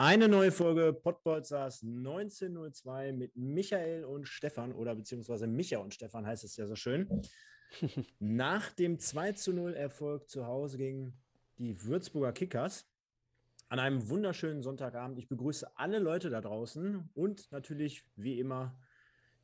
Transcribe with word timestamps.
Eine 0.00 0.28
neue 0.28 0.50
Folge 0.50 0.94
Podbolzers 0.94 1.82
1902 1.82 3.12
mit 3.12 3.36
Michael 3.36 4.06
und 4.06 4.26
Stefan 4.26 4.72
oder 4.72 4.94
beziehungsweise 4.94 5.46
Micha 5.46 5.76
und 5.76 5.92
Stefan 5.92 6.26
heißt 6.26 6.42
es 6.42 6.56
ja 6.56 6.66
so 6.66 6.74
schön. 6.74 7.20
Nach 8.18 8.72
dem 8.72 8.98
2 8.98 9.32
zu 9.32 9.52
0 9.52 9.74
Erfolg 9.74 10.30
zu 10.30 10.46
Hause 10.46 10.78
gegen 10.78 11.20
die 11.58 11.84
Würzburger 11.84 12.32
Kickers 12.32 12.90
an 13.68 13.78
einem 13.78 14.08
wunderschönen 14.08 14.62
Sonntagabend. 14.62 15.18
Ich 15.18 15.28
begrüße 15.28 15.70
alle 15.76 15.98
Leute 15.98 16.30
da 16.30 16.40
draußen 16.40 17.10
und 17.12 17.52
natürlich 17.52 18.02
wie 18.16 18.40
immer 18.40 18.80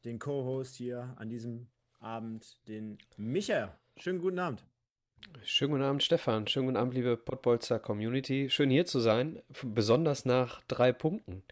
den 0.07 0.19
Co-Host 0.19 0.75
hier 0.77 1.13
an 1.19 1.29
diesem 1.29 1.69
Abend, 1.99 2.67
den 2.67 2.97
Micha. 3.19 3.79
Schönen 3.99 4.21
guten 4.21 4.39
Abend. 4.39 4.67
Schönen 5.43 5.73
guten 5.73 5.85
Abend, 5.85 6.03
Stefan. 6.03 6.47
Schönen 6.47 6.67
guten 6.67 6.77
Abend, 6.77 6.95
liebe 6.95 7.17
Pottbolzer 7.17 7.79
Community. 7.79 8.51
Schön 8.51 8.71
hier 8.71 8.85
zu 8.85 9.01
sein, 9.01 9.43
besonders 9.63 10.25
nach 10.25 10.63
drei 10.69 10.93
Punkten. 10.93 11.43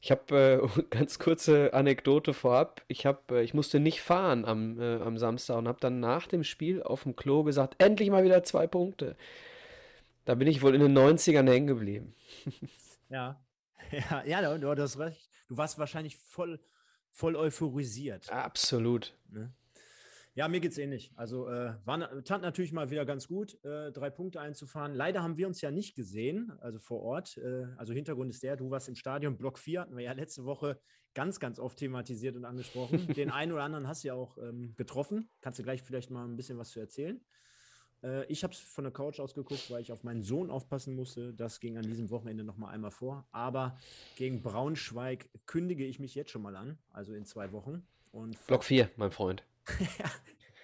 Ich 0.00 0.10
habe 0.10 0.70
äh, 0.78 0.82
ganz 0.90 1.18
kurze 1.18 1.74
Anekdote 1.74 2.32
vorab. 2.34 2.82
Ich 2.88 3.06
habe, 3.06 3.38
äh, 3.38 3.42
ich 3.42 3.54
musste 3.54 3.80
nicht 3.80 4.00
fahren 4.00 4.44
am, 4.44 4.80
äh, 4.80 4.96
am 4.96 5.18
Samstag 5.18 5.58
und 5.58 5.68
habe 5.68 5.80
dann 5.80 6.00
nach 6.00 6.26
dem 6.26 6.44
Spiel 6.44 6.82
auf 6.82 7.02
dem 7.02 7.16
Klo 7.16 7.42
gesagt, 7.42 7.76
endlich 7.82 8.10
mal 8.10 8.24
wieder 8.24 8.42
zwei 8.44 8.66
Punkte. 8.66 9.16
Da 10.24 10.34
bin 10.34 10.48
ich 10.48 10.62
wohl 10.62 10.74
in 10.74 10.80
den 10.80 10.96
90ern 10.96 11.48
hängen 11.48 11.66
geblieben. 11.66 12.14
ja, 13.08 13.40
ja, 13.90 14.24
ja, 14.24 14.56
du, 14.56 14.74
du 14.74 14.82
hast 14.82 14.98
recht. 14.98 15.28
Du 15.48 15.56
warst 15.56 15.78
wahrscheinlich 15.78 16.16
voll, 16.16 16.60
voll 17.10 17.36
euphorisiert. 17.36 18.30
Absolut. 18.30 19.14
Ne? 19.30 19.52
Ja, 20.38 20.46
mir 20.46 20.60
geht 20.60 20.70
es 20.70 20.78
ähnlich. 20.78 21.10
Also 21.16 21.48
äh, 21.48 21.74
war, 21.84 22.22
tat 22.22 22.42
natürlich 22.42 22.70
mal 22.70 22.90
wieder 22.90 23.04
ganz 23.04 23.26
gut, 23.26 23.58
äh, 23.64 23.90
drei 23.90 24.08
Punkte 24.08 24.40
einzufahren. 24.40 24.94
Leider 24.94 25.20
haben 25.20 25.36
wir 25.36 25.48
uns 25.48 25.60
ja 25.60 25.72
nicht 25.72 25.96
gesehen, 25.96 26.52
also 26.60 26.78
vor 26.78 27.02
Ort. 27.02 27.36
Äh, 27.38 27.66
also 27.76 27.92
Hintergrund 27.92 28.30
ist 28.30 28.44
der, 28.44 28.54
du 28.54 28.70
warst 28.70 28.88
im 28.88 28.94
Stadion, 28.94 29.36
Block 29.36 29.58
4 29.58 29.80
hatten 29.80 29.96
wir 29.96 30.04
ja 30.04 30.12
letzte 30.12 30.44
Woche 30.44 30.78
ganz, 31.12 31.40
ganz 31.40 31.58
oft 31.58 31.76
thematisiert 31.76 32.36
und 32.36 32.44
angesprochen. 32.44 33.08
Den 33.16 33.32
einen 33.32 33.50
oder 33.50 33.64
anderen 33.64 33.88
hast 33.88 34.04
du 34.04 34.08
ja 34.08 34.14
auch 34.14 34.38
ähm, 34.38 34.74
getroffen. 34.76 35.28
Kannst 35.40 35.58
du 35.58 35.64
gleich 35.64 35.82
vielleicht 35.82 36.12
mal 36.12 36.24
ein 36.24 36.36
bisschen 36.36 36.56
was 36.56 36.70
zu 36.70 36.78
erzählen? 36.78 37.20
Äh, 38.04 38.24
ich 38.26 38.44
habe 38.44 38.52
es 38.52 38.60
von 38.60 38.84
der 38.84 38.92
Couch 38.92 39.18
aus 39.18 39.34
geguckt, 39.34 39.68
weil 39.72 39.82
ich 39.82 39.90
auf 39.90 40.04
meinen 40.04 40.22
Sohn 40.22 40.52
aufpassen 40.52 40.94
musste. 40.94 41.34
Das 41.34 41.58
ging 41.58 41.76
an 41.78 41.82
diesem 41.82 42.10
Wochenende 42.10 42.44
nochmal 42.44 42.72
einmal 42.72 42.92
vor. 42.92 43.26
Aber 43.32 43.76
gegen 44.14 44.40
Braunschweig 44.40 45.30
kündige 45.46 45.84
ich 45.84 45.98
mich 45.98 46.14
jetzt 46.14 46.30
schon 46.30 46.42
mal 46.42 46.54
an, 46.54 46.78
also 46.92 47.12
in 47.12 47.24
zwei 47.24 47.50
Wochen. 47.50 47.84
Und 48.12 48.38
Block 48.46 48.62
4, 48.62 48.88
mein 48.94 49.10
Freund. 49.10 49.42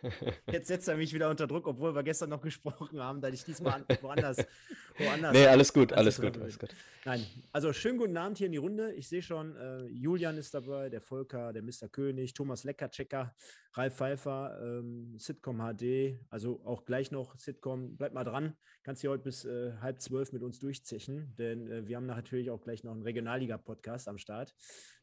Jetzt 0.51 0.69
setzt 0.69 0.89
er 0.89 0.97
mich 0.97 1.13
wieder 1.15 1.31
unter 1.31 1.47
Druck, 1.47 1.67
obwohl 1.67 1.95
wir 1.95 2.03
gestern 2.03 2.31
noch 2.31 2.43
gesprochen 2.43 3.01
haben, 3.01 3.21
da 3.21 3.29
ich 3.29 3.45
diesmal 3.45 3.85
woanders. 4.03 4.39
woanders 4.99 5.33
nee, 5.33 5.47
alles 5.47 5.73
gut, 5.73 5.93
alles 5.93 6.21
gut, 6.21 6.37
alles 6.39 6.59
gut. 6.59 6.71
Nein, 7.05 7.25
also 7.53 7.73
schönen 7.73 7.99
guten 7.99 8.17
Abend 8.17 8.39
hier 8.39 8.47
in 8.47 8.53
die 8.53 8.59
Runde. 8.59 8.93
Ich 8.95 9.09
sehe 9.09 9.23
schon, 9.23 9.57
äh, 9.57 9.85
Julian 9.87 10.37
ist 10.37 10.55
dabei, 10.55 10.89
der 10.89 11.01
Volker, 11.01 11.53
der 11.53 11.63
Mr. 11.63 11.89
König, 11.91 12.35
Thomas 12.35 12.65
Leckerchecker, 12.65 13.35
Ralf 13.73 13.97
Pfeiffer, 13.97 14.59
ähm, 14.63 15.19
Sitcom 15.19 15.59
HD, 15.59 16.19
also 16.31 16.61
auch 16.65 16.85
gleich 16.85 17.11
noch 17.11 17.39
Sitcom. 17.39 17.97
Bleib 17.97 18.13
mal 18.13 18.25
dran, 18.25 18.57
kannst 18.83 19.01
hier 19.01 19.11
heute 19.11 19.25
bis 19.25 19.45
äh, 19.45 19.73
halb 19.81 20.01
zwölf 20.01 20.33
mit 20.33 20.43
uns 20.43 20.59
durchzechen, 20.59 21.35
denn 21.39 21.70
äh, 21.70 21.87
wir 21.87 21.97
haben 21.97 22.07
natürlich 22.07 22.51
auch 22.51 22.63
gleich 22.63 22.85
noch 22.85 22.93
einen 22.93 23.03
Regionalliga-Podcast 23.03 24.09
am 24.09 24.19
Start. 24.19 24.55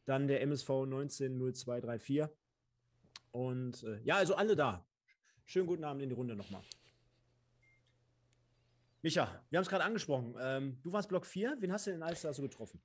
Dann 0.04 0.26
der 0.26 0.42
MSV 0.42 0.68
190234. 0.68 2.28
Und 3.32 3.82
äh, 3.82 4.00
ja, 4.04 4.16
also 4.16 4.34
alle 4.34 4.54
da. 4.54 4.86
Schönen 5.44 5.66
guten 5.66 5.84
Abend 5.84 6.02
in 6.02 6.08
die 6.08 6.14
Runde 6.14 6.36
nochmal. 6.36 6.62
Micha, 9.02 9.42
wir 9.50 9.58
haben 9.58 9.64
es 9.64 9.68
gerade 9.68 9.84
angesprochen. 9.84 10.36
Ähm, 10.40 10.78
du 10.84 10.92
warst 10.92 11.08
Block 11.08 11.26
4. 11.26 11.56
Wen 11.58 11.72
hast 11.72 11.86
du 11.86 11.90
denn 11.90 12.02
alles 12.02 12.22
da 12.22 12.32
so 12.32 12.42
getroffen? 12.42 12.80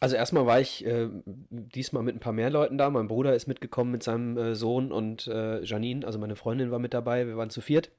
Also 0.00 0.16
erstmal 0.16 0.46
war 0.46 0.60
ich 0.60 0.84
äh, 0.84 1.08
diesmal 1.24 2.02
mit 2.02 2.16
ein 2.16 2.20
paar 2.20 2.32
mehr 2.32 2.50
Leuten 2.50 2.76
da. 2.76 2.90
Mein 2.90 3.06
Bruder 3.06 3.36
ist 3.36 3.46
mitgekommen 3.46 3.92
mit 3.92 4.02
seinem 4.02 4.36
äh, 4.36 4.54
Sohn 4.56 4.90
und 4.90 5.28
äh, 5.28 5.62
Janine, 5.62 6.04
also 6.04 6.18
meine 6.18 6.34
Freundin 6.34 6.72
war 6.72 6.80
mit 6.80 6.92
dabei. 6.92 7.28
Wir 7.28 7.36
waren 7.36 7.50
zu 7.50 7.60
viert. 7.60 7.92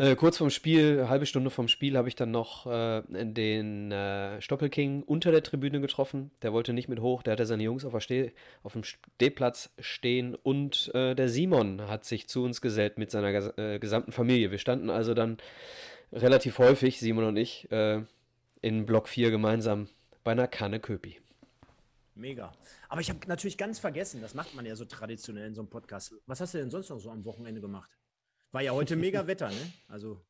Äh, 0.00 0.16
kurz 0.16 0.38
vorm 0.38 0.48
Spiel, 0.48 1.10
halbe 1.10 1.26
Stunde 1.26 1.50
vorm 1.50 1.68
Spiel, 1.68 1.98
habe 1.98 2.08
ich 2.08 2.14
dann 2.14 2.30
noch 2.30 2.64
äh, 2.66 3.02
den 3.10 3.92
äh, 3.92 4.40
Stoppelking 4.40 5.02
unter 5.02 5.30
der 5.30 5.42
Tribüne 5.42 5.78
getroffen. 5.82 6.30
Der 6.40 6.54
wollte 6.54 6.72
nicht 6.72 6.88
mit 6.88 7.00
hoch, 7.00 7.22
der 7.22 7.32
hatte 7.32 7.44
seine 7.44 7.64
Jungs 7.64 7.84
auf, 7.84 8.00
Steh 8.00 8.32
auf 8.62 8.72
dem 8.72 8.82
Stehplatz 8.82 9.68
stehen 9.78 10.34
und 10.34 10.90
äh, 10.94 11.14
der 11.14 11.28
Simon 11.28 11.82
hat 11.82 12.06
sich 12.06 12.28
zu 12.28 12.42
uns 12.44 12.62
gesellt 12.62 12.96
mit 12.96 13.10
seiner 13.10 13.30
ges 13.30 13.52
äh, 13.58 13.78
gesamten 13.78 14.12
Familie. 14.12 14.50
Wir 14.50 14.56
standen 14.56 14.88
also 14.88 15.12
dann 15.12 15.36
relativ 16.14 16.58
häufig, 16.58 16.98
Simon 16.98 17.24
und 17.24 17.36
ich, 17.36 17.68
in 17.70 18.86
Block 18.86 19.06
4 19.06 19.30
gemeinsam 19.30 19.88
bei 20.24 20.32
einer 20.32 20.48
Kanne 20.48 20.80
Köpi. 20.80 21.20
Mega. 22.14 22.52
Aber 22.88 23.02
ich 23.02 23.10
habe 23.10 23.20
natürlich 23.28 23.58
ganz 23.58 23.78
vergessen, 23.78 24.22
das 24.22 24.34
macht 24.34 24.54
man 24.54 24.64
ja 24.64 24.74
so 24.76 24.86
traditionell 24.86 25.46
in 25.46 25.54
so 25.54 25.60
einem 25.60 25.70
Podcast. 25.70 26.14
Was 26.26 26.40
hast 26.40 26.54
du 26.54 26.58
denn 26.58 26.70
sonst 26.70 26.88
noch 26.88 26.98
so 26.98 27.10
am 27.10 27.24
Wochenende 27.24 27.60
gemacht? 27.60 27.90
War 28.52 28.62
ja 28.62 28.72
heute 28.72 28.96
mega 28.96 29.26
Wetter, 29.26 29.48
ne? 29.48 29.72
Also. 29.88 30.20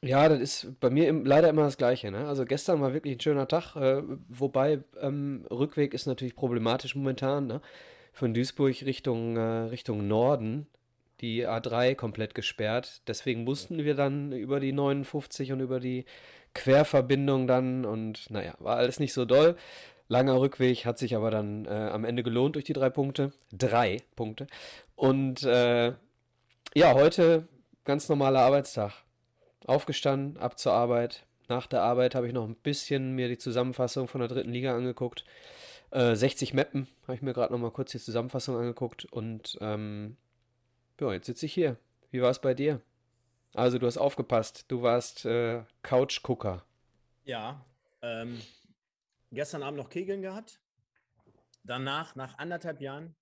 Ja, 0.00 0.28
das 0.28 0.40
ist 0.40 0.80
bei 0.80 0.90
mir 0.90 1.08
im, 1.08 1.24
leider 1.24 1.48
immer 1.48 1.62
das 1.62 1.76
Gleiche. 1.76 2.10
Ne? 2.10 2.26
Also 2.26 2.44
gestern 2.44 2.80
war 2.80 2.92
wirklich 2.92 3.16
ein 3.16 3.20
schöner 3.20 3.46
Tag, 3.46 3.76
äh, 3.76 4.02
wobei 4.28 4.82
ähm, 5.00 5.46
Rückweg 5.48 5.94
ist 5.94 6.06
natürlich 6.06 6.34
problematisch 6.34 6.96
momentan. 6.96 7.46
Ne? 7.46 7.60
Von 8.12 8.34
Duisburg 8.34 8.82
Richtung, 8.82 9.36
äh, 9.36 9.40
Richtung 9.40 10.08
Norden 10.08 10.66
die 11.22 11.46
A3 11.46 11.94
komplett 11.94 12.34
gesperrt. 12.34 13.00
Deswegen 13.06 13.44
mussten 13.44 13.84
wir 13.84 13.94
dann 13.94 14.32
über 14.32 14.60
die 14.60 14.72
59 14.72 15.52
und 15.52 15.60
über 15.60 15.80
die 15.80 16.04
Querverbindung 16.52 17.46
dann 17.46 17.86
und 17.86 18.28
naja, 18.28 18.54
war 18.58 18.76
alles 18.76 19.00
nicht 19.00 19.14
so 19.14 19.24
doll. 19.24 19.56
Langer 20.08 20.40
Rückweg 20.40 20.84
hat 20.84 20.98
sich 20.98 21.14
aber 21.16 21.30
dann 21.30 21.64
äh, 21.64 21.68
am 21.68 22.04
Ende 22.04 22.22
gelohnt 22.22 22.56
durch 22.56 22.64
die 22.66 22.74
drei 22.74 22.90
Punkte. 22.90 23.32
Drei 23.52 23.98
Punkte. 24.16 24.46
Und 24.96 25.44
äh, 25.44 25.92
ja, 26.74 26.94
heute 26.94 27.48
ganz 27.84 28.08
normaler 28.08 28.40
Arbeitstag. 28.40 28.92
Aufgestanden, 29.66 30.38
ab 30.38 30.58
zur 30.58 30.72
Arbeit. 30.72 31.26
Nach 31.48 31.66
der 31.66 31.82
Arbeit 31.82 32.14
habe 32.14 32.26
ich 32.26 32.32
noch 32.32 32.44
ein 32.46 32.54
bisschen 32.56 33.14
mir 33.14 33.28
die 33.28 33.38
Zusammenfassung 33.38 34.08
von 34.08 34.20
der 34.20 34.28
dritten 34.28 34.52
Liga 34.52 34.74
angeguckt. 34.74 35.24
Äh, 35.90 36.16
60 36.16 36.54
Mappen 36.54 36.88
habe 37.02 37.14
ich 37.14 37.22
mir 37.22 37.34
gerade 37.34 37.52
noch 37.52 37.60
mal 37.60 37.70
kurz 37.70 37.92
die 37.92 37.98
Zusammenfassung 37.98 38.56
angeguckt 38.56 39.04
und 39.04 39.58
ähm, 39.60 40.16
ja, 40.98 41.12
jetzt 41.12 41.26
sitze 41.26 41.46
ich 41.46 41.52
hier. 41.52 41.76
Wie 42.10 42.22
war 42.22 42.30
es 42.30 42.38
bei 42.38 42.54
dir? 42.54 42.80
Also 43.54 43.78
du 43.78 43.86
hast 43.86 43.98
aufgepasst, 43.98 44.64
du 44.68 44.82
warst 44.82 45.26
äh, 45.26 45.62
Couch-Gucker. 45.82 46.64
Ja, 47.24 47.64
ähm, 48.00 48.40
gestern 49.30 49.62
Abend 49.62 49.78
noch 49.78 49.90
Kegeln 49.90 50.22
gehabt. 50.22 50.58
Danach, 51.64 52.16
nach 52.16 52.38
anderthalb 52.38 52.80
Jahren, 52.80 53.14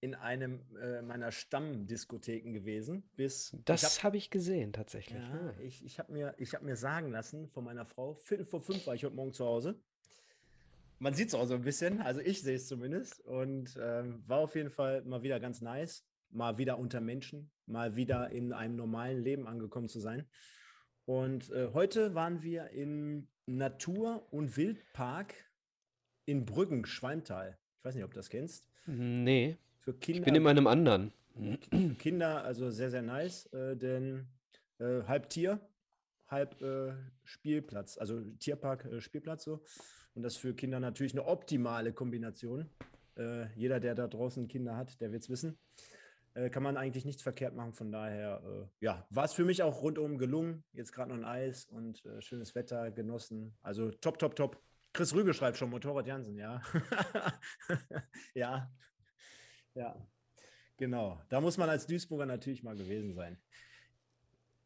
in 0.00 0.14
einem 0.14 0.60
äh, 0.80 1.02
meiner 1.02 1.32
Stammdiskotheken 1.32 2.52
gewesen. 2.52 3.02
Bis 3.16 3.56
das 3.64 3.98
habe 3.98 4.08
hab 4.08 4.14
ich 4.14 4.30
gesehen 4.30 4.72
tatsächlich. 4.72 5.22
Ja, 5.22 5.36
ja. 5.36 5.54
Ich, 5.60 5.84
ich 5.84 5.98
habe 5.98 6.12
mir, 6.12 6.34
hab 6.38 6.62
mir 6.62 6.76
sagen 6.76 7.10
lassen 7.10 7.48
von 7.48 7.64
meiner 7.64 7.84
Frau, 7.84 8.14
Viertel 8.14 8.46
vor 8.46 8.60
fünf 8.60 8.86
war 8.86 8.94
ich 8.94 9.04
heute 9.04 9.16
Morgen 9.16 9.32
zu 9.32 9.44
Hause. 9.44 9.80
Man 11.00 11.14
sieht 11.14 11.28
es 11.28 11.34
auch 11.34 11.46
so 11.46 11.54
ein 11.54 11.62
bisschen, 11.62 12.00
also 12.00 12.20
ich 12.20 12.42
sehe 12.42 12.56
es 12.56 12.66
zumindest. 12.68 13.20
Und 13.20 13.78
ähm, 13.80 14.22
war 14.26 14.38
auf 14.38 14.54
jeden 14.54 14.70
Fall 14.70 15.02
mal 15.04 15.22
wieder 15.22 15.40
ganz 15.40 15.60
nice. 15.60 16.04
Mal 16.30 16.58
wieder 16.58 16.78
unter 16.78 17.00
Menschen, 17.00 17.50
mal 17.66 17.96
wieder 17.96 18.30
in 18.30 18.52
einem 18.52 18.76
normalen 18.76 19.22
Leben 19.22 19.46
angekommen 19.46 19.88
zu 19.88 19.98
sein. 19.98 20.28
Und 21.06 21.50
äh, 21.52 21.70
heute 21.72 22.14
waren 22.14 22.42
wir 22.42 22.70
im 22.70 23.28
Natur- 23.46 24.30
und 24.30 24.58
Wildpark 24.58 25.34
in 26.26 26.44
Brüggen, 26.44 26.84
Schwalmtal. 26.84 27.58
Ich 27.78 27.84
weiß 27.84 27.94
nicht, 27.94 28.04
ob 28.04 28.10
du 28.10 28.16
das 28.16 28.28
kennst. 28.28 28.68
Nee. 28.84 29.56
Für 29.88 29.94
Kinder, 29.94 30.18
ich 30.18 30.24
bin 30.26 30.34
in 30.34 30.42
meinem 30.42 30.66
anderen. 30.66 31.12
Kinder 31.98 32.44
also 32.44 32.70
sehr, 32.70 32.90
sehr 32.90 33.00
nice, 33.00 33.46
äh, 33.54 33.74
denn 33.74 34.26
äh, 34.80 35.02
halb 35.04 35.30
Tier, 35.30 35.66
halb 36.26 36.60
äh, 36.60 36.92
Spielplatz, 37.24 37.96
also 37.96 38.20
Tierpark, 38.38 38.84
äh, 38.84 39.00
Spielplatz 39.00 39.44
so. 39.44 39.62
Und 40.14 40.24
das 40.24 40.36
für 40.36 40.52
Kinder 40.52 40.78
natürlich 40.78 41.14
eine 41.14 41.24
optimale 41.24 41.94
Kombination. 41.94 42.68
Äh, 43.16 43.46
jeder, 43.54 43.80
der 43.80 43.94
da 43.94 44.08
draußen 44.08 44.46
Kinder 44.46 44.76
hat, 44.76 45.00
der 45.00 45.10
wird 45.10 45.22
es 45.22 45.30
wissen. 45.30 45.56
Äh, 46.34 46.50
kann 46.50 46.62
man 46.62 46.76
eigentlich 46.76 47.06
nichts 47.06 47.22
verkehrt 47.22 47.56
machen. 47.56 47.72
Von 47.72 47.90
daher, 47.90 48.68
ja, 48.80 49.06
war 49.08 49.24
es 49.24 49.32
für 49.32 49.46
mich 49.46 49.62
auch 49.62 49.80
rundum 49.80 50.18
gelungen. 50.18 50.64
Jetzt 50.74 50.92
gerade 50.92 51.12
noch 51.12 51.16
ein 51.16 51.24
Eis 51.24 51.64
und 51.64 52.02
schönes 52.18 52.54
Wetter 52.54 52.90
genossen. 52.90 53.56
Also 53.62 53.90
top, 53.90 54.18
top, 54.18 54.36
top. 54.36 54.62
Chris 54.92 55.14
Rüge 55.14 55.32
schreibt 55.32 55.56
schon 55.56 55.70
Motorrad 55.70 56.06
Jansen, 56.06 56.36
ja. 56.36 56.60
ja, 58.34 58.70
Ja, 59.78 59.94
genau. 60.76 61.20
Da 61.28 61.40
muss 61.40 61.56
man 61.56 61.70
als 61.70 61.86
Duisburger 61.86 62.26
natürlich 62.26 62.64
mal 62.64 62.76
gewesen 62.76 63.14
sein. 63.14 63.38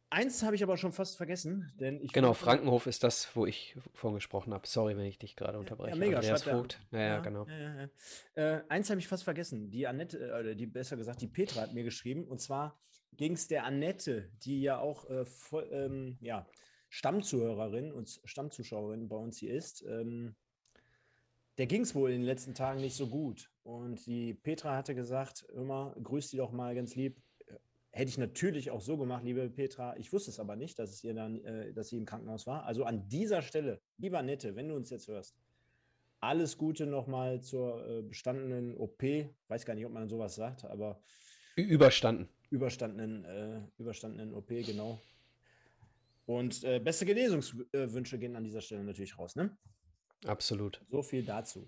Eins 0.09 0.43
habe 0.43 0.55
ich 0.55 0.63
aber 0.63 0.77
schon 0.77 0.91
fast 0.91 1.17
vergessen, 1.17 1.71
denn 1.79 1.99
ich. 2.01 2.13
Genau, 2.13 2.33
Frankenhof 2.33 2.87
ist 2.87 3.03
das, 3.03 3.35
wo 3.35 3.45
ich 3.45 3.75
vorhin 3.93 4.15
gesprochen 4.15 4.53
habe. 4.53 4.67
Sorry, 4.67 4.97
wenn 4.97 5.05
ich 5.05 5.17
dich 5.17 5.35
gerade 5.35 5.57
unterbreche. 5.59 5.91
Ja, 5.91 5.95
mega, 5.95 6.17
Andreas 6.17 6.43
Vogt. 6.43 6.79
Ja, 6.91 6.99
ja, 6.99 7.19
genau. 7.19 7.47
Ja, 7.47 7.89
äh, 8.35 8.61
eins 8.69 8.89
habe 8.89 8.99
ich 8.99 9.07
fast 9.07 9.23
vergessen. 9.23 9.69
Die 9.69 9.87
Annette, 9.87 10.19
äh, 10.19 10.39
oder 10.39 10.55
die 10.55 10.67
besser 10.67 10.97
gesagt, 10.97 11.21
die 11.21 11.27
Petra 11.27 11.61
hat 11.61 11.73
mir 11.73 11.83
geschrieben. 11.83 12.27
Und 12.27 12.41
zwar 12.41 12.79
ging 13.13 13.33
es 13.33 13.47
der 13.47 13.65
Annette, 13.65 14.31
die 14.43 14.61
ja 14.61 14.79
auch 14.79 15.09
äh, 15.09 15.25
voll, 15.25 15.67
ähm, 15.71 16.17
ja, 16.21 16.47
Stammzuhörerin 16.89 17.91
und 17.91 18.19
Stammzuschauerin 18.23 19.09
bei 19.09 19.15
uns 19.15 19.37
hier 19.37 19.53
ist. 19.53 19.83
Ähm, 19.83 20.35
der 21.57 21.67
ging 21.67 21.81
es 21.81 21.93
wohl 21.93 22.11
in 22.11 22.21
den 22.21 22.25
letzten 22.25 22.53
Tagen 22.53 22.81
nicht 22.81 22.95
so 22.95 23.07
gut. 23.07 23.49
Und 23.63 24.05
die 24.05 24.33
Petra 24.33 24.75
hatte 24.75 24.95
gesagt, 24.95 25.45
immer, 25.55 25.95
grüß 26.01 26.29
die 26.29 26.37
doch 26.37 26.51
mal 26.51 26.73
ganz 26.75 26.95
lieb. 26.95 27.21
Hätte 27.91 28.09
ich 28.09 28.17
natürlich 28.17 28.71
auch 28.71 28.81
so 28.81 28.97
gemacht, 28.97 29.23
liebe 29.23 29.47
Petra. 29.51 29.95
Ich 29.97 30.11
wusste 30.11 30.31
es 30.31 30.39
aber 30.39 30.55
nicht, 30.55 30.79
dass 30.79 30.89
es 30.89 31.03
ihr 31.03 31.13
dann, 31.13 31.43
äh, 31.45 31.73
dass 31.73 31.89
sie 31.89 31.97
im 31.97 32.05
Krankenhaus 32.05 32.47
war. 32.47 32.65
Also 32.65 32.85
an 32.85 33.07
dieser 33.07 33.43
Stelle, 33.43 33.81
lieber 33.97 34.23
Nette, 34.23 34.55
wenn 34.55 34.67
du 34.67 34.75
uns 34.75 34.89
jetzt 34.89 35.07
hörst, 35.07 35.35
alles 36.19 36.57
Gute 36.57 36.87
nochmal 36.87 37.41
zur 37.41 37.85
äh, 37.87 38.01
bestandenen 38.01 38.75
OP. 38.77 39.03
Weiß 39.47 39.65
gar 39.65 39.75
nicht, 39.75 39.85
ob 39.85 39.91
man 39.91 40.07
sowas 40.07 40.33
sagt, 40.35 40.65
aber 40.65 41.01
überstanden. 41.55 42.29
Überstandenen, 42.49 43.25
äh, 43.25 43.61
überstandenen 43.77 44.33
OP, 44.33 44.47
genau. 44.47 44.99
Und 46.25 46.63
äh, 46.63 46.79
beste 46.79 47.05
Genesungswünsche 47.05 48.17
gehen 48.17 48.35
an 48.35 48.43
dieser 48.43 48.61
Stelle 48.61 48.83
natürlich 48.83 49.19
raus, 49.19 49.35
ne? 49.35 49.55
Absolut. 50.25 50.81
So 50.89 51.01
viel 51.01 51.23
dazu. 51.23 51.67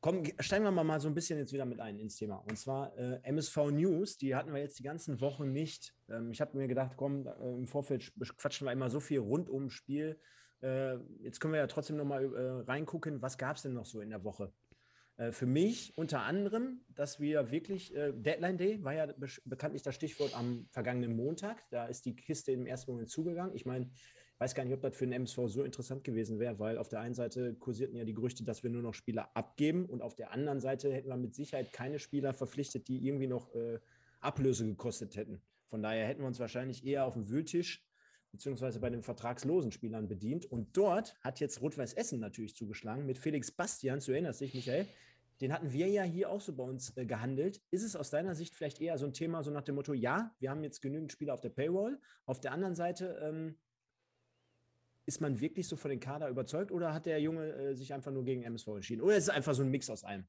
Komm, 0.00 0.22
steigen 0.38 0.64
wir 0.64 0.70
mal, 0.70 1.00
so 1.00 1.08
ein 1.08 1.14
bisschen 1.14 1.38
jetzt 1.38 1.54
wieder 1.54 1.64
mit 1.64 1.80
ein 1.80 1.98
ins 1.98 2.16
Thema. 2.16 2.36
Und 2.36 2.58
zwar 2.58 2.94
äh, 2.98 3.20
MSV 3.22 3.70
News, 3.70 4.18
die 4.18 4.34
hatten 4.34 4.52
wir 4.52 4.60
jetzt 4.60 4.78
die 4.78 4.82
ganzen 4.82 5.20
Wochen 5.22 5.50
nicht. 5.50 5.94
Ähm, 6.10 6.30
ich 6.30 6.42
habe 6.42 6.58
mir 6.58 6.68
gedacht, 6.68 6.92
komm, 6.96 7.26
äh, 7.26 7.30
im 7.56 7.66
Vorfeld 7.66 8.12
quatschen 8.36 8.66
wir 8.66 8.72
immer 8.72 8.90
so 8.90 9.00
viel 9.00 9.20
rund 9.20 9.48
ums 9.48 9.72
Spiel. 9.72 10.20
Äh, 10.62 10.96
jetzt 11.22 11.40
können 11.40 11.54
wir 11.54 11.60
ja 11.60 11.66
trotzdem 11.66 11.96
noch 11.96 12.04
mal 12.04 12.22
äh, 12.22 12.70
reingucken, 12.70 13.22
was 13.22 13.38
gab 13.38 13.56
es 13.56 13.62
denn 13.62 13.72
noch 13.72 13.86
so 13.86 14.02
in 14.02 14.10
der 14.10 14.24
Woche? 14.24 14.52
Äh, 15.16 15.32
für 15.32 15.46
mich 15.46 15.96
unter 15.96 16.22
anderem, 16.22 16.80
dass 16.88 17.20
wir 17.20 17.50
wirklich, 17.50 17.94
äh, 17.94 18.12
Deadline 18.12 18.58
Day 18.58 18.84
war 18.84 18.94
ja 18.94 19.06
be 19.06 19.28
bekanntlich 19.44 19.82
das 19.82 19.94
Stichwort 19.94 20.36
am 20.36 20.66
vergangenen 20.70 21.16
Montag. 21.16 21.62
Da 21.70 21.86
ist 21.86 22.04
die 22.04 22.16
Kiste 22.16 22.52
im 22.52 22.66
ersten 22.66 22.90
Moment 22.90 23.10
zugegangen. 23.10 23.54
Ich 23.54 23.64
meine, 23.64 23.90
weiß 24.44 24.54
gar 24.54 24.64
nicht, 24.64 24.74
ob 24.74 24.82
das 24.82 24.94
für 24.94 25.06
den 25.06 25.14
MSV 25.14 25.38
so 25.46 25.62
interessant 25.62 26.04
gewesen 26.04 26.38
wäre, 26.38 26.58
weil 26.58 26.76
auf 26.76 26.90
der 26.90 27.00
einen 27.00 27.14
Seite 27.14 27.54
kursierten 27.54 27.96
ja 27.96 28.04
die 28.04 28.12
Gerüchte, 28.12 28.44
dass 28.44 28.62
wir 28.62 28.68
nur 28.68 28.82
noch 28.82 28.92
Spieler 28.92 29.30
abgeben 29.34 29.86
und 29.86 30.02
auf 30.02 30.14
der 30.14 30.32
anderen 30.32 30.60
Seite 30.60 30.92
hätten 30.92 31.08
wir 31.08 31.16
mit 31.16 31.34
Sicherheit 31.34 31.72
keine 31.72 31.98
Spieler 31.98 32.34
verpflichtet, 32.34 32.86
die 32.88 33.06
irgendwie 33.06 33.26
noch 33.26 33.54
äh, 33.54 33.78
Ablöse 34.20 34.66
gekostet 34.66 35.16
hätten. 35.16 35.40
Von 35.70 35.82
daher 35.82 36.06
hätten 36.06 36.20
wir 36.20 36.26
uns 36.26 36.40
wahrscheinlich 36.40 36.84
eher 36.84 37.06
auf 37.06 37.14
dem 37.14 37.30
Wühltisch 37.30 37.86
beziehungsweise 38.32 38.80
bei 38.80 38.90
den 38.90 39.02
vertragslosen 39.02 39.72
Spielern 39.72 40.08
bedient. 40.08 40.44
Und 40.44 40.76
dort 40.76 41.14
hat 41.22 41.40
jetzt 41.40 41.62
Rot-Weiß 41.62 41.94
Essen 41.94 42.20
natürlich 42.20 42.54
zugeschlagen 42.54 43.06
mit 43.06 43.16
Felix 43.16 43.50
Bastian, 43.50 44.00
du 44.00 44.12
erinnerst 44.12 44.42
dich, 44.42 44.52
Michael, 44.52 44.86
den 45.40 45.54
hatten 45.54 45.72
wir 45.72 45.88
ja 45.88 46.02
hier 46.02 46.28
auch 46.28 46.40
so 46.42 46.52
bei 46.52 46.64
uns 46.64 46.94
äh, 46.98 47.06
gehandelt. 47.06 47.62
Ist 47.70 47.82
es 47.82 47.96
aus 47.96 48.10
deiner 48.10 48.34
Sicht 48.34 48.54
vielleicht 48.54 48.80
eher 48.80 48.98
so 48.98 49.06
ein 49.06 49.14
Thema, 49.14 49.42
so 49.42 49.50
nach 49.50 49.62
dem 49.62 49.76
Motto, 49.76 49.94
ja, 49.94 50.34
wir 50.38 50.50
haben 50.50 50.62
jetzt 50.62 50.82
genügend 50.82 51.12
Spieler 51.12 51.32
auf 51.32 51.40
der 51.40 51.48
Payroll. 51.48 51.98
Auf 52.26 52.40
der 52.40 52.52
anderen 52.52 52.74
Seite 52.74 53.18
ähm, 53.22 53.56
ist 55.06 55.20
man 55.20 55.40
wirklich 55.40 55.68
so 55.68 55.76
von 55.76 55.90
den 55.90 56.00
Kader 56.00 56.28
überzeugt 56.28 56.72
oder 56.72 56.94
hat 56.94 57.06
der 57.06 57.20
Junge 57.20 57.52
äh, 57.52 57.74
sich 57.74 57.92
einfach 57.92 58.12
nur 58.12 58.24
gegen 58.24 58.42
MSV 58.42 58.68
entschieden? 58.68 59.02
Oder 59.02 59.16
ist 59.16 59.24
es 59.24 59.30
einfach 59.30 59.54
so 59.54 59.62
ein 59.62 59.70
Mix 59.70 59.90
aus 59.90 60.04
allem? 60.04 60.24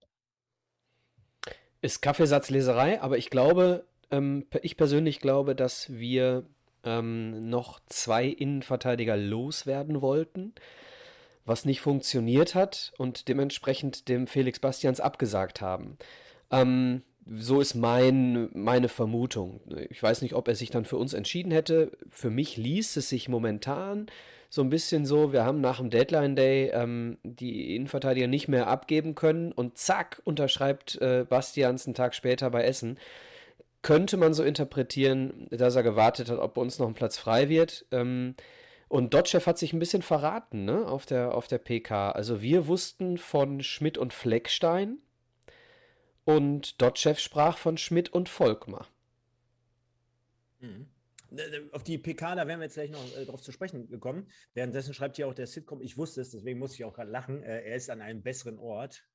Ist 1.82 2.02
Kaffeesatzleserei, 2.02 3.02
aber 3.02 3.18
ich 3.18 3.30
glaube, 3.30 3.86
ähm, 4.12 4.46
ich 4.62 4.78
persönlich 4.78 5.20
glaube, 5.20 5.56
dass 5.56 5.92
wir 5.94 6.46
ähm, 6.84 7.50
noch 7.50 7.80
zwei 7.88 8.26
Innenverteidiger 8.26 9.18
loswerden 9.18 10.02
wollten, 10.02 10.54
was 11.46 11.66
nicht 11.66 11.82
funktioniert 11.82 12.56
hat 12.56 12.94
und 12.98 13.28
dementsprechend 13.28 14.10
dem 14.10 14.28
Felix 14.28 14.60
Bastians 14.60 15.00
abgesagt 15.00 15.62
haben. 15.62 15.98
Ähm, 16.52 17.04
so 17.28 17.60
ist 17.60 17.74
mein, 17.74 18.50
meine 18.54 18.88
Vermutung. 18.88 19.62
Ich 19.90 20.02
weiß 20.02 20.22
nicht, 20.22 20.36
ob 20.36 20.48
er 20.48 20.56
sich 20.56 20.70
dann 20.70 20.86
für 20.86 20.98
uns 20.98 21.14
entschieden 21.14 21.52
hätte. 21.52 21.92
Für 22.10 22.30
mich 22.30 22.58
ließ 22.58 22.98
es 22.98 23.10
sich 23.10 23.30
momentan 23.30 24.08
so 24.50 24.62
ein 24.62 24.70
bisschen 24.70 25.06
so, 25.06 25.34
wir 25.34 25.44
haben 25.44 25.60
nach 25.60 25.80
dem 25.80 25.90
Deadline 25.90 26.36
Day 26.36 26.70
ähm, 26.72 27.18
die 27.24 27.76
Innenverteidiger 27.76 28.28
nicht 28.28 28.48
mehr 28.48 28.68
abgeben 28.68 29.16
können 29.16 29.52
und 29.52 29.78
zack, 29.78 30.22
unterschreibt 30.24 31.02
äh, 31.02 31.26
Bastians 31.28 31.86
einen 31.86 31.96
Tag 31.96 32.14
später 32.16 32.50
bei 32.52 32.64
Essen. 32.64 32.98
Könnte 33.82 34.18
man 34.18 34.34
so 34.34 34.44
interpretieren, 34.44 35.48
dass 35.52 35.76
er 35.76 35.84
gewartet 35.84 36.30
hat, 36.30 36.40
ob 36.40 36.54
bei 36.54 36.62
uns 36.62 36.80
noch 36.80 36.88
ein 36.88 36.94
Platz 36.94 37.18
frei 37.18 37.50
wird. 37.50 37.86
Ähm, 37.92 38.36
und 38.88 39.14
Dotchev 39.14 39.48
hat 39.48 39.58
sich 39.58 39.74
ein 39.74 39.80
bisschen 39.80 40.04
verraten 40.04 40.64
ne, 40.66 40.86
auf, 40.86 41.06
der, 41.06 41.34
auf 41.34 41.48
der 41.48 41.58
PK. 41.58 42.12
Also 42.12 42.42
wir 42.42 42.68
wussten 42.68 43.18
von 43.18 43.62
Schmidt 43.62 43.98
und 43.98 44.14
Fleckstein 44.14 45.00
und 46.26 46.82
Dotchev 46.82 47.20
sprach 47.20 47.58
von 47.58 47.78
Schmidt 47.78 48.12
und 48.12 48.28
Volkmar. 48.28 48.88
Mhm. 50.60 50.88
Ne, 51.32 51.50
ne, 51.50 51.70
auf 51.72 51.84
die 51.84 51.98
PK, 51.98 52.36
da 52.36 52.48
werden 52.48 52.60
wir 52.60 52.66
jetzt 52.66 52.76
gleich 52.76 52.92
noch 52.92 53.18
äh, 53.18 53.26
drauf 53.26 53.42
zu 53.42 53.52
sprechen 53.52 53.88
gekommen. 53.88 54.28
Währenddessen 54.54 54.94
schreibt 54.94 55.16
hier 55.16 55.28
auch 55.28 55.34
der 55.34 55.48
Sitcom, 55.48 55.82
ich 55.82 55.98
wusste 55.98 56.22
es, 56.22 56.32
deswegen 56.32 56.60
muss 56.60 56.74
ich 56.74 56.84
auch 56.84 56.94
gerade 56.94 57.12
lachen. 57.12 57.42
Äh, 57.44 57.62
er 57.64 57.76
ist 57.76 57.90
an 57.90 58.02
einem 58.02 58.22
besseren 58.22 58.60
Ort. 58.60 59.06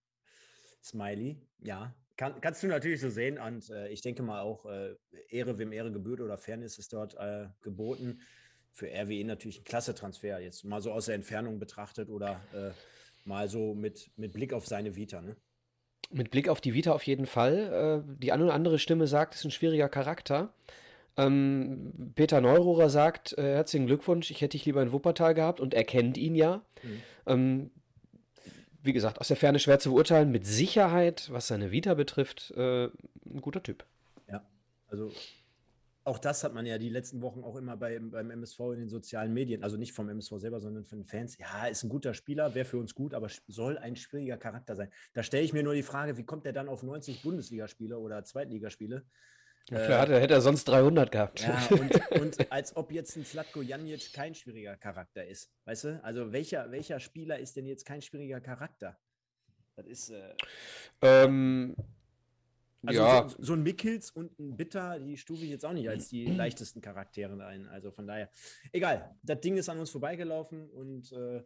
Smiley, 0.82 1.40
ja. 1.58 1.94
Kann, 2.16 2.40
kannst 2.40 2.62
du 2.62 2.66
natürlich 2.66 3.00
so 3.00 3.10
sehen 3.10 3.38
und 3.38 3.70
äh, 3.70 3.88
ich 3.88 4.02
denke 4.02 4.22
mal 4.22 4.40
auch, 4.40 4.66
äh, 4.66 4.96
Ehre, 5.28 5.58
wem 5.58 5.72
Ehre 5.72 5.90
gebührt 5.90 6.20
oder 6.20 6.36
Fairness 6.36 6.78
ist 6.78 6.92
dort 6.92 7.14
äh, 7.14 7.48
geboten. 7.62 8.20
Für 8.72 8.86
RWE 8.86 9.24
natürlich 9.24 9.60
ein 9.60 9.64
klasse 9.64 9.94
Transfer, 9.94 10.38
jetzt 10.38 10.64
mal 10.64 10.80
so 10.80 10.92
aus 10.92 11.06
der 11.06 11.14
Entfernung 11.14 11.58
betrachtet 11.58 12.08
oder 12.08 12.40
äh, 12.52 12.70
mal 13.24 13.48
so 13.48 13.74
mit, 13.74 14.10
mit 14.16 14.32
Blick 14.32 14.52
auf 14.52 14.66
seine 14.66 14.96
Vita, 14.96 15.22
ne? 15.22 15.36
Mit 16.10 16.30
Blick 16.30 16.48
auf 16.48 16.60
die 16.60 16.74
Vita 16.74 16.92
auf 16.92 17.04
jeden 17.04 17.26
Fall. 17.26 18.02
die 18.20 18.32
eine 18.32 18.44
oder 18.44 18.54
andere 18.54 18.78
Stimme 18.78 19.06
sagt, 19.06 19.34
es 19.34 19.40
ist 19.40 19.44
ein 19.46 19.50
schwieriger 19.52 19.88
Charakter. 19.88 20.52
Ähm, 21.16 22.12
Peter 22.14 22.40
Neururer 22.40 22.88
sagt, 22.88 23.36
äh, 23.36 23.42
herzlichen 23.42 23.86
Glückwunsch, 23.86 24.30
ich 24.30 24.40
hätte 24.40 24.56
dich 24.56 24.64
lieber 24.64 24.82
in 24.82 24.92
Wuppertal 24.92 25.34
gehabt 25.34 25.60
und 25.60 25.74
er 25.74 25.84
kennt 25.84 26.16
ihn 26.16 26.34
ja. 26.34 26.62
Mhm. 26.82 27.02
Ähm, 27.26 27.70
wie 28.82 28.92
gesagt, 28.92 29.20
aus 29.20 29.28
der 29.28 29.36
Ferne 29.36 29.58
schwer 29.58 29.78
zu 29.78 29.90
beurteilen, 29.90 30.30
mit 30.30 30.46
Sicherheit, 30.46 31.28
was 31.30 31.48
seine 31.48 31.70
Vita 31.70 31.94
betrifft, 31.94 32.52
äh, 32.56 32.84
ein 32.84 33.40
guter 33.40 33.62
Typ. 33.62 33.84
Ja, 34.28 34.42
also 34.88 35.12
auch 36.10 36.18
das 36.18 36.42
hat 36.42 36.54
man 36.54 36.66
ja 36.66 36.76
die 36.76 36.88
letzten 36.88 37.22
Wochen 37.22 37.44
auch 37.44 37.54
immer 37.54 37.76
bei, 37.76 38.00
beim 38.00 38.32
MSV 38.32 38.58
in 38.72 38.80
den 38.80 38.88
sozialen 38.88 39.32
Medien, 39.32 39.62
also 39.62 39.76
nicht 39.76 39.92
vom 39.92 40.08
MSV 40.08 40.38
selber, 40.38 40.60
sondern 40.60 40.84
von 40.84 40.98
den 40.98 41.06
Fans. 41.06 41.38
Ja, 41.38 41.68
ist 41.68 41.84
ein 41.84 41.88
guter 41.88 42.14
Spieler, 42.14 42.52
wäre 42.56 42.64
für 42.64 42.78
uns 42.78 42.96
gut, 42.96 43.14
aber 43.14 43.28
soll 43.46 43.78
ein 43.78 43.94
schwieriger 43.94 44.36
Charakter 44.36 44.74
sein. 44.74 44.90
Da 45.12 45.22
stelle 45.22 45.44
ich 45.44 45.52
mir 45.52 45.62
nur 45.62 45.74
die 45.74 45.84
Frage, 45.84 46.16
wie 46.16 46.24
kommt 46.24 46.46
er 46.46 46.52
dann 46.52 46.68
auf 46.68 46.82
90 46.82 47.22
Bundesligaspiele 47.22 47.96
oder 47.96 48.24
Zweitligaspiele? 48.24 49.04
Dafür 49.68 50.16
äh, 50.16 50.20
hätte 50.20 50.34
er 50.34 50.40
sonst 50.40 50.64
300 50.64 51.12
gehabt. 51.12 51.42
Ja, 51.42 51.68
und, 51.70 52.20
und 52.20 52.52
als 52.52 52.74
ob 52.74 52.90
jetzt 52.90 53.16
ein 53.16 53.24
Slatko 53.24 53.62
Janic 53.62 54.12
kein 54.12 54.34
schwieriger 54.34 54.76
Charakter 54.76 55.24
ist. 55.24 55.52
Weißt 55.64 55.84
du? 55.84 56.00
Also 56.02 56.32
welcher, 56.32 56.72
welcher 56.72 56.98
Spieler 56.98 57.38
ist 57.38 57.56
denn 57.56 57.66
jetzt 57.66 57.86
kein 57.86 58.02
schwieriger 58.02 58.40
Charakter? 58.40 58.98
Das 59.76 59.86
ist. 59.86 60.10
Äh, 60.10 60.34
ähm, 61.02 61.76
also 62.86 63.00
ja. 63.00 63.28
so, 63.28 63.36
so, 63.38 63.52
ein 63.52 63.62
Mickels 63.62 64.10
und 64.10 64.38
ein 64.38 64.56
Bitter, 64.56 64.98
die 64.98 65.16
stufe 65.16 65.44
ich 65.44 65.50
jetzt 65.50 65.64
auch 65.64 65.72
nicht 65.72 65.88
als 65.88 66.08
die 66.08 66.26
leichtesten 66.26 66.80
Charaktere 66.80 67.44
ein. 67.44 67.66
Also 67.66 67.90
von 67.90 68.06
daher, 68.06 68.30
egal. 68.72 69.14
Das 69.22 69.40
Ding 69.40 69.56
ist 69.56 69.68
an 69.68 69.78
uns 69.78 69.90
vorbeigelaufen 69.90 70.70
und 70.70 71.12
äh, 71.12 71.42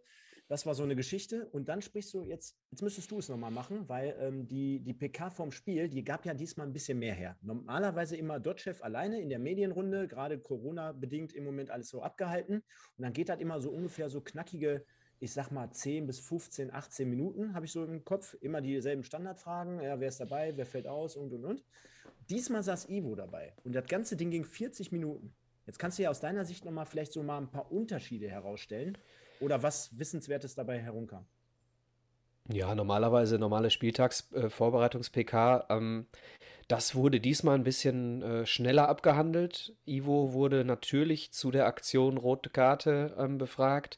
das 0.48 0.66
war 0.66 0.74
so 0.74 0.82
eine 0.82 0.94
Geschichte. 0.94 1.46
Und 1.46 1.68
dann 1.68 1.80
sprichst 1.80 2.12
du 2.12 2.22
jetzt, 2.22 2.56
jetzt 2.70 2.82
müsstest 2.82 3.10
du 3.10 3.18
es 3.18 3.28
nochmal 3.28 3.50
machen, 3.50 3.88
weil 3.88 4.14
ähm, 4.20 4.46
die, 4.46 4.80
die 4.80 4.92
PK 4.92 5.30
vom 5.30 5.50
Spiel, 5.52 5.88
die 5.88 6.04
gab 6.04 6.26
ja 6.26 6.34
diesmal 6.34 6.66
ein 6.66 6.72
bisschen 6.72 6.98
mehr 6.98 7.14
her. 7.14 7.36
Normalerweise 7.40 8.16
immer 8.16 8.38
Dotchev 8.38 8.82
alleine 8.82 9.20
in 9.20 9.30
der 9.30 9.38
Medienrunde, 9.38 10.06
gerade 10.06 10.38
Corona-bedingt 10.38 11.32
im 11.32 11.44
Moment 11.44 11.70
alles 11.70 11.88
so 11.88 12.02
abgehalten. 12.02 12.56
Und 12.56 13.02
dann 13.02 13.12
geht 13.12 13.28
das 13.28 13.40
immer 13.40 13.60
so 13.60 13.70
ungefähr 13.70 14.10
so 14.10 14.20
knackige, 14.20 14.84
ich 15.20 15.32
sag 15.32 15.50
mal 15.50 15.70
10 15.70 16.06
bis 16.06 16.20
15, 16.20 16.72
18 16.72 17.08
Minuten, 17.08 17.54
habe 17.54 17.66
ich 17.66 17.72
so 17.72 17.84
im 17.84 18.04
Kopf. 18.04 18.36
Immer 18.40 18.60
dieselben 18.60 19.04
Standardfragen. 19.04 19.80
Ja, 19.80 19.98
wer 20.00 20.08
ist 20.08 20.20
dabei, 20.20 20.56
wer 20.56 20.66
fällt 20.66 20.86
aus 20.86 21.16
und 21.16 21.32
und 21.32 21.44
und. 21.44 21.64
Diesmal 22.28 22.62
saß 22.62 22.88
Ivo 22.88 23.14
dabei. 23.14 23.52
Und 23.64 23.74
das 23.74 23.86
ganze 23.86 24.16
Ding 24.16 24.30
ging 24.30 24.44
40 24.44 24.92
Minuten. 24.92 25.34
Jetzt 25.66 25.78
kannst 25.78 25.98
du 25.98 26.02
ja 26.02 26.10
aus 26.10 26.20
deiner 26.20 26.44
Sicht 26.44 26.64
nochmal 26.64 26.86
vielleicht 26.86 27.12
so 27.12 27.22
mal 27.22 27.38
ein 27.38 27.50
paar 27.50 27.72
Unterschiede 27.72 28.28
herausstellen 28.28 28.98
oder 29.40 29.62
was 29.62 29.98
Wissenswertes 29.98 30.54
dabei 30.54 30.78
herumkam? 30.78 31.26
Ja, 32.52 32.74
normalerweise 32.74 33.38
normale 33.38 33.70
Spieltagsvorbereitungs-PK. 33.70 35.66
Äh, 35.68 35.74
ähm, 35.74 36.06
das 36.68 36.94
wurde 36.94 37.20
diesmal 37.20 37.54
ein 37.54 37.64
bisschen 37.64 38.22
äh, 38.22 38.46
schneller 38.46 38.88
abgehandelt. 38.88 39.74
Ivo 39.86 40.34
wurde 40.34 40.64
natürlich 40.64 41.32
zu 41.32 41.50
der 41.50 41.66
Aktion 41.66 42.18
Rote 42.18 42.50
Karte 42.50 43.14
ähm, 43.18 43.38
befragt. 43.38 43.96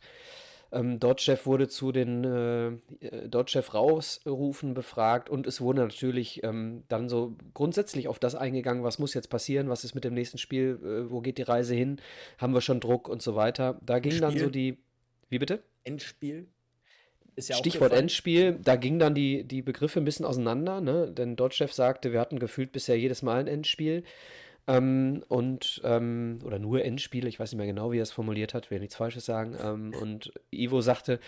Ähm, 0.72 0.98
Dotchef 0.98 1.46
wurde 1.46 1.68
zu 1.68 1.92
den 1.92 2.24
äh, 2.24 2.66
äh, 3.06 3.28
Dotchef 3.28 3.72
rausrufen 3.72 4.74
befragt 4.74 5.30
und 5.30 5.46
es 5.46 5.60
wurde 5.60 5.80
natürlich 5.80 6.42
ähm, 6.42 6.82
dann 6.88 7.08
so 7.08 7.36
grundsätzlich 7.54 8.08
auf 8.08 8.18
das 8.18 8.34
eingegangen, 8.34 8.82
was 8.82 8.98
muss 8.98 9.14
jetzt 9.14 9.30
passieren, 9.30 9.68
was 9.68 9.84
ist 9.84 9.94
mit 9.94 10.04
dem 10.04 10.14
nächsten 10.14 10.38
Spiel, 10.38 10.78
äh, 10.82 11.10
wo 11.10 11.20
geht 11.20 11.38
die 11.38 11.42
Reise 11.42 11.74
hin, 11.74 12.00
haben 12.38 12.52
wir 12.52 12.60
schon 12.60 12.80
Druck 12.80 13.08
und 13.08 13.22
so 13.22 13.36
weiter. 13.36 13.80
Da 13.84 14.00
ging 14.00 14.12
Spiel. 14.12 14.20
dann 14.20 14.38
so 14.38 14.50
die, 14.50 14.78
wie 15.28 15.38
bitte? 15.38 15.62
Endspiel. 15.84 16.48
Ja 17.38 17.56
Stichwort 17.56 17.92
Endspiel, 17.92 18.58
da 18.64 18.76
gingen 18.76 18.98
dann 18.98 19.14
die, 19.14 19.44
die 19.44 19.60
Begriffe 19.60 20.00
ein 20.00 20.06
bisschen 20.06 20.24
auseinander, 20.24 20.80
ne? 20.80 21.12
denn 21.12 21.36
Dotchef 21.36 21.70
sagte, 21.72 22.10
wir 22.12 22.18
hatten 22.18 22.38
gefühlt 22.38 22.72
bisher 22.72 22.98
jedes 22.98 23.22
Mal 23.22 23.40
ein 23.40 23.46
Endspiel. 23.46 24.04
Ähm, 24.68 25.22
und, 25.28 25.80
ähm, 25.84 26.38
oder 26.44 26.58
nur 26.58 26.84
Endspiele, 26.84 27.28
ich 27.28 27.38
weiß 27.38 27.52
nicht 27.52 27.58
mehr 27.58 27.66
genau, 27.66 27.92
wie 27.92 27.98
er 27.98 28.02
es 28.02 28.10
formuliert 28.10 28.52
hat, 28.52 28.70
will 28.70 28.80
nichts 28.80 28.96
Falsches 28.96 29.24
sagen. 29.24 29.56
Ähm, 29.62 29.94
und 30.00 30.32
Ivo 30.50 30.80
sagte, 30.80 31.20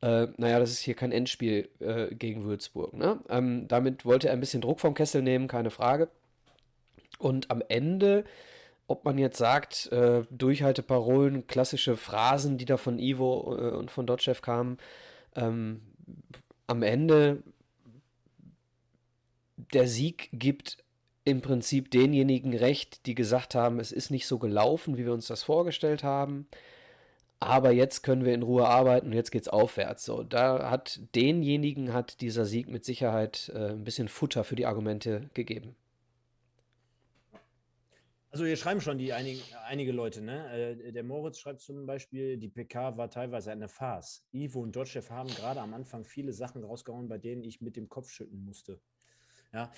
äh, 0.00 0.28
naja, 0.38 0.58
das 0.58 0.70
ist 0.70 0.80
hier 0.80 0.94
kein 0.94 1.12
Endspiel 1.12 1.68
äh, 1.80 2.14
gegen 2.14 2.44
Würzburg. 2.44 2.94
Ne? 2.94 3.20
Ähm, 3.28 3.68
damit 3.68 4.06
wollte 4.06 4.28
er 4.28 4.32
ein 4.32 4.40
bisschen 4.40 4.62
Druck 4.62 4.80
vom 4.80 4.94
Kessel 4.94 5.20
nehmen, 5.20 5.46
keine 5.46 5.70
Frage. 5.70 6.08
Und 7.18 7.50
am 7.50 7.62
Ende, 7.68 8.24
ob 8.86 9.04
man 9.04 9.18
jetzt 9.18 9.36
sagt, 9.36 9.92
äh, 9.92 10.22
Durchhalteparolen, 10.30 11.46
klassische 11.46 11.98
Phrasen, 11.98 12.56
die 12.56 12.64
da 12.64 12.78
von 12.78 12.98
Ivo 12.98 13.56
äh, 13.58 13.76
und 13.76 13.90
von 13.90 14.06
Dotchev 14.06 14.40
kamen, 14.40 14.78
ähm, 15.36 15.82
am 16.66 16.82
Ende 16.82 17.42
der 19.74 19.86
Sieg 19.86 20.30
gibt 20.32 20.78
im 21.24 21.42
Prinzip 21.42 21.90
denjenigen 21.90 22.54
recht, 22.54 23.06
die 23.06 23.14
gesagt 23.14 23.54
haben, 23.54 23.78
es 23.78 23.92
ist 23.92 24.10
nicht 24.10 24.26
so 24.26 24.38
gelaufen, 24.38 24.96
wie 24.96 25.04
wir 25.04 25.12
uns 25.12 25.26
das 25.26 25.42
vorgestellt 25.42 26.02
haben. 26.02 26.46
Aber 27.38 27.70
jetzt 27.70 28.02
können 28.02 28.24
wir 28.24 28.34
in 28.34 28.42
Ruhe 28.42 28.68
arbeiten 28.68 29.08
und 29.08 29.12
jetzt 29.14 29.30
geht's 29.30 29.48
aufwärts. 29.48 30.04
So, 30.04 30.22
da 30.22 30.70
hat 30.70 31.00
denjenigen 31.14 31.94
hat 31.94 32.20
dieser 32.20 32.44
Sieg 32.44 32.68
mit 32.68 32.84
Sicherheit 32.84 33.50
äh, 33.54 33.70
ein 33.70 33.84
bisschen 33.84 34.08
Futter 34.08 34.44
für 34.44 34.56
die 34.56 34.66
Argumente 34.66 35.30
gegeben. 35.32 35.74
Also 38.32 38.44
hier 38.44 38.56
schreiben 38.56 38.80
schon 38.80 38.98
die 38.98 39.12
einigen, 39.12 39.40
einige 39.66 39.90
Leute, 39.90 40.20
ne? 40.20 40.76
Äh, 40.78 40.92
der 40.92 41.02
Moritz 41.02 41.38
schreibt 41.38 41.62
zum 41.62 41.86
Beispiel, 41.86 42.36
die 42.36 42.48
PK 42.48 42.96
war 42.96 43.10
teilweise 43.10 43.50
eine 43.50 43.68
Farce. 43.68 44.24
Ivo 44.32 44.60
und 44.60 44.76
Dotchev 44.76 45.10
haben 45.10 45.30
gerade 45.30 45.60
am 45.60 45.74
Anfang 45.74 46.04
viele 46.04 46.32
Sachen 46.32 46.62
rausgehauen, 46.62 47.08
bei 47.08 47.18
denen 47.18 47.42
ich 47.42 47.60
mit 47.60 47.74
dem 47.74 47.88
Kopf 47.88 48.10
schütteln 48.10 48.44
musste. 48.44 48.80
Ja, 49.52 49.72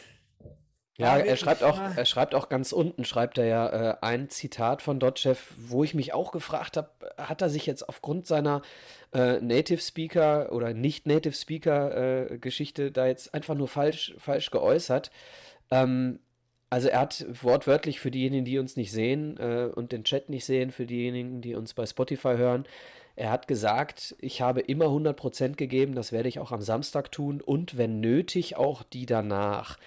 ja, 0.99 1.17
er 1.17 1.37
schreibt 1.37 1.63
auch, 1.63 1.79
er 1.79 2.05
schreibt 2.05 2.35
auch 2.35 2.49
ganz 2.49 2.73
unten, 2.73 3.05
schreibt 3.05 3.39
er 3.39 3.47
ja 3.47 3.69
äh, 3.69 3.97
ein 4.03 4.29
Zitat 4.29 4.83
von 4.83 5.01
Dotchev, 5.01 5.41
wo 5.57 5.85
ich 5.85 5.95
mich 5.95 6.13
auch 6.13 6.33
gefragt 6.33 6.77
habe, 6.77 6.91
hat 7.17 7.41
er 7.41 7.49
sich 7.49 7.65
jetzt 7.67 7.89
aufgrund 7.89 8.27
seiner 8.27 8.63
äh, 9.15 9.41
Native 9.41 9.81
Speaker 9.81 10.53
oder 10.53 10.75
nicht 10.75 11.07
Native 11.07 11.35
Speaker 11.35 12.31
äh, 12.31 12.39
Geschichte 12.39 12.93
da 12.93 13.07
jetzt 13.07 13.33
einfach 13.33 13.55
nur 13.55 13.69
falsch, 13.69 14.15
falsch 14.19 14.51
geäußert? 14.51 15.11
Ähm, 15.71 16.21
also 16.69 16.89
er 16.89 17.01
hat 17.01 17.27
wortwörtlich 17.43 18.01
für 18.01 18.11
diejenigen, 18.11 18.45
die 18.45 18.59
uns 18.59 18.77
nicht 18.77 18.93
sehen 18.93 19.37
äh, 19.39 19.71
und 19.75 19.93
den 19.93 20.05
Chat 20.05 20.29
nicht 20.29 20.45
sehen, 20.45 20.73
für 20.73 20.87
diejenigen, 20.87 21.41
die 21.41 21.55
uns 21.55 21.75
bei 21.75 21.87
Spotify 21.87 22.37
hören, 22.37 22.65
er 23.15 23.31
hat 23.31 23.47
gesagt, 23.47 24.17
ich 24.21 24.41
habe 24.41 24.61
immer 24.61 24.87
100% 24.87 25.57
gegeben, 25.57 25.95
das 25.95 26.13
werde 26.13 26.29
ich 26.29 26.39
auch 26.39 26.51
am 26.51 26.63
Samstag 26.63 27.13
tun 27.13 27.41
und 27.41 27.77
wenn 27.77 28.01
nötig 28.01 28.57
auch 28.57 28.83
die 28.83 29.07
danach. 29.07 29.79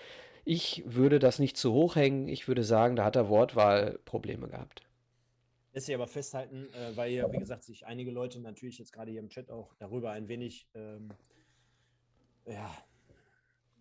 Ich 0.46 0.84
würde 0.86 1.18
das 1.18 1.40
nicht 1.40 1.58
zu 1.58 1.74
hoch 1.74 1.96
hängen. 1.96 2.28
Ich 2.28 2.48
würde 2.48 2.64
sagen, 2.64 2.96
da 2.96 3.04
hat 3.04 3.16
er 3.16 3.30
Wortwahlprobleme 3.30 4.48
gehabt. 4.48 4.84
Lässt 5.74 5.88
sich 5.88 5.96
aber 5.96 6.08
festhalten, 6.08 6.68
äh, 6.74 6.96
weil 6.96 7.12
ja, 7.12 7.30
wie 7.32 7.40
gesagt, 7.40 7.64
sich 7.64 7.86
einige 7.88 8.12
Leute 8.12 8.40
natürlich 8.40 8.78
jetzt 8.78 8.94
gerade 8.94 9.12
hier 9.12 9.20
im 9.20 9.30
Chat 9.30 9.50
auch 9.50 9.74
darüber 9.80 10.12
ein 10.12 10.28
wenig 10.28 10.70
ähm, 10.76 11.10
ja, 12.46 12.72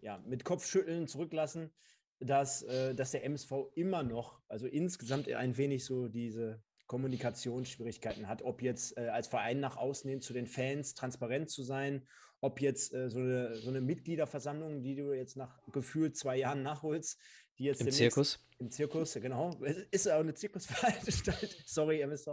ja, 0.00 0.18
mit 0.26 0.44
Kopfschütteln 0.44 1.06
zurücklassen, 1.06 1.71
dass, 2.18 2.62
äh, 2.62 2.94
dass 2.94 3.11
der 3.11 3.25
MSV 3.25 3.52
immer 3.75 4.02
noch, 4.02 4.40
also 4.49 4.66
insgesamt 4.66 5.28
ein 5.28 5.56
wenig 5.59 5.85
so 5.85 6.09
diese 6.09 6.62
Kommunikationsschwierigkeiten 6.87 8.26
hat, 8.26 8.42
ob 8.42 8.62
jetzt 8.62 8.97
äh, 8.97 9.09
als 9.09 9.28
Verein 9.28 9.61
nach 9.61 9.76
außen 9.76 10.09
hin 10.09 10.23
zu 10.23 10.33
den 10.33 10.47
Fans 10.47 10.94
transparent 10.94 11.50
zu 11.50 11.62
sein 11.62 12.06
ob 12.44 12.60
jetzt 12.60 12.92
äh, 12.92 13.08
so, 13.08 13.20
eine, 13.20 13.54
so 13.54 13.70
eine 13.70 13.80
Mitgliederversammlung, 13.80 14.82
die 14.82 14.94
du 14.94 15.12
jetzt 15.14 15.36
nach 15.36 15.60
gefühlt 15.72 16.16
zwei 16.16 16.36
Jahren 16.36 16.62
nachholst, 16.62 17.18
die 17.58 17.64
jetzt 17.64 17.80
im 17.80 17.90
Zirkus. 17.90 18.38
Im 18.58 18.70
Zirkus, 18.70 19.14
genau. 19.14 19.50
Ist 19.90 20.10
auch 20.10 20.20
eine 20.20 20.34
Zirkusveranstaltung. 20.34 21.48
Sorry, 21.66 22.02
MSV. 22.02 22.28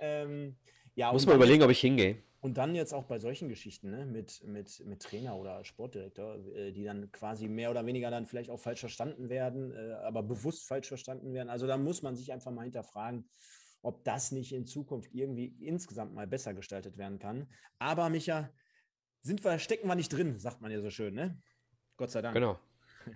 Ähm, 0.00 0.56
ja, 0.94 1.12
Muss 1.12 1.26
man 1.26 1.36
überlegen, 1.36 1.62
ob 1.62 1.70
ich 1.70 1.80
hingehe. 1.80 2.22
Und 2.40 2.58
dann 2.58 2.74
jetzt 2.74 2.92
auch 2.92 3.04
bei 3.04 3.18
solchen 3.18 3.48
Geschichten, 3.48 3.90
ne, 3.90 4.04
mit, 4.04 4.44
mit, 4.44 4.84
mit 4.84 5.02
Trainer 5.02 5.36
oder 5.36 5.64
Sportdirektor, 5.64 6.36
äh, 6.54 6.72
die 6.72 6.84
dann 6.84 7.10
quasi 7.10 7.48
mehr 7.48 7.70
oder 7.70 7.86
weniger 7.86 8.10
dann 8.10 8.26
vielleicht 8.26 8.50
auch 8.50 8.60
falsch 8.60 8.80
verstanden 8.80 9.28
werden, 9.30 9.72
äh, 9.72 9.94
aber 10.04 10.22
bewusst 10.22 10.68
falsch 10.68 10.88
verstanden 10.88 11.32
werden. 11.32 11.48
Also 11.48 11.66
da 11.66 11.76
muss 11.78 12.02
man 12.02 12.16
sich 12.16 12.32
einfach 12.32 12.52
mal 12.52 12.62
hinterfragen, 12.62 13.28
ob 13.82 14.04
das 14.04 14.30
nicht 14.30 14.52
in 14.52 14.66
Zukunft 14.66 15.14
irgendwie 15.14 15.46
insgesamt 15.60 16.14
mal 16.14 16.26
besser 16.26 16.52
gestaltet 16.52 16.98
werden 16.98 17.18
kann. 17.18 17.48
Aber 17.78 18.08
Micha, 18.08 18.50
sind 19.22 19.44
wir, 19.44 19.58
stecken 19.58 19.88
wir 19.88 19.94
nicht 19.94 20.12
drin, 20.12 20.38
sagt 20.38 20.60
man 20.60 20.70
ja 20.70 20.80
so 20.80 20.90
schön, 20.90 21.14
ne? 21.14 21.40
Gott 21.96 22.10
sei 22.10 22.22
Dank. 22.22 22.34
Genau. 22.34 22.58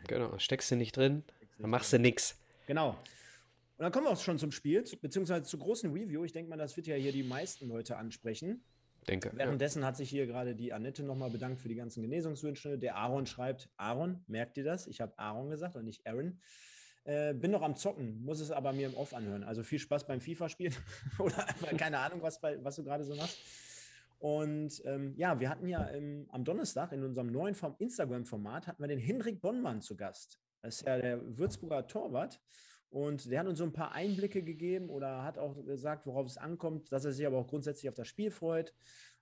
Genau. 0.08 0.38
Steckst 0.38 0.70
du 0.70 0.76
nicht 0.76 0.96
drin, 0.96 1.24
dann 1.58 1.70
machst 1.70 1.92
du 1.92 1.98
nichts. 1.98 2.38
Genau. 2.66 2.90
Und 2.90 3.84
dann 3.84 3.92
kommen 3.92 4.06
wir 4.06 4.10
auch 4.10 4.20
schon 4.20 4.38
zum 4.38 4.52
Spiel, 4.52 4.84
beziehungsweise 5.00 5.44
zur 5.44 5.60
großen 5.60 5.92
Review. 5.92 6.24
Ich 6.24 6.32
denke 6.32 6.50
mal, 6.50 6.56
das 6.56 6.76
wird 6.76 6.86
ja 6.86 6.96
hier 6.96 7.12
die 7.12 7.22
meisten 7.22 7.68
Leute 7.68 7.96
ansprechen. 7.96 8.62
Denke. 9.08 9.32
Währenddessen 9.34 9.82
ja. 9.82 9.88
hat 9.88 9.96
sich 9.96 10.08
hier 10.08 10.26
gerade 10.26 10.54
die 10.54 10.72
Annette 10.72 11.02
nochmal 11.02 11.30
bedankt 11.30 11.60
für 11.60 11.68
die 11.68 11.74
ganzen 11.74 12.02
Genesungswünsche. 12.02 12.78
Der 12.78 12.96
Aaron 12.96 13.26
schreibt, 13.26 13.68
Aaron, 13.76 14.22
merkt 14.28 14.56
ihr 14.56 14.64
das? 14.64 14.86
Ich 14.86 15.00
habe 15.00 15.18
Aaron 15.18 15.50
gesagt 15.50 15.74
und 15.74 15.84
nicht 15.84 16.06
Aaron. 16.06 16.40
Äh, 17.04 17.34
bin 17.34 17.50
noch 17.50 17.62
am 17.62 17.74
Zocken, 17.74 18.22
muss 18.24 18.38
es 18.38 18.52
aber 18.52 18.72
mir 18.72 18.86
im 18.86 18.94
Off 18.94 19.12
anhören. 19.12 19.42
Also 19.42 19.64
viel 19.64 19.80
Spaß 19.80 20.06
beim 20.06 20.20
FIFA-Spielen 20.20 20.74
oder 21.18 21.44
keine 21.76 21.98
Ahnung, 21.98 22.22
was, 22.22 22.40
bei, 22.40 22.62
was 22.62 22.76
du 22.76 22.84
gerade 22.84 23.02
so 23.02 23.16
machst. 23.16 23.38
Und 24.22 24.80
ähm, 24.84 25.14
ja, 25.16 25.40
wir 25.40 25.50
hatten 25.50 25.66
ja 25.66 25.82
im, 25.82 26.28
am 26.30 26.44
Donnerstag 26.44 26.92
in 26.92 27.02
unserem 27.02 27.32
neuen 27.32 27.56
Instagram-Format 27.78 28.68
hatten 28.68 28.80
wir 28.80 28.86
den 28.86 29.00
Hendrik 29.00 29.40
Bonnmann 29.40 29.80
zu 29.80 29.96
Gast. 29.96 30.38
Das 30.60 30.76
ist 30.76 30.86
ja 30.86 30.96
der 30.96 31.36
Würzburger 31.36 31.88
Torwart. 31.88 32.40
Und 32.88 33.28
der 33.28 33.40
hat 33.40 33.48
uns 33.48 33.58
so 33.58 33.64
ein 33.64 33.72
paar 33.72 33.90
Einblicke 33.90 34.44
gegeben 34.44 34.90
oder 34.90 35.24
hat 35.24 35.38
auch 35.38 35.56
gesagt, 35.64 36.06
worauf 36.06 36.28
es 36.28 36.36
ankommt, 36.36 36.92
dass 36.92 37.04
er 37.04 37.10
sich 37.10 37.26
aber 37.26 37.36
auch 37.36 37.48
grundsätzlich 37.48 37.88
auf 37.88 37.96
das 37.96 38.06
Spiel 38.06 38.30
freut. 38.30 38.72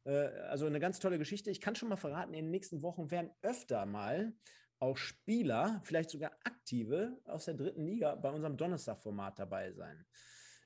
Äh, 0.04 0.26
also 0.50 0.66
eine 0.66 0.80
ganz 0.80 0.98
tolle 0.98 1.16
Geschichte. 1.16 1.50
Ich 1.50 1.62
kann 1.62 1.76
schon 1.76 1.88
mal 1.88 1.96
verraten, 1.96 2.34
in 2.34 2.44
den 2.44 2.50
nächsten 2.50 2.82
Wochen 2.82 3.10
werden 3.10 3.30
öfter 3.40 3.86
mal 3.86 4.34
auch 4.80 4.98
Spieler, 4.98 5.80
vielleicht 5.82 6.10
sogar 6.10 6.32
aktive 6.44 7.16
aus 7.24 7.46
der 7.46 7.54
dritten 7.54 7.86
Liga 7.86 8.16
bei 8.16 8.30
unserem 8.30 8.58
Donnerstag-Format 8.58 9.38
dabei 9.38 9.72
sein. 9.72 10.04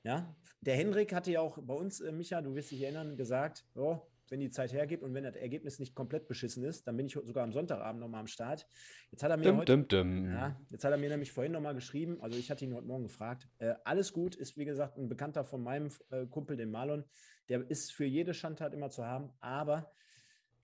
Ja, 0.03 0.35
der 0.59 0.75
Hendrik 0.75 1.13
hatte 1.13 1.31
ja 1.31 1.39
auch 1.39 1.57
bei 1.57 1.73
uns, 1.73 2.01
äh, 2.01 2.11
Micha, 2.11 2.41
du 2.41 2.53
wirst 2.53 2.71
dich 2.71 2.81
erinnern, 2.81 3.15
gesagt, 3.15 3.65
oh, 3.75 4.01
wenn 4.29 4.39
die 4.39 4.49
Zeit 4.49 4.73
hergibt 4.73 5.03
und 5.03 5.13
wenn 5.13 5.23
das 5.23 5.35
Ergebnis 5.35 5.79
nicht 5.79 5.95
komplett 5.95 6.27
beschissen 6.27 6.63
ist, 6.63 6.87
dann 6.87 6.97
bin 6.97 7.05
ich 7.07 7.13
sogar 7.13 7.43
am 7.43 7.51
Sonntagabend 7.51 8.01
nochmal 8.01 8.21
am 8.21 8.27
Start. 8.27 8.67
Jetzt 9.11 9.23
hat 9.23 9.31
er 9.31 9.37
mir 9.37 9.43
dum, 9.43 9.57
heute, 9.57 9.77
dum, 9.77 9.87
dum. 9.87 10.31
Ja, 10.31 10.59
jetzt 10.69 10.83
hat 10.83 10.91
er 10.91 10.97
mir 10.97 11.09
nämlich 11.09 11.31
vorhin 11.31 11.51
nochmal 11.51 11.75
geschrieben, 11.75 12.21
also 12.21 12.37
ich 12.37 12.51
hatte 12.51 12.65
ihn 12.65 12.73
heute 12.73 12.87
Morgen 12.87 13.03
gefragt. 13.03 13.47
Äh, 13.59 13.75
alles 13.83 14.13
gut, 14.13 14.35
ist 14.35 14.57
wie 14.57 14.65
gesagt 14.65 14.97
ein 14.97 15.09
Bekannter 15.09 15.45
von 15.45 15.63
meinem 15.63 15.89
äh, 16.09 16.25
Kumpel, 16.25 16.57
dem 16.57 16.71
Marlon. 16.71 17.03
Der 17.49 17.69
ist 17.69 17.91
für 17.91 18.05
jede 18.05 18.33
Schandtat 18.33 18.73
immer 18.73 18.89
zu 18.89 19.05
haben, 19.05 19.31
aber 19.39 19.91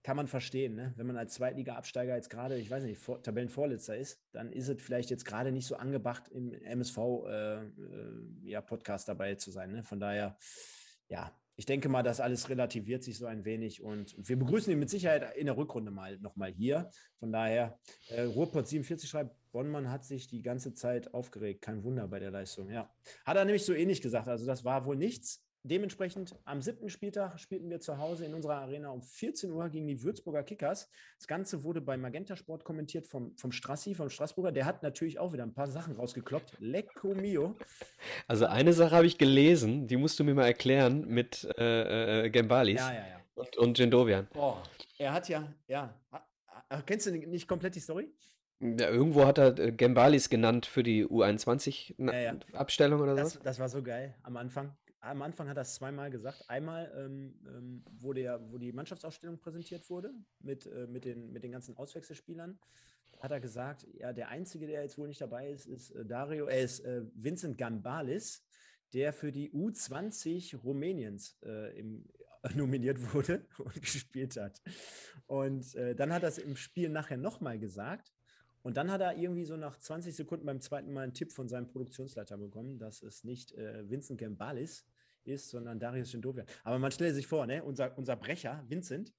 kann 0.04 0.18
man 0.18 0.28
verstehen, 0.28 0.76
ne? 0.76 0.94
wenn 0.96 1.06
man 1.06 1.18
als 1.18 1.36
Zweitliga-Absteiger 1.36 2.16
jetzt 2.16 2.30
gerade, 2.30 2.58
ich 2.58 2.72
weiß 2.72 2.84
nicht, 2.84 3.00
vor, 3.00 3.22
Tabellenvorletzter 3.22 3.96
ist, 3.96 4.20
dann 4.32 4.52
ist 4.52 4.68
es 4.68 4.82
vielleicht 4.82 5.12
jetzt 5.12 5.26
gerade 5.26 5.52
nicht 5.52 5.68
so 5.68 5.76
angebracht, 5.76 6.28
im 6.30 6.52
MSV-Podcast 6.54 7.30
äh, 7.30 9.12
äh, 9.12 9.14
ja, 9.14 9.14
dabei 9.14 9.36
zu 9.36 9.52
sein. 9.52 9.72
Ne? 9.72 9.84
Von 9.84 10.00
daher, 10.00 10.38
ja, 11.08 11.32
ich 11.56 11.66
denke 11.66 11.90
mal, 11.90 12.04
das 12.04 12.20
alles 12.20 12.50
relativiert 12.50 13.04
sich 13.04 13.18
so 13.18 13.26
ein 13.26 13.46
wenig 13.46 13.82
und 13.82 14.16
wir 14.18 14.38
begrüßen 14.38 14.72
ihn 14.72 14.80
mit 14.80 14.90
Sicherheit 14.90 15.36
in 15.36 15.46
der 15.46 15.58
Rückrunde 15.58 15.92
mal 15.92 16.18
nochmal 16.20 16.52
hier. 16.52 16.90
Von 17.20 17.32
daher, 17.32 17.80
äh, 18.10 18.22
Ruhrpott 18.22 18.68
47 18.68 19.10
schreibt, 19.10 19.36
Bonnmann 19.52 19.92
hat 19.92 20.06
sich 20.06 20.28
die 20.28 20.42
ganze 20.42 20.74
Zeit 20.74 21.14
aufgeregt. 21.14 21.62
Kein 21.62 21.84
Wunder 21.84 22.08
bei 22.08 22.20
der 22.20 22.32
Leistung, 22.32 22.70
ja. 22.70 22.90
Hat 23.26 23.38
er 23.38 23.46
nämlich 23.46 23.66
so 23.66 23.74
ähnlich 23.74 24.02
gesagt. 24.02 24.28
Also 24.28 24.46
das 24.46 24.64
war 24.64 24.86
wohl 24.86 24.96
nichts. 24.96 25.44
Dementsprechend 25.64 26.36
am 26.46 26.64
siebten 26.64 26.90
Spieltag 26.90 27.40
spielten 27.40 27.70
wir 27.70 27.80
zu 27.80 28.00
Hause 28.00 28.26
in 28.26 28.34
unserer 28.34 28.56
Arena 28.56 28.90
um 28.90 29.04
14 29.04 29.52
Uhr 29.52 29.70
gegen 29.70 29.86
die 29.86 30.02
Würzburger 30.02 30.42
Kickers. 30.42 30.90
Das 31.18 31.28
Ganze 31.28 31.64
wurde 31.64 31.82
bei 31.82 31.98
Magenta 31.98 32.36
Sport 32.36 32.64
kommentiert 32.64 33.06
vom, 33.06 33.38
vom 33.38 33.52
Strassi, 33.52 33.94
vom 33.94 34.10
Straßburger. 34.10 34.52
Der 34.52 34.66
hat 34.66 34.82
natürlich 34.82 35.20
auch 35.20 35.34
wieder 35.34 35.44
ein 35.44 35.54
paar 35.54 35.68
Sachen 35.68 35.96
rausgekloppt. 35.96 36.56
Lecco 36.60 37.14
mio. 37.14 37.56
Also 38.28 38.48
eine 38.48 38.74
Sache 38.74 38.96
habe 38.96 39.06
ich 39.06 39.20
gelesen, 39.20 39.86
die 39.86 39.98
musst 39.98 40.20
du 40.20 40.24
mir 40.24 40.34
mal 40.34 40.48
erklären 40.48 41.08
mit 41.08 41.48
äh, 41.60 42.26
äh, 42.26 42.30
Gembalis 42.32 42.80
ja, 42.80 42.94
ja, 42.94 43.08
ja. 43.08 43.22
und, 43.36 43.56
und 43.58 43.78
Gendovian. 43.78 44.28
Oh, 44.34 44.56
er 44.98 45.14
hat 45.14 45.30
ja, 45.30 45.54
ja. 45.68 45.94
Kennst 46.88 47.06
du 47.06 47.12
nicht 47.12 47.48
komplett 47.48 47.76
die 47.76 47.82
Story? 47.82 48.12
Ja, 48.60 48.90
irgendwo 48.90 49.26
hat 49.26 49.38
er 49.38 49.60
äh, 49.60 49.72
Gembalis 49.72 50.28
genannt 50.28 50.66
für 50.66 50.82
die 50.82 51.06
U21-Abstellung 51.06 53.00
ja, 53.00 53.06
ja. 53.06 53.14
oder 53.14 53.16
so. 53.16 53.22
Das, 53.22 53.40
das 53.44 53.60
war 53.60 53.70
so 53.70 53.84
geil 53.84 54.16
am 54.24 54.38
Anfang 54.38 54.76
am 55.02 55.22
Anfang 55.22 55.50
hat 55.50 55.58
er 55.58 55.64
es 55.64 55.76
zweimal 55.76 56.12
gesagt. 56.12 56.46
Einmal, 56.48 56.92
ähm, 56.96 57.34
ähm, 57.48 57.84
wo, 58.00 58.14
der, 58.14 58.40
wo 58.52 58.58
die 58.58 58.72
Mannschaftsausstellung 58.72 59.40
präsentiert 59.40 59.90
wurde 59.90 60.14
mit, 60.40 60.68
äh, 60.68 60.88
mit, 60.88 61.06
den, 61.06 61.32
mit 61.32 61.44
den 61.44 61.52
ganzen 61.52 61.76
Auswechselspielern, 61.76 62.58
hat 63.20 63.32
er 63.32 63.40
gesagt, 63.40 63.88
ja, 63.94 64.14
der 64.14 64.30
Einzige, 64.30 64.68
der 64.68 64.82
jetzt 64.84 64.98
wohl 64.98 65.08
nicht 65.08 65.22
dabei 65.22 65.50
ist, 65.50 65.66
ist 65.66 65.92
äh, 65.92 66.06
Dario, 66.06 66.46
er 66.46 66.62
ist 66.62 66.80
äh, 66.82 67.04
Vincent 67.16 67.58
Gambalis, 67.58 68.44
der 68.94 69.14
für 69.14 69.32
die 69.32 69.52
U20 69.52 70.58
Rumäniens 70.58 71.38
äh, 71.44 71.78
im, 71.80 72.06
nominiert 72.56 73.14
wurde 73.14 73.46
und 73.58 73.82
gespielt 73.82 74.38
hat. 74.38 74.62
Und 75.28 75.76
äh, 75.76 75.96
dann 75.96 76.14
hat 76.14 76.24
er 76.24 76.30
es 76.30 76.38
im 76.38 76.56
Spiel 76.56 76.90
nachher 76.90 77.18
nochmal 77.18 77.60
gesagt. 77.60 78.12
Und 78.64 78.78
dann 78.78 78.92
hat 78.92 79.02
er 79.02 79.18
irgendwie 79.18 79.46
so 79.46 79.58
nach 79.58 79.78
20 79.78 80.16
Sekunden 80.16 80.46
beim 80.46 80.62
zweiten 80.62 80.94
Mal 80.94 81.02
einen 81.02 81.14
Tipp 81.14 81.32
von 81.32 81.48
seinem 81.48 81.68
Produktionsleiter 81.68 82.38
bekommen, 82.38 82.78
dass 82.78 83.02
es 83.02 83.24
nicht 83.24 83.54
äh, 83.54 83.90
Vincent 83.90 84.20
Gambalis 84.20 84.86
ist, 85.24 85.50
sondern 85.50 85.80
Darius 85.80 86.12
Gendovian. 86.12 86.46
Aber 86.64 86.80
man 86.80 86.92
stelle 86.92 87.14
sich 87.14 87.28
vor, 87.28 87.46
ne, 87.46 87.64
unser, 87.64 87.98
unser 87.98 88.16
Brecher, 88.16 88.64
Vincent, 88.68 89.14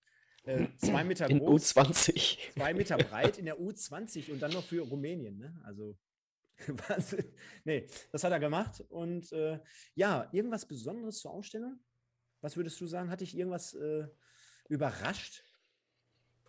äh, 0.45 0.67
zwei 0.77 1.05
Meter 1.05 1.29
in 1.31 1.39
groß. 1.39 1.75
U20. 1.77 2.39
Zwei 2.55 2.75
Meter 2.75 2.97
breit 2.99 3.39
in 3.39 3.45
der 3.45 3.59
U20 3.59 4.33
und 4.33 4.41
dann 4.41 4.53
noch 4.53 4.65
für 4.65 4.83
Rumänien. 4.83 5.39
Ne? 5.39 5.61
Also, 5.65 5.97
Wahnsinn. 6.89 7.25
Nee, 7.65 7.87
das 8.11 8.25
hat 8.25 8.33
er 8.33 8.41
gemacht. 8.41 8.83
Und 8.89 9.33
äh, 9.33 9.61
ja, 9.95 10.29
irgendwas 10.33 10.67
Besonderes 10.67 11.21
zur 11.21 11.33
Ausstellung? 11.33 11.79
Was 12.41 12.57
würdest 12.57 12.81
du 12.81 12.87
sagen? 12.87 13.11
Hat 13.11 13.21
dich 13.21 13.37
irgendwas 13.37 13.75
äh, 13.75 14.07
überrascht? 14.69 15.45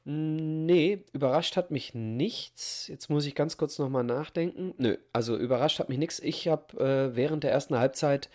Nee, 0.06 1.06
überrascht 1.14 1.56
hat 1.56 1.72
mich 1.72 1.94
nichts. 1.94 2.88
Jetzt 2.88 3.10
muss 3.10 3.26
ich 3.26 3.36
ganz 3.36 3.56
kurz 3.56 3.80
nochmal 3.80 4.04
nachdenken. 4.04 4.74
Nö, 4.78 4.98
also 5.14 5.38
überrascht 5.38 5.80
hat 5.80 5.88
mich 5.88 5.98
nichts. 5.98 6.20
Ich 6.20 6.48
habe 6.50 6.78
äh, 6.78 7.16
während 7.16 7.44
der 7.44 7.52
ersten 7.52 7.78
Halbzeit 7.78 8.30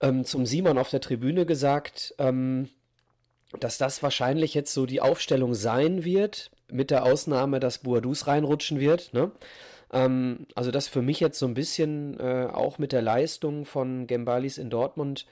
ähm, 0.00 0.24
zum 0.24 0.46
Simon 0.46 0.78
auf 0.78 0.90
der 0.90 1.00
Tribüne 1.00 1.46
gesagt, 1.46 2.14
ähm, 2.18 2.68
dass 3.58 3.78
das 3.78 4.02
wahrscheinlich 4.02 4.54
jetzt 4.54 4.72
so 4.72 4.86
die 4.86 5.00
Aufstellung 5.00 5.54
sein 5.54 6.04
wird, 6.04 6.50
mit 6.70 6.90
der 6.90 7.04
Ausnahme, 7.04 7.60
dass 7.60 7.78
Boadus 7.78 8.26
reinrutschen 8.26 8.78
wird. 8.78 9.12
Ne? 9.12 9.32
Ähm, 9.92 10.46
also 10.54 10.70
das 10.70 10.88
für 10.88 11.02
mich 11.02 11.20
jetzt 11.20 11.38
so 11.38 11.46
ein 11.46 11.54
bisschen 11.54 12.18
äh, 12.20 12.48
auch 12.52 12.78
mit 12.78 12.92
der 12.92 13.02
Leistung 13.02 13.64
von 13.64 14.06
Gembalis 14.06 14.58
in 14.58 14.70
Dortmund 14.70 15.26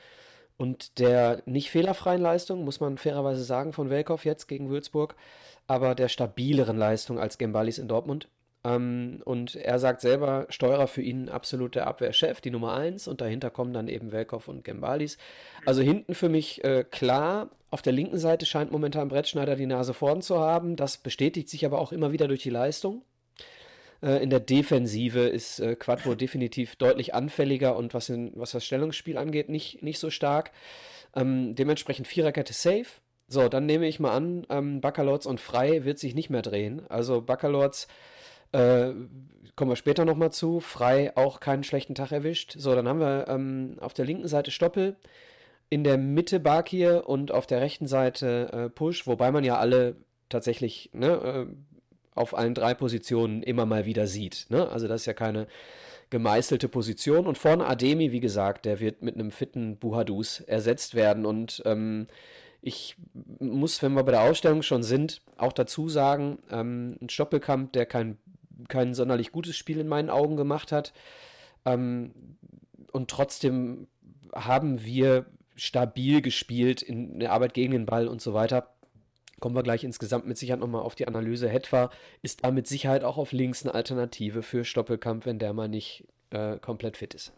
und 0.56 0.98
der 0.98 1.42
nicht 1.46 1.70
fehlerfreien 1.70 2.20
Leistung, 2.20 2.64
muss 2.64 2.80
man 2.80 2.98
fairerweise 2.98 3.44
sagen, 3.44 3.72
von 3.72 3.90
Welkow 3.90 4.24
jetzt 4.24 4.48
gegen 4.48 4.68
Würzburg, 4.68 5.14
aber 5.68 5.94
der 5.94 6.08
stabileren 6.08 6.76
Leistung 6.76 7.20
als 7.20 7.38
Gembalis 7.38 7.78
in 7.78 7.88
Dortmund. 7.88 8.28
Ähm, 8.64 9.22
und 9.24 9.56
er 9.56 9.78
sagt 9.78 10.00
selber, 10.00 10.46
Steurer 10.48 10.86
für 10.86 11.02
ihn 11.02 11.28
absolut 11.28 11.74
der 11.74 11.86
Abwehrchef, 11.86 12.40
die 12.40 12.50
Nummer 12.50 12.74
1 12.74 13.08
und 13.08 13.20
dahinter 13.20 13.50
kommen 13.50 13.72
dann 13.72 13.88
eben 13.88 14.12
Welkow 14.12 14.46
und 14.48 14.64
Gembalis. 14.64 15.18
Also 15.64 15.82
hinten 15.82 16.14
für 16.14 16.28
mich 16.28 16.64
äh, 16.64 16.84
klar, 16.88 17.50
auf 17.70 17.82
der 17.82 17.92
linken 17.92 18.18
Seite 18.18 18.46
scheint 18.46 18.72
momentan 18.72 19.08
Brettschneider 19.08 19.56
die 19.56 19.66
Nase 19.66 19.94
vorn 19.94 20.22
zu 20.22 20.38
haben. 20.38 20.76
Das 20.76 20.96
bestätigt 20.96 21.48
sich 21.48 21.64
aber 21.66 21.78
auch 21.78 21.92
immer 21.92 22.12
wieder 22.12 22.26
durch 22.28 22.42
die 22.42 22.50
Leistung. 22.50 23.02
Äh, 24.02 24.22
in 24.22 24.30
der 24.30 24.40
Defensive 24.40 25.20
ist 25.20 25.60
äh, 25.60 25.76
Quattro 25.76 26.14
definitiv 26.14 26.76
deutlich 26.76 27.14
anfälliger 27.14 27.76
und 27.76 27.94
was, 27.94 28.08
in, 28.08 28.32
was 28.34 28.52
das 28.52 28.64
Stellungsspiel 28.64 29.18
angeht, 29.18 29.48
nicht, 29.48 29.82
nicht 29.82 29.98
so 29.98 30.10
stark. 30.10 30.50
Ähm, 31.14 31.54
dementsprechend 31.54 32.06
Viererkette 32.06 32.52
safe. 32.52 32.86
So, 33.28 33.48
dann 33.48 33.66
nehme 33.66 33.86
ich 33.86 34.00
mal 34.00 34.12
an, 34.12 34.46
ähm, 34.48 34.80
Baccalords 34.80 35.26
und 35.26 35.38
Frei 35.38 35.84
wird 35.84 35.98
sich 35.98 36.14
nicht 36.14 36.30
mehr 36.30 36.42
drehen. 36.42 36.82
Also 36.88 37.20
Baccalords 37.20 37.86
äh, 38.52 38.92
kommen 39.56 39.70
wir 39.70 39.76
später 39.76 40.04
nochmal 40.04 40.32
zu. 40.32 40.60
Frei 40.60 41.16
auch 41.16 41.40
keinen 41.40 41.64
schlechten 41.64 41.94
Tag 41.94 42.12
erwischt. 42.12 42.54
So, 42.58 42.74
dann 42.74 42.88
haben 42.88 43.00
wir 43.00 43.26
ähm, 43.28 43.76
auf 43.80 43.94
der 43.94 44.04
linken 44.04 44.28
Seite 44.28 44.50
Stoppel, 44.50 44.96
in 45.70 45.84
der 45.84 45.98
Mitte 45.98 46.40
Bakir 46.40 47.04
und 47.06 47.32
auf 47.32 47.46
der 47.46 47.60
rechten 47.60 47.86
Seite 47.86 48.50
äh, 48.52 48.70
Push, 48.70 49.06
wobei 49.06 49.30
man 49.30 49.44
ja 49.44 49.58
alle 49.58 49.96
tatsächlich 50.28 50.90
ne, 50.92 51.08
äh, 51.08 51.46
auf 52.14 52.36
allen 52.36 52.54
drei 52.54 52.74
Positionen 52.74 53.42
immer 53.42 53.66
mal 53.66 53.84
wieder 53.84 54.06
sieht. 54.06 54.46
Ne? 54.48 54.68
Also 54.68 54.88
das 54.88 55.02
ist 55.02 55.06
ja 55.06 55.12
keine 55.12 55.46
gemeißelte 56.10 56.68
Position. 56.68 57.26
Und 57.26 57.38
vorne 57.38 57.66
Ademi, 57.66 58.12
wie 58.12 58.20
gesagt, 58.20 58.64
der 58.64 58.80
wird 58.80 59.02
mit 59.02 59.14
einem 59.14 59.30
fitten 59.30 59.76
Buhadus 59.76 60.40
ersetzt 60.40 60.94
werden. 60.94 61.26
Und 61.26 61.62
ähm, 61.66 62.06
ich 62.60 62.96
muss, 63.38 63.82
wenn 63.82 63.92
wir 63.92 64.02
bei 64.04 64.12
der 64.12 64.22
Ausstellung 64.22 64.62
schon 64.62 64.82
sind, 64.82 65.22
auch 65.36 65.52
dazu 65.52 65.88
sagen, 65.88 66.38
ähm, 66.50 66.96
ein 67.00 67.08
Stoppelkamp, 67.08 67.72
der 67.72 67.86
kein, 67.86 68.18
kein 68.68 68.94
sonderlich 68.94 69.32
gutes 69.32 69.56
Spiel 69.56 69.78
in 69.78 69.88
meinen 69.88 70.10
Augen 70.10 70.36
gemacht 70.36 70.72
hat. 70.72 70.92
Ähm, 71.64 72.12
und 72.92 73.10
trotzdem 73.10 73.88
haben 74.34 74.84
wir 74.84 75.26
stabil 75.56 76.22
gespielt 76.22 76.82
in 76.82 77.20
der 77.20 77.32
Arbeit 77.32 77.54
gegen 77.54 77.72
den 77.72 77.86
Ball 77.86 78.08
und 78.08 78.20
so 78.20 78.34
weiter. 78.34 78.74
Kommen 79.40 79.54
wir 79.54 79.62
gleich 79.62 79.84
insgesamt 79.84 80.26
mit 80.26 80.36
Sicherheit 80.36 80.60
nochmal 80.60 80.82
auf 80.82 80.94
die 80.94 81.06
Analyse. 81.06 81.48
Hetwa 81.48 81.90
ist 82.22 82.44
da 82.44 82.50
mit 82.50 82.66
Sicherheit 82.66 83.04
auch 83.04 83.18
auf 83.18 83.32
links 83.32 83.64
eine 83.64 83.74
Alternative 83.74 84.42
für 84.42 84.64
Stoppelkamp, 84.64 85.26
wenn 85.26 85.38
der 85.38 85.52
mal 85.52 85.68
nicht 85.68 86.06
äh, 86.30 86.58
komplett 86.58 86.96
fit 86.96 87.14
ist. 87.14 87.32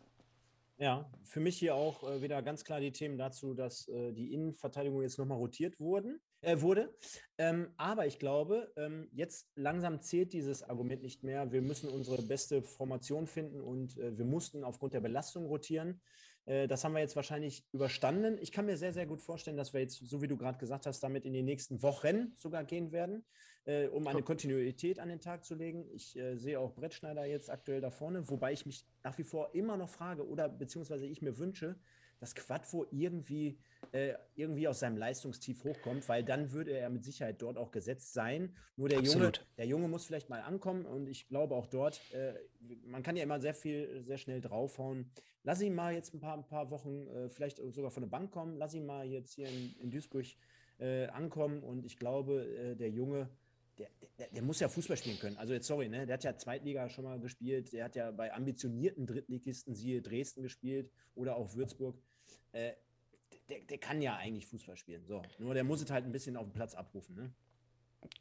Ja, 0.81 1.13
für 1.25 1.41
mich 1.41 1.59
hier 1.59 1.75
auch 1.75 2.11
äh, 2.11 2.23
wieder 2.23 2.41
ganz 2.41 2.65
klar 2.65 2.81
die 2.81 2.91
Themen 2.91 3.19
dazu, 3.19 3.53
dass 3.53 3.87
äh, 3.89 4.13
die 4.13 4.33
Innenverteidigung 4.33 5.03
jetzt 5.03 5.19
nochmal 5.19 5.37
rotiert 5.37 5.79
wurden, 5.79 6.23
äh, 6.41 6.59
wurde. 6.63 6.97
Ähm, 7.37 7.69
aber 7.77 8.07
ich 8.07 8.19
glaube, 8.19 8.73
ähm, 8.77 9.07
jetzt 9.13 9.51
langsam 9.57 10.01
zählt 10.01 10.33
dieses 10.33 10.63
Argument 10.63 11.03
nicht 11.03 11.23
mehr. 11.23 11.53
Wir 11.53 11.61
müssen 11.61 11.91
unsere 11.91 12.23
beste 12.23 12.63
Formation 12.63 13.27
finden 13.27 13.61
und 13.61 13.99
äh, 13.99 14.17
wir 14.17 14.25
mussten 14.25 14.65
aufgrund 14.65 14.95
der 14.95 15.01
Belastung 15.01 15.45
rotieren. 15.45 16.01
Äh, 16.47 16.67
das 16.67 16.83
haben 16.83 16.95
wir 16.95 17.01
jetzt 17.01 17.17
wahrscheinlich 17.17 17.67
überstanden. 17.73 18.39
Ich 18.41 18.51
kann 18.51 18.65
mir 18.65 18.79
sehr, 18.79 18.95
sehr 18.95 19.07
gut 19.07 19.21
vorstellen, 19.21 19.59
dass 19.59 19.75
wir 19.75 19.83
jetzt, 19.83 19.99
so 19.99 20.23
wie 20.23 20.29
du 20.29 20.39
gerade 20.39 20.57
gesagt 20.57 20.87
hast, 20.87 21.01
damit 21.01 21.27
in 21.27 21.35
den 21.35 21.45
nächsten 21.45 21.83
Wochen 21.83 22.33
sogar 22.37 22.65
gehen 22.65 22.91
werden, 22.91 23.27
äh, 23.67 23.87
um 23.89 24.07
eine 24.07 24.23
Kontinuität 24.23 24.99
an 24.99 25.09
den 25.09 25.21
Tag 25.21 25.45
zu 25.45 25.55
legen. 25.55 25.87
Ich 25.93 26.17
äh, 26.17 26.37
sehe 26.37 26.59
auch 26.59 26.73
Brettschneider 26.75 27.25
jetzt 27.25 27.51
aktuell 27.51 27.81
da 27.81 27.91
vorne, 27.91 28.29
wobei 28.29 28.53
ich 28.53 28.67
mich 28.67 28.85
nach 29.03 29.17
wie 29.19 29.25
vor 29.25 29.55
immer 29.55 29.77
noch 29.77 29.89
frage 29.89 30.27
oder 30.27 30.49
beziehungsweise 30.49 31.07
ich 31.07 31.23
mir 31.23 31.39
wünsche, 31.39 31.77
dass 32.21 32.35
Quadvo 32.35 32.87
irgendwie, 32.91 33.59
äh, 33.93 34.15
irgendwie 34.37 34.69
aus 34.69 34.81
seinem 34.81 34.99
Leistungstief 34.99 35.65
hochkommt, 35.65 36.07
weil 36.09 36.23
dann 36.23 36.53
würde 36.53 36.73
er 36.73 36.91
mit 36.91 37.03
Sicherheit 37.03 37.41
dort 37.41 37.57
auch 37.57 37.71
gesetzt 37.71 38.13
sein. 38.13 38.55
Nur 38.77 38.91
der 38.91 39.01
Junge, 39.01 39.33
der 39.57 39.67
Junge 39.67 39.89
muss 39.89 40.05
vielleicht 40.05 40.29
mal 40.29 40.43
ankommen 40.43 40.85
und 40.85 41.09
ich 41.09 41.29
glaube 41.29 41.55
auch 41.55 41.67
dort, 41.67 42.01
äh, 42.13 42.35
man 42.85 43.03
kann 43.03 43.17
ja 43.17 43.23
immer 43.23 43.41
sehr 43.41 43.55
viel, 43.55 44.03
sehr 44.05 44.19
schnell 44.19 44.43
draufhauen. 44.43 45.11
Lass 45.43 45.63
ihn 45.63 45.75
mal 45.75 45.95
jetzt 45.95 46.13
ein 46.13 46.21
paar, 46.21 46.37
ein 46.37 46.47
paar 46.47 46.71
Wochen 46.71 47.07
äh, 47.09 47.31
vielleicht 47.31 47.57
sogar 47.73 47.91
von 47.91 48.03
der 48.03 48.11
Bank 48.11 48.31
kommen, 48.31 48.57
lass 48.57 48.75
ihn 48.75 48.85
mal 48.85 49.07
jetzt 49.07 49.33
hier 49.33 49.49
in, 49.49 49.75
in 49.81 49.91
Duisburg 49.91 50.27
äh, 50.79 51.07
ankommen 51.09 51.63
und 51.63 51.87
ich 51.87 51.99
glaube, 51.99 52.45
äh, 52.45 52.77
der 52.77 52.91
Junge, 52.91 53.31
der, 53.81 53.89
der, 54.19 54.29
der, 54.29 54.43
muss 54.43 54.61
ja 54.61 54.69
Fußball 54.69 54.97
spielen 54.97 55.19
können. 55.19 55.37
Also 55.39 55.55
jetzt 55.55 55.67
sorry, 55.67 55.89
ne? 55.89 56.07
der 56.07 56.15
hat 56.15 56.25
ja 56.25 56.37
Zweitliga 56.37 56.89
schon 56.89 57.05
mal 57.05 57.19
gespielt, 57.19 57.73
der 57.73 57.85
hat 57.87 57.97
ja 57.97 58.11
bei 58.11 58.33
ambitionierten 58.33 59.07
Drittligisten, 59.07 59.75
siehe 59.75 60.03
Dresden 60.03 60.43
gespielt 60.43 60.91
oder 61.15 61.37
auch 61.37 61.55
Würzburg 61.55 61.97
äh, 62.53 62.73
der, 63.49 63.61
der, 63.61 63.79
kann 63.79 64.03
ja 64.03 64.17
eigentlich 64.17 64.47
Fußball 64.47 64.77
spielen. 64.77 65.05
So, 65.07 65.23
nur 65.39 65.55
der 65.55 65.65
muss 65.65 65.83
es 65.83 65.91
halt 65.91 66.05
ein 66.05 66.13
bisschen 66.13 66.37
auf 66.37 66.45
dem 66.45 66.53
Platz 66.53 66.75
abrufen. 66.75 67.17
Ne? 67.17 67.31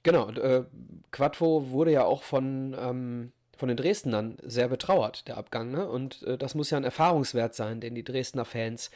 Genau, 0.03 0.29
äh, 0.29 0.65
Quattro 1.11 1.69
wurde 1.69 1.91
ja 1.91 2.03
auch 2.03 2.23
von, 2.23 2.75
ähm, 2.77 3.31
von 3.57 3.67
den 3.67 3.77
Dresdnern 3.77 4.37
sehr 4.43 4.69
betrauert, 4.69 5.27
der 5.27 5.37
Abgang. 5.37 5.71
Ne? 5.71 5.87
Und 5.87 6.23
äh, 6.23 6.37
das 6.37 6.55
muss 6.55 6.69
ja 6.69 6.77
ein 6.77 6.83
Erfahrungswert 6.83 7.53
sein, 7.53 7.81
den 7.81 7.95
die 7.95 8.03
Dresdner 8.03 8.45
Fans 8.45 8.91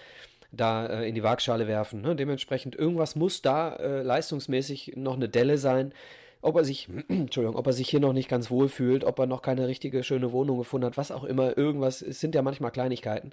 da 0.52 0.86
äh, 0.86 1.10
in 1.10 1.16
die 1.16 1.24
Waagschale 1.24 1.68
werfen. 1.68 2.02
Ne? 2.02 2.16
Dementsprechend, 2.16 2.76
irgendwas 2.76 3.16
muss 3.16 3.42
da 3.42 3.76
äh, 3.76 4.02
leistungsmäßig 4.02 4.94
noch 4.96 5.16
eine 5.16 5.30
Delle 5.30 5.58
sein. 5.58 5.94
Ob 6.44 6.58
er 6.58 6.66
sich, 6.66 6.90
Entschuldigung, 7.08 7.56
ob 7.56 7.66
er 7.66 7.74
sich 7.74 7.90
hier 7.90 8.02
noch 8.02 8.14
nicht 8.14 8.30
ganz 8.30 8.52
wohl 8.52 8.68
fühlt, 8.68 9.06
ob 9.06 9.18
er 9.18 9.26
noch 9.26 9.42
keine 9.42 9.68
richtige 9.68 10.04
schöne 10.04 10.32
Wohnung 10.34 10.58
gefunden 10.58 10.86
hat, 10.86 10.98
was 10.98 11.10
auch 11.10 11.24
immer, 11.24 11.58
irgendwas, 11.58 12.02
es 12.02 12.20
sind 12.20 12.36
ja 12.36 12.42
manchmal 12.42 12.72
Kleinigkeiten. 12.72 13.32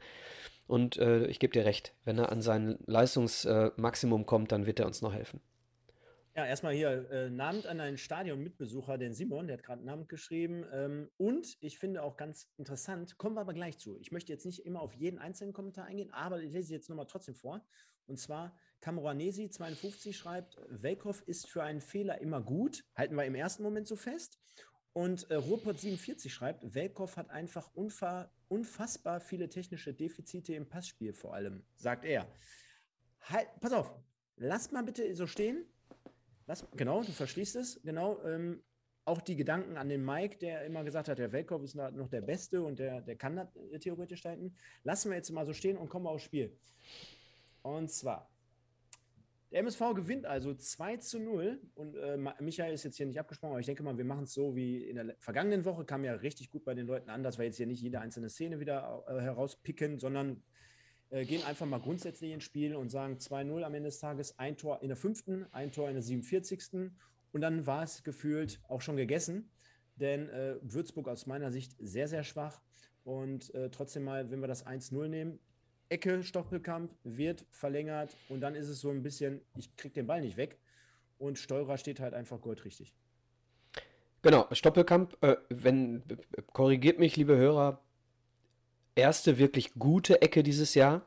Und 0.68 0.96
äh, 0.98 1.26
ich 1.26 1.40
gebe 1.40 1.52
dir 1.52 1.64
recht, 1.64 1.92
wenn 2.04 2.18
er 2.18 2.30
an 2.30 2.40
sein 2.40 2.78
Leistungsmaximum 2.86 4.22
äh, 4.22 4.24
kommt, 4.24 4.52
dann 4.52 4.66
wird 4.66 4.78
er 4.78 4.86
uns 4.86 5.02
noch 5.02 5.12
helfen. 5.12 5.40
Ja, 6.36 6.46
erstmal 6.46 6.72
hier 6.72 7.10
äh, 7.10 7.28
Namen 7.28 7.66
an 7.66 7.80
einen 7.80 7.98
Stadion-Mitbesucher, 7.98 8.96
den 8.96 9.12
Simon, 9.12 9.48
der 9.48 9.58
hat 9.58 9.64
gerade 9.64 9.84
Namen 9.84 10.06
geschrieben. 10.06 10.64
Ähm, 10.72 11.10
und 11.16 11.56
ich 11.60 11.80
finde 11.80 12.04
auch 12.04 12.16
ganz 12.16 12.48
interessant, 12.56 13.18
kommen 13.18 13.34
wir 13.34 13.40
aber 13.40 13.54
gleich 13.54 13.78
zu. 13.78 13.98
Ich 13.98 14.12
möchte 14.12 14.32
jetzt 14.32 14.46
nicht 14.46 14.64
immer 14.64 14.80
auf 14.80 14.94
jeden 14.94 15.18
einzelnen 15.18 15.52
Kommentar 15.52 15.86
eingehen, 15.86 16.12
aber 16.12 16.40
ich 16.40 16.52
lese 16.52 16.72
jetzt 16.72 16.88
nochmal 16.88 17.08
trotzdem 17.08 17.34
vor. 17.34 17.60
Und 18.06 18.20
zwar 18.20 18.56
Camoranesi 18.80 19.50
52 19.50 20.16
schreibt, 20.16 20.58
Welkow 20.68 21.22
ist 21.26 21.46
für 21.48 21.62
einen 21.62 21.80
Fehler 21.80 22.20
immer 22.20 22.40
gut, 22.40 22.84
halten 22.94 23.14
wir 23.14 23.24
im 23.24 23.34
ersten 23.34 23.62
Moment 23.62 23.86
so 23.86 23.96
fest. 23.96 24.38
Und 24.92 25.30
äh, 25.30 25.36
Ruhrpott47 25.36 26.30
schreibt, 26.30 26.74
Welkow 26.74 27.16
hat 27.16 27.30
einfach 27.30 27.70
unfassbar 27.74 29.20
viele 29.20 29.48
technische 29.48 29.94
Defizite 29.94 30.54
im 30.54 30.68
Passspiel 30.68 31.12
vor 31.12 31.34
allem, 31.34 31.62
sagt 31.76 32.04
er. 32.04 32.26
Halt, 33.20 33.48
pass 33.60 33.72
auf, 33.72 33.94
lass 34.36 34.72
mal 34.72 34.82
bitte 34.82 35.14
so 35.14 35.26
stehen. 35.26 35.64
Lass, 36.46 36.66
genau, 36.76 37.02
du 37.02 37.12
verschließt 37.12 37.56
es. 37.56 37.80
Genau. 37.82 38.20
Ähm, 38.24 38.62
auch 39.04 39.20
die 39.20 39.36
Gedanken 39.36 39.76
an 39.76 39.88
den 39.88 40.04
Mike, 40.04 40.38
der 40.38 40.64
immer 40.64 40.84
gesagt 40.84 41.08
hat, 41.08 41.18
der 41.18 41.32
Weltcup 41.32 41.62
ist 41.62 41.74
noch 41.74 42.08
der 42.08 42.20
Beste 42.20 42.62
und 42.62 42.78
der, 42.78 43.00
der 43.00 43.16
kann 43.16 43.36
das 43.36 43.48
äh, 43.56 43.78
theoretisch 43.78 44.22
da 44.22 44.30
hinten. 44.30 44.54
Lassen 44.82 45.10
wir 45.10 45.16
jetzt 45.16 45.30
mal 45.30 45.46
so 45.46 45.52
stehen 45.52 45.76
und 45.76 45.88
kommen 45.88 46.06
aufs 46.06 46.24
Spiel. 46.24 46.56
Und 47.62 47.90
zwar, 47.90 48.29
der 49.50 49.60
MSV 49.60 49.94
gewinnt 49.94 50.26
also 50.26 50.54
2 50.54 50.98
zu 50.98 51.18
0 51.18 51.60
und 51.74 51.96
äh, 51.96 52.16
Michael 52.16 52.72
ist 52.72 52.84
jetzt 52.84 52.96
hier 52.96 53.06
nicht 53.06 53.18
abgesprochen, 53.18 53.52
aber 53.52 53.60
ich 53.60 53.66
denke 53.66 53.82
mal, 53.82 53.98
wir 53.98 54.04
machen 54.04 54.24
es 54.24 54.32
so 54.32 54.54
wie 54.54 54.84
in 54.84 54.96
der 54.96 55.16
vergangenen 55.18 55.64
Woche, 55.64 55.84
kam 55.84 56.04
ja 56.04 56.14
richtig 56.14 56.50
gut 56.50 56.64
bei 56.64 56.74
den 56.74 56.86
Leuten 56.86 57.10
an, 57.10 57.22
dass 57.22 57.38
wir 57.38 57.46
jetzt 57.46 57.56
hier 57.56 57.66
nicht 57.66 57.82
jede 57.82 58.00
einzelne 58.00 58.28
Szene 58.30 58.60
wieder 58.60 59.04
äh, 59.08 59.20
herauspicken, 59.20 59.98
sondern 59.98 60.42
äh, 61.10 61.24
gehen 61.24 61.42
einfach 61.44 61.66
mal 61.66 61.80
grundsätzlich 61.80 62.30
ins 62.30 62.44
Spiel 62.44 62.76
und 62.76 62.90
sagen 62.90 63.16
2-0 63.16 63.62
am 63.62 63.74
Ende 63.74 63.88
des 63.88 63.98
Tages, 63.98 64.38
ein 64.38 64.56
Tor 64.56 64.82
in 64.82 64.88
der 64.88 64.96
fünften, 64.96 65.46
ein 65.52 65.72
Tor 65.72 65.88
in 65.88 65.94
der 65.94 66.02
47. 66.02 66.92
Und 67.32 67.40
dann 67.40 67.66
war 67.66 67.82
es 67.82 68.04
gefühlt 68.04 68.60
auch 68.68 68.80
schon 68.80 68.96
gegessen, 68.96 69.50
denn 69.96 70.28
äh, 70.28 70.56
Würzburg 70.62 71.08
aus 71.08 71.26
meiner 71.26 71.50
Sicht 71.50 71.74
sehr, 71.80 72.06
sehr 72.06 72.22
schwach. 72.22 72.62
Und 73.02 73.52
äh, 73.54 73.70
trotzdem 73.70 74.04
mal, 74.04 74.30
wenn 74.30 74.40
wir 74.40 74.46
das 74.46 74.66
1-0 74.66 75.08
nehmen, 75.08 75.40
Ecke, 75.90 76.22
Stoppelkamp 76.22 76.92
wird 77.04 77.44
verlängert 77.50 78.16
und 78.28 78.40
dann 78.40 78.54
ist 78.54 78.68
es 78.68 78.80
so 78.80 78.90
ein 78.90 79.02
bisschen, 79.02 79.40
ich 79.56 79.76
kriege 79.76 79.94
den 79.94 80.06
Ball 80.06 80.20
nicht 80.20 80.36
weg 80.36 80.56
und 81.18 81.38
Steurer 81.38 81.76
steht 81.78 82.00
halt 82.00 82.14
einfach 82.14 82.40
goldrichtig. 82.40 82.94
Genau, 84.22 84.46
Stoppelkamp, 84.52 85.16
äh, 85.22 85.36
wenn, 85.48 86.02
korrigiert 86.52 86.98
mich, 86.98 87.16
liebe 87.16 87.36
Hörer, 87.36 87.80
erste 88.94 89.38
wirklich 89.38 89.74
gute 89.74 90.22
Ecke 90.22 90.42
dieses 90.42 90.74
Jahr, 90.74 91.06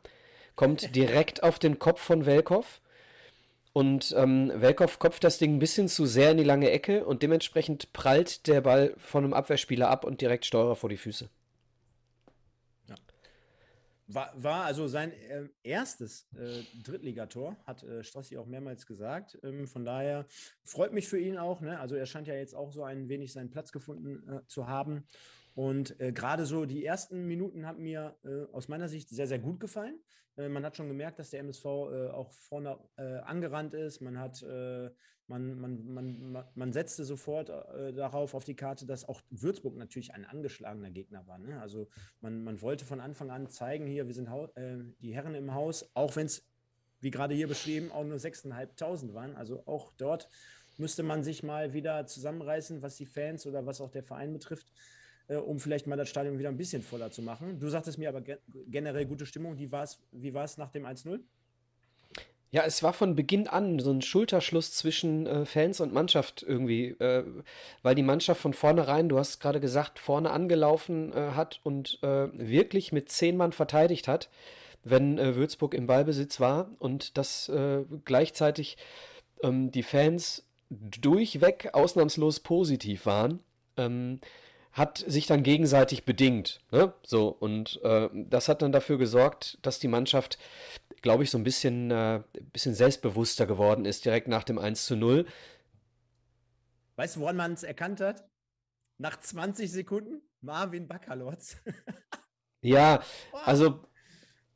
kommt 0.56 0.96
direkt 0.96 1.44
auf 1.44 1.60
den 1.60 1.80
Kopf 1.80 2.02
von 2.02 2.26
Welkow. 2.26 2.82
Und 3.72 4.14
ähm, 4.18 4.52
Welkow 4.54 5.00
kopft 5.00 5.24
das 5.24 5.40
Ding 5.40 5.56
ein 5.56 5.60
bisschen 5.60 5.88
zu 5.88 6.06
sehr 6.06 6.32
in 6.32 6.38
die 6.38 6.44
lange 6.44 6.70
Ecke 6.70 7.06
und 7.06 7.24
dementsprechend 7.24 7.92
prallt 7.94 8.48
der 8.48 8.62
Ball 8.62 8.94
von 8.98 9.24
einem 9.24 9.34
Abwehrspieler 9.34 9.90
ab 9.90 10.06
und 10.06 10.22
direkt 10.22 10.46
Steurer 10.46 10.76
vor 10.76 10.90
die 10.90 10.98
Füße. 10.98 11.30
War, 14.08 14.32
war 14.36 14.66
also 14.66 14.88
sein 14.88 15.12
äh, 15.12 15.48
erstes 15.64 16.28
äh, 16.34 16.62
Drittligator, 16.84 17.56
hat 17.66 17.84
äh, 17.84 18.04
Strassi 18.04 18.38
auch 18.38 18.46
mehrmals 18.46 18.86
gesagt. 18.86 19.40
Ähm, 19.44 19.66
von 19.68 19.86
daher 19.86 20.26
freut 20.66 20.92
mich 20.92 21.08
für 21.08 21.20
ihn 21.20 21.38
auch. 21.38 21.62
Ne? 21.62 21.80
Also 21.80 21.96
er 21.96 22.06
scheint 22.06 22.28
ja 22.28 22.34
jetzt 22.34 22.54
auch 22.54 22.72
so 22.72 22.84
ein 22.84 23.08
wenig 23.08 23.32
seinen 23.32 23.50
Platz 23.50 23.72
gefunden 23.72 24.28
äh, 24.30 24.46
zu 24.48 24.68
haben. 24.68 25.08
Und 25.56 26.00
äh, 26.00 26.12
gerade 26.12 26.46
so 26.46 26.66
die 26.66 26.86
ersten 26.86 27.28
Minuten 27.28 27.66
haben 27.66 27.84
mir 27.84 28.16
äh, 28.24 28.52
aus 28.52 28.68
meiner 28.68 28.90
Sicht 28.90 29.10
sehr, 29.10 29.28
sehr 29.28 29.40
gut 29.40 29.60
gefallen. 29.60 30.00
Äh, 30.36 30.50
man 30.50 30.66
hat 30.66 30.76
schon 30.76 30.88
gemerkt, 30.88 31.20
dass 31.20 31.30
der 31.30 31.42
MSV 31.42 31.66
äh, 31.66 32.10
auch 32.10 32.32
vorne 32.32 32.80
äh, 32.98 33.20
angerannt 33.20 33.74
ist. 33.74 34.02
Man 34.02 34.18
hat, 34.20 34.42
äh, 34.42 34.90
man, 35.28 35.60
man, 35.60 35.94
man, 35.94 36.46
man 36.54 36.74
setzte 36.74 37.06
sofort 37.06 37.50
darauf 37.50 38.34
auf 38.34 38.44
die 38.44 38.56
Karte, 38.56 38.86
dass 38.86 39.08
auch 39.08 39.22
Würzburg 39.30 39.78
natürlich 39.78 40.14
ein 40.14 40.26
angeschlagener 40.26 40.92
Gegner 40.92 41.26
war. 41.28 41.38
Ne? 41.38 41.62
Also 41.62 41.88
man, 42.20 42.44
man 42.44 42.62
wollte 42.62 42.84
von 42.84 43.00
Anfang 43.00 43.32
an 43.32 43.48
zeigen, 43.48 43.88
hier, 43.88 44.06
wir 44.06 44.14
sind 44.14 44.30
die 45.00 45.16
Herren 45.16 45.34
im 45.34 45.54
Haus, 45.54 45.90
auch 45.94 46.18
wenn 46.18 46.26
es, 46.26 46.46
wie 47.00 47.10
gerade 47.10 47.34
hier 47.34 47.48
beschrieben, 47.48 47.90
auch 47.90 48.04
nur 48.04 48.18
6.500 48.18 49.14
waren. 49.14 49.38
Also 49.38 49.66
auch 49.66 49.94
dort 49.94 50.28
müsste 50.78 51.04
man 51.04 51.24
sich 51.24 51.42
mal 51.42 51.72
wieder 51.72 52.06
zusammenreißen, 52.06 52.82
was 52.82 52.98
die 52.98 53.06
Fans 53.06 53.48
oder 53.48 53.66
was 53.66 53.80
auch 53.80 53.92
der 53.92 54.04
Verein 54.04 54.34
betrifft 54.34 54.68
äh, 55.28 55.36
um 55.36 55.60
vielleicht 55.60 55.88
mal 55.88 55.96
das 55.96 56.10
Stadion 56.10 56.40
wieder 56.40 56.50
ein 56.50 56.58
bisschen 56.58 56.82
voller 56.82 57.12
zu 57.12 57.22
machen. 57.22 57.60
Du 57.60 57.70
sagtest 57.70 57.98
mir 57.98 58.10
aber 58.10 58.22
ge 58.22 58.38
generell 58.68 59.06
gute 59.06 59.26
Stimmung. 59.26 59.58
Wie 59.58 59.72
war 59.72 59.84
es 59.84 60.00
wie 60.12 60.34
war's 60.34 60.58
nach 60.58 60.72
dem 60.72 60.86
1-0? 60.86 61.20
Ja, 62.54 62.64
es 62.66 62.84
war 62.84 62.94
von 62.94 63.16
Beginn 63.16 63.48
an 63.48 63.80
so 63.80 63.90
ein 63.90 64.04
Schulterschluss 64.04 64.74
zwischen 64.74 65.26
äh, 65.26 65.44
Fans 65.44 65.82
und 65.82 65.92
Mannschaft 65.92 66.44
irgendwie, 66.48 66.90
äh, 66.90 67.24
weil 67.82 67.96
die 67.96 68.04
Mannschaft 68.04 68.40
von 68.40 68.54
vornherein, 68.54 69.10
du 69.10 69.18
hast 69.18 69.40
gerade 69.40 69.60
gesagt, 69.60 69.98
vorne 69.98 70.30
angelaufen 70.30 71.12
äh, 71.14 71.32
hat 71.32 71.62
und 71.64 71.98
äh, 72.04 72.28
wirklich 72.34 72.92
mit 72.92 73.10
zehn 73.10 73.38
Mann 73.38 73.54
verteidigt 73.54 74.08
hat, 74.08 74.30
wenn 74.84 75.18
äh, 75.18 75.36
Würzburg 75.36 75.74
im 75.74 75.88
Ballbesitz 75.88 76.40
war 76.40 76.70
und 76.78 77.18
dass 77.18 77.50
äh, 77.50 77.86
gleichzeitig 78.06 78.78
ähm, 79.42 79.72
die 79.72 79.82
Fans 79.82 80.46
durchweg 80.70 81.70
ausnahmslos 81.74 82.40
positiv 82.42 83.08
waren. 83.08 83.40
Ähm, 83.78 84.20
hat 84.74 84.98
sich 85.08 85.28
dann 85.28 85.44
gegenseitig 85.44 86.04
bedingt. 86.04 86.60
Ne? 86.72 86.94
So, 87.04 87.30
und 87.30 87.80
äh, 87.84 88.10
das 88.12 88.50
hat 88.50 88.64
dann 88.64 88.72
dafür 88.72 88.98
gesorgt, 88.98 89.60
dass 89.62 89.80
die 89.80 89.88
Mannschaft, 89.88 90.40
glaube 91.02 91.24
ich, 91.24 91.30
so 91.30 91.38
ein 91.38 91.44
bisschen, 91.44 91.92
äh, 91.92 92.24
bisschen 92.52 92.74
selbstbewusster 92.74 93.46
geworden 93.46 93.86
ist, 93.86 94.04
direkt 94.04 94.28
nach 94.28 94.44
dem 94.44 94.58
1 94.58 94.86
zu 94.86 94.96
0. 94.96 95.28
Weißt 96.96 97.16
du, 97.16 97.20
woran 97.22 97.38
man 97.38 97.54
es 97.54 97.62
erkannt 97.64 98.02
hat? 98.02 98.28
Nach 98.98 99.20
20 99.20 99.72
Sekunden 99.72 100.22
Marvin 100.42 100.88
Bakalotz. 100.88 101.58
ja, 102.62 103.04
also 103.46 103.80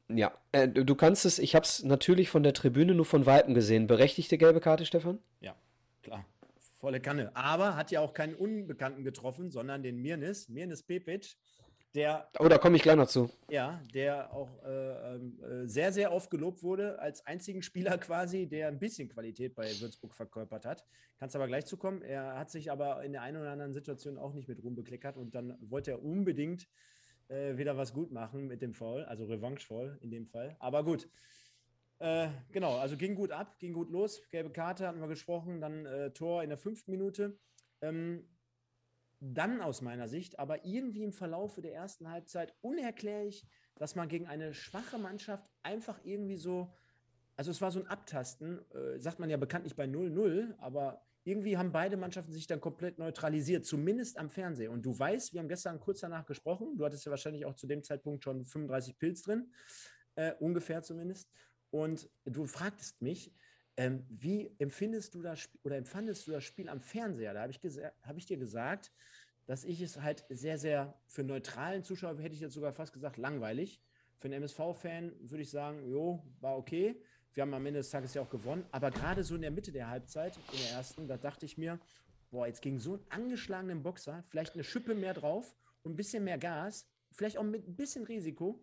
ja, 0.10 0.32
äh, 0.52 0.68
du 0.68 0.96
kannst 0.96 1.26
es, 1.26 1.38
ich 1.38 1.54
habe 1.54 1.66
es 1.66 1.84
natürlich 1.84 2.30
von 2.30 2.42
der 2.42 2.54
Tribüne 2.54 2.96
nur 2.96 3.06
von 3.06 3.26
Weitem 3.28 3.54
gesehen. 3.54 3.86
Berechtigte 3.86 4.38
gelbe 4.38 4.62
Karte, 4.62 4.86
Stefan? 4.86 5.20
Ja, 5.42 5.56
klar 6.02 6.26
volle 6.88 7.02
Kanne. 7.02 7.36
Aber 7.36 7.76
hat 7.76 7.92
ja 7.92 8.00
auch 8.00 8.14
keinen 8.14 8.34
Unbekannten 8.34 9.04
getroffen, 9.04 9.52
sondern 9.52 9.84
den 9.84 9.98
Mirnis, 9.98 10.48
Mirnis 10.48 10.84
Pepic, 10.84 11.36
der. 11.94 12.30
Oh, 12.40 12.48
da 12.48 12.58
komme 12.58 12.78
ich 12.78 12.82
gleich 12.82 12.96
noch 12.96 13.10
zu. 13.10 13.30
Ja, 13.50 13.82
der 13.94 14.34
auch 14.34 14.64
äh, 14.64 15.16
ähm, 15.16 15.38
äh, 15.44 15.68
sehr, 15.68 15.92
sehr 15.92 16.14
oft 16.14 16.32
gelobt 16.32 16.64
wurde, 16.64 16.98
als 17.00 17.26
einzigen 17.26 17.62
Spieler 17.62 17.98
quasi, 17.98 18.48
der 18.48 18.70
ein 18.70 18.80
bisschen 18.80 19.10
Qualität 19.10 19.54
bei 19.54 19.66
Würzburg 19.82 20.16
verkörpert 20.16 20.66
hat. 20.66 20.86
Kannst 21.20 21.36
aber 21.36 21.48
gleich 21.48 21.66
zukommen. 21.66 22.04
Er 22.04 22.40
hat 22.40 22.52
sich 22.52 22.72
aber 22.72 23.04
in 23.04 23.12
der 23.12 23.22
einen 23.22 23.36
oder 23.36 23.52
anderen 23.52 23.74
Situation 23.74 24.18
auch 24.18 24.34
nicht 24.34 24.48
mit 24.48 24.64
Ruhm 24.64 24.76
bekleckert 24.76 25.18
und 25.18 25.36
dann 25.36 25.58
wollte 25.60 25.92
er 25.92 26.02
unbedingt 26.02 26.70
äh, 27.28 27.58
wieder 27.58 27.76
was 27.76 27.92
gut 27.92 28.14
machen 28.14 28.48
mit 28.48 28.62
dem 28.62 28.74
Foul, 28.74 29.04
also 29.04 29.26
Revanche-Foul 29.26 29.98
in 30.00 30.10
dem 30.10 30.26
Fall. 30.26 30.56
Aber 30.60 30.86
gut. 30.86 31.10
Äh, 32.00 32.30
genau, 32.52 32.78
also 32.78 32.96
ging 32.96 33.16
gut 33.16 33.32
ab, 33.32 33.58
ging 33.60 33.74
gut 33.74 33.90
los. 33.90 34.22
Gelbe 34.30 34.52
Karte 34.52 34.88
hatten 34.88 35.00
wir 35.00 35.08
gesprochen, 35.08 35.62
dann 35.62 35.86
äh, 35.86 36.12
Tor 36.12 36.44
in 36.44 36.50
der 36.50 36.58
fünften 36.58 36.92
Minute. 36.92 37.40
Ähm, 37.82 38.28
dann 39.20 39.62
aus 39.62 39.82
meiner 39.82 40.08
Sicht, 40.08 40.38
aber 40.38 40.64
irgendwie 40.64 41.04
im 41.04 41.14
Verlauf 41.14 41.56
der 41.56 41.74
ersten 41.74 42.10
Halbzeit 42.10 42.54
unerklärlich, 42.62 43.48
dass 43.76 43.96
man 43.96 44.10
gegen 44.10 44.28
eine 44.28 44.54
schwache 44.54 45.00
Mannschaft 45.00 45.50
einfach 45.64 46.00
irgendwie 46.04 46.38
so, 46.38 46.72
also 47.36 47.50
es 47.50 47.62
war 47.62 47.72
so 47.72 47.80
ein 47.80 47.88
Abtasten, 47.88 48.60
äh, 48.72 49.00
sagt 49.00 49.20
man 49.20 49.30
ja 49.30 49.38
bekanntlich 49.38 49.76
bei 49.76 49.86
0-0, 49.86 50.56
aber 50.60 51.02
irgendwie 51.24 51.58
haben 51.58 51.72
beide 51.72 51.98
Mannschaften 51.98 52.32
sich 52.32 52.48
dann 52.48 52.62
komplett 52.62 53.00
neutralisiert, 53.00 53.66
zumindest 53.66 54.18
am 54.18 54.30
Fernseher. 54.30 54.72
Und 54.72 54.86
du 54.86 54.98
weißt, 54.98 55.34
wir 55.34 55.42
haben 55.42 55.50
gestern 55.50 55.80
kurz 55.80 56.00
danach 56.00 56.26
gesprochen, 56.26 56.78
du 56.78 56.86
hattest 56.86 57.06
ja 57.06 57.10
wahrscheinlich 57.10 57.46
auch 57.46 57.56
zu 57.56 57.68
dem 57.68 57.84
Zeitpunkt 57.84 58.24
schon 58.24 58.46
35 58.46 58.98
Pilz 58.98 59.24
drin, 59.24 59.52
äh, 60.16 60.34
ungefähr 60.40 60.84
zumindest. 60.84 61.30
Und 61.72 62.10
du 62.26 62.46
fragtest 62.46 63.02
mich, 63.02 63.34
ähm, 63.76 64.06
wie 64.10 64.56
empfindest 64.58 65.14
du 65.14 65.22
das 65.22 65.50
oder 65.64 65.78
empfandest 65.78 66.28
du 66.28 66.32
das 66.32 66.44
Spiel 66.44 66.70
am 66.70 66.82
Fernseher? 66.82 67.34
Da 67.34 67.42
habe 67.42 67.52
ich, 67.52 67.60
hab 68.02 68.18
ich 68.18 68.26
dir 68.26 68.38
gesagt, 68.38 68.92
dass 69.46 69.64
ich 69.64 69.82
es 69.82 70.02
halt 70.02 70.26
sehr, 70.30 70.58
sehr 70.58 71.00
für 71.08 71.24
neutralen 71.24 71.84
Zuschauer 71.84 72.20
hätte 72.20 72.36
ich 72.36 72.42
jetzt 72.42 72.54
sogar 72.54 72.74
fast 72.74 72.94
gesagt 72.94 73.18
langweilig. 73.18 73.82
Für 74.18 74.26
einen 74.26 74.44
MSV-Fan 74.44 75.14
würde 75.20 75.44
ich 75.44 75.50
sagen, 75.50 75.88
jo, 75.88 76.24
war 76.42 76.58
okay. 76.58 77.02
Wir 77.34 77.44
haben 77.44 77.54
am 77.54 77.66
Ende 77.66 77.80
des 77.80 77.92
Tages 77.92 78.16
ja 78.16 78.24
auch 78.24 78.30
gewonnen. 78.30 78.66
Aber 78.72 78.90
gerade 78.90 79.24
so 79.24 79.36
in 79.36 79.42
der 79.42 79.52
Mitte 79.52 79.72
der 79.72 79.90
Halbzeit, 79.90 80.36
in 80.52 80.58
der 80.58 80.72
ersten, 80.72 81.08
da 81.08 81.18
dachte 81.18 81.46
ich 81.46 81.58
mir, 81.58 81.80
boah, 82.32 82.48
jetzt 82.48 82.62
gegen 82.62 82.80
so 82.80 82.96
einen 82.96 83.06
angeschlagenen 83.10 83.84
Boxer 83.84 84.24
vielleicht 84.28 84.56
eine 84.56 84.64
Schippe 84.64 84.96
mehr 84.96 85.14
drauf 85.14 85.56
und 85.84 85.94
ein 85.94 85.96
bisschen 85.96 86.24
mehr 86.24 86.38
Gas, 86.38 86.88
vielleicht 87.12 87.38
auch 87.38 87.44
mit 87.44 87.68
ein 87.68 87.76
bisschen 87.76 88.04
Risiko. 88.06 88.60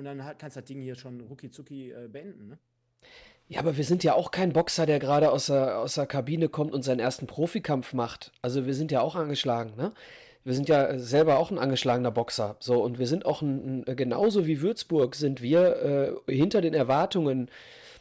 Und 0.00 0.06
dann 0.06 0.18
kannst 0.38 0.56
du 0.56 0.60
das 0.60 0.66
Ding 0.66 0.80
hier 0.80 0.94
schon 0.94 1.20
rucki 1.20 1.50
zucki 1.50 1.90
äh, 1.90 2.08
beenden, 2.08 2.48
ne? 2.48 2.58
Ja, 3.48 3.60
aber 3.60 3.76
wir 3.76 3.84
sind 3.84 4.02
ja 4.02 4.14
auch 4.14 4.30
kein 4.30 4.54
Boxer, 4.54 4.86
der 4.86 4.98
gerade 4.98 5.30
aus 5.30 5.48
der, 5.48 5.78
aus 5.78 5.96
der 5.96 6.06
Kabine 6.06 6.48
kommt 6.48 6.72
und 6.72 6.82
seinen 6.82 7.00
ersten 7.00 7.26
Profikampf 7.26 7.92
macht. 7.92 8.32
Also 8.40 8.64
wir 8.64 8.72
sind 8.72 8.90
ja 8.92 9.02
auch 9.02 9.14
angeschlagen, 9.14 9.76
ne? 9.76 9.92
Wir 10.42 10.54
sind 10.54 10.70
ja 10.70 10.98
selber 10.98 11.38
auch 11.38 11.50
ein 11.50 11.58
angeschlagener 11.58 12.10
Boxer. 12.10 12.56
So, 12.60 12.82
und 12.82 12.98
wir 12.98 13.06
sind 13.06 13.26
auch 13.26 13.42
ein, 13.42 13.84
ein 13.86 13.94
genauso 13.94 14.46
wie 14.46 14.62
Würzburg 14.62 15.14
sind 15.16 15.42
wir 15.42 16.16
äh, 16.26 16.34
hinter 16.34 16.62
den 16.62 16.72
Erwartungen 16.72 17.50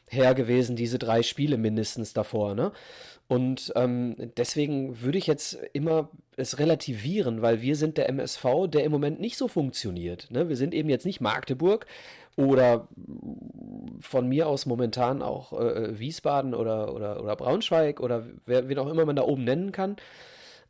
her 0.09 0.33
gewesen, 0.33 0.75
diese 0.75 0.99
drei 0.99 1.23
Spiele 1.23 1.57
mindestens 1.57 2.13
davor, 2.13 2.55
ne? 2.55 2.71
Und 3.29 3.71
ähm, 3.75 4.15
deswegen 4.37 5.03
würde 5.03 5.19
ich 5.19 5.27
jetzt 5.27 5.59
immer 5.73 6.09
es 6.35 6.57
relativieren, 6.57 7.43
weil 7.43 7.61
wir 7.61 7.75
sind 7.75 7.97
der 7.97 8.09
MSV, 8.09 8.67
der 8.67 8.83
im 8.83 8.91
Moment 8.91 9.19
nicht 9.19 9.37
so 9.37 9.47
funktioniert. 9.47 10.31
Ne? 10.31 10.49
Wir 10.49 10.57
sind 10.57 10.73
eben 10.73 10.89
jetzt 10.89 11.05
nicht 11.05 11.21
Magdeburg 11.21 11.85
oder 12.35 12.87
von 14.01 14.27
mir 14.27 14.47
aus 14.47 14.65
momentan 14.65 15.21
auch 15.21 15.53
äh, 15.53 15.99
Wiesbaden 15.99 16.55
oder, 16.55 16.95
oder, 16.95 17.21
oder 17.21 17.35
Braunschweig 17.35 17.99
oder 17.99 18.25
wer, 18.47 18.67
wen 18.67 18.79
auch 18.79 18.89
immer 18.89 19.05
man 19.05 19.17
da 19.17 19.21
oben 19.21 19.43
nennen 19.43 19.71
kann, 19.71 19.97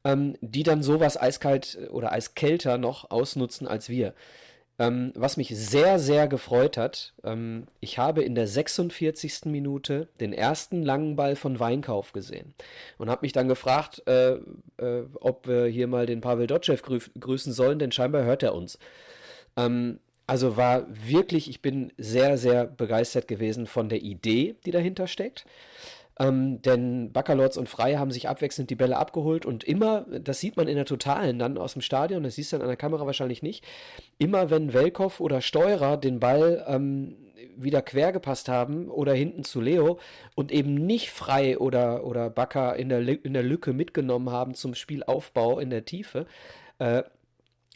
ähm, 0.03 0.35
die 0.41 0.63
dann 0.63 0.83
sowas 0.83 1.15
eiskalt 1.15 1.77
oder 1.91 2.11
eiskälter 2.11 2.77
noch 2.77 3.09
ausnutzen 3.09 3.69
als 3.69 3.87
wir. 3.87 4.13
Ähm, 4.79 5.11
was 5.13 5.35
mich 5.35 5.49
sehr, 5.49 5.99
sehr 5.99 6.29
gefreut 6.29 6.77
hat, 6.77 7.13
ähm, 7.25 7.65
ich 7.81 7.97
habe 7.97 8.23
in 8.23 8.33
der 8.33 8.47
46. 8.47 9.45
Minute 9.45 10.07
den 10.21 10.31
ersten 10.31 10.83
langen 10.83 11.17
Ball 11.17 11.35
von 11.35 11.59
Weinkauf 11.59 12.13
gesehen 12.13 12.53
und 12.97 13.09
habe 13.09 13.23
mich 13.23 13.33
dann 13.33 13.49
gefragt, 13.49 14.01
äh, 14.07 14.37
äh, 14.77 15.03
ob 15.19 15.47
wir 15.47 15.65
hier 15.65 15.87
mal 15.87 16.05
den 16.05 16.21
Pavel 16.21 16.47
Dotschew 16.47 16.77
grü 16.77 16.99
grüßen 17.19 17.51
sollen, 17.51 17.77
denn 17.77 17.91
scheinbar 17.91 18.23
hört 18.23 18.41
er 18.41 18.55
uns. 18.55 18.79
Ähm, 19.57 19.99
also 20.27 20.55
war 20.55 20.85
wirklich, 20.89 21.49
ich 21.49 21.61
bin 21.61 21.91
sehr, 21.97 22.37
sehr 22.37 22.65
begeistert 22.65 23.27
gewesen 23.27 23.67
von 23.67 23.89
der 23.89 24.01
Idee, 24.01 24.55
die 24.65 24.71
dahinter 24.71 25.07
steckt. 25.07 25.45
Ähm, 26.19 26.61
denn 26.61 27.13
Baccalords 27.13 27.57
und 27.57 27.69
Frei 27.69 27.95
haben 27.95 28.11
sich 28.11 28.27
abwechselnd 28.27 28.69
die 28.69 28.75
Bälle 28.75 28.97
abgeholt 28.97 29.45
und 29.45 29.63
immer, 29.63 30.05
das 30.09 30.41
sieht 30.41 30.57
man 30.57 30.67
in 30.67 30.75
der 30.75 30.85
Totalen 30.85 31.39
dann 31.39 31.57
aus 31.57 31.73
dem 31.73 31.81
Stadion, 31.81 32.23
das 32.23 32.35
siehst 32.35 32.51
du 32.51 32.57
dann 32.57 32.63
an 32.63 32.69
der 32.69 32.77
Kamera 32.77 33.05
wahrscheinlich 33.05 33.41
nicht, 33.41 33.63
immer 34.17 34.49
wenn 34.49 34.73
Welkow 34.73 35.21
oder 35.21 35.39
Steurer 35.39 35.95
den 35.95 36.19
Ball 36.19 36.65
ähm, 36.67 37.15
wieder 37.55 37.81
quer 37.81 38.11
gepasst 38.11 38.49
haben 38.49 38.89
oder 38.89 39.13
hinten 39.13 39.43
zu 39.43 39.61
Leo 39.61 39.99
und 40.35 40.51
eben 40.51 40.73
nicht 40.73 41.09
Frei 41.09 41.57
oder, 41.57 42.05
oder 42.05 42.29
Bakker 42.29 42.75
in 42.75 42.89
der, 42.89 42.99
in 43.23 43.33
der 43.33 43.43
Lücke 43.43 43.73
mitgenommen 43.73 44.29
haben 44.29 44.55
zum 44.55 44.75
Spielaufbau 44.75 45.59
in 45.59 45.69
der 45.69 45.85
Tiefe, 45.85 46.25
äh, 46.79 47.03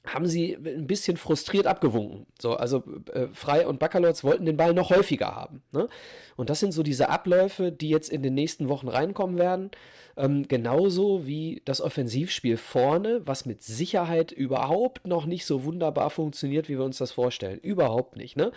haben 0.05 0.27
sie 0.27 0.53
ein 0.53 0.85
bisschen 0.85 1.15
frustriert 1.15 1.65
abgewunken. 1.65 2.25
So, 2.39 2.55
also 2.55 2.83
äh, 3.13 3.27
Frei 3.31 3.65
und 3.65 3.79
Baccalords 3.79 4.23
wollten 4.23 4.45
den 4.45 4.57
Ball 4.57 4.73
noch 4.73 4.89
häufiger 4.89 5.33
haben. 5.33 5.63
Ne? 5.71 5.87
Und 6.35 6.49
das 6.49 6.59
sind 6.59 6.73
so 6.73 6.83
diese 6.83 7.09
Abläufe, 7.09 7.71
die 7.71 7.89
jetzt 7.89 8.09
in 8.09 8.21
den 8.21 8.33
nächsten 8.33 8.67
Wochen 8.67 8.89
reinkommen 8.89 9.37
werden. 9.37 9.71
Ähm, 10.17 10.47
genauso 10.47 11.25
wie 11.25 11.61
das 11.65 11.79
Offensivspiel 11.79 12.57
vorne, 12.57 13.21
was 13.25 13.45
mit 13.45 13.63
Sicherheit 13.63 14.31
überhaupt 14.31 15.07
noch 15.07 15.25
nicht 15.25 15.45
so 15.45 15.63
wunderbar 15.63 16.09
funktioniert, 16.09 16.67
wie 16.67 16.77
wir 16.77 16.85
uns 16.85 16.97
das 16.97 17.13
vorstellen. 17.13 17.59
Überhaupt 17.59 18.17
nicht. 18.17 18.35
Ne? 18.35 18.51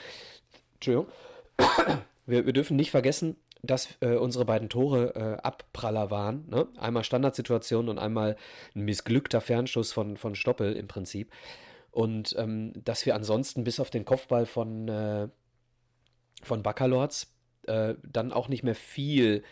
Entschuldigung. 0.74 1.06
Wir, 2.26 2.44
wir 2.44 2.52
dürfen 2.52 2.76
nicht 2.76 2.90
vergessen, 2.90 3.36
dass 3.66 3.96
äh, 4.00 4.14
unsere 4.14 4.44
beiden 4.44 4.68
Tore 4.68 5.14
äh, 5.14 5.42
Abpraller 5.42 6.10
waren. 6.10 6.48
Ne? 6.48 6.66
Einmal 6.78 7.04
Standardsituation 7.04 7.88
und 7.88 7.98
einmal 7.98 8.36
ein 8.74 8.82
missglückter 8.82 9.40
Fernschuss 9.40 9.92
von, 9.92 10.16
von 10.16 10.34
Stoppel 10.34 10.74
im 10.74 10.88
Prinzip. 10.88 11.30
Und 11.90 12.34
ähm, 12.38 12.72
dass 12.84 13.06
wir 13.06 13.14
ansonsten 13.14 13.64
bis 13.64 13.80
auf 13.80 13.90
den 13.90 14.04
Kopfball 14.04 14.46
von, 14.46 14.88
äh, 14.88 15.28
von 16.42 16.62
Baccalords 16.62 17.32
äh, 17.66 17.94
dann 18.02 18.32
auch 18.32 18.48
nicht 18.48 18.62
mehr 18.62 18.74
viel 18.74 19.42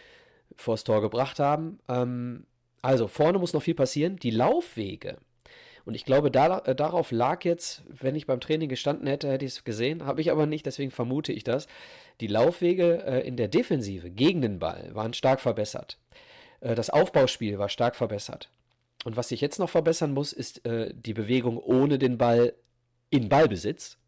vors 0.57 0.85
Tor 0.85 1.01
gebracht 1.01 1.39
haben. 1.39 1.79
Ähm, 1.89 2.47
also 2.83 3.09
vorne 3.09 3.39
muss 3.39 3.55
noch 3.55 3.63
viel 3.63 3.75
passieren. 3.75 4.17
Die 4.17 4.31
Laufwege 4.31 5.17
und 5.85 5.95
ich 5.95 6.05
glaube, 6.05 6.31
da, 6.31 6.59
äh, 6.61 6.75
darauf 6.75 7.11
lag 7.11 7.45
jetzt, 7.45 7.83
wenn 7.89 8.15
ich 8.15 8.27
beim 8.27 8.41
Training 8.41 8.69
gestanden 8.69 9.07
hätte, 9.07 9.31
hätte 9.31 9.45
ich 9.45 9.53
es 9.53 9.65
gesehen. 9.65 10.07
Habe 10.07 10.21
ich 10.21 10.31
aber 10.31 10.47
nicht, 10.47 10.67
deswegen 10.67 10.91
vermute 10.91 11.33
ich 11.33 11.45
das. 11.45 11.67
Die 12.21 12.27
Laufwege 12.27 13.05
äh, 13.05 13.27
in 13.27 13.37
der 13.37 13.49
Defensive 13.49 14.11
gegen 14.11 14.41
den 14.41 14.59
Ball 14.59 14.91
waren 14.95 15.13
stark 15.13 15.41
verbessert. 15.41 15.99
Äh, 16.61 16.75
das 16.75 16.91
Aufbauspiel 16.91 17.59
war 17.59 17.69
stark 17.69 17.97
verbessert. 17.97 18.51
Und 19.05 19.17
was 19.17 19.29
sich 19.29 19.43
jetzt 19.43 19.59
noch 19.59 19.69
verbessern 19.69 20.15
muss, 20.15 20.33
ist 20.33 20.65
äh, 20.65 20.95
die 20.95 21.13
Bewegung 21.13 21.59
ohne 21.59 21.99
den 21.99 22.17
Ball 22.17 22.55
in 23.11 23.29
Ballbesitz. 23.29 23.99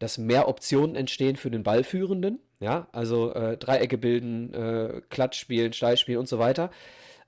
Dass 0.00 0.18
mehr 0.18 0.48
Optionen 0.48 0.96
entstehen 0.96 1.36
für 1.36 1.50
den 1.50 1.62
Ballführenden. 1.62 2.40
Ja, 2.60 2.88
also 2.92 3.32
äh, 3.34 3.56
Dreiecke 3.56 3.98
bilden, 3.98 4.52
äh, 4.52 5.02
Klatsch 5.10 5.38
spielen, 5.38 5.72
Steil 5.72 5.96
spielen 5.96 6.18
und 6.18 6.28
so 6.28 6.40
weiter. 6.40 6.70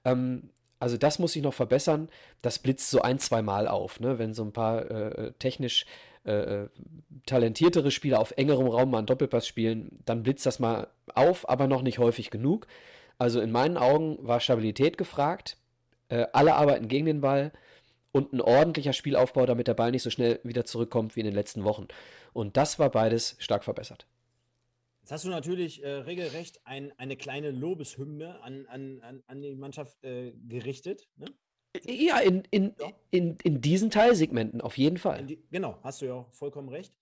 Ähm, 0.05 0.51
also 0.81 0.97
das 0.97 1.19
muss 1.19 1.37
ich 1.37 1.43
noch 1.43 1.55
verbessern. 1.55 2.09
Das 2.43 2.59
blitzt 2.59 2.91
so 2.91 3.03
ein, 3.03 3.19
zwei 3.19 3.43
Mal 3.43 3.69
auf, 3.69 4.01
ne? 4.01 4.19
wenn 4.19 4.35
so 4.35 4.43
ein 4.43 4.53
paar 4.53 4.91
äh, 4.91 5.33
technisch 5.39 5.85
äh, 6.25 6.33
äh, 6.33 6.69
talentiertere 7.27 7.91
Spieler 7.91 8.19
auf 8.19 8.33
engerem 8.37 8.67
Raum 8.67 8.91
mal 8.91 8.99
einen 8.99 9.07
Doppelpass 9.07 9.47
spielen, 9.47 10.01
dann 10.05 10.23
blitzt 10.23 10.47
das 10.47 10.59
mal 10.59 10.89
auf, 11.15 11.49
aber 11.49 11.67
noch 11.67 11.83
nicht 11.83 11.99
häufig 11.99 12.31
genug. 12.31 12.67
Also 13.19 13.41
in 13.41 13.53
meinen 13.53 13.77
Augen 13.77 14.19
war 14.21 14.41
Stabilität 14.41 14.99
gefragt. 14.99 15.59
Äh, 16.09 16.27
alle 16.33 16.55
arbeiten 16.55 16.89
gegen 16.89 17.07
den 17.07 17.21
Ball 17.21 17.53
und 18.13 18.33
ein 18.33 18.41
ordentlicher 18.41 18.93
Spielaufbau, 18.93 19.47
damit 19.47 19.69
der 19.69 19.75
Ball 19.75 19.91
nicht 19.91 20.03
so 20.03 20.11
schnell 20.11 20.41
wieder 20.43 20.65
zurückkommt 20.65 21.15
wie 21.15 21.21
in 21.21 21.27
den 21.27 21.35
letzten 21.35 21.65
Wochen. 21.65 21.89
Und 22.33 22.57
das 22.57 22.79
war 22.79 22.91
beides 22.91 23.37
stark 23.39 23.65
verbessert. 23.65 24.07
Jetzt 25.11 25.15
hast 25.15 25.25
du 25.25 25.31
natürlich 25.31 25.83
äh, 25.83 25.89
regelrecht 25.89 26.65
ein, 26.65 26.93
eine 26.97 27.17
kleine 27.17 27.51
Lobeshymne 27.51 28.41
an, 28.45 28.65
an, 28.67 29.25
an, 29.27 29.43
die 29.43 29.57
Mannschaft 29.57 30.05
äh, 30.05 30.31
gerichtet. 30.47 31.09
Ne? 31.17 31.27
Ja, 31.83 32.21
in, 32.21 32.45
in, 32.53 32.77
ja. 32.79 32.93
In, 33.11 33.37
in 33.43 33.61
diesen 33.61 33.91
Teilsegmenten 33.91 34.61
auf 34.61 34.79
jeden 34.79 34.99
Fall. 34.99 35.27
Die, 35.27 35.43
genau, 35.51 35.81
hast 35.83 36.01
du 36.01 36.07
ja 36.07 36.15
auch 36.15 36.31
vollkommen 36.31 36.69
recht. 36.69 36.95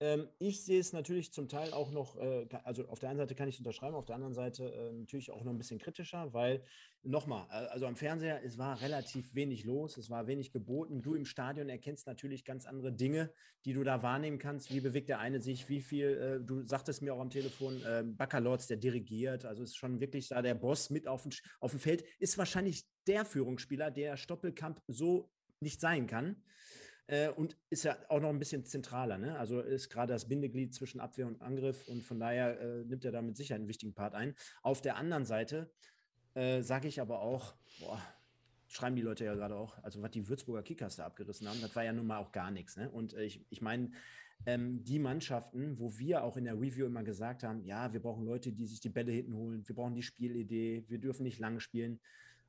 Ähm, 0.00 0.28
ich 0.38 0.64
sehe 0.64 0.78
es 0.78 0.92
natürlich 0.92 1.32
zum 1.32 1.48
Teil 1.48 1.72
auch 1.72 1.90
noch, 1.90 2.16
äh, 2.16 2.46
also 2.62 2.86
auf 2.86 3.00
der 3.00 3.10
einen 3.10 3.18
Seite 3.18 3.34
kann 3.34 3.48
ich 3.48 3.56
es 3.56 3.60
unterschreiben, 3.60 3.96
auf 3.96 4.04
der 4.04 4.14
anderen 4.14 4.34
Seite 4.34 4.72
äh, 4.72 4.92
natürlich 4.92 5.32
auch 5.32 5.42
noch 5.42 5.50
ein 5.50 5.58
bisschen 5.58 5.80
kritischer, 5.80 6.32
weil 6.32 6.62
nochmal, 7.02 7.46
äh, 7.50 7.66
also 7.68 7.86
am 7.86 7.96
Fernseher, 7.96 8.44
es 8.44 8.58
war 8.58 8.80
relativ 8.80 9.34
wenig 9.34 9.64
los, 9.64 9.96
es 9.96 10.08
war 10.08 10.28
wenig 10.28 10.52
geboten. 10.52 11.02
Du 11.02 11.14
im 11.14 11.24
Stadion 11.24 11.68
erkennst 11.68 12.06
natürlich 12.06 12.44
ganz 12.44 12.64
andere 12.64 12.92
Dinge, 12.92 13.32
die 13.64 13.72
du 13.72 13.82
da 13.82 14.00
wahrnehmen 14.04 14.38
kannst. 14.38 14.72
Wie 14.72 14.80
bewegt 14.80 15.08
der 15.08 15.18
eine 15.18 15.40
sich, 15.40 15.68
wie 15.68 15.80
viel, 15.80 16.06
äh, 16.06 16.44
du 16.44 16.62
sagtest 16.62 17.02
mir 17.02 17.12
auch 17.12 17.20
am 17.20 17.30
Telefon, 17.30 17.82
äh, 17.82 18.04
Baccalords, 18.04 18.68
der 18.68 18.76
dirigiert, 18.76 19.44
also 19.44 19.64
ist 19.64 19.76
schon 19.76 20.00
wirklich 20.00 20.28
da 20.28 20.42
der 20.42 20.54
Boss 20.54 20.90
mit 20.90 21.08
auf 21.08 21.22
dem, 21.22 21.32
auf 21.58 21.72
dem 21.72 21.80
Feld, 21.80 22.04
ist 22.20 22.38
wahrscheinlich 22.38 22.86
der 23.08 23.24
Führungsspieler, 23.24 23.90
der 23.90 24.16
Stoppelkamp 24.16 24.80
so 24.86 25.28
nicht 25.60 25.80
sein 25.80 26.06
kann. 26.06 26.36
Äh, 27.08 27.30
und 27.30 27.56
ist 27.70 27.84
ja 27.84 27.96
auch 28.08 28.20
noch 28.20 28.28
ein 28.28 28.38
bisschen 28.38 28.64
zentraler. 28.64 29.18
Ne? 29.18 29.38
Also 29.38 29.60
ist 29.60 29.88
gerade 29.88 30.12
das 30.12 30.28
Bindeglied 30.28 30.74
zwischen 30.74 31.00
Abwehr 31.00 31.26
und 31.26 31.40
Angriff 31.40 31.88
und 31.88 32.04
von 32.04 32.20
daher 32.20 32.60
äh, 32.60 32.84
nimmt 32.84 33.04
er 33.04 33.12
da 33.12 33.22
mit 33.22 33.36
Sicherheit 33.36 33.60
einen 33.60 33.68
wichtigen 33.68 33.94
Part 33.94 34.14
ein. 34.14 34.34
Auf 34.62 34.82
der 34.82 34.96
anderen 34.96 35.24
Seite 35.24 35.72
äh, 36.34 36.60
sage 36.60 36.86
ich 36.86 37.00
aber 37.00 37.20
auch, 37.20 37.54
boah, 37.80 38.00
schreiben 38.68 38.94
die 38.94 39.02
Leute 39.02 39.24
ja 39.24 39.34
gerade 39.34 39.56
auch, 39.56 39.82
also 39.82 40.02
was 40.02 40.10
die 40.10 40.28
Würzburger 40.28 40.62
Kickers 40.62 40.96
da 40.96 41.06
abgerissen 41.06 41.48
haben, 41.48 41.60
das 41.62 41.74
war 41.74 41.82
ja 41.82 41.94
nun 41.94 42.06
mal 42.06 42.18
auch 42.18 42.30
gar 42.30 42.50
nichts. 42.50 42.76
Ne? 42.76 42.90
Und 42.90 43.14
äh, 43.14 43.24
ich, 43.24 43.44
ich 43.48 43.62
meine, 43.62 43.90
ähm, 44.44 44.84
die 44.84 44.98
Mannschaften, 44.98 45.78
wo 45.78 45.98
wir 45.98 46.22
auch 46.22 46.36
in 46.36 46.44
der 46.44 46.60
Review 46.60 46.86
immer 46.86 47.02
gesagt 47.02 47.42
haben, 47.42 47.64
ja, 47.64 47.92
wir 47.92 48.00
brauchen 48.00 48.24
Leute, 48.24 48.52
die 48.52 48.66
sich 48.66 48.80
die 48.80 48.90
Bälle 48.90 49.12
hinten 49.12 49.34
holen, 49.34 49.66
wir 49.66 49.74
brauchen 49.74 49.94
die 49.94 50.02
Spielidee, 50.02 50.84
wir 50.88 50.98
dürfen 50.98 51.22
nicht 51.22 51.38
lang 51.38 51.58
spielen. 51.58 52.00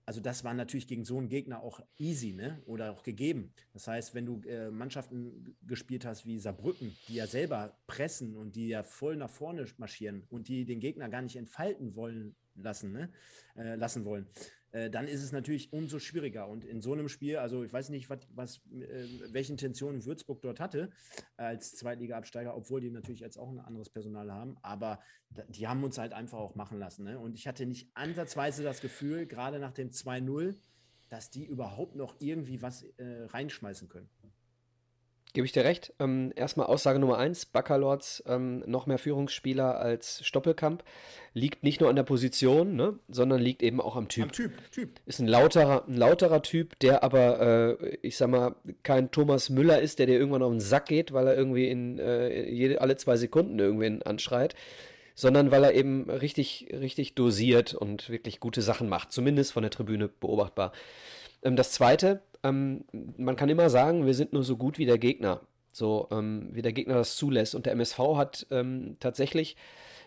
Also 0.10 0.22
das 0.22 0.44
war 0.44 0.56
natürlich 0.56 0.88
gegen 0.88 1.06
so 1.06 1.20
einen 1.20 1.30
Gegner 1.30 1.62
auch 1.62 1.82
easy, 2.00 2.34
ne? 2.34 2.64
Oder 2.66 2.94
auch 2.94 3.04
gegeben. 3.04 3.54
Das 3.74 3.88
heißt, 3.88 4.16
wenn 4.16 4.26
du 4.26 4.42
äh, 4.50 4.72
Mannschaften 4.72 5.56
gespielt 5.62 6.04
hast 6.04 6.26
wie 6.26 6.40
Saarbrücken, 6.40 6.98
die 7.08 7.14
ja 7.14 7.28
selber 7.28 7.78
pressen 7.86 8.36
und 8.36 8.56
die 8.56 8.70
ja 8.70 8.82
voll 8.82 9.18
nach 9.18 9.30
vorne 9.30 9.68
marschieren 9.78 10.24
und 10.32 10.48
die 10.48 10.66
den 10.66 10.80
Gegner 10.80 11.10
gar 11.10 11.22
nicht 11.22 11.36
entfalten 11.36 11.96
wollen 11.96 12.36
lassen, 12.56 12.92
ne? 12.92 13.12
Äh, 13.56 13.76
lassen 13.76 14.04
wollen, 14.04 14.26
äh, 14.72 14.90
dann 14.90 15.08
ist 15.08 15.24
es 15.24 15.32
natürlich 15.32 15.74
umso 15.74 16.00
schwieriger. 16.00 16.48
Und 16.48 16.64
in 16.64 16.82
so 16.82 16.94
einem 16.94 17.10
Spiel, 17.10 17.38
also 17.38 17.64
ich 17.64 17.74
weiß 17.74 17.90
nicht, 17.90 18.10
was, 18.10 18.20
was 18.34 18.58
äh, 18.72 19.06
welche 19.32 19.52
Intentionen 19.52 20.06
Würzburg 20.06 20.42
dort 20.42 20.60
hatte 20.60 20.92
als 21.38 21.76
Zweitliga-Absteiger, 21.76 22.56
obwohl 22.56 22.82
die 22.82 22.92
natürlich 22.92 23.22
jetzt 23.22 23.38
auch 23.38 23.50
ein 23.50 23.60
anderes 23.60 23.90
Personal 23.90 24.32
haben, 24.32 24.58
aber 24.62 25.00
die 25.50 25.68
haben 25.68 25.84
uns 25.84 25.98
halt 25.98 26.14
einfach 26.14 26.38
auch 26.38 26.56
machen 26.56 26.80
lassen. 26.80 27.04
Ne? 27.04 27.20
Und 27.20 27.36
ich 27.36 27.48
hatte 27.48 27.66
nicht 27.66 27.90
ansatzweise 27.94 28.64
das 28.64 28.82
Gefühl, 28.82 29.26
gerade 29.26 29.60
nach 29.60 29.74
dem 29.74 29.90
2-0, 29.90 30.56
dass 31.10 31.30
die 31.30 31.46
überhaupt 31.46 31.96
noch 31.96 32.16
irgendwie 32.20 32.62
was 32.62 32.84
äh, 32.98 33.24
reinschmeißen 33.26 33.90
können. 33.90 34.10
Gebe 35.34 35.46
ich 35.46 35.52
dir 35.52 35.64
recht. 35.64 35.94
Ähm, 36.00 36.34
erstmal 36.36 36.66
Aussage 36.66 36.98
Nummer 36.98 37.20
eins: 37.20 37.46
Baccalords 37.46 38.24
ähm, 38.26 38.64
noch 38.66 38.88
mehr 38.88 38.98
Führungsspieler 38.98 39.80
als 39.80 40.26
Stoppelkamp. 40.26 40.84
Liegt 41.36 41.64
nicht 41.64 41.80
nur 41.80 41.90
an 41.90 41.96
der 41.96 42.04
Position, 42.04 42.76
ne, 42.76 42.98
sondern 43.08 43.40
liegt 43.40 43.62
eben 43.62 43.80
auch 43.80 43.96
am 43.96 44.08
Typ. 44.08 44.24
Am 44.24 44.32
Typ, 44.32 44.72
Typ. 44.72 44.90
Ist 45.06 45.20
ein 45.20 45.28
lauterer, 45.28 45.86
ein 45.88 45.96
lauterer 45.96 46.42
Typ, 46.42 46.80
der 46.80 47.04
aber, 47.04 47.78
äh, 47.80 47.98
ich 48.02 48.18
sag 48.18 48.30
mal, 48.30 48.56
kein 48.82 49.12
Thomas 49.12 49.52
Müller 49.52 49.80
ist, 49.80 50.00
der 50.00 50.08
dir 50.08 50.18
irgendwann 50.18 50.42
auf 50.42 50.52
den 50.52 50.60
Sack 50.60 50.88
geht, 50.88 51.14
weil 51.14 51.28
er 51.28 51.38
irgendwie 51.38 51.68
in 51.68 52.00
äh, 52.00 52.50
jede, 52.50 52.82
alle 52.82 52.98
zwei 52.98 53.16
Sekunden 53.16 53.60
irgendwen 53.60 54.02
anschreit, 54.02 54.56
sondern 55.14 55.52
weil 55.52 55.64
er 55.64 55.76
eben 55.76 56.10
richtig, 56.10 56.70
richtig 56.74 57.14
dosiert 57.14 57.76
und 57.76 58.10
wirklich 58.10 58.40
gute 58.40 58.64
Sachen 58.64 58.90
macht. 58.90 59.12
Zumindest 59.12 59.54
von 59.54 59.62
der 59.62 59.70
Tribüne 59.70 60.08
beobachtbar. 60.08 60.72
Ähm, 61.44 61.56
das 61.56 61.72
zweite, 61.72 62.22
ähm, 62.44 62.86
man 63.18 63.36
kann 63.36 63.50
immer 63.50 63.70
sagen, 63.70 64.06
wir 64.06 64.14
sind 64.14 64.34
nur 64.34 64.44
so 64.44 64.58
gut 64.58 64.78
wie 64.78 64.86
der 64.86 64.98
Gegner. 64.98 65.42
So, 65.72 66.08
ähm, 66.12 66.50
wie 66.52 66.62
der 66.62 66.74
Gegner 66.74 66.96
das 66.96 67.16
zulässt. 67.16 67.56
Und 67.56 67.66
der 67.66 67.74
MSV 67.74 68.00
hat 68.16 68.48
ähm, 68.52 68.98
tatsächlich 69.00 69.56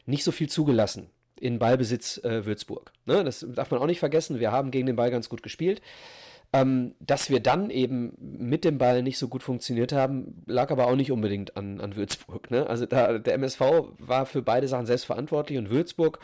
nicht 0.07 0.25
so 0.25 0.33
viel 0.33 0.49
zugelassen 0.49 1.11
in 1.39 1.59
Ballbesitz 1.59 2.19
äh, 2.19 2.45
Würzburg. 2.45 2.93
Ne? 3.07 3.25
Das 3.25 3.47
darf 3.49 3.71
man 3.71 3.81
auch 3.81 3.87
nicht 3.87 4.01
vergessen. 4.01 4.41
Wir 4.41 4.53
haben 4.53 4.71
gegen 4.71 4.87
den 4.87 4.97
Ball 4.97 5.11
ganz 5.11 5.29
gut 5.29 5.43
gespielt. 5.43 5.81
Ähm, 6.55 6.95
dass 7.01 7.31
wir 7.31 7.41
dann 7.41 7.71
eben 7.71 8.13
mit 8.19 8.65
dem 8.65 8.77
Ball 8.77 9.03
nicht 9.03 9.17
so 9.17 9.29
gut 9.29 9.43
funktioniert 9.43 9.93
haben, 9.93 10.43
lag 10.47 10.71
aber 10.71 10.87
auch 10.87 10.97
nicht 10.97 11.11
unbedingt 11.11 11.57
an, 11.57 11.81
an 11.81 11.97
Würzburg. 11.97 12.51
Ne? 12.51 12.67
Also 12.67 12.85
da, 12.85 13.19
der 13.19 13.35
MSV 13.35 13.61
war 13.99 14.27
für 14.27 14.43
beide 14.43 14.69
Sachen 14.69 14.85
selbst 14.85 15.07
verantwortlich 15.07 15.59
und 15.59 15.71
Würzburg 15.71 16.19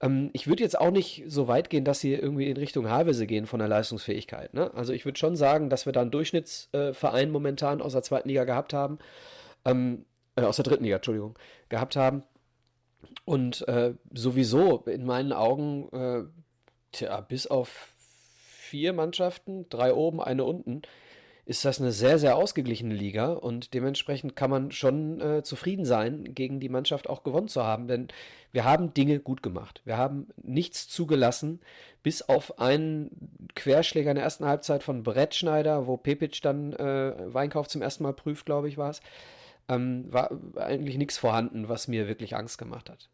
ähm, 0.00 0.30
ich 0.32 0.46
würde 0.46 0.62
jetzt 0.62 0.78
auch 0.78 0.90
nicht 0.90 1.24
so 1.26 1.48
weit 1.48 1.70
gehen, 1.70 1.84
dass 1.84 2.00
sie 2.00 2.14
irgendwie 2.14 2.48
in 2.48 2.56
Richtung 2.56 2.88
Havelse 2.88 3.26
gehen 3.26 3.46
von 3.46 3.58
der 3.58 3.68
Leistungsfähigkeit. 3.68 4.54
Ne? 4.54 4.72
Also 4.74 4.92
ich 4.92 5.04
würde 5.04 5.18
schon 5.18 5.36
sagen, 5.36 5.70
dass 5.70 5.86
wir 5.86 5.92
da 5.92 6.02
einen 6.02 6.10
Durchschnittsverein 6.10 7.28
äh, 7.28 7.32
momentan 7.32 7.82
aus 7.82 7.92
der 7.92 8.02
zweiten 8.02 8.28
Liga 8.28 8.44
gehabt 8.44 8.72
haben. 8.72 8.98
ähm, 9.64 10.04
äh, 10.36 10.42
aus 10.42 10.56
der 10.56 10.64
dritten 10.64 10.84
Liga, 10.84 10.96
Entschuldigung, 10.96 11.38
gehabt 11.68 11.96
haben. 11.96 12.22
Und 13.24 13.66
äh, 13.68 13.94
sowieso 14.14 14.78
in 14.86 15.04
meinen 15.04 15.32
Augen, 15.32 15.88
äh, 15.92 16.24
tja, 16.92 17.20
bis 17.20 17.46
auf 17.46 17.94
vier 18.68 18.92
Mannschaften, 18.92 19.68
drei 19.68 19.92
oben, 19.94 20.20
eine 20.20 20.44
unten, 20.44 20.82
ist 21.48 21.64
das 21.64 21.80
eine 21.80 21.92
sehr, 21.92 22.18
sehr 22.18 22.36
ausgeglichene 22.36 22.94
Liga 22.94 23.32
und 23.32 23.72
dementsprechend 23.72 24.36
kann 24.36 24.50
man 24.50 24.70
schon 24.70 25.18
äh, 25.18 25.42
zufrieden 25.42 25.86
sein, 25.86 26.34
gegen 26.34 26.60
die 26.60 26.68
Mannschaft 26.68 27.08
auch 27.08 27.24
gewonnen 27.24 27.48
zu 27.48 27.64
haben, 27.64 27.88
denn 27.88 28.08
wir 28.52 28.64
haben 28.64 28.92
Dinge 28.92 29.18
gut 29.18 29.42
gemacht. 29.42 29.80
Wir 29.86 29.96
haben 29.96 30.28
nichts 30.36 30.88
zugelassen, 30.88 31.60
bis 32.02 32.20
auf 32.20 32.58
einen 32.58 33.48
Querschläger 33.54 34.10
in 34.10 34.16
der 34.16 34.24
ersten 34.24 34.44
Halbzeit 34.44 34.82
von 34.82 35.02
Brettschneider, 35.02 35.86
wo 35.86 35.96
Pepic 35.96 36.40
dann 36.42 36.74
äh, 36.74 37.14
Weinkauf 37.32 37.66
zum 37.66 37.80
ersten 37.80 38.02
Mal 38.02 38.12
prüft, 38.12 38.44
glaube 38.44 38.68
ich, 38.68 38.76
war 38.76 38.90
es. 38.90 39.00
Ähm, 39.70 40.12
war 40.12 40.30
eigentlich 40.56 40.98
nichts 40.98 41.16
vorhanden, 41.16 41.70
was 41.70 41.88
mir 41.88 42.08
wirklich 42.08 42.36
Angst 42.36 42.58
gemacht 42.58 42.90
hat. 42.90 43.08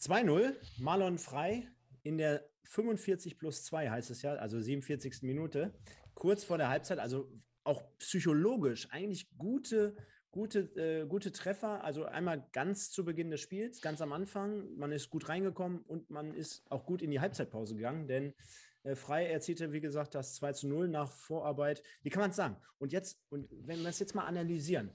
2-0, 0.00 0.54
Marlon 0.78 1.18
Frei 1.18 1.68
in 2.02 2.18
der 2.18 2.42
45 2.64 3.38
plus 3.38 3.64
2 3.64 3.90
heißt 3.90 4.10
es 4.10 4.22
ja, 4.22 4.34
also 4.34 4.60
47. 4.60 5.22
Minute 5.22 5.72
kurz 6.14 6.44
vor 6.44 6.58
der 6.58 6.68
Halbzeit, 6.68 6.98
also 6.98 7.30
auch 7.64 7.82
psychologisch 7.98 8.88
eigentlich 8.90 9.36
gute, 9.36 9.96
gute, 10.30 10.60
äh, 10.76 11.06
gute 11.06 11.32
Treffer. 11.32 11.82
Also 11.82 12.04
einmal 12.04 12.46
ganz 12.52 12.90
zu 12.90 13.04
Beginn 13.04 13.30
des 13.30 13.40
Spiels, 13.40 13.80
ganz 13.80 14.00
am 14.00 14.12
Anfang. 14.12 14.76
Man 14.76 14.92
ist 14.92 15.10
gut 15.10 15.28
reingekommen 15.28 15.80
und 15.80 16.10
man 16.10 16.34
ist 16.34 16.70
auch 16.70 16.86
gut 16.86 17.02
in 17.02 17.10
die 17.10 17.20
Halbzeitpause 17.20 17.74
gegangen, 17.74 18.06
denn 18.06 18.34
äh, 18.82 18.94
Frei 18.94 19.26
erzielte, 19.26 19.72
wie 19.72 19.80
gesagt, 19.80 20.14
das 20.14 20.34
2 20.34 20.52
zu 20.52 20.68
0 20.68 20.88
nach 20.88 21.10
Vorarbeit. 21.10 21.82
Wie 22.02 22.10
kann 22.10 22.20
man 22.20 22.30
es 22.30 22.36
sagen? 22.36 22.56
Und 22.78 22.92
jetzt, 22.92 23.18
und 23.30 23.48
wenn 23.50 23.80
wir 23.80 23.88
es 23.88 23.98
jetzt 23.98 24.14
mal 24.14 24.26
analysieren, 24.26 24.90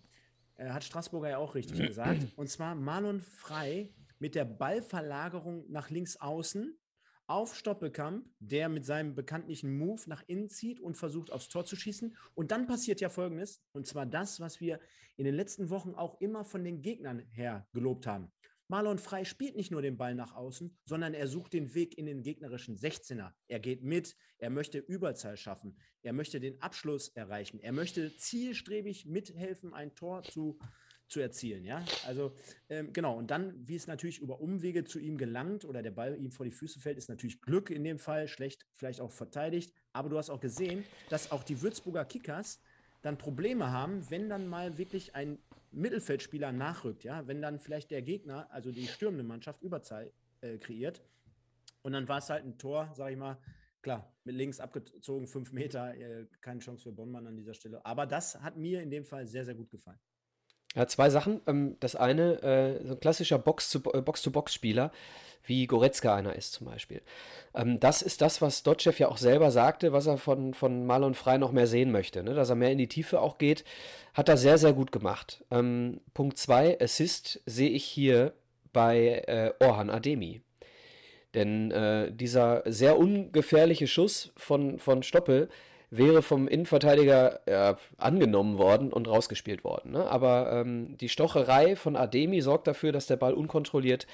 äh, 0.56 0.70
hat 0.70 0.84
Straßburger 0.84 1.30
ja 1.30 1.38
auch 1.38 1.56
richtig 1.56 1.88
gesagt, 1.88 2.20
und 2.36 2.50
zwar 2.50 2.76
Marlon 2.76 3.20
Frei 3.20 3.94
mit 4.20 4.36
der 4.36 4.46
Ballverlagerung 4.46 5.66
nach 5.70 5.90
links 5.90 6.18
außen 6.18 6.78
auf 7.30 7.56
Stoppelkamp, 7.56 8.26
der 8.40 8.70
mit 8.70 8.86
seinem 8.86 9.14
bekanntlichen 9.14 9.78
Move 9.78 10.02
nach 10.08 10.24
innen 10.28 10.50
zieht 10.50 10.80
und 10.80 10.98
versucht 10.98 11.32
aufs 11.32 11.48
Tor 11.48 11.66
zu 11.66 11.76
schießen. 11.76 12.16
Und 12.34 12.52
dann 12.52 12.66
passiert 12.66 13.02
ja 13.02 13.10
Folgendes, 13.10 13.62
und 13.72 13.86
zwar 13.86 14.06
das, 14.06 14.40
was 14.40 14.60
wir 14.60 14.80
in 15.16 15.26
den 15.26 15.36
letzten 15.36 15.70
Wochen 15.70 15.94
auch 15.94 16.20
immer 16.22 16.44
von 16.44 16.64
den 16.64 16.82
Gegnern 16.82 17.20
her 17.30 17.68
gelobt 17.72 18.08
haben. 18.08 18.32
Marlon 18.68 19.00
Frei 19.00 19.26
spielt 19.26 19.56
nicht 19.56 19.72
nur 19.72 19.82
den 19.82 19.98
Ball 19.98 20.14
nach 20.14 20.36
außen, 20.36 20.78
sondern 20.86 21.14
er 21.14 21.28
sucht 21.28 21.54
den 21.54 21.74
Weg 21.74 21.98
in 21.98 22.06
den 22.06 22.22
gegnerischen 22.22 22.78
16er. 22.78 23.32
Er 23.48 23.60
geht 23.60 23.84
mit, 23.84 24.16
er 24.38 24.52
möchte 24.52 24.78
Überzahl 24.78 25.38
schaffen, 25.38 25.76
er 26.04 26.14
möchte 26.14 26.40
den 26.40 26.62
Abschluss 26.62 27.10
erreichen, 27.10 27.60
er 27.60 27.72
möchte 27.72 28.16
zielstrebig 28.16 29.08
mithelfen, 29.08 29.74
ein 29.74 29.96
Tor 29.96 30.22
zu 30.22 30.60
zu 31.10 31.20
erzielen. 31.20 31.66
Ja, 31.66 31.84
also 32.08 32.34
ähm, 32.70 32.94
genau. 32.94 33.18
Und 33.18 33.32
dann, 33.32 33.56
wie 33.68 33.76
es 33.76 33.88
natürlich 33.88 34.20
über 34.20 34.40
Umwege 34.40 34.84
zu 34.84 35.00
ihm 35.00 35.18
gelangt 35.18 35.66
oder 35.66 35.82
der 35.82 35.92
Ball 35.92 36.18
ihm 36.18 36.32
vor 36.32 36.46
die 36.46 36.52
Füße 36.52 36.80
fällt, 36.80 36.98
ist 36.98 37.10
natürlich 37.10 37.42
Glück 37.42 37.70
in 37.70 37.84
dem 37.84 38.00
Fall, 38.00 38.28
schlecht 38.28 38.66
vielleicht 38.74 39.02
auch 39.02 39.12
verteidigt. 39.12 39.74
Aber 39.92 40.10
du 40.10 40.18
hast 40.18 40.30
auch 40.30 40.40
gesehen, 40.40 40.86
dass 41.10 41.32
auch 41.32 41.44
die 41.44 41.62
Würzburger 41.62 42.06
Kickers 42.06 42.62
dann 43.02 43.18
Probleme 43.18 43.72
haben, 43.72 44.10
wenn 44.10 44.30
dann 44.30 44.48
mal 44.48 44.78
wirklich 44.78 45.16
ein 45.16 45.40
Mittelfeldspieler 45.72 46.52
nachrückt. 46.52 47.04
Ja, 47.04 47.28
wenn 47.28 47.42
dann 47.42 47.60
vielleicht 47.60 47.92
der 47.92 48.02
Gegner, 48.02 48.52
also 48.52 48.72
die 48.72 48.88
stürmende 48.88 49.24
Mannschaft, 49.24 49.62
Überzahl 49.62 50.12
äh, 50.42 50.58
kreiert. 50.58 51.02
Und 51.82 51.94
dann 51.94 52.08
war 52.08 52.20
es 52.20 52.30
halt 52.30 52.46
ein 52.46 52.58
Tor, 52.58 52.92
sage 52.96 53.14
ich 53.14 53.18
mal, 53.18 53.38
Klar, 53.82 54.14
mit 54.26 54.36
links 54.36 54.60
abgezogen, 54.60 55.26
fünf 55.26 55.54
Meter, 55.54 55.96
äh, 55.96 56.26
keine 56.42 56.60
Chance 56.60 56.84
für 56.84 56.92
Bonnmann 56.92 57.28
an 57.28 57.38
dieser 57.38 57.54
Stelle. 57.54 57.86
Aber 57.86 58.06
das 58.06 58.40
hat 58.42 58.58
mir 58.58 58.82
in 58.82 58.92
dem 58.92 59.06
Fall 59.06 59.26
sehr, 59.26 59.46
sehr 59.46 59.56
gut 59.56 59.70
gefallen. 59.70 60.00
Ja, 60.76 60.88
zwei 60.88 61.10
Sachen. 61.10 61.42
Ähm, 61.48 61.76
das 61.80 61.96
eine, 61.96 62.42
äh, 62.44 62.86
so 62.86 62.94
ein 62.94 63.00
klassischer 63.00 63.38
äh, 63.38 64.02
Box-to-Box-Spieler, 64.02 64.92
wie 65.46 65.66
Goretzka 65.66 66.16
einer 66.16 66.36
ist 66.36 66.54
zum 66.54 66.68
Beispiel. 66.68 67.02
Ähm, 67.56 67.80
das 67.80 68.02
ist 68.02 68.22
das, 68.22 68.42
was 68.42 68.64
Dotschew 68.64 68.94
ja 68.98 69.08
auch 69.08 69.18
selber 69.18 69.52
sagte, 69.52 69.94
was 69.94 70.06
er 70.06 70.18
von, 70.18 70.54
von 70.54 70.86
Marlon 70.86 71.16
Frei 71.16 71.38
noch 71.38 71.52
mehr 71.52 71.68
sehen 71.68 71.92
möchte. 71.92 72.24
Ne? 72.24 72.36
Dass 72.36 72.50
er 72.50 72.56
mehr 72.56 72.72
in 72.72 72.78
die 72.78 72.88
Tiefe 72.88 73.20
auch 73.20 73.38
geht, 73.40 73.64
hat 74.14 74.30
er 74.30 74.38
sehr, 74.38 74.58
sehr 74.58 74.74
gut 74.74 74.92
gemacht. 74.92 75.44
Ähm, 75.50 76.02
Punkt 76.14 76.38
zwei, 76.38 76.80
Assist 76.80 77.42
sehe 77.46 77.70
ich 77.70 77.84
hier 77.84 78.34
bei 78.72 79.24
äh, 79.28 79.54
Orhan 79.60 79.90
Ademi. 79.90 80.42
Denn 81.34 81.72
äh, 81.72 82.12
dieser 82.12 82.64
sehr 82.66 82.98
ungefährliche 82.98 83.88
Schuss 83.88 84.32
von, 84.36 84.80
von 84.80 85.04
Stoppel 85.04 85.50
wäre 85.92 86.22
vom 86.22 86.48
Innenverteidiger 86.48 87.40
ja, 87.48 87.78
angenommen 87.98 88.58
worden 88.58 88.94
und 88.94 89.08
rausgespielt 89.08 89.64
worden. 89.64 89.92
Ne? 89.92 90.06
Aber 90.06 90.52
ähm, 90.52 90.98
die 90.98 91.10
Stocherei 91.10 91.76
von 91.76 91.96
Ademi 91.96 92.42
sorgt 92.42 92.68
dafür, 92.68 92.92
dass 92.92 93.08
der 93.08 93.18
Ball 93.18 93.34
unkontrolliert 93.34 94.06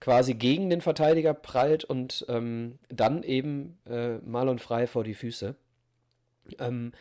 quasi 0.00 0.34
gegen 0.34 0.70
den 0.70 0.82
Verteidiger 0.82 1.34
prallt 1.34 1.84
und 1.84 2.24
ähm, 2.28 2.78
dann 2.88 3.22
eben 3.22 3.78
äh, 3.88 4.18
Marlon 4.18 4.58
frei 4.58 4.86
vor 4.86 5.04
die 5.04 5.14
Füße. 5.14 5.56
Ähm, 6.58 6.92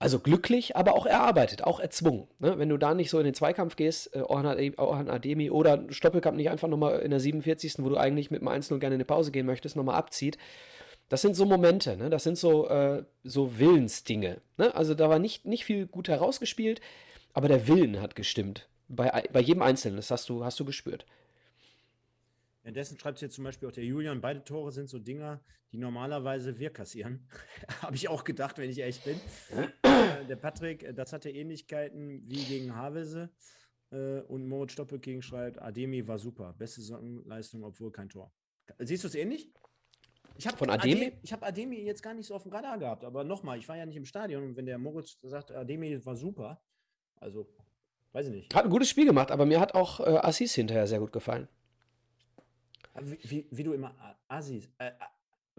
also 0.00 0.20
glücklich, 0.20 0.76
aber 0.76 0.94
auch 0.94 1.06
erarbeitet, 1.06 1.64
auch 1.64 1.80
erzwungen. 1.80 2.28
Ne? 2.38 2.56
Wenn 2.58 2.68
du 2.68 2.76
da 2.76 2.94
nicht 2.94 3.10
so 3.10 3.18
in 3.18 3.24
den 3.24 3.34
Zweikampf 3.34 3.74
gehst, 3.74 4.14
äh, 4.14 4.20
Orhan 4.20 5.08
Ademi 5.10 5.50
oder 5.50 5.84
Stoppelkamp 5.88 6.36
nicht 6.36 6.50
einfach 6.50 6.68
nochmal 6.68 7.00
in 7.00 7.10
der 7.10 7.18
47., 7.18 7.74
wo 7.78 7.88
du 7.88 7.96
eigentlich 7.96 8.30
mit 8.30 8.40
dem 8.40 8.48
1-0 8.48 8.78
gerne 8.78 8.94
in 8.94 8.98
eine 8.98 9.04
Pause 9.04 9.32
gehen 9.32 9.46
möchtest, 9.46 9.74
nochmal 9.74 9.96
abzieht, 9.96 10.38
das 11.08 11.22
sind 11.22 11.34
so 11.34 11.46
Momente, 11.46 11.96
ne? 11.96 12.10
das 12.10 12.24
sind 12.24 12.36
so, 12.36 12.68
äh, 12.68 13.04
so 13.24 13.58
Willensdinge. 13.58 14.40
Ne? 14.56 14.74
Also 14.74 14.94
da 14.94 15.08
war 15.08 15.18
nicht, 15.18 15.46
nicht 15.46 15.64
viel 15.64 15.86
gut 15.86 16.08
herausgespielt, 16.08 16.80
aber 17.32 17.48
der 17.48 17.66
Willen 17.66 18.00
hat 18.00 18.14
gestimmt. 18.14 18.68
Bei, 18.88 19.24
bei 19.32 19.40
jedem 19.40 19.62
Einzelnen, 19.62 19.96
das 19.96 20.10
hast 20.10 20.28
du, 20.28 20.44
hast 20.44 20.58
du 20.60 20.64
gespürt. 20.64 21.06
Währenddessen 22.62 22.98
schreibt 22.98 23.18
hier 23.20 23.30
zum 23.30 23.44
Beispiel 23.44 23.68
auch 23.68 23.72
der 23.72 23.84
Julian, 23.84 24.20
beide 24.20 24.44
Tore 24.44 24.72
sind 24.72 24.90
so 24.90 24.98
Dinger, 24.98 25.40
die 25.72 25.78
normalerweise 25.78 26.58
wir 26.58 26.70
kassieren. 26.70 27.26
Habe 27.82 27.96
ich 27.96 28.08
auch 28.08 28.24
gedacht, 28.24 28.58
wenn 28.58 28.70
ich 28.70 28.78
ehrlich 28.78 29.00
bin. 29.00 29.18
Äh, 29.82 30.26
der 30.26 30.36
Patrick, 30.36 30.82
äh, 30.82 30.92
das 30.92 31.12
hatte 31.12 31.30
Ähnlichkeiten 31.30 32.22
wie 32.26 32.44
gegen 32.44 32.74
Havelse. 32.74 33.30
Äh, 33.90 34.20
und 34.20 34.46
Moritz 34.46 34.72
Stoppelking 34.72 35.22
schreibt, 35.22 35.60
Ademi 35.60 36.06
war 36.06 36.18
super. 36.18 36.54
Beste 36.58 36.82
Leistung, 37.24 37.64
obwohl 37.64 37.90
kein 37.90 38.08
Tor. 38.08 38.32
Siehst 38.78 39.04
du 39.04 39.08
es 39.08 39.14
ähnlich? 39.14 39.50
Ich 40.38 40.46
habe 40.46 40.56
Von 40.56 40.70
Ademi? 40.70 40.94
Ademi? 40.94 41.18
Ich 41.22 41.32
habe 41.32 41.44
Ademi 41.44 41.80
jetzt 41.80 42.00
gar 42.00 42.14
nicht 42.14 42.26
so 42.26 42.34
auf 42.36 42.44
dem 42.44 42.52
Radar 42.52 42.78
gehabt, 42.78 43.04
aber 43.04 43.24
nochmal, 43.24 43.58
ich 43.58 43.68
war 43.68 43.76
ja 43.76 43.84
nicht 43.84 43.96
im 43.96 44.04
Stadion 44.04 44.44
und 44.44 44.56
wenn 44.56 44.66
der 44.66 44.78
Moritz 44.78 45.18
sagt, 45.22 45.50
Ademi 45.50 46.04
war 46.06 46.14
super, 46.14 46.62
also 47.16 47.48
weiß 48.12 48.28
ich 48.28 48.32
nicht. 48.32 48.54
Hat 48.54 48.64
ein 48.64 48.70
gutes 48.70 48.88
Spiel 48.88 49.04
gemacht, 49.04 49.32
aber 49.32 49.46
mir 49.46 49.58
hat 49.58 49.74
auch 49.74 49.98
äh, 49.98 50.04
Assis 50.04 50.54
hinterher 50.54 50.86
sehr 50.86 51.00
gut 51.00 51.12
gefallen. 51.12 51.48
Wie, 53.00 53.18
wie, 53.24 53.46
wie 53.50 53.64
du 53.64 53.72
immer 53.72 53.96
Assis, 54.28 54.68
äh, 54.78 54.92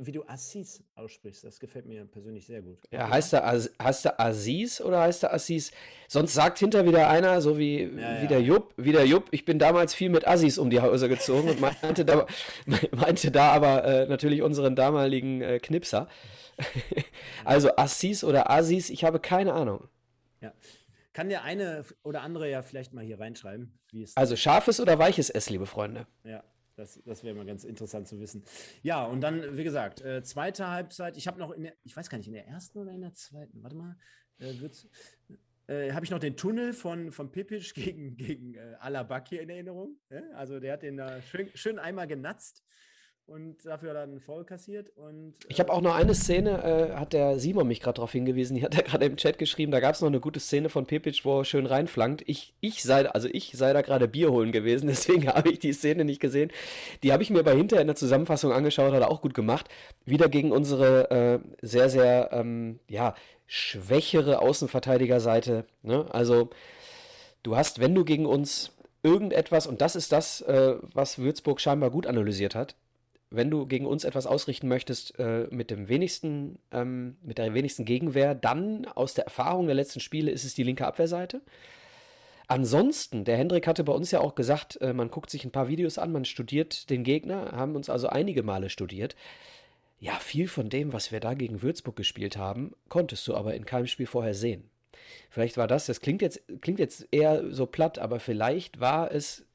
wie 0.05 0.11
du 0.11 0.23
Assis 0.27 0.83
aussprichst, 0.95 1.43
das 1.43 1.59
gefällt 1.59 1.85
mir 1.85 2.05
persönlich 2.05 2.45
sehr 2.45 2.61
gut. 2.61 2.79
Ja, 2.91 3.09
heißt 3.09 3.33
er, 3.33 3.45
heißt 3.47 4.05
er 4.05 4.19
Aziz 4.19 4.81
oder 4.81 5.01
heißt 5.01 5.23
er 5.23 5.33
Assis? 5.33 5.71
Sonst 6.07 6.33
sagt 6.33 6.59
hinter 6.59 6.85
wieder 6.85 7.09
einer, 7.09 7.41
so 7.41 7.57
wie, 7.57 7.83
ja, 7.83 8.21
wie 8.21 8.27
der 8.27 8.41
Jupp, 8.41 8.73
wie 8.77 8.91
der 8.91 9.05
Jupp, 9.05 9.27
ich 9.31 9.45
bin 9.45 9.59
damals 9.59 9.93
viel 9.93 10.09
mit 10.09 10.27
Assis 10.27 10.57
um 10.57 10.69
die 10.69 10.79
Häuser 10.79 11.07
gezogen 11.09 11.49
und 11.49 11.59
meinte 11.59 12.05
da, 12.05 12.25
meinte 12.91 13.31
da 13.31 13.51
aber 13.51 13.83
äh, 13.83 14.07
natürlich 14.07 14.41
unseren 14.41 14.75
damaligen 14.75 15.41
äh, 15.41 15.59
Knipser. 15.59 16.07
also 17.45 17.75
Assis 17.75 18.23
oder 18.23 18.49
Asis, 18.49 18.89
ich 18.89 19.03
habe 19.03 19.19
keine 19.19 19.53
Ahnung. 19.53 19.87
Ja. 20.41 20.53
Kann 21.13 21.29
der 21.29 21.43
eine 21.43 21.83
oder 22.03 22.21
andere 22.21 22.49
ja 22.49 22.61
vielleicht 22.61 22.93
mal 22.93 23.03
hier 23.03 23.19
reinschreiben, 23.19 23.77
wie 23.91 24.03
es. 24.03 24.15
Also 24.15 24.35
scharfes 24.35 24.79
oder 24.79 24.97
weiches 24.99 25.29
S, 25.29 25.49
liebe 25.49 25.65
Freunde. 25.65 26.07
Ja, 26.23 26.43
das, 26.79 27.01
das 27.05 27.23
wäre 27.23 27.35
mal 27.35 27.45
ganz 27.45 27.63
interessant 27.63 28.07
zu 28.07 28.19
wissen. 28.19 28.43
Ja, 28.81 29.05
und 29.05 29.21
dann, 29.21 29.57
wie 29.57 29.63
gesagt, 29.63 30.01
äh, 30.01 30.23
zweite 30.23 30.69
Halbzeit. 30.69 31.17
Ich 31.17 31.27
habe 31.27 31.39
noch 31.39 31.51
in 31.51 31.63
der, 31.63 31.73
ich 31.83 31.95
weiß 31.95 32.09
gar 32.09 32.17
nicht, 32.17 32.27
in 32.27 32.33
der 32.33 32.47
ersten 32.47 32.79
oder 32.79 32.91
in 32.91 33.01
der 33.01 33.13
zweiten, 33.13 33.61
warte 33.61 33.75
mal, 33.75 33.97
äh, 34.39 34.53
äh, 35.67 35.91
habe 35.91 36.05
ich 36.05 36.11
noch 36.11 36.19
den 36.19 36.37
Tunnel 36.37 36.73
von, 36.73 37.11
von 37.11 37.31
Pipic 37.31 37.73
gegen, 37.75 38.15
gegen 38.15 38.55
äh, 38.55 38.75
Alabak 38.79 39.27
hier 39.27 39.41
in 39.41 39.49
Erinnerung. 39.49 39.99
Ja? 40.09 40.21
Also 40.33 40.59
der 40.59 40.73
hat 40.73 40.83
den 40.83 40.97
da 40.97 41.21
schön, 41.21 41.49
schön 41.53 41.79
einmal 41.79 42.07
genatzt 42.07 42.63
und 43.29 43.65
dafür 43.65 43.93
dann 43.93 44.19
voll 44.19 44.43
kassiert. 44.43 44.91
Und, 44.95 45.33
äh 45.45 45.47
ich 45.49 45.59
habe 45.59 45.71
auch 45.71 45.81
noch 45.81 45.95
eine 45.95 46.13
Szene, 46.13 46.63
äh, 46.63 46.95
hat 46.95 47.13
der 47.13 47.39
Simon 47.39 47.67
mich 47.67 47.79
gerade 47.79 47.95
darauf 47.95 48.11
hingewiesen, 48.11 48.55
die 48.55 48.63
hat 48.63 48.75
er 48.75 48.83
gerade 48.83 49.05
im 49.05 49.17
Chat 49.17 49.37
geschrieben, 49.37 49.71
da 49.71 49.79
gab 49.79 49.95
es 49.95 50.01
noch 50.01 50.07
eine 50.07 50.19
gute 50.19 50.39
Szene 50.39 50.69
von 50.69 50.85
Pepic, 50.85 51.21
wo 51.23 51.39
er 51.39 51.45
schön 51.45 51.65
reinflankt. 51.65 52.23
Ich, 52.25 52.53
ich 52.59 52.83
sei, 52.83 53.09
also 53.09 53.27
ich 53.31 53.51
sei 53.55 53.73
da 53.73 53.81
gerade 53.81 54.07
Bier 54.07 54.31
holen 54.31 54.51
gewesen, 54.51 54.87
deswegen 54.89 55.27
habe 55.27 55.51
ich 55.51 55.59
die 55.59 55.73
Szene 55.73 56.05
nicht 56.05 56.19
gesehen. 56.19 56.51
Die 57.03 57.13
habe 57.13 57.23
ich 57.23 57.29
mir 57.29 57.43
bei 57.43 57.55
hinterher 57.55 57.81
in 57.81 57.87
der 57.87 57.95
Zusammenfassung 57.95 58.51
angeschaut, 58.51 58.93
hat 58.93 59.01
er 59.01 59.11
auch 59.11 59.21
gut 59.21 59.33
gemacht. 59.33 59.69
Wieder 60.05 60.29
gegen 60.29 60.51
unsere 60.51 61.11
äh, 61.11 61.39
sehr, 61.61 61.89
sehr, 61.89 62.29
ähm, 62.31 62.79
ja, 62.87 63.15
schwächere 63.45 64.41
Außenverteidigerseite. 64.41 65.65
Ne? 65.81 66.05
Also 66.11 66.51
du 67.41 67.55
hast, 67.55 67.79
wenn 67.79 67.95
du 67.95 68.05
gegen 68.05 68.27
uns 68.27 68.71
irgendetwas, 69.01 69.65
und 69.65 69.81
das 69.81 69.95
ist 69.95 70.11
das, 70.11 70.41
äh, 70.41 70.75
was 70.93 71.17
Würzburg 71.17 71.59
scheinbar 71.59 71.89
gut 71.89 72.05
analysiert 72.05 72.53
hat, 72.53 72.75
wenn 73.31 73.51
du 73.51 73.65
gegen 73.67 73.85
uns 73.85 74.03
etwas 74.03 74.25
ausrichten 74.25 74.67
möchtest 74.67 75.17
äh, 75.19 75.47
mit 75.51 75.69
dem 75.69 75.87
wenigsten, 75.87 76.59
ähm, 76.71 77.17
mit 77.21 77.37
der 77.37 77.53
wenigsten 77.53 77.85
Gegenwehr, 77.85 78.33
dann 78.33 78.85
aus 78.85 79.13
der 79.13 79.25
Erfahrung 79.25 79.67
der 79.67 79.75
letzten 79.75 79.99
Spiele 79.99 80.31
ist 80.31 80.43
es 80.43 80.55
die 80.55 80.63
linke 80.63 80.87
Abwehrseite. 80.87 81.41
Ansonsten, 82.47 83.25
der 83.25 83.37
Hendrik 83.37 83.67
hatte 83.67 83.83
bei 83.83 83.93
uns 83.93 84.09
ja 84.09 84.21
auch 84.21 84.33
gesagt, 84.33 84.81
äh, 84.81 84.93
man 84.93 85.11
guckt 85.11 85.29
sich 85.29 85.45
ein 85.45 85.51
paar 85.51 85.67
Videos 85.67 85.99
an, 85.99 86.11
man 86.11 86.25
studiert 86.25 86.89
den 86.89 87.03
Gegner, 87.03 87.51
haben 87.51 87.75
uns 87.75 87.89
also 87.89 88.07
einige 88.07 88.41
Male 88.41 88.69
studiert. 88.69 89.15
Ja, 89.99 90.13
viel 90.13 90.47
von 90.47 90.69
dem, 90.69 90.91
was 90.91 91.11
wir 91.11 91.19
da 91.19 91.35
gegen 91.35 91.61
Würzburg 91.61 91.95
gespielt 91.95 92.37
haben, 92.37 92.73
konntest 92.87 93.27
du 93.27 93.35
aber 93.35 93.53
in 93.53 93.65
keinem 93.65 93.85
Spiel 93.85 94.07
vorher 94.07 94.33
sehen. 94.33 94.69
Vielleicht 95.29 95.57
war 95.57 95.67
das, 95.67 95.85
das 95.85 96.01
klingt 96.01 96.23
jetzt, 96.23 96.41
klingt 96.61 96.79
jetzt 96.79 97.07
eher 97.11 97.51
so 97.51 97.67
platt, 97.67 97.99
aber 97.99 98.19
vielleicht 98.19 98.79
war 98.79 99.11
es 99.11 99.45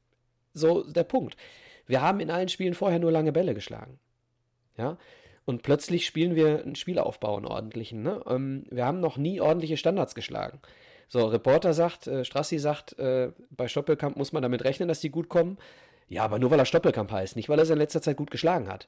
so 0.53 0.83
der 0.83 1.03
Punkt. 1.03 1.35
Wir 1.87 2.01
haben 2.01 2.19
in 2.19 2.31
allen 2.31 2.49
Spielen 2.49 2.73
vorher 2.73 2.99
nur 2.99 3.11
lange 3.11 3.31
Bälle 3.31 3.53
geschlagen. 3.53 3.99
Ja, 4.77 4.97
und 5.45 5.61
plötzlich 5.61 6.05
spielen 6.05 6.35
wir 6.35 6.63
einen 6.63 6.75
Spielaufbau, 6.75 7.37
einen 7.37 7.45
ordentlichen. 7.45 8.01
Ne? 8.01 8.21
Ähm, 8.27 8.65
wir 8.69 8.85
haben 8.85 8.99
noch 8.99 9.17
nie 9.17 9.39
ordentliche 9.39 9.77
Standards 9.77 10.15
geschlagen. 10.15 10.59
So, 11.07 11.25
Reporter 11.27 11.73
sagt, 11.73 12.07
äh, 12.07 12.25
Strassi 12.25 12.57
sagt, 12.57 12.97
äh, 12.97 13.31
bei 13.51 13.67
Stoppelkamp 13.67 14.17
muss 14.17 14.33
man 14.33 14.41
damit 14.41 14.63
rechnen, 14.63 14.87
dass 14.87 15.01
die 15.01 15.11
gut 15.11 15.29
kommen. 15.29 15.57
Ja, 16.07 16.23
aber 16.23 16.39
nur 16.39 16.49
weil 16.51 16.59
er 16.59 16.65
Stoppelkamp 16.65 17.11
heißt, 17.11 17.35
nicht 17.35 17.47
weil 17.47 17.59
er 17.59 17.63
es 17.63 17.69
in 17.69 17.77
letzter 17.77 18.01
Zeit 18.01 18.17
gut 18.17 18.31
geschlagen 18.31 18.67
hat. 18.67 18.87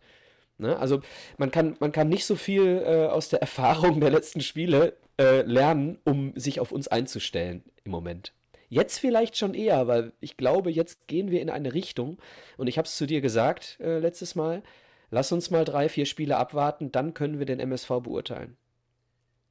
Ne? 0.58 0.78
Also 0.78 1.02
man 1.38 1.52
kann, 1.52 1.78
man 1.80 1.91
kann 1.91 2.10
nicht 2.10 2.26
so 2.26 2.36
viel 2.36 2.84
äh, 2.86 3.06
aus 3.06 3.30
der 3.30 3.41
Erfahrung 3.41 4.00
der 4.00 4.10
letzten 4.10 4.41
Spiele 4.41 4.98
äh, 5.20 5.41
lernen, 5.41 6.00
um 6.06 6.34
sich 6.36 6.60
auf 6.60 6.72
uns 6.72 6.88
einzustellen 6.88 7.64
im 7.84 7.91
Moment. 7.91 8.34
Jetzt 8.70 8.99
vielleicht 8.99 9.38
schon 9.38 9.53
eher, 9.53 9.88
weil 9.88 10.13
ich 10.20 10.36
glaube, 10.36 10.72
jetzt 10.72 11.07
gehen 11.07 11.32
wir 11.32 11.41
in 11.41 11.49
eine 11.49 11.74
Richtung. 11.74 12.22
Und 12.57 12.68
ich 12.68 12.78
habe 12.78 12.88
es 12.88 12.97
zu 12.97 13.05
dir 13.05 13.22
gesagt 13.22 13.78
äh, 13.80 13.99
letztes 13.99 14.36
Mal. 14.36 14.63
Lass 15.09 15.32
uns 15.32 15.49
mal 15.51 15.63
drei, 15.63 15.88
vier 15.88 16.05
Spiele 16.05 16.36
abwarten, 16.36 16.91
dann 16.91 17.13
können 17.13 17.39
wir 17.39 17.45
den 17.45 17.61
MSV 17.61 17.88
beurteilen. 18.01 18.57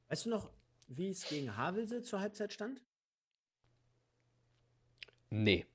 Weißt 0.09 0.25
du 0.25 0.29
noch, 0.29 0.51
wie 0.87 1.09
es 1.09 1.27
gegen 1.27 1.57
Havelse 1.57 2.03
zur 2.03 2.19
Halbzeit 2.19 2.53
stand? 2.53 2.81
Nee. 5.31 5.65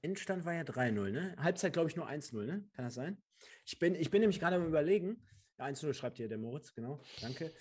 Endstand 0.00 0.44
war 0.44 0.54
ja 0.54 0.62
3-0, 0.62 1.10
ne? 1.10 1.36
Halbzeit, 1.38 1.72
glaube 1.74 1.88
ich, 1.88 1.96
nur 1.96 2.08
1-0, 2.08 2.44
ne? 2.44 2.64
Kann 2.74 2.84
das 2.86 2.94
sein? 2.94 3.18
Ich 3.64 3.78
bin, 3.78 3.94
ich 3.94 4.10
bin 4.10 4.20
nämlich 4.20 4.40
gerade 4.40 4.56
am 4.56 4.66
Überlegen. 4.66 5.22
Ja, 5.58 5.66
1-0 5.66 5.92
schreibt 5.94 6.16
hier 6.16 6.28
der 6.28 6.38
Moritz, 6.38 6.74
genau. 6.74 7.00
Danke. 7.20 7.52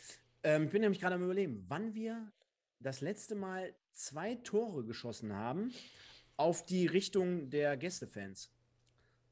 Ähm, 0.44 0.66
ich 0.66 0.72
bin 0.72 0.82
nämlich 0.82 1.00
gerade 1.00 1.16
am 1.16 1.24
Überlegen, 1.24 1.66
wann 1.68 1.94
wir 1.94 2.32
das 2.84 3.02
letzte 3.02 3.36
Mal 3.36 3.74
zwei 3.92 4.36
Tore 4.36 4.84
geschossen 4.84 5.34
haben 5.34 5.74
auf 6.38 6.66
die 6.66 6.86
Richtung 6.86 7.50
der 7.50 7.78
Gästefans. 7.78 8.52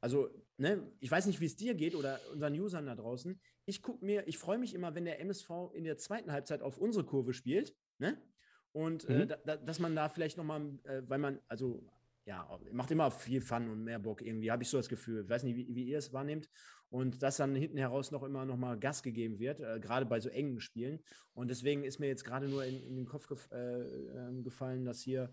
Also, 0.00 0.30
ne, 0.56 0.82
ich 0.98 1.10
weiß 1.10 1.26
nicht, 1.26 1.40
wie 1.40 1.46
es 1.46 1.56
dir 1.56 1.74
geht 1.74 1.94
oder 1.94 2.18
unseren 2.32 2.58
Usern 2.58 2.86
da 2.86 2.94
draußen. 2.94 3.38
Ich 3.66 3.82
gucke 3.82 4.04
mir, 4.04 4.26
ich 4.26 4.38
freue 4.38 4.58
mich 4.58 4.74
immer, 4.74 4.94
wenn 4.94 5.04
der 5.04 5.20
MSV 5.20 5.50
in 5.74 5.84
der 5.84 5.96
zweiten 5.96 6.32
Halbzeit 6.32 6.62
auf 6.62 6.78
unsere 6.78 7.04
Kurve 7.04 7.32
spielt, 7.32 7.76
ne? 7.98 8.20
Und 8.72 9.08
äh, 9.08 9.12
mhm. 9.12 9.20
äh, 9.30 9.36
da, 9.44 9.56
dass 9.56 9.78
man 9.78 9.94
da 9.94 10.08
vielleicht 10.08 10.38
nochmal, 10.38 10.78
äh, 10.84 11.02
weil 11.06 11.18
man, 11.18 11.38
also 11.46 11.84
ja, 12.24 12.48
macht 12.72 12.90
immer 12.90 13.10
viel 13.10 13.40
Fun 13.40 13.68
und 13.68 13.84
mehr 13.84 13.98
Bock 13.98 14.22
irgendwie, 14.22 14.50
habe 14.50 14.62
ich 14.62 14.68
so 14.68 14.76
das 14.76 14.88
Gefühl. 14.88 15.24
Ich 15.24 15.30
weiß 15.30 15.42
nicht, 15.42 15.56
wie, 15.56 15.74
wie 15.74 15.84
ihr 15.84 15.98
es 15.98 16.12
wahrnehmt. 16.12 16.48
Und 16.88 17.22
dass 17.22 17.38
dann 17.38 17.54
hinten 17.54 17.78
heraus 17.78 18.10
noch 18.10 18.22
immer 18.22 18.44
noch 18.44 18.58
mal 18.58 18.78
Gas 18.78 19.02
gegeben 19.02 19.38
wird, 19.38 19.60
äh, 19.60 19.80
gerade 19.80 20.04
bei 20.04 20.20
so 20.20 20.28
engen 20.28 20.60
Spielen. 20.60 21.02
Und 21.32 21.48
deswegen 21.48 21.84
ist 21.84 21.98
mir 21.98 22.06
jetzt 22.06 22.24
gerade 22.24 22.48
nur 22.48 22.64
in, 22.64 22.82
in, 22.86 22.96
den 22.96 23.06
Kopf 23.06 23.28
gef 23.28 23.50
äh, 23.50 23.80
ähm, 23.80 24.44
gefallen, 24.44 24.84
dass 24.84 25.00
hier 25.00 25.32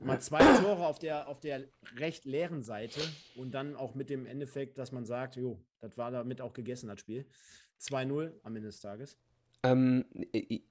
mal 0.00 0.18
zwei 0.20 0.38
Tore 0.62 0.86
auf 0.86 0.98
der, 0.98 1.28
auf 1.28 1.40
der 1.40 1.64
recht 1.96 2.24
leeren 2.24 2.62
Seite 2.62 3.00
und 3.36 3.52
dann 3.52 3.76
auch 3.76 3.94
mit 3.94 4.08
dem 4.08 4.24
Endeffekt, 4.24 4.78
dass 4.78 4.90
man 4.90 5.04
sagt, 5.04 5.36
jo, 5.36 5.62
das 5.80 5.98
war 5.98 6.10
damit 6.10 6.40
auch 6.40 6.54
gegessen, 6.54 6.88
das 6.88 7.00
Spiel. 7.00 7.26
2-0 7.80 8.32
am 8.42 8.56
Ende 8.56 8.68
des 8.68 8.80
Tages. 8.80 9.18
Ähm, 9.62 10.04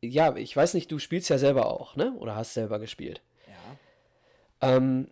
ja, 0.02 0.36
ich 0.36 0.56
weiß 0.56 0.74
nicht, 0.74 0.91
du 0.91 1.00
spielst 1.00 1.30
ja 1.30 1.38
selber 1.38 1.68
auch, 1.68 1.95
ne? 1.95 2.14
Oder 2.14 2.36
hast 2.36 2.54
selber 2.54 2.80
gespielt. 2.80 3.22
Ja. 3.48 4.76
Ähm, 4.78 5.10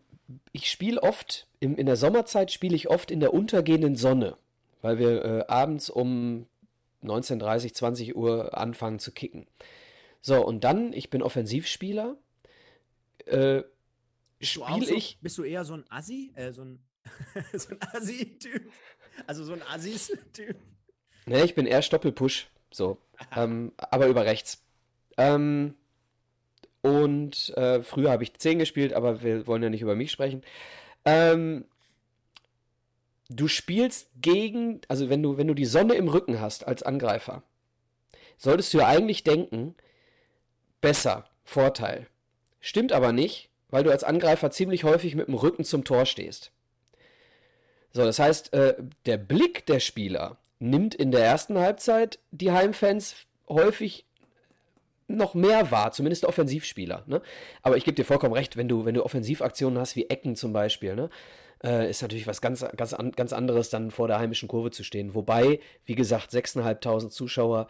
ich 0.51 0.69
spiele 0.69 1.01
oft, 1.03 1.47
im, 1.59 1.76
in 1.76 1.86
der 1.86 1.95
Sommerzeit 1.95 2.51
spiele 2.51 2.76
ich 2.76 2.89
oft 2.89 3.11
in 3.11 3.19
der 3.19 3.34
untergehenden 3.34 3.95
Sonne, 3.95 4.38
weil 4.82 4.99
wir 4.99 5.26
äh, 5.26 5.45
abends 5.47 5.89
um 5.89 6.47
19.30, 7.03 7.73
20 7.73 8.15
Uhr 8.15 8.57
anfangen 8.57 8.99
zu 8.99 9.11
kicken. 9.11 9.47
So, 10.21 10.43
und 10.45 10.63
dann, 10.63 10.93
ich 10.93 11.09
bin 11.09 11.21
Offensivspieler, 11.21 12.17
äh, 13.26 13.61
spiele 14.41 14.86
so, 14.86 14.95
ich. 14.95 15.19
Bist 15.21 15.38
du 15.38 15.43
eher 15.43 15.65
so 15.65 15.76
ein 15.76 15.86
Assi? 15.89 16.32
Äh, 16.36 16.51
so 16.51 16.63
ein, 16.63 16.80
so 17.53 17.69
ein 17.69 17.80
Assi-Typ? 17.93 18.71
Also 19.28 19.43
so 19.43 19.53
ein 19.53 19.61
Assis-Typ? 19.61 20.57
Ne, 21.28 21.43
ich 21.43 21.55
bin 21.55 21.65
eher 21.65 21.82
Stoppelpush, 21.82 22.47
so. 22.71 22.97
ähm, 23.36 23.71
aber 23.78 24.07
über 24.07 24.26
rechts. 24.26 24.63
Ähm, 25.17 25.76
und 26.86 27.50
äh, 27.58 27.82
früher 27.82 28.12
habe 28.12 28.22
ich 28.22 28.36
10 28.36 28.60
gespielt, 28.60 28.94
aber 28.94 29.24
wir 29.24 29.48
wollen 29.48 29.64
ja 29.64 29.72
nicht 29.72 29.82
über 29.82 29.96
mich 29.96 30.12
sprechen. 30.12 30.44
Ähm, 31.04 31.66
du 33.28 33.48
spielst 33.48 34.12
gegen, 34.22 34.82
also 34.88 35.10
wenn 35.10 35.24
du, 35.24 35.36
wenn 35.38 35.48
du 35.48 35.56
die 35.56 35.66
Sonne 35.66 35.96
im 35.96 36.08
Rücken 36.08 36.40
hast 36.40 36.68
als 36.68 36.84
Angreifer, 36.84 37.42
solltest 38.38 38.72
du 38.72 38.78
ja 38.78 38.88
eigentlich 38.88 39.24
denken, 39.24 39.74
besser, 40.80 41.26
Vorteil. 41.44 42.06
Stimmt 42.60 42.94
aber 42.94 43.12
nicht, 43.12 43.50
weil 43.70 43.84
du 43.84 43.90
als 43.90 44.04
Angreifer 44.04 44.52
ziemlich 44.52 44.84
häufig 44.84 45.16
mit 45.16 45.28
dem 45.28 45.34
Rücken 45.34 45.64
zum 45.64 45.86
Tor 45.86 46.06
stehst. 46.06 46.52
So, 47.94 48.04
das 48.04 48.20
heißt, 48.20 48.54
äh, 48.54 48.76
der 49.08 49.18
Blick 49.18 49.66
der 49.66 49.80
Spieler 49.80 50.38
nimmt 50.60 50.94
in 50.94 51.10
der 51.10 51.26
ersten 51.26 51.58
Halbzeit 51.58 52.20
die 52.30 52.52
Heimfans 52.52 53.16
häufig 53.50 54.06
noch 55.08 55.34
mehr 55.34 55.72
wahr, 55.72 55.91
zumindest 55.91 56.26
Offensivspieler. 56.26 57.03
Ne? 57.08 57.22
Aber 57.62 57.78
ich 57.78 57.86
gebe 57.86 57.95
dir 57.95 58.06
vollkommen 58.06 58.34
recht, 58.34 58.58
wenn 58.58 58.68
du, 58.68 58.86
wenn 58.86 58.95
du 58.95 59.03
Offensivaktionen 59.03 59.80
hast, 59.80 59.95
wie 59.95 60.10
Ecken 60.10 60.36
zum 60.36 60.53
Beispiel, 60.53 60.95
ne? 60.95 61.10
äh, 61.64 61.89
ist 61.89 62.01
natürlich 62.01 62.28
was 62.28 62.41
ganz, 62.41 62.66
ganz, 62.76 62.95
ganz 63.16 63.34
anderes, 63.34 63.70
dann 63.70 63.91
vor 63.91 64.08
der 64.08 64.20
heimischen 64.20 64.47
Kurve 64.47 64.72
zu 64.72 64.84
stehen. 64.84 65.14
Wobei, 65.14 65.60
wie 65.86 65.95
gesagt, 65.95 66.32
6.500 66.32 67.10
Zuschauer 67.10 67.68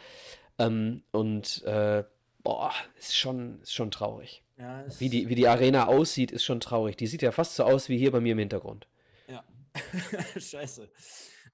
ähm, 0.59 1.03
und 1.11 1.63
äh, 1.65 2.03
boah, 2.43 2.71
ist 2.97 3.17
schon, 3.17 3.61
ist 3.61 3.73
schon 3.73 3.91
traurig. 3.91 4.43
Ja, 4.57 4.85
wie, 4.99 5.09
die, 5.09 5.27
wie 5.27 5.35
die 5.35 5.47
Arena 5.47 5.87
aussieht, 5.87 6.31
ist 6.31 6.45
schon 6.45 6.61
traurig. 6.61 6.95
Die 6.95 7.07
sieht 7.07 7.21
ja 7.21 7.31
fast 7.31 7.55
so 7.55 7.65
aus 7.65 7.89
wie 7.89 7.97
hier 7.97 8.11
bei 8.11 8.21
mir 8.21 8.33
im 8.33 8.39
Hintergrund. 8.39 8.87
Ja, 9.27 9.43
scheiße. 10.37 10.87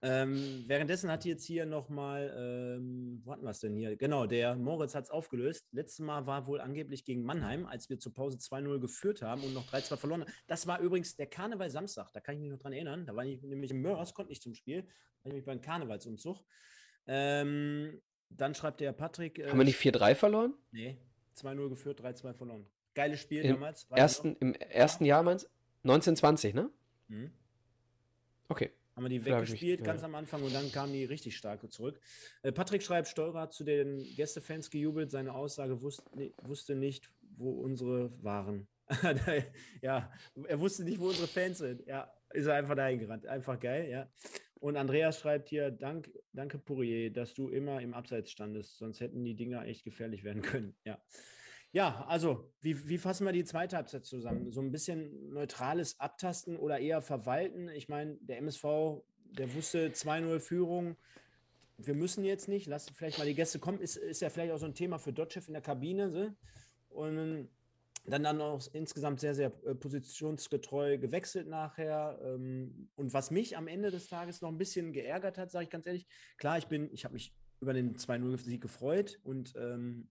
Ähm, 0.03 0.63
währenddessen 0.65 1.11
hat 1.11 1.25
jetzt 1.25 1.45
hier 1.45 1.67
nochmal, 1.67 2.33
ähm, 2.35 3.21
wo 3.23 3.33
hatten 3.33 3.43
wir 3.43 3.51
es 3.51 3.59
denn 3.59 3.75
hier? 3.75 3.95
Genau, 3.95 4.25
der 4.25 4.55
Moritz 4.55 4.95
hat 4.95 5.03
es 5.03 5.11
aufgelöst. 5.11 5.67
Letztes 5.71 5.99
Mal 5.99 6.25
war 6.25 6.47
wohl 6.47 6.59
angeblich 6.59 7.05
gegen 7.05 7.23
Mannheim, 7.23 7.67
als 7.67 7.87
wir 7.87 7.99
zur 7.99 8.11
Pause 8.11 8.37
2-0 8.39 8.79
geführt 8.79 9.21
haben 9.21 9.43
und 9.43 9.53
noch 9.53 9.71
3-2 9.71 9.97
verloren 9.97 10.21
haben. 10.21 10.33
Das 10.47 10.65
war 10.65 10.79
übrigens 10.79 11.15
der 11.15 11.27
Karneval 11.27 11.69
Samstag, 11.69 12.11
da 12.13 12.19
kann 12.19 12.35
ich 12.35 12.41
mich 12.41 12.49
noch 12.49 12.57
dran 12.57 12.73
erinnern. 12.73 13.05
Da 13.05 13.15
war 13.15 13.25
ich 13.25 13.43
nämlich 13.43 13.69
im 13.69 13.81
Mörs, 13.81 14.15
konnte 14.15 14.31
nicht 14.31 14.41
zum 14.41 14.55
Spiel, 14.55 14.87
war 15.21 15.29
nämlich 15.29 15.45
beim 15.45 15.61
Karnevalsumzug. 15.61 16.43
Ähm, 17.05 18.01
dann 18.29 18.55
schreibt 18.55 18.81
der 18.81 18.93
Patrick. 18.93 19.37
Äh, 19.37 19.49
haben 19.49 19.59
wir 19.59 19.65
nicht 19.65 19.79
4-3 19.79 20.15
verloren? 20.15 20.55
Nee, 20.71 20.97
2-0 21.37 21.69
geführt, 21.69 22.01
3-2 22.01 22.33
verloren. 22.33 22.65
Geiles 22.95 23.19
Spiel 23.19 23.43
Im 23.43 23.53
damals. 23.53 23.87
Ersten, 23.91 24.35
Im 24.37 24.55
ersten 24.55 25.05
Jahr 25.05 25.21
meinst 25.21 25.47
1920, 25.83 26.55
ne? 26.55 26.71
Mhm. 27.07 27.31
Okay. 28.49 28.71
Haben 29.01 29.09
wir 29.09 29.19
die 29.19 29.25
weggespielt 29.25 29.79
mich, 29.79 29.85
ganz 29.87 30.01
ja. 30.01 30.07
am 30.07 30.15
Anfang 30.15 30.43
und 30.43 30.53
dann 30.53 30.71
kamen 30.71 30.93
die 30.93 31.05
richtig 31.05 31.35
stark 31.35 31.71
zurück. 31.71 31.99
Äh, 32.43 32.51
Patrick 32.51 32.83
schreibt, 32.83 33.07
Steurer 33.07 33.41
hat 33.41 33.53
zu 33.53 33.63
den 33.63 34.03
Gästefans 34.15 34.69
gejubelt. 34.69 35.09
Seine 35.09 35.33
Aussage 35.33 35.81
wusste, 35.81 36.03
wusste 36.43 36.75
nicht, 36.75 37.11
wo 37.35 37.49
unsere 37.51 38.11
waren. 38.23 38.67
ja, 39.81 40.11
er 40.47 40.59
wusste 40.59 40.83
nicht, 40.83 40.99
wo 40.99 41.07
unsere 41.07 41.27
Fans 41.27 41.57
sind. 41.57 41.83
Ja, 41.87 42.13
ist 42.31 42.45
er 42.45 42.53
einfach 42.53 42.75
dahin 42.75 42.99
gerannt. 42.99 43.25
Einfach 43.25 43.59
geil, 43.59 43.89
ja. 43.89 44.07
Und 44.59 44.77
Andreas 44.77 45.19
schreibt 45.19 45.49
hier, 45.49 45.71
Dank, 45.71 46.11
danke 46.31 46.59
Pourier, 46.59 47.11
dass 47.11 47.33
du 47.33 47.49
immer 47.49 47.81
im 47.81 47.95
Abseits 47.95 48.29
standest, 48.29 48.77
sonst 48.77 48.99
hätten 48.99 49.23
die 49.23 49.35
Dinger 49.35 49.65
echt 49.65 49.83
gefährlich 49.83 50.23
werden 50.23 50.43
können. 50.43 50.75
Ja. 50.83 51.01
Ja, 51.73 52.05
also, 52.07 52.51
wie, 52.59 52.89
wie 52.89 52.97
fassen 52.97 53.25
wir 53.25 53.31
die 53.31 53.45
zweite 53.45 53.77
Halbzeit 53.77 54.05
zusammen? 54.05 54.51
So 54.51 54.61
ein 54.61 54.71
bisschen 54.71 55.31
neutrales 55.31 55.99
Abtasten 55.99 56.57
oder 56.57 56.79
eher 56.79 57.01
verwalten? 57.01 57.69
Ich 57.69 57.87
meine, 57.87 58.17
der 58.19 58.39
MSV, 58.39 59.01
der 59.31 59.53
wusste 59.53 59.87
2-0 59.89 60.39
Führung. 60.39 60.97
Wir 61.77 61.95
müssen 61.95 62.25
jetzt 62.25 62.49
nicht, 62.49 62.67
lass 62.67 62.89
vielleicht 62.89 63.17
mal 63.19 63.25
die 63.25 63.35
Gäste 63.35 63.59
kommen. 63.59 63.79
Ist, 63.79 63.95
ist 63.95 64.21
ja 64.21 64.29
vielleicht 64.29 64.51
auch 64.51 64.59
so 64.59 64.65
ein 64.65 64.75
Thema 64.75 64.99
für 64.99 65.13
Dotchev 65.13 65.47
in 65.47 65.53
der 65.53 65.61
Kabine. 65.61 66.11
So. 66.11 66.29
Und 66.89 67.49
dann 68.05 68.23
dann 68.23 68.41
auch 68.41 68.61
insgesamt 68.73 69.21
sehr, 69.21 69.35
sehr 69.35 69.53
äh, 69.65 69.73
positionsgetreu 69.73 70.97
gewechselt 70.97 71.47
nachher. 71.47 72.19
Ähm, 72.23 72.89
und 72.95 73.13
was 73.13 73.31
mich 73.31 73.55
am 73.55 73.67
Ende 73.67 73.91
des 73.91 74.07
Tages 74.07 74.41
noch 74.41 74.49
ein 74.49 74.57
bisschen 74.57 74.91
geärgert 74.91 75.37
hat, 75.37 75.51
sage 75.51 75.63
ich 75.63 75.69
ganz 75.69 75.85
ehrlich, 75.85 76.05
klar, 76.37 76.57
ich 76.57 76.67
bin, 76.67 76.89
ich 76.91 77.05
habe 77.05 77.13
mich 77.13 77.33
über 77.61 77.73
den 77.73 77.95
2-0-Sieg 77.95 78.59
gefreut 78.59 79.19
und 79.23 79.53
ähm, 79.55 80.09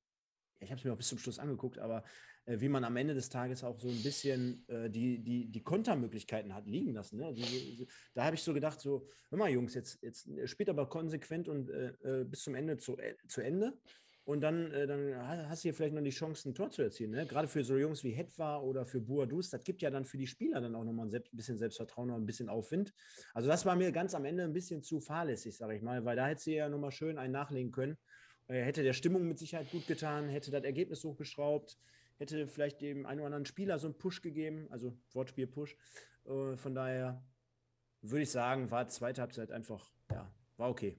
ich 0.60 0.70
habe 0.70 0.78
es 0.78 0.84
mir 0.84 0.92
auch 0.92 0.96
bis 0.96 1.08
zum 1.08 1.18
Schluss 1.18 1.38
angeguckt, 1.38 1.78
aber 1.78 2.04
äh, 2.44 2.60
wie 2.60 2.68
man 2.68 2.84
am 2.84 2.96
Ende 2.96 3.14
des 3.14 3.28
Tages 3.28 3.64
auch 3.64 3.78
so 3.78 3.88
ein 3.88 4.02
bisschen 4.02 4.64
äh, 4.68 4.90
die, 4.90 5.22
die, 5.22 5.50
die 5.50 5.62
Kontermöglichkeiten 5.62 6.54
hat 6.54 6.66
liegen 6.66 6.92
lassen. 6.92 7.18
Ne? 7.18 7.32
Die, 7.34 7.42
die, 7.42 7.88
da 8.14 8.24
habe 8.24 8.36
ich 8.36 8.42
so 8.42 8.52
gedacht, 8.52 8.80
so, 8.80 9.08
hör 9.30 9.38
mal 9.38 9.50
Jungs, 9.50 9.74
jetzt, 9.74 10.02
jetzt 10.02 10.28
spielt 10.44 10.68
aber 10.68 10.88
konsequent 10.88 11.48
und 11.48 11.70
äh, 11.70 11.92
äh 12.02 12.24
bis 12.24 12.42
zum 12.42 12.54
Ende 12.54 12.76
zu, 12.76 12.98
äh, 12.98 13.16
zu 13.26 13.40
Ende. 13.40 13.78
und 14.24 14.42
dann, 14.42 14.70
äh, 14.72 14.86
dann 14.86 15.16
hast 15.48 15.64
du 15.64 15.68
hier 15.68 15.74
vielleicht 15.74 15.94
noch 15.94 16.02
die 16.02 16.10
Chance, 16.10 16.48
ein 16.48 16.54
Tor 16.54 16.70
zu 16.70 16.82
erzielen. 16.82 17.10
Ne? 17.10 17.26
Gerade 17.26 17.48
für 17.48 17.64
so 17.64 17.76
Jungs 17.76 18.04
wie 18.04 18.10
Hetwa 18.10 18.58
oder 18.58 18.86
für 18.86 19.00
Buadus, 19.00 19.50
das 19.50 19.64
gibt 19.64 19.82
ja 19.82 19.90
dann 19.90 20.04
für 20.04 20.18
die 20.18 20.26
Spieler 20.26 20.60
dann 20.60 20.74
auch 20.74 20.84
nochmal 20.84 21.08
ein 21.12 21.22
bisschen 21.32 21.58
Selbstvertrauen 21.58 22.10
und 22.10 22.22
ein 22.22 22.26
bisschen 22.26 22.48
Aufwind. 22.48 22.92
Also 23.34 23.48
das 23.48 23.64
war 23.64 23.76
mir 23.76 23.92
ganz 23.92 24.14
am 24.14 24.24
Ende 24.24 24.44
ein 24.44 24.52
bisschen 24.52 24.82
zu 24.82 25.00
fahrlässig, 25.00 25.56
sage 25.56 25.74
ich 25.74 25.82
mal, 25.82 26.04
weil 26.04 26.16
da 26.16 26.26
hätte 26.26 26.42
sie 26.42 26.54
ja 26.54 26.68
nochmal 26.68 26.92
schön 26.92 27.18
einen 27.18 27.32
nachlegen 27.32 27.72
können. 27.72 27.96
Äh, 28.50 28.62
hätte 28.62 28.82
der 28.82 28.92
Stimmung 28.92 29.26
mit 29.26 29.38
Sicherheit 29.38 29.70
gut 29.70 29.86
getan, 29.86 30.28
hätte 30.28 30.50
das 30.50 30.64
Ergebnis 30.64 31.04
hochgeschraubt, 31.04 31.78
hätte 32.18 32.48
vielleicht 32.48 32.80
dem 32.80 33.06
einen 33.06 33.20
oder 33.20 33.26
anderen 33.26 33.46
Spieler 33.46 33.78
so 33.78 33.86
einen 33.86 33.96
Push 33.96 34.22
gegeben, 34.22 34.66
also 34.70 34.92
Wortspiel 35.12 35.46
Push. 35.46 35.76
Äh, 36.26 36.56
von 36.56 36.74
daher 36.74 37.22
würde 38.02 38.22
ich 38.22 38.30
sagen, 38.30 38.70
war 38.70 38.88
zweite 38.88 39.20
Halbzeit 39.20 39.52
einfach, 39.52 39.92
ja, 40.10 40.30
war 40.56 40.70
okay. 40.70 40.98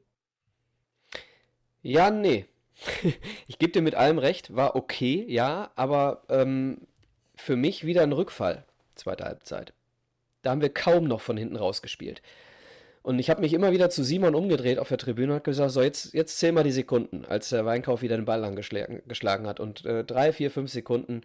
Ja, 1.82 2.10
nee. 2.10 2.46
ich 3.48 3.60
gebe 3.60 3.74
dir 3.74 3.82
mit 3.82 3.96
allem 3.96 4.18
recht, 4.18 4.56
war 4.56 4.76
okay, 4.76 5.26
ja, 5.28 5.72
aber 5.76 6.24
ähm, 6.30 6.88
für 7.36 7.56
mich 7.56 7.86
wieder 7.86 8.04
ein 8.04 8.14
Rückfall, 8.14 8.66
zweite 8.96 9.26
Halbzeit. 9.26 9.74
Da 10.42 10.52
haben 10.52 10.62
wir 10.62 10.74
kaum 10.74 11.04
noch 11.04 11.22
von 11.22 11.38
hinten 11.38 11.56
rausgespielt. 11.56 12.22
Und 13.04 13.18
ich 13.18 13.30
habe 13.30 13.42
mich 13.42 13.54
immer 13.54 13.72
wieder 13.72 13.90
zu 13.90 14.04
Simon 14.04 14.36
umgedreht 14.36 14.78
auf 14.78 14.90
der 14.90 15.00
Tribüne 15.00 15.34
und 15.34 15.44
gesagt, 15.44 15.72
so 15.72 15.82
jetzt, 15.82 16.14
jetzt 16.14 16.38
zähl 16.38 16.52
mal 16.52 16.64
die 16.64 16.72
Sekunden, 16.72 17.26
als 17.26 17.50
der 17.50 17.66
Weinkauf 17.66 18.02
wieder 18.04 18.16
den 18.16 18.26
Ball 18.26 18.44
angeschlagen 18.44 19.48
hat. 19.48 19.60
Und 19.60 19.86
äh, 19.86 20.04
drei, 20.04 20.32
vier, 20.32 20.52
fünf 20.52 20.72
Sekunden 20.72 21.22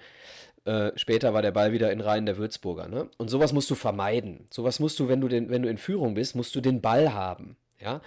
äh, 0.64 0.92
später 0.96 1.34
war 1.34 1.42
der 1.42 1.52
Ball 1.52 1.72
wieder 1.72 1.92
in 1.92 2.00
Reihen 2.00 2.24
der 2.24 2.38
Würzburger. 2.38 2.88
Ne? 2.88 3.08
Und 3.18 3.28
sowas 3.28 3.52
musst 3.52 3.70
du 3.70 3.74
vermeiden. 3.74 4.46
Sowas 4.50 4.80
musst 4.80 4.98
du, 4.98 5.08
wenn 5.08 5.20
du, 5.20 5.28
den, 5.28 5.50
wenn 5.50 5.62
du 5.62 5.68
in 5.68 5.78
Führung 5.78 6.14
bist, 6.14 6.34
musst 6.34 6.54
du 6.54 6.62
den 6.62 6.80
Ball 6.80 7.12
haben. 7.12 7.56
Ja. 7.78 8.00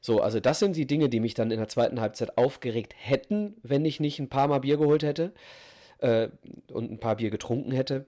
So, 0.00 0.20
also 0.20 0.38
das 0.38 0.60
sind 0.60 0.76
die 0.76 0.86
Dinge, 0.86 1.08
die 1.08 1.18
mich 1.18 1.34
dann 1.34 1.50
in 1.50 1.58
der 1.58 1.68
zweiten 1.68 2.00
Halbzeit 2.00 2.38
aufgeregt 2.38 2.94
hätten, 2.96 3.56
wenn 3.62 3.84
ich 3.84 3.98
nicht 3.98 4.20
ein 4.20 4.28
paar 4.28 4.46
Mal 4.46 4.60
Bier 4.60 4.76
geholt 4.76 5.02
hätte 5.02 5.32
äh, 5.98 6.28
und 6.72 6.90
ein 6.90 7.00
paar 7.00 7.16
Bier 7.16 7.30
getrunken 7.30 7.72
hätte. 7.72 8.06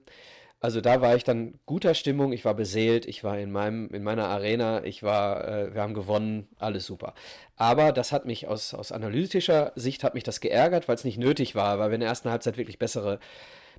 Also 0.61 0.79
da 0.79 1.01
war 1.01 1.15
ich 1.15 1.23
dann 1.23 1.59
guter 1.65 1.95
Stimmung, 1.95 2.31
ich 2.33 2.45
war 2.45 2.53
beseelt, 2.53 3.07
ich 3.07 3.23
war 3.23 3.37
in 3.39 3.51
meinem, 3.51 3.89
in 3.89 4.03
meiner 4.03 4.27
Arena, 4.27 4.83
ich 4.83 5.01
war, 5.01 5.47
äh, 5.47 5.73
wir 5.73 5.81
haben 5.81 5.95
gewonnen, 5.95 6.47
alles 6.59 6.85
super. 6.85 7.15
Aber 7.57 7.91
das 7.91 8.11
hat 8.11 8.25
mich 8.25 8.47
aus, 8.47 8.75
aus 8.75 8.91
analytischer 8.91 9.71
Sicht 9.75 10.03
hat 10.03 10.13
mich 10.13 10.23
das 10.23 10.39
geärgert, 10.39 10.87
weil 10.87 10.95
es 10.95 11.03
nicht 11.03 11.17
nötig 11.17 11.55
war, 11.55 11.79
weil 11.79 11.89
wir 11.89 11.95
in 11.95 12.01
der 12.01 12.09
ersten 12.09 12.29
Halbzeit 12.29 12.57
wirklich 12.57 12.77
bessere 12.77 13.19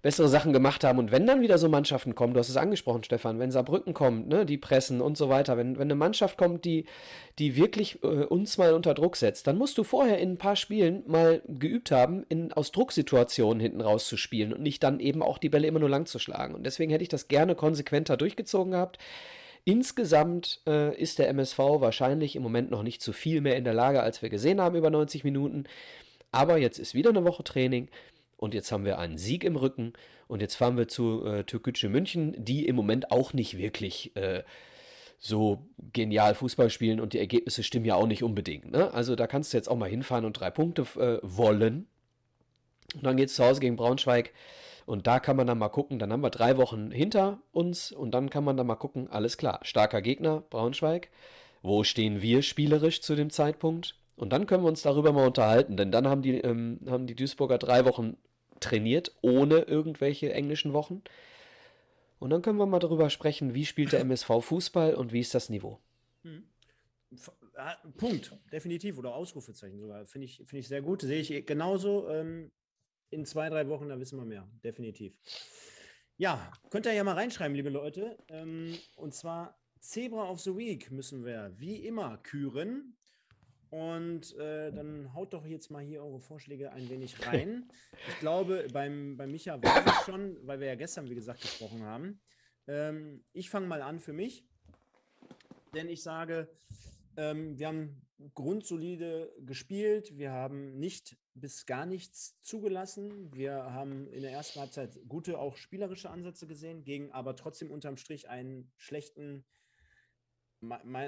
bessere 0.02 0.28
Sachen 0.28 0.52
gemacht 0.52 0.82
haben. 0.82 0.98
Und 0.98 1.12
wenn 1.12 1.26
dann 1.26 1.40
wieder 1.40 1.58
so 1.58 1.68
Mannschaften 1.68 2.16
kommen, 2.16 2.34
du 2.34 2.40
hast 2.40 2.48
es 2.48 2.56
angesprochen, 2.56 3.04
Stefan, 3.04 3.38
wenn 3.38 3.52
Saarbrücken 3.52 3.94
kommt, 3.94 4.28
ne, 4.28 4.44
die 4.44 4.58
pressen 4.58 5.00
und 5.00 5.16
so 5.16 5.28
weiter, 5.28 5.56
wenn, 5.56 5.76
wenn 5.76 5.82
eine 5.82 5.94
Mannschaft 5.94 6.36
kommt, 6.36 6.64
die, 6.64 6.86
die 7.38 7.56
wirklich 7.56 8.02
äh, 8.02 8.24
uns 8.24 8.58
mal 8.58 8.74
unter 8.74 8.94
Druck 8.94 9.16
setzt, 9.16 9.46
dann 9.46 9.56
musst 9.56 9.78
du 9.78 9.84
vorher 9.84 10.18
in 10.18 10.32
ein 10.32 10.38
paar 10.38 10.56
Spielen 10.56 11.04
mal 11.06 11.40
geübt 11.46 11.92
haben, 11.92 12.26
in, 12.28 12.52
aus 12.52 12.72
Drucksituationen 12.72 13.60
hinten 13.60 13.80
rauszuspielen 13.80 14.52
und 14.52 14.60
nicht 14.60 14.82
dann 14.82 14.98
eben 14.98 15.22
auch 15.22 15.38
die 15.38 15.48
Bälle 15.48 15.68
immer 15.68 15.80
nur 15.80 15.90
lang 15.90 16.06
zu 16.06 16.18
schlagen. 16.18 16.54
Und 16.54 16.64
deswegen 16.64 16.90
hätte 16.90 17.04
ich 17.04 17.08
das 17.08 17.28
gerne 17.28 17.54
konsequenter 17.54 18.16
durchgezogen 18.16 18.72
gehabt. 18.72 18.98
Insgesamt 19.64 20.60
äh, 20.66 21.00
ist 21.00 21.20
der 21.20 21.28
MSV 21.28 21.58
wahrscheinlich 21.58 22.34
im 22.34 22.42
Moment 22.42 22.72
noch 22.72 22.82
nicht 22.82 23.00
zu 23.00 23.12
viel 23.12 23.40
mehr 23.40 23.54
in 23.56 23.62
der 23.62 23.74
Lage, 23.74 24.02
als 24.02 24.20
wir 24.20 24.28
gesehen 24.28 24.60
haben 24.60 24.74
über 24.74 24.90
90 24.90 25.22
Minuten. 25.22 25.64
Aber 26.32 26.56
jetzt 26.56 26.80
ist 26.80 26.94
wieder 26.94 27.10
eine 27.10 27.24
Woche 27.24 27.44
Training 27.44 27.88
und 28.42 28.54
jetzt 28.54 28.72
haben 28.72 28.84
wir 28.84 28.98
einen 28.98 29.18
Sieg 29.18 29.44
im 29.44 29.54
Rücken 29.54 29.92
und 30.26 30.42
jetzt 30.42 30.56
fahren 30.56 30.76
wir 30.76 30.88
zu 30.88 31.24
äh, 31.24 31.44
Türkgücü 31.44 31.88
München, 31.88 32.34
die 32.36 32.66
im 32.66 32.74
Moment 32.74 33.12
auch 33.12 33.32
nicht 33.32 33.56
wirklich 33.56 34.16
äh, 34.16 34.42
so 35.20 35.64
genial 35.92 36.34
Fußball 36.34 36.68
spielen 36.68 36.98
und 36.98 37.12
die 37.12 37.20
Ergebnisse 37.20 37.62
stimmen 37.62 37.84
ja 37.84 37.94
auch 37.94 38.08
nicht 38.08 38.24
unbedingt. 38.24 38.72
Ne? 38.72 38.92
Also 38.92 39.14
da 39.14 39.28
kannst 39.28 39.52
du 39.52 39.56
jetzt 39.56 39.68
auch 39.68 39.76
mal 39.76 39.88
hinfahren 39.88 40.24
und 40.24 40.32
drei 40.32 40.50
Punkte 40.50 40.82
äh, 40.96 41.20
wollen. 41.22 41.86
Und 42.96 43.04
dann 43.04 43.16
geht 43.16 43.28
es 43.28 43.36
zu 43.36 43.44
Hause 43.44 43.60
gegen 43.60 43.76
Braunschweig. 43.76 44.32
Und 44.86 45.06
da 45.06 45.20
kann 45.20 45.36
man 45.36 45.46
dann 45.46 45.58
mal 45.58 45.68
gucken, 45.68 46.00
dann 46.00 46.12
haben 46.12 46.24
wir 46.24 46.30
drei 46.30 46.56
Wochen 46.56 46.90
hinter 46.90 47.38
uns 47.52 47.92
und 47.92 48.10
dann 48.10 48.28
kann 48.28 48.42
man 48.42 48.56
dann 48.56 48.66
mal 48.66 48.74
gucken, 48.74 49.08
alles 49.08 49.36
klar, 49.36 49.60
starker 49.62 50.02
Gegner, 50.02 50.42
Braunschweig. 50.50 51.10
Wo 51.62 51.84
stehen 51.84 52.22
wir 52.22 52.42
spielerisch 52.42 53.02
zu 53.02 53.14
dem 53.14 53.30
Zeitpunkt? 53.30 53.94
Und 54.16 54.32
dann 54.32 54.46
können 54.46 54.64
wir 54.64 54.68
uns 54.68 54.82
darüber 54.82 55.12
mal 55.12 55.28
unterhalten, 55.28 55.76
denn 55.76 55.92
dann 55.92 56.08
haben 56.08 56.22
die, 56.22 56.38
ähm, 56.38 56.80
haben 56.88 57.06
die 57.06 57.14
Duisburger 57.14 57.58
drei 57.58 57.84
Wochen 57.84 58.16
trainiert, 58.62 59.14
ohne 59.20 59.60
irgendwelche 59.60 60.32
englischen 60.32 60.72
Wochen. 60.72 61.02
Und 62.18 62.30
dann 62.30 62.42
können 62.42 62.58
wir 62.58 62.66
mal 62.66 62.78
darüber 62.78 63.10
sprechen, 63.10 63.54
wie 63.54 63.66
spielt 63.66 63.92
der 63.92 64.00
MSV 64.00 64.40
Fußball 64.40 64.94
und 64.94 65.12
wie 65.12 65.20
ist 65.20 65.34
das 65.34 65.50
Niveau. 65.50 65.80
Hm. 66.22 66.44
Punkt, 67.96 68.38
definitiv, 68.52 68.98
oder 68.98 69.14
Ausrufezeichen 69.14 69.78
sogar. 69.78 70.06
Finde 70.06 70.26
ich, 70.26 70.36
find 70.36 70.54
ich 70.54 70.68
sehr 70.68 70.82
gut. 70.82 71.02
Sehe 71.02 71.20
ich 71.20 71.46
genauso. 71.46 72.08
Ähm, 72.08 72.50
in 73.10 73.26
zwei, 73.26 73.50
drei 73.50 73.68
Wochen, 73.68 73.88
da 73.88 74.00
wissen 74.00 74.18
wir 74.18 74.24
mehr, 74.24 74.48
definitiv. 74.64 75.14
Ja, 76.16 76.52
könnt 76.70 76.86
ihr 76.86 76.92
ja 76.92 77.04
mal 77.04 77.14
reinschreiben, 77.14 77.54
liebe 77.54 77.68
Leute. 77.68 78.16
Ähm, 78.28 78.78
und 78.96 79.14
zwar 79.14 79.58
Zebra 79.80 80.30
of 80.30 80.40
the 80.40 80.56
Week 80.56 80.90
müssen 80.90 81.24
wir 81.24 81.52
wie 81.56 81.84
immer 81.86 82.18
küren. 82.18 82.96
Und 83.72 84.36
äh, 84.36 84.70
dann 84.70 85.14
haut 85.14 85.32
doch 85.32 85.46
jetzt 85.46 85.70
mal 85.70 85.82
hier 85.82 86.02
eure 86.02 86.20
Vorschläge 86.20 86.72
ein 86.72 86.90
wenig 86.90 87.16
rein. 87.26 87.72
ich 88.06 88.18
glaube, 88.20 88.66
beim, 88.70 89.16
beim 89.16 89.30
Micha 89.30 89.62
war 89.62 89.86
es 89.86 90.04
schon, 90.04 90.36
weil 90.46 90.60
wir 90.60 90.66
ja 90.66 90.74
gestern, 90.74 91.08
wie 91.08 91.14
gesagt, 91.14 91.40
gesprochen 91.40 91.82
haben. 91.82 92.20
Ähm, 92.66 93.24
ich 93.32 93.48
fange 93.48 93.66
mal 93.66 93.80
an 93.80 93.98
für 93.98 94.12
mich, 94.12 94.46
denn 95.74 95.88
ich 95.88 96.02
sage, 96.02 96.54
ähm, 97.16 97.58
wir 97.58 97.68
haben 97.68 98.06
grundsolide 98.34 99.32
gespielt, 99.40 100.18
wir 100.18 100.32
haben 100.32 100.78
nicht 100.78 101.16
bis 101.32 101.64
gar 101.64 101.86
nichts 101.86 102.38
zugelassen. 102.42 103.34
Wir 103.34 103.54
haben 103.54 104.06
in 104.08 104.20
der 104.20 104.32
ersten 104.32 104.60
Halbzeit 104.60 104.98
gute, 105.08 105.38
auch 105.38 105.56
spielerische 105.56 106.10
Ansätze 106.10 106.46
gesehen, 106.46 106.84
gegen 106.84 107.10
aber 107.12 107.36
trotzdem 107.36 107.70
unterm 107.70 107.96
Strich 107.96 108.28
einen 108.28 108.70
schlechten, 108.76 109.46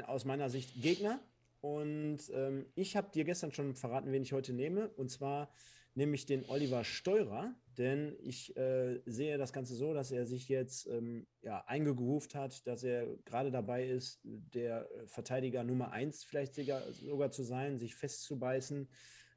aus 0.06 0.24
meiner 0.24 0.48
Sicht, 0.48 0.80
Gegner. 0.80 1.20
Und 1.64 2.18
ähm, 2.34 2.66
ich 2.74 2.94
habe 2.94 3.10
dir 3.10 3.24
gestern 3.24 3.50
schon 3.50 3.74
verraten, 3.74 4.12
wen 4.12 4.20
ich 4.20 4.34
heute 4.34 4.52
nehme. 4.52 4.90
Und 4.90 5.10
zwar 5.10 5.50
nehme 5.94 6.14
ich 6.14 6.26
den 6.26 6.44
Oliver 6.44 6.84
Steurer, 6.84 7.54
denn 7.78 8.14
ich 8.20 8.54
äh, 8.54 9.00
sehe 9.06 9.38
das 9.38 9.54
Ganze 9.54 9.74
so, 9.74 9.94
dass 9.94 10.10
er 10.10 10.26
sich 10.26 10.50
jetzt 10.50 10.86
ähm, 10.88 11.26
ja, 11.40 11.64
eingegroovt 11.66 12.34
hat, 12.34 12.66
dass 12.66 12.84
er 12.84 13.06
gerade 13.24 13.50
dabei 13.50 13.86
ist, 13.86 14.20
der 14.24 14.86
Verteidiger 15.06 15.64
Nummer 15.64 15.90
1 15.90 16.24
vielleicht 16.24 16.54
sogar, 16.54 16.82
sogar 16.92 17.30
zu 17.30 17.42
sein, 17.42 17.78
sich 17.78 17.94
festzubeißen. 17.94 18.86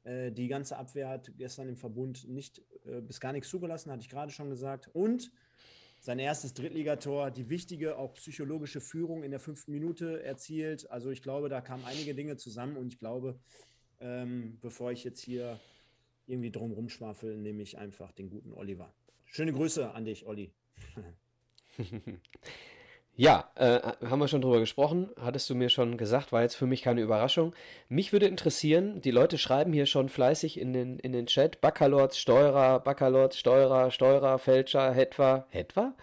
Äh, 0.04 0.30
die 0.30 0.48
ganze 0.48 0.76
Abwehr 0.76 1.08
hat 1.08 1.32
gestern 1.38 1.70
im 1.70 1.78
Verbund 1.78 2.28
nicht 2.28 2.62
äh, 2.84 3.00
bis 3.00 3.20
gar 3.20 3.32
nichts 3.32 3.48
zugelassen, 3.48 3.90
hatte 3.90 4.02
ich 4.02 4.10
gerade 4.10 4.32
schon 4.32 4.50
gesagt. 4.50 4.90
Und 4.92 5.32
sein 6.00 6.18
erstes 6.18 6.54
Drittligator, 6.54 7.30
die 7.30 7.48
wichtige, 7.48 7.98
auch 7.98 8.14
psychologische 8.14 8.80
Führung 8.80 9.22
in 9.22 9.30
der 9.30 9.40
fünften 9.40 9.72
Minute 9.72 10.22
erzielt. 10.22 10.90
Also 10.90 11.10
ich 11.10 11.22
glaube, 11.22 11.48
da 11.48 11.60
kamen 11.60 11.84
einige 11.84 12.14
Dinge 12.14 12.36
zusammen 12.36 12.76
und 12.76 12.92
ich 12.92 12.98
glaube, 12.98 13.38
ähm, 14.00 14.58
bevor 14.60 14.92
ich 14.92 15.04
jetzt 15.04 15.20
hier 15.20 15.58
irgendwie 16.26 16.50
drum 16.50 16.72
rumschwafel, 16.72 17.36
nehme 17.36 17.62
ich 17.62 17.78
einfach 17.78 18.12
den 18.12 18.30
guten 18.30 18.52
Oliver. 18.52 18.92
Schöne 19.26 19.52
Grüße 19.52 19.92
an 19.92 20.04
dich, 20.04 20.26
Olli. 20.26 20.52
Ja, 23.20 23.50
äh, 23.56 23.80
haben 24.08 24.20
wir 24.20 24.28
schon 24.28 24.42
drüber 24.42 24.60
gesprochen, 24.60 25.10
hattest 25.20 25.50
du 25.50 25.56
mir 25.56 25.70
schon 25.70 25.96
gesagt, 25.96 26.30
war 26.30 26.42
jetzt 26.42 26.54
für 26.54 26.66
mich 26.66 26.82
keine 26.82 27.00
Überraschung. 27.00 27.52
Mich 27.88 28.12
würde 28.12 28.26
interessieren, 28.26 29.00
die 29.02 29.10
Leute 29.10 29.38
schreiben 29.38 29.72
hier 29.72 29.86
schon 29.86 30.08
fleißig 30.08 30.56
in 30.56 30.72
den, 30.72 31.00
in 31.00 31.10
den 31.10 31.26
Chat, 31.26 31.60
Baccalords, 31.60 32.16
Steurer, 32.16 32.78
Baccalords, 32.78 33.36
Steurer, 33.36 33.90
Steurer, 33.90 34.38
Fälscher, 34.38 34.92
Hetwa, 34.92 35.46
Hetwa? 35.50 35.94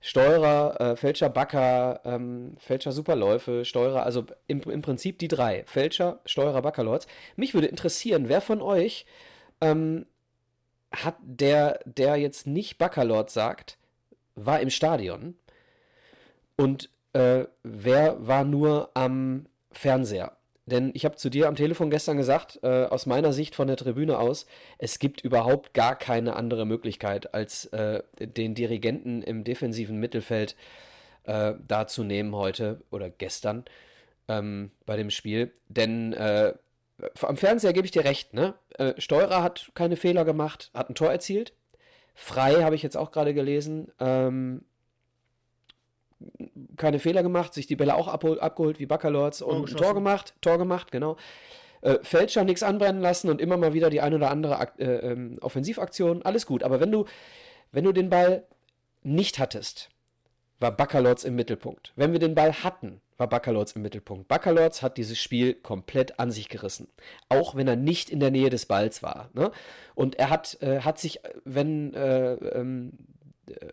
Steurer, 0.00 0.80
äh, 0.80 0.96
Fälscher, 0.96 1.30
Backer, 1.30 2.00
ähm, 2.04 2.54
Fälscher, 2.58 2.92
Superläufe, 2.92 3.64
Steurer, 3.64 4.04
also 4.04 4.24
im, 4.46 4.60
im 4.60 4.82
Prinzip 4.82 5.18
die 5.18 5.26
drei, 5.26 5.64
Fälscher, 5.66 6.20
Steurer, 6.26 6.62
Baccalords. 6.62 7.08
Mich 7.34 7.54
würde 7.54 7.66
interessieren, 7.66 8.28
wer 8.28 8.40
von 8.40 8.62
euch 8.62 9.04
ähm, 9.60 10.06
hat 10.92 11.16
der, 11.22 11.80
der 11.86 12.14
jetzt 12.18 12.46
nicht 12.46 12.78
Baccalord 12.78 13.30
sagt, 13.30 13.78
war 14.36 14.60
im 14.60 14.70
Stadion? 14.70 15.34
Und 16.56 16.90
äh, 17.12 17.44
wer 17.62 18.26
war 18.26 18.44
nur 18.44 18.90
am 18.94 19.46
Fernseher? 19.70 20.36
Denn 20.64 20.92
ich 20.94 21.04
habe 21.04 21.16
zu 21.16 21.28
dir 21.28 21.48
am 21.48 21.56
Telefon 21.56 21.90
gestern 21.90 22.16
gesagt, 22.16 22.60
äh, 22.62 22.84
aus 22.84 23.06
meiner 23.06 23.32
Sicht 23.32 23.54
von 23.56 23.66
der 23.66 23.76
Tribüne 23.76 24.18
aus, 24.18 24.46
es 24.78 25.00
gibt 25.00 25.20
überhaupt 25.20 25.74
gar 25.74 25.96
keine 25.96 26.36
andere 26.36 26.66
Möglichkeit, 26.66 27.34
als 27.34 27.66
äh, 27.66 28.02
den 28.20 28.54
Dirigenten 28.54 29.22
im 29.22 29.42
defensiven 29.42 29.98
Mittelfeld 29.98 30.54
äh, 31.24 31.54
da 31.66 31.86
zu 31.88 32.04
nehmen 32.04 32.34
heute 32.36 32.80
oder 32.90 33.10
gestern 33.10 33.64
ähm, 34.28 34.70
bei 34.86 34.96
dem 34.96 35.10
Spiel. 35.10 35.52
Denn 35.68 36.12
äh, 36.12 36.54
am 37.20 37.36
Fernseher 37.36 37.72
gebe 37.72 37.86
ich 37.86 37.90
dir 37.90 38.04
recht, 38.04 38.32
ne? 38.32 38.54
Äh, 38.78 38.94
Steurer 38.98 39.42
hat 39.42 39.72
keine 39.74 39.96
Fehler 39.96 40.24
gemacht, 40.24 40.70
hat 40.74 40.88
ein 40.88 40.94
Tor 40.94 41.10
erzielt. 41.10 41.54
Frei 42.14 42.62
habe 42.62 42.76
ich 42.76 42.82
jetzt 42.82 42.96
auch 42.96 43.10
gerade 43.10 43.34
gelesen. 43.34 43.90
Ähm, 43.98 44.64
keine 46.76 46.98
Fehler 46.98 47.22
gemacht, 47.22 47.54
sich 47.54 47.66
die 47.66 47.76
Bälle 47.76 47.94
auch 47.94 48.08
abhol, 48.08 48.40
abgeholt 48.40 48.78
wie 48.78 48.86
Baccalords 48.86 49.42
und 49.42 49.70
Tor, 49.70 49.80
Tor 49.80 49.94
gemacht, 49.94 50.34
Tor 50.40 50.58
gemacht, 50.58 50.92
genau. 50.92 51.16
Äh, 51.82 51.98
Fälscher 52.02 52.44
nichts 52.44 52.62
anbrennen 52.62 53.02
lassen 53.02 53.28
und 53.28 53.40
immer 53.40 53.56
mal 53.56 53.74
wieder 53.74 53.90
die 53.90 54.00
ein 54.00 54.14
oder 54.14 54.30
andere 54.30 54.58
Ak 54.58 54.74
äh, 54.78 54.84
ähm, 54.84 55.36
Offensivaktion, 55.40 56.22
alles 56.22 56.46
gut. 56.46 56.62
Aber 56.62 56.80
wenn 56.80 56.92
du, 56.92 57.06
wenn 57.72 57.84
du 57.84 57.92
den 57.92 58.08
Ball 58.08 58.44
nicht 59.02 59.38
hattest, 59.38 59.90
war 60.60 60.70
Baccalords 60.70 61.24
im 61.24 61.34
Mittelpunkt. 61.34 61.92
Wenn 61.96 62.12
wir 62.12 62.20
den 62.20 62.34
Ball 62.34 62.52
hatten, 62.62 63.00
war 63.18 63.28
Baccalords 63.28 63.72
im 63.72 63.82
Mittelpunkt. 63.82 64.28
Baccalords 64.28 64.82
hat 64.82 64.96
dieses 64.96 65.18
Spiel 65.18 65.54
komplett 65.54 66.18
an 66.18 66.30
sich 66.30 66.48
gerissen. 66.48 66.88
Auch 67.28 67.54
wenn 67.54 67.68
er 67.68 67.76
nicht 67.76 68.10
in 68.10 68.20
der 68.20 68.30
Nähe 68.30 68.48
des 68.48 68.66
Balls 68.66 69.02
war. 69.02 69.28
Ne? 69.34 69.50
Und 69.94 70.16
er 70.16 70.30
hat, 70.30 70.58
äh, 70.62 70.80
hat 70.80 70.98
sich, 70.98 71.20
wenn, 71.44 71.94
äh, 71.94 72.34
ähm, 72.34 72.92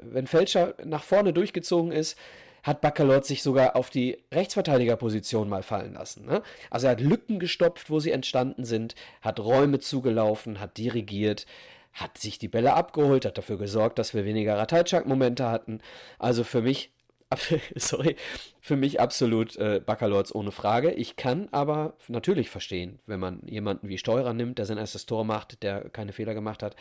wenn 0.02 0.28
Fälscher 0.28 0.76
nach 0.84 1.04
vorne 1.04 1.34
durchgezogen 1.34 1.92
ist, 1.92 2.18
hat 2.64 2.82
Baccalords 2.82 3.28
sich 3.28 3.42
sogar 3.42 3.76
auf 3.76 3.90
die 3.90 4.18
Rechtsverteidigerposition 4.34 5.50
mal 5.50 5.64
fallen 5.64 5.94
lassen. 5.94 6.26
Ne? 6.26 6.42
Also 6.70 6.88
er 6.88 6.92
hat 6.92 7.02
Lücken 7.02 7.40
gestopft, 7.40 7.90
wo 7.90 8.00
sie 8.00 8.12
entstanden 8.12 8.66
sind, 8.66 8.96
hat 9.22 9.40
Räume 9.40 9.80
zugelaufen, 9.80 10.60
hat 10.60 10.78
dirigiert, 10.78 11.46
hat 11.94 12.18
sich 12.18 12.38
die 12.38 12.48
Bälle 12.48 12.74
abgeholt, 12.74 13.26
hat 13.26 13.38
dafür 13.38 13.58
gesorgt, 13.58 14.00
dass 14.00 14.14
wir 14.14 14.26
weniger 14.26 14.58
Ratajczak-Momente 14.58 15.50
hatten. 15.50 15.80
Also 16.18 16.44
für 16.44 16.62
mich, 16.62 16.92
sorry, 17.76 18.16
für 18.60 18.76
mich 18.76 19.00
absolut 19.00 19.56
äh, 19.56 19.82
Baccalords 19.84 20.34
ohne 20.36 20.52
Frage. 20.52 20.92
Ich 20.92 21.16
kann 21.16 21.48
aber 21.52 21.94
natürlich 22.08 22.50
verstehen, 22.50 23.00
wenn 23.06 23.20
man 23.20 23.42
jemanden 23.46 23.88
wie 23.88 23.98
Steurer 23.98 24.34
nimmt, 24.34 24.58
der 24.58 24.66
sein 24.66 24.78
erstes 24.78 25.06
Tor 25.06 25.24
macht, 25.24 25.64
der 25.64 25.90
keine 25.90 26.14
Fehler 26.14 26.34
gemacht 26.34 26.62
hat. 26.62 26.76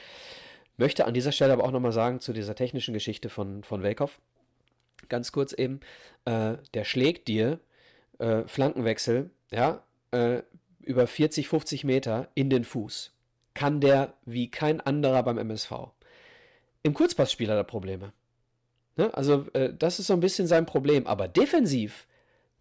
Möchte 0.79 1.05
an 1.05 1.13
dieser 1.13 1.33
Stelle 1.33 1.53
aber 1.53 1.65
auch 1.65 1.73
nochmal 1.73 1.93
sagen 1.93 2.21
zu 2.21 2.33
dieser 2.33 2.55
technischen 2.55 2.95
Geschichte 2.95 3.29
von, 3.29 3.63
von 3.63 3.83
Welkow 3.83 4.19
ganz 5.09 5.33
kurz 5.33 5.53
eben, 5.53 5.81
äh, 6.25 6.55
der 6.75 6.85
schlägt 6.85 7.29
dir 7.29 7.61
äh, 8.19 8.43
Flankenwechsel, 8.47 9.31
ja, 9.51 9.83
äh, 10.11 10.43
über 10.83 11.07
40, 11.07 11.49
50 11.49 11.85
Meter 11.85 12.29
in 12.35 12.51
den 12.51 12.65
Fuß. 12.65 13.13
Kann 13.55 13.81
der 13.81 14.15
wie 14.25 14.51
kein 14.51 14.81
anderer 14.81 15.23
beim 15.23 15.39
MSV. 15.39 15.73
Im 16.83 16.95
Kurzpassspiel 16.95 17.49
hat 17.49 17.57
er 17.57 17.65
Probleme. 17.65 18.13
Ne? 18.97 19.13
Also, 19.15 19.47
äh, 19.53 19.73
das 19.77 19.99
ist 19.99 20.07
so 20.07 20.15
ein 20.15 20.21
bisschen 20.21 20.47
sein 20.47 20.67
Problem. 20.67 21.07
Aber 21.07 21.29
defensiv 21.29 22.07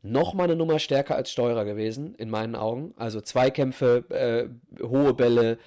noch 0.02 0.34
mal 0.34 0.46
eine 0.46 0.56
Nummer 0.56 0.80
stärker 0.80 1.16
als 1.16 1.32
Steurer 1.32 1.66
gewesen, 1.66 2.16
in 2.16 2.30
meinen 2.30 2.56
Augen. 2.56 2.94
Also 2.98 3.22
Zweikämpfe, 3.22 4.06
äh, 4.10 4.84
hohe 4.84 5.14
Bälle, 5.14 5.58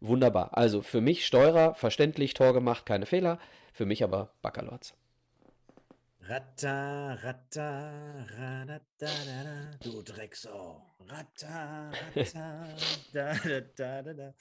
wunderbar. 0.00 0.56
Also 0.56 0.82
für 0.82 1.00
mich 1.00 1.26
Steurer, 1.26 1.74
verständlich, 1.74 2.34
Tor 2.34 2.52
gemacht, 2.52 2.86
keine 2.86 3.06
Fehler. 3.06 3.38
Für 3.72 3.86
mich 3.86 4.02
aber 4.02 4.32
Baccalords. 4.42 4.94
Ratta, 6.20 7.14
ratta, 7.14 8.26
radadadada, 8.36 9.78
du 9.82 10.02
Drecksau. 10.02 10.84
Ratta, 11.00 11.90
ratta, 12.14 12.68
da, 13.14 13.32
da, 13.32 13.60
da, 13.76 14.02
da, 14.02 14.12
da. 14.12 14.34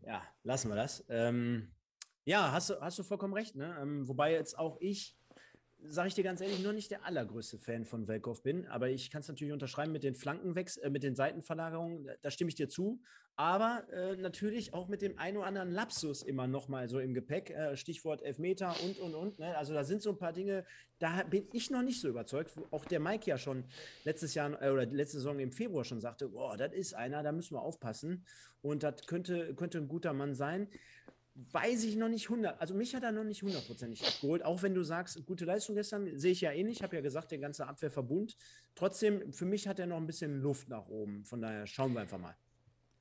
Ja, 0.00 0.22
lassen 0.42 0.68
wir 0.68 0.76
das. 0.76 1.04
Ähm, 1.08 1.70
ja, 2.24 2.50
hast 2.50 2.70
du, 2.70 2.80
hast 2.80 2.98
du 2.98 3.02
vollkommen 3.02 3.34
recht. 3.34 3.54
Ne? 3.54 3.76
Ähm, 3.80 4.08
wobei 4.08 4.32
jetzt 4.32 4.58
auch 4.58 4.78
ich 4.80 5.16
sage 5.88 6.08
ich 6.08 6.14
dir 6.14 6.24
ganz 6.24 6.40
ehrlich, 6.40 6.62
nur 6.62 6.72
nicht 6.72 6.90
der 6.90 7.04
allergrößte 7.04 7.58
Fan 7.58 7.84
von 7.84 8.08
Welkow 8.08 8.42
bin, 8.42 8.66
aber 8.66 8.90
ich 8.90 9.10
kann 9.10 9.20
es 9.20 9.28
natürlich 9.28 9.52
unterschreiben 9.52 9.92
mit 9.92 10.02
den 10.02 10.14
Flankenwechs 10.14 10.76
äh, 10.76 10.90
mit 10.90 11.02
den 11.02 11.14
Seitenverlagerungen, 11.14 12.08
da 12.22 12.30
stimme 12.30 12.48
ich 12.48 12.54
dir 12.54 12.68
zu. 12.68 13.00
Aber 13.36 13.86
äh, 13.90 14.16
natürlich 14.16 14.74
auch 14.74 14.88
mit 14.88 15.00
dem 15.00 15.18
ein 15.18 15.36
oder 15.38 15.46
anderen 15.46 15.70
Lapsus 15.70 16.22
immer 16.22 16.46
nochmal 16.46 16.88
so 16.88 16.98
im 16.98 17.14
Gepäck, 17.14 17.48
äh, 17.48 17.74
Stichwort 17.74 18.20
Elfmeter 18.20 18.74
und, 18.84 18.98
und, 18.98 19.14
und. 19.14 19.38
Ne? 19.38 19.56
Also 19.56 19.72
da 19.72 19.82
sind 19.82 20.02
so 20.02 20.10
ein 20.10 20.18
paar 20.18 20.34
Dinge, 20.34 20.64
da 20.98 21.22
bin 21.22 21.48
ich 21.54 21.70
noch 21.70 21.80
nicht 21.80 22.02
so 22.02 22.08
überzeugt. 22.08 22.52
Auch 22.70 22.84
der 22.84 23.00
Mike 23.00 23.30
ja 23.30 23.38
schon 23.38 23.64
letztes 24.04 24.34
Jahr 24.34 24.60
äh, 24.60 24.68
oder 24.68 24.84
letzte 24.84 25.16
Saison 25.16 25.38
im 25.38 25.52
Februar 25.52 25.84
schon 25.84 26.00
sagte, 26.00 26.28
boah, 26.28 26.58
das 26.58 26.74
ist 26.74 26.94
einer, 26.94 27.22
da 27.22 27.32
müssen 27.32 27.54
wir 27.54 27.62
aufpassen. 27.62 28.26
Und 28.60 28.82
das 28.82 29.06
könnte, 29.06 29.54
könnte 29.54 29.78
ein 29.78 29.88
guter 29.88 30.12
Mann 30.12 30.34
sein 30.34 30.68
weiß 31.34 31.84
ich 31.84 31.96
noch 31.96 32.08
nicht 32.08 32.28
100. 32.28 32.60
Also 32.60 32.74
mich 32.74 32.94
hat 32.94 33.02
er 33.02 33.12
noch 33.12 33.24
nicht 33.24 33.42
hundertprozentig 33.42 34.06
abgeholt. 34.06 34.44
Auch 34.44 34.62
wenn 34.62 34.74
du 34.74 34.82
sagst, 34.82 35.24
gute 35.26 35.44
Leistung 35.44 35.76
gestern, 35.76 36.08
sehe 36.18 36.32
ich 36.32 36.40
ja 36.40 36.52
eh 36.52 36.62
nicht. 36.62 36.78
Ich 36.78 36.82
habe 36.82 36.96
ja 36.96 37.02
gesagt, 37.02 37.30
der 37.30 37.38
ganze 37.38 37.66
Abwehrverbund. 37.66 38.36
Trotzdem, 38.74 39.32
für 39.32 39.44
mich 39.44 39.68
hat 39.68 39.78
er 39.78 39.86
noch 39.86 39.96
ein 39.96 40.06
bisschen 40.06 40.40
Luft 40.40 40.68
nach 40.68 40.88
oben. 40.88 41.24
Von 41.24 41.40
daher 41.40 41.66
schauen 41.66 41.92
wir 41.94 42.00
einfach 42.00 42.18
mal. 42.18 42.36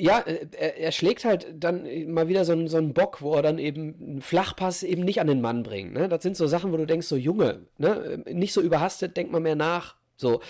Ja, 0.01 0.19
äh, 0.19 0.47
er, 0.57 0.77
er 0.77 0.91
schlägt 0.91 1.25
halt 1.25 1.47
dann 1.57 1.83
mal 2.11 2.27
wieder 2.27 2.45
so 2.45 2.53
einen, 2.53 2.67
so 2.67 2.77
einen 2.77 2.93
Bock, 2.93 3.21
wo 3.21 3.33
er 3.33 3.41
dann 3.41 3.59
eben 3.59 3.95
einen 3.99 4.21
Flachpass 4.21 4.83
eben 4.83 5.03
nicht 5.03 5.19
an 5.19 5.27
den 5.27 5.41
Mann 5.41 5.63
bringt. 5.63 5.93
Ne? 5.93 6.07
Das 6.07 6.23
sind 6.23 6.37
so 6.37 6.47
Sachen, 6.47 6.71
wo 6.71 6.77
du 6.77 6.85
denkst, 6.85 7.07
so 7.07 7.17
Junge, 7.17 7.67
ne? 7.77 8.23
nicht 8.27 8.53
so 8.53 8.61
überhastet, 8.61 9.17
denkt 9.17 9.31
man 9.31 9.43
mehr 9.43 9.55
nach. 9.55 9.97
So. 10.15 10.41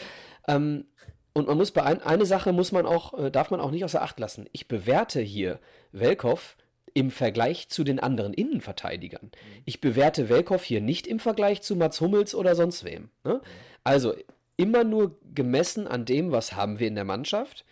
Ähm, 0.48 0.86
und 1.34 1.48
man 1.48 1.58
muss 1.58 1.72
bei 1.72 1.84
ein, 1.84 2.02
eine 2.02 2.26
Sache 2.26 2.54
muss 2.54 2.72
man 2.72 2.86
auch, 2.86 3.18
äh, 3.18 3.32
darf 3.32 3.50
man 3.50 3.60
auch 3.60 3.72
nicht 3.72 3.84
außer 3.84 4.02
Acht 4.02 4.20
lassen. 4.20 4.48
Ich 4.52 4.68
bewerte 4.68 5.22
hier 5.22 5.60
Welkow 5.92 6.56
im 6.94 7.12
Vergleich 7.12 7.70
zu 7.70 7.84
den 7.84 8.00
anderen 8.00 8.34
Innenverteidigern. 8.34 9.26
Mhm. 9.26 9.62
Ich 9.66 9.82
bewerte 9.82 10.30
Welkow 10.30 10.64
hier 10.64 10.82
nicht 10.82 11.08
im 11.08 11.20
Vergleich 11.20 11.62
zu 11.62 11.76
Mats 11.76 12.02
Hummels 12.02 12.36
oder 12.36 12.56
sonst 12.56 12.84
wem. 12.84 13.10
Ne? 13.24 13.36
Mhm. 13.36 13.40
Also 13.84 14.14
immer 14.58 14.84
nur 14.84 15.18
gemessen 15.34 15.88
an 15.88 16.06
dem, 16.06 16.32
was 16.32 16.54
haben 16.54 16.80
wir 16.80 16.88
in 16.88 16.96
der 16.96 17.06
Mannschaft. 17.06 17.66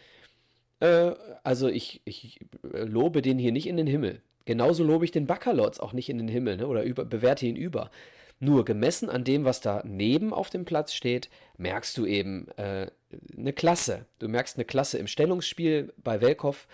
Äh, 0.79 1.11
also 1.43 1.67
ich, 1.67 2.01
ich 2.05 2.39
lobe 2.61 3.21
den 3.21 3.37
hier 3.39 3.51
nicht 3.51 3.67
in 3.67 3.77
den 3.77 3.87
Himmel. 3.87 4.21
Genauso 4.45 4.83
lobe 4.83 5.03
ich 5.03 5.11
den 5.11 5.27
Baccalords 5.27 5.79
auch 5.79 5.91
nicht 5.91 6.09
in 6.09 6.17
den 6.17 6.29
Himmel 6.29 6.57
ne? 6.57 6.67
oder 6.67 6.83
über, 6.83 7.03
bewerte 7.03 7.45
ihn 7.45 7.57
über. 7.57 7.91
Nur 8.39 8.65
gemessen 8.65 9.09
an 9.09 9.23
dem, 9.23 9.45
was 9.45 9.61
da 9.61 9.81
neben 9.85 10.31
auf 10.31 10.49
dem 10.49 10.63
Platz 10.63 10.93
steht, 10.93 11.29
merkst 11.57 11.97
du 11.97 12.05
eben 12.05 12.47
äh, 12.57 12.87
eine 13.35 13.51
Klasse. 13.51 14.05
Du 14.19 14.27
merkst 14.27 14.57
eine 14.57 14.65
Klasse 14.65 14.99
im 14.99 15.07
Stellungsspiel 15.07 15.91
bei 15.97 16.21
Welkow 16.21 16.67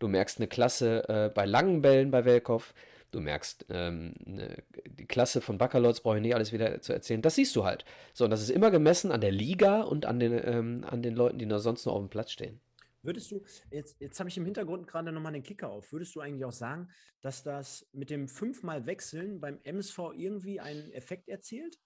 Du 0.00 0.08
merkst 0.08 0.38
eine 0.38 0.48
Klasse 0.48 1.08
äh, 1.08 1.28
bei 1.28 1.44
langen 1.44 1.82
Bällen 1.82 2.10
bei 2.10 2.24
Welkow. 2.24 2.74
Du 3.10 3.20
merkst 3.20 3.66
ähm, 3.68 4.14
eine, 4.26 4.62
die 4.86 5.06
Klasse 5.06 5.40
von 5.42 5.58
Baccalords, 5.58 6.00
brauche 6.00 6.16
ich 6.16 6.22
nicht 6.22 6.34
alles 6.34 6.52
wieder 6.52 6.80
zu 6.80 6.92
erzählen. 6.94 7.20
Das 7.22 7.34
siehst 7.34 7.54
du 7.54 7.64
halt. 7.64 7.84
So, 8.14 8.24
und 8.24 8.30
das 8.30 8.40
ist 8.40 8.50
immer 8.50 8.70
gemessen 8.70 9.12
an 9.12 9.20
der 9.20 9.30
Liga 9.30 9.82
und 9.82 10.06
an 10.06 10.18
den, 10.18 10.40
ähm, 10.42 10.84
an 10.88 11.02
den 11.02 11.14
Leuten, 11.14 11.38
die 11.38 11.44
noch 11.46 11.58
sonst 11.58 11.84
noch 11.84 11.92
auf 11.92 12.00
dem 12.00 12.08
Platz 12.08 12.32
stehen. 12.32 12.60
Würdest 13.02 13.30
du, 13.30 13.42
jetzt, 13.70 14.00
jetzt 14.00 14.18
habe 14.20 14.28
ich 14.30 14.36
im 14.38 14.44
Hintergrund 14.44 14.86
gerade 14.86 15.12
nochmal 15.12 15.32
den 15.32 15.42
Kicker 15.42 15.70
auf, 15.70 15.92
würdest 15.92 16.14
du 16.14 16.20
eigentlich 16.20 16.44
auch 16.44 16.52
sagen, 16.52 16.88
dass 17.20 17.42
das 17.42 17.86
mit 17.92 18.10
dem 18.10 18.26
fünfmal 18.28 18.86
Wechseln 18.86 19.40
beim 19.40 19.58
MSV 19.64 19.98
irgendwie 20.16 20.60
einen 20.60 20.90
Effekt 20.92 21.28
erzielt? 21.28 21.78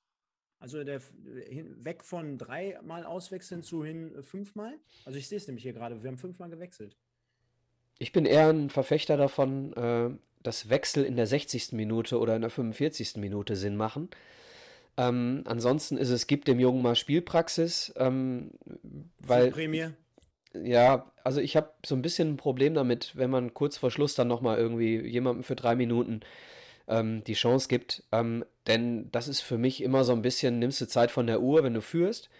Also 0.60 0.82
der 0.82 1.00
weg 1.00 2.04
von 2.04 2.38
dreimal 2.38 3.04
auswechseln 3.04 3.62
zu 3.62 3.84
hin 3.84 4.22
fünfmal? 4.22 4.78
Also 5.04 5.18
ich 5.18 5.28
sehe 5.28 5.38
es 5.38 5.46
nämlich 5.46 5.62
hier 5.62 5.72
gerade, 5.72 6.02
wir 6.02 6.08
haben 6.08 6.18
fünfmal 6.18 6.48
gewechselt. 6.48 6.96
Ich 7.98 8.12
bin 8.12 8.26
eher 8.26 8.48
ein 8.48 8.70
Verfechter 8.70 9.16
davon, 9.16 9.72
äh, 9.74 10.10
dass 10.42 10.68
Wechsel 10.68 11.04
in 11.04 11.16
der 11.16 11.26
60. 11.26 11.72
Minute 11.72 12.18
oder 12.18 12.36
in 12.36 12.42
der 12.42 12.50
45. 12.50 13.16
Minute 13.16 13.56
Sinn 13.56 13.76
machen. 13.76 14.10
Ähm, 14.96 15.42
ansonsten 15.46 15.96
ist 15.96 16.10
es, 16.10 16.26
gibt 16.26 16.46
dem 16.46 16.60
Jungen 16.60 16.82
mal 16.82 16.94
Spielpraxis, 16.94 17.92
ähm, 17.96 18.52
weil. 19.18 19.50
Prämie. 19.50 19.88
Ja, 20.54 21.10
also 21.24 21.40
ich 21.40 21.56
habe 21.56 21.70
so 21.84 21.96
ein 21.96 22.02
bisschen 22.02 22.34
ein 22.34 22.36
Problem 22.36 22.74
damit, 22.74 23.16
wenn 23.16 23.30
man 23.30 23.54
kurz 23.54 23.76
vor 23.76 23.90
Schluss 23.90 24.14
dann 24.14 24.28
nochmal 24.28 24.56
irgendwie 24.56 25.00
jemandem 25.00 25.42
für 25.42 25.56
drei 25.56 25.74
Minuten 25.74 26.20
ähm, 26.86 27.24
die 27.24 27.34
Chance 27.34 27.66
gibt. 27.68 28.04
Ähm, 28.12 28.44
denn 28.68 29.10
das 29.10 29.26
ist 29.26 29.40
für 29.40 29.58
mich 29.58 29.82
immer 29.82 30.04
so 30.04 30.12
ein 30.12 30.22
bisschen, 30.22 30.60
nimmst 30.60 30.80
du 30.80 30.86
Zeit 30.86 31.10
von 31.10 31.26
der 31.26 31.40
Uhr, 31.40 31.64
wenn 31.64 31.74
du 31.74 31.80
führst. 31.80 32.30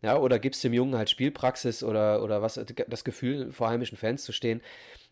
Ja, 0.00 0.16
oder 0.16 0.38
gibst 0.38 0.62
dem 0.64 0.72
Jungen 0.72 0.96
halt 0.96 1.10
Spielpraxis 1.10 1.82
oder, 1.82 2.22
oder 2.22 2.40
was, 2.40 2.58
das 2.86 3.04
Gefühl, 3.04 3.52
vor 3.52 3.68
heimischen 3.68 3.98
Fans 3.98 4.22
zu 4.24 4.32
stehen. 4.32 4.62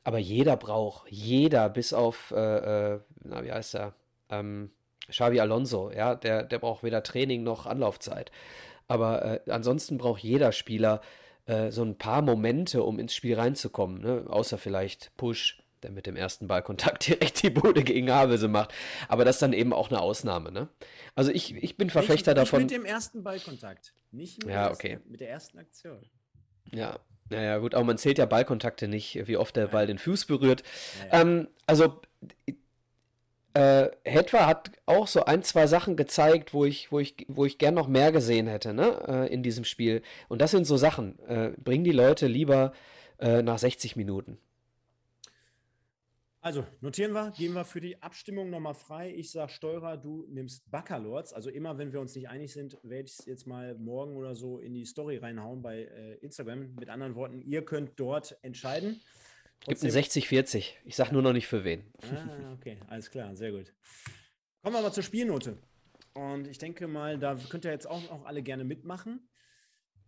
Aber 0.07 0.19
jeder 0.19 0.57
braucht, 0.57 1.11
jeder, 1.11 1.69
bis 1.69 1.93
auf, 1.93 2.31
äh, 2.31 2.95
äh, 2.95 3.01
na, 3.25 3.43
wie 3.43 3.51
heißt 3.51 3.75
er? 3.75 3.93
Ähm, 4.31 4.71
Xavi 5.09 5.41
Alonso, 5.41 5.91
ja, 5.91 6.15
der, 6.15 6.45
der 6.45 6.61
braucht 6.61 6.85
weder 6.85 7.03
Training 7.03 7.43
noch 7.43 7.67
Anlaufzeit. 7.67 8.31
Aber 8.87 9.25
äh, 9.45 9.51
ansonsten 9.51 9.99
braucht 9.99 10.23
jeder 10.23 10.53
Spieler 10.53 11.01
äh, 11.47 11.73
so 11.73 11.83
ein 11.83 11.99
paar 11.99 12.23
Momente, 12.23 12.85
um 12.85 13.01
ins 13.01 13.17
Spiel 13.17 13.35
reinzukommen, 13.35 14.01
ne? 14.01 14.25
außer 14.29 14.59
vielleicht 14.59 15.11
Push, 15.17 15.61
der 15.83 15.91
mit 15.91 16.07
dem 16.07 16.15
ersten 16.15 16.47
Ballkontakt 16.47 17.05
direkt 17.09 17.43
die 17.43 17.51
Bude 17.51 17.83
gegen 17.83 18.09
Havelse 18.09 18.47
macht. 18.47 18.73
Aber 19.09 19.25
das 19.25 19.37
ist 19.37 19.43
dann 19.43 19.53
eben 19.53 19.73
auch 19.73 19.91
eine 19.91 20.01
Ausnahme. 20.01 20.53
Ne? 20.53 20.69
Also 21.17 21.33
ich, 21.33 21.53
ich 21.53 21.77
bin 21.77 21.91
Verfechter 21.91 22.31
nicht, 22.31 22.43
davon. 22.43 22.63
Nicht 22.63 22.71
mit 22.71 22.81
dem 22.81 22.87
ersten 22.87 23.25
Ballkontakt, 23.25 23.93
nicht 24.13 24.45
mit, 24.45 24.55
ja, 24.55 24.71
okay. 24.71 24.93
ersten, 24.93 25.11
mit 25.11 25.21
der 25.21 25.31
ersten 25.31 25.59
Aktion. 25.59 26.09
Ja, 26.71 27.01
naja, 27.31 27.59
gut, 27.59 27.74
aber 27.74 27.85
man 27.85 27.99
zählt 27.99 28.18
ja 28.18 28.27
Ballkontakte 28.27 28.89
nicht, 28.89 29.27
wie 29.27 29.37
oft 29.37 29.57
der 29.57 29.68
Ball 29.68 29.87
den 29.87 29.99
Fuß 29.99 30.27
berührt. 30.27 30.62
Naja. 31.11 31.22
Ähm, 31.22 31.49
also, 31.66 32.01
äh, 33.55 33.91
Hetwa 34.05 34.47
hat 34.47 34.70
auch 34.85 35.07
so 35.07 35.24
ein, 35.24 35.43
zwei 35.43 35.66
Sachen 35.66 35.97
gezeigt, 35.97 36.53
wo 36.53 36.64
ich, 36.64 36.93
wo 36.93 37.01
ich, 37.01 37.27
wo 37.29 37.47
ich 37.47 37.59
gern 37.59 37.74
noch 37.74 37.89
mehr 37.89 38.12
gesehen 38.12 38.47
hätte, 38.47 38.74
ne, 38.74 39.03
äh, 39.09 39.33
in 39.33 39.43
diesem 39.43 39.64
Spiel. 39.64 40.03
Und 40.29 40.43
das 40.43 40.51
sind 40.51 40.66
so 40.66 40.77
Sachen. 40.77 41.18
Äh, 41.27 41.53
bring 41.57 41.83
die 41.83 41.93
Leute 41.93 42.27
lieber 42.27 42.72
äh, 43.18 43.43
nach 43.43 43.59
60 43.59 43.97
Minuten. 43.97 44.39
Also, 46.47 46.65
notieren 46.81 47.11
wir, 47.11 47.33
gehen 47.33 47.55
wir 47.55 47.65
für 47.65 47.81
die 47.81 48.01
Abstimmung 48.01 48.51
nochmal 48.51 48.75
frei. 48.75 49.13
Ich 49.13 49.33
sage 49.33 49.51
Steurer, 49.51 49.97
du 49.97 50.29
nimmst 50.29 50.71
Baccalords. 50.71 51.33
Also 51.33 51.51
immer, 51.51 51.77
wenn 51.77 51.93
wir 51.93 52.01
uns 52.01 52.15
nicht 52.15 52.29
einig 52.29 52.53
sind, 52.53 52.79
werde 52.85 53.09
ich 53.09 53.19
es 53.19 53.27
jetzt 53.27 53.49
mal 53.49 53.75
morgen 53.75 54.15
oder 54.15 54.37
so 54.37 54.61
in 54.61 54.73
die 54.73 54.85
Story 54.85 55.17
reinhauen 55.17 55.61
bei 55.61 55.87
äh, 55.87 56.15
Instagram. 56.19 56.77
Mit 56.77 56.89
anderen 56.89 57.17
Worten, 57.17 57.43
ihr 57.43 57.65
könnt 57.65 57.99
dort 57.99 58.39
entscheiden. 58.43 59.01
Es 59.67 59.81
gibt 59.81 59.93
ein 59.93 60.05
60-40. 60.05 60.75
Ich 60.85 60.95
sage 60.95 61.13
nur 61.15 61.23
noch 61.23 61.33
nicht 61.33 61.49
für 61.49 61.65
wen. 61.65 61.83
Ah, 62.01 62.53
okay, 62.53 62.79
alles 62.87 63.11
klar, 63.11 63.35
sehr 63.35 63.51
gut. 63.51 63.75
Kommen 64.63 64.77
wir 64.77 64.83
mal 64.83 64.93
zur 64.93 65.03
Spielnote. 65.03 65.59
Und 66.15 66.47
ich 66.47 66.59
denke 66.59 66.87
mal, 66.87 67.19
da 67.19 67.37
könnt 67.51 67.65
ihr 67.65 67.73
jetzt 67.73 67.91
auch, 67.91 68.09
auch 68.13 68.25
alle 68.25 68.45
gerne 68.45 68.63
mitmachen. 68.63 69.29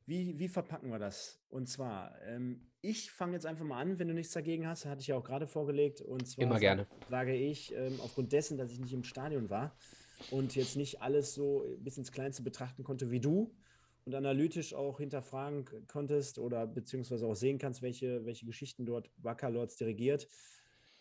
Wie, 0.09 0.38
wie 0.38 0.48
verpacken 0.48 0.90
wir 0.90 0.98
das? 0.98 1.38
Und 1.50 1.68
zwar, 1.68 2.18
ähm, 2.22 2.66
ich 2.80 3.11
fange 3.11 3.34
jetzt 3.34 3.44
einfach 3.44 3.66
mal 3.66 3.78
an, 3.78 3.98
wenn 3.98 4.09
du 4.09 4.14
nichts 4.14 4.32
dagegen 4.32 4.66
hast, 4.66 4.86
hatte 4.86 5.02
ich 5.02 5.09
ja 5.09 5.16
auch 5.16 5.22
gerade 5.22 5.46
vorgelegt. 5.46 6.00
Und 6.00 6.26
zwar 6.26 6.44
Immer 6.44 6.59
gerne. 6.59 6.86
sage 7.11 7.34
ich, 7.34 7.74
ähm, 7.74 8.00
aufgrund 8.00 8.32
dessen, 8.32 8.56
dass 8.56 8.72
ich 8.72 8.80
nicht 8.80 8.94
im 8.94 9.04
Stadion 9.04 9.50
war 9.50 9.76
und 10.30 10.56
jetzt 10.56 10.76
nicht 10.76 11.02
alles 11.02 11.34
so 11.34 11.66
bis 11.80 11.98
ins 11.98 12.11
Kleinste 12.11 12.42
betrachten 12.42 12.84
konnte 12.84 13.11
wie 13.11 13.20
du 13.20 13.54
und 14.06 14.14
analytisch 14.14 14.72
auch 14.72 14.98
hinterfragen 14.98 15.66
konntest 15.88 16.38
oder 16.38 16.66
beziehungsweise 16.66 17.26
auch 17.26 17.36
sehen 17.36 17.59
kannst, 17.59 17.82
welche, 17.82 18.24
welche 18.24 18.46
Geschichten 18.46 18.86
dort 18.86 19.11
Wackerlords 19.18 19.76
dirigiert, 19.76 20.26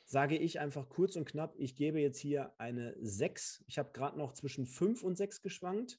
sage 0.05 0.37
ich 0.37 0.59
einfach 0.59 0.89
kurz 0.89 1.15
und 1.15 1.23
knapp, 1.23 1.55
ich 1.57 1.77
gebe 1.77 2.01
jetzt 2.01 2.19
hier 2.19 2.51
eine 2.57 2.93
6. 2.99 3.63
Ich 3.67 3.77
habe 3.77 3.91
gerade 3.93 4.17
noch 4.17 4.33
zwischen 4.33 4.65
5 4.65 5.01
und 5.01 5.15
6 5.15 5.41
geschwankt 5.41 5.97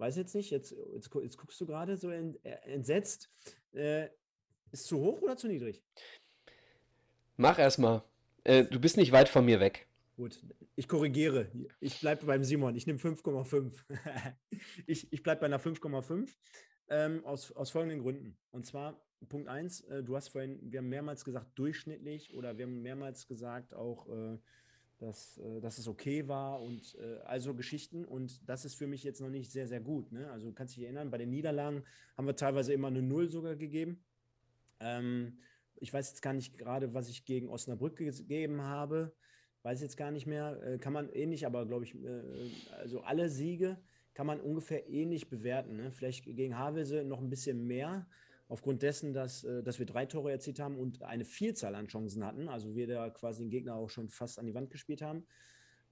weiß 0.00 0.16
jetzt 0.16 0.34
nicht, 0.34 0.50
jetzt, 0.50 0.74
jetzt, 0.94 1.10
jetzt 1.14 1.36
guckst 1.36 1.60
du 1.60 1.66
gerade 1.66 1.96
so 1.96 2.10
äh, 2.10 2.34
entsetzt. 2.64 3.30
Äh, 3.72 4.08
ist 4.72 4.86
zu 4.86 4.98
hoch 4.98 5.20
oder 5.22 5.36
zu 5.36 5.48
niedrig? 5.48 5.82
Mach 7.36 7.58
erstmal. 7.58 8.02
Äh, 8.44 8.64
du 8.64 8.80
bist 8.80 8.96
nicht 8.96 9.12
weit 9.12 9.28
von 9.28 9.44
mir 9.44 9.60
weg. 9.60 9.86
Gut, 10.16 10.42
ich 10.76 10.88
korrigiere. 10.88 11.50
Ich 11.80 12.00
bleibe 12.00 12.26
beim 12.26 12.44
Simon. 12.44 12.74
Ich 12.74 12.86
nehme 12.86 12.98
5,5. 12.98 13.72
ich 14.86 15.12
ich 15.12 15.22
bleibe 15.22 15.40
bei 15.40 15.46
einer 15.46 15.60
5,5 15.60 16.28
ähm, 16.88 17.24
aus, 17.24 17.52
aus 17.52 17.70
folgenden 17.70 18.00
Gründen. 18.00 18.36
Und 18.50 18.66
zwar 18.66 19.00
Punkt 19.28 19.48
1, 19.48 19.82
äh, 19.82 20.02
du 20.02 20.16
hast 20.16 20.28
vorhin, 20.28 20.58
wir 20.62 20.78
haben 20.78 20.88
mehrmals 20.88 21.24
gesagt, 21.24 21.58
durchschnittlich 21.58 22.34
oder 22.34 22.56
wir 22.58 22.66
haben 22.66 22.82
mehrmals 22.82 23.26
gesagt, 23.26 23.74
auch 23.74 24.08
äh, 24.08 24.38
dass, 25.00 25.38
äh, 25.38 25.60
dass 25.60 25.78
es 25.78 25.88
okay 25.88 26.28
war 26.28 26.62
und 26.62 26.96
äh, 27.00 27.18
also 27.24 27.54
Geschichten. 27.54 28.04
Und 28.04 28.48
das 28.48 28.64
ist 28.64 28.74
für 28.74 28.86
mich 28.86 29.02
jetzt 29.02 29.20
noch 29.20 29.30
nicht 29.30 29.50
sehr, 29.50 29.66
sehr 29.66 29.80
gut. 29.80 30.12
Ne? 30.12 30.30
Also 30.30 30.48
du 30.48 30.52
kannst 30.52 30.76
dich 30.76 30.84
erinnern, 30.84 31.10
bei 31.10 31.18
den 31.18 31.30
Niederlagen 31.30 31.82
haben 32.16 32.26
wir 32.26 32.36
teilweise 32.36 32.72
immer 32.72 32.88
eine 32.88 33.02
Null 33.02 33.30
sogar 33.30 33.56
gegeben. 33.56 34.04
Ähm, 34.78 35.38
ich 35.76 35.92
weiß 35.92 36.10
jetzt 36.10 36.22
gar 36.22 36.34
nicht 36.34 36.58
gerade, 36.58 36.92
was 36.92 37.08
ich 37.08 37.24
gegen 37.24 37.48
Osnabrück 37.48 37.96
gegeben 37.96 38.60
habe. 38.62 39.12
Weiß 39.62 39.80
jetzt 39.80 39.96
gar 39.96 40.10
nicht 40.10 40.26
mehr. 40.26 40.62
Äh, 40.62 40.78
kann 40.78 40.92
man 40.92 41.08
ähnlich, 41.08 41.46
aber 41.46 41.66
glaube 41.66 41.84
ich, 41.84 41.94
äh, 41.94 42.22
also 42.78 43.00
alle 43.00 43.30
Siege 43.30 43.78
kann 44.12 44.26
man 44.26 44.40
ungefähr 44.40 44.88
ähnlich 44.90 45.30
bewerten. 45.30 45.76
Ne? 45.76 45.90
Vielleicht 45.92 46.24
gegen 46.24 46.58
Havelse 46.58 47.04
noch 47.04 47.20
ein 47.20 47.30
bisschen 47.30 47.66
mehr 47.66 48.06
aufgrund 48.50 48.82
dessen, 48.82 49.14
dass, 49.14 49.44
äh, 49.44 49.62
dass 49.62 49.78
wir 49.78 49.86
drei 49.86 50.04
Tore 50.04 50.30
erzielt 50.30 50.58
haben 50.58 50.76
und 50.76 51.02
eine 51.02 51.24
Vielzahl 51.24 51.74
an 51.74 51.86
Chancen 51.86 52.24
hatten, 52.24 52.48
also 52.48 52.74
wir 52.74 52.86
da 52.86 53.08
quasi 53.08 53.44
den 53.44 53.50
Gegner 53.50 53.76
auch 53.76 53.88
schon 53.88 54.10
fast 54.10 54.38
an 54.38 54.46
die 54.46 54.54
Wand 54.54 54.70
gespielt 54.70 55.00
haben. 55.00 55.24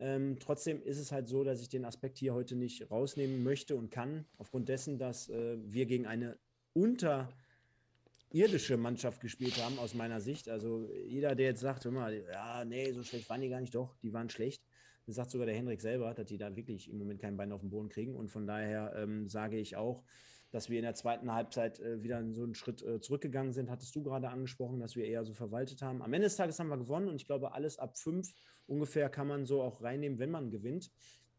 Ähm, 0.00 0.38
trotzdem 0.38 0.82
ist 0.82 0.98
es 0.98 1.11
halt 1.11 1.28
so, 1.28 1.44
dass 1.44 1.61
ich 1.61 1.68
den 1.68 1.84
Aspekt 1.84 2.18
hier 2.18 2.34
heute 2.34 2.56
nicht 2.56 2.90
rausnehmen 2.90 3.42
möchte 3.42 3.76
und 3.76 3.90
kann, 3.90 4.26
aufgrund 4.36 4.68
dessen, 4.68 4.98
dass 4.98 5.28
äh, 5.28 5.56
wir 5.62 5.86
gegen 5.86 6.06
eine 6.06 6.36
unterirdische 6.72 8.76
Mannschaft 8.76 9.20
gespielt 9.20 9.62
haben, 9.62 9.78
aus 9.78 9.94
meiner 9.94 10.20
Sicht. 10.20 10.48
Also 10.48 10.88
jeder, 11.06 11.34
der 11.34 11.46
jetzt 11.46 11.61
sagt, 11.61 11.84
mal, 11.86 12.24
ja, 12.32 12.64
nee, 12.64 12.92
so 12.92 13.04
schlecht 13.04 13.30
waren 13.30 13.40
die 13.40 13.48
gar 13.48 13.61
nicht, 13.61 13.74
doch, 13.74 13.96
die 13.98 14.12
waren 14.12 14.30
schlecht. 14.30 14.64
Das 15.06 15.14
sagt 15.14 15.30
sogar 15.30 15.46
der 15.46 15.56
Hendrik 15.56 15.80
selber, 15.80 16.12
dass 16.12 16.26
die 16.26 16.38
da 16.38 16.54
wirklich 16.54 16.90
im 16.90 16.98
Moment 16.98 17.20
kein 17.20 17.36
Bein 17.36 17.52
auf 17.52 17.61
den 17.61 17.70
Boden 17.70 17.88
kriegen. 17.88 18.14
Und 18.14 18.30
von 18.30 18.46
daher 18.46 18.94
ähm, 18.96 19.28
sage 19.28 19.59
ich 19.59 19.76
auch, 19.76 20.04
dass 20.51 20.70
wir 20.70 20.78
in 20.78 20.84
der 20.84 20.94
zweiten 20.94 21.32
Halbzeit 21.32 21.80
äh, 21.80 22.03
wieder 22.03 22.22
so 22.32 22.42
einen 22.42 22.55
Schritt 22.55 22.82
äh, 22.82 23.01
zurückgegangen 23.01 23.53
sind, 23.53 23.70
hattest 23.70 23.94
du 23.94 24.03
gerade 24.03 24.30
angesprochen, 24.30 24.80
dass 24.80 24.96
wir 24.96 25.05
eher 25.05 25.24
so 25.24 25.34
verwaltet 25.34 25.82
haben. 25.82 26.03
Am 26.03 26.12
Ende 26.12 26.26
des 26.26 26.36
Tages 26.36 26.59
haben 26.59 26.68
wir 26.68 26.78
gewonnen 26.78 27.09
und 27.09 27.16
ich 27.16 27.26
glaube, 27.26 27.53
alles 27.53 27.78
ab 27.78 27.99
fünf 27.99 28.32
ungefähr 28.66 29.09
kann 29.09 29.26
man 29.26 29.46
so 29.46 29.62
auch 29.62 29.82
reinnehmen, 29.82 30.18
wenn 30.18 30.30
man 30.30 30.51
gewinnt. 30.51 30.90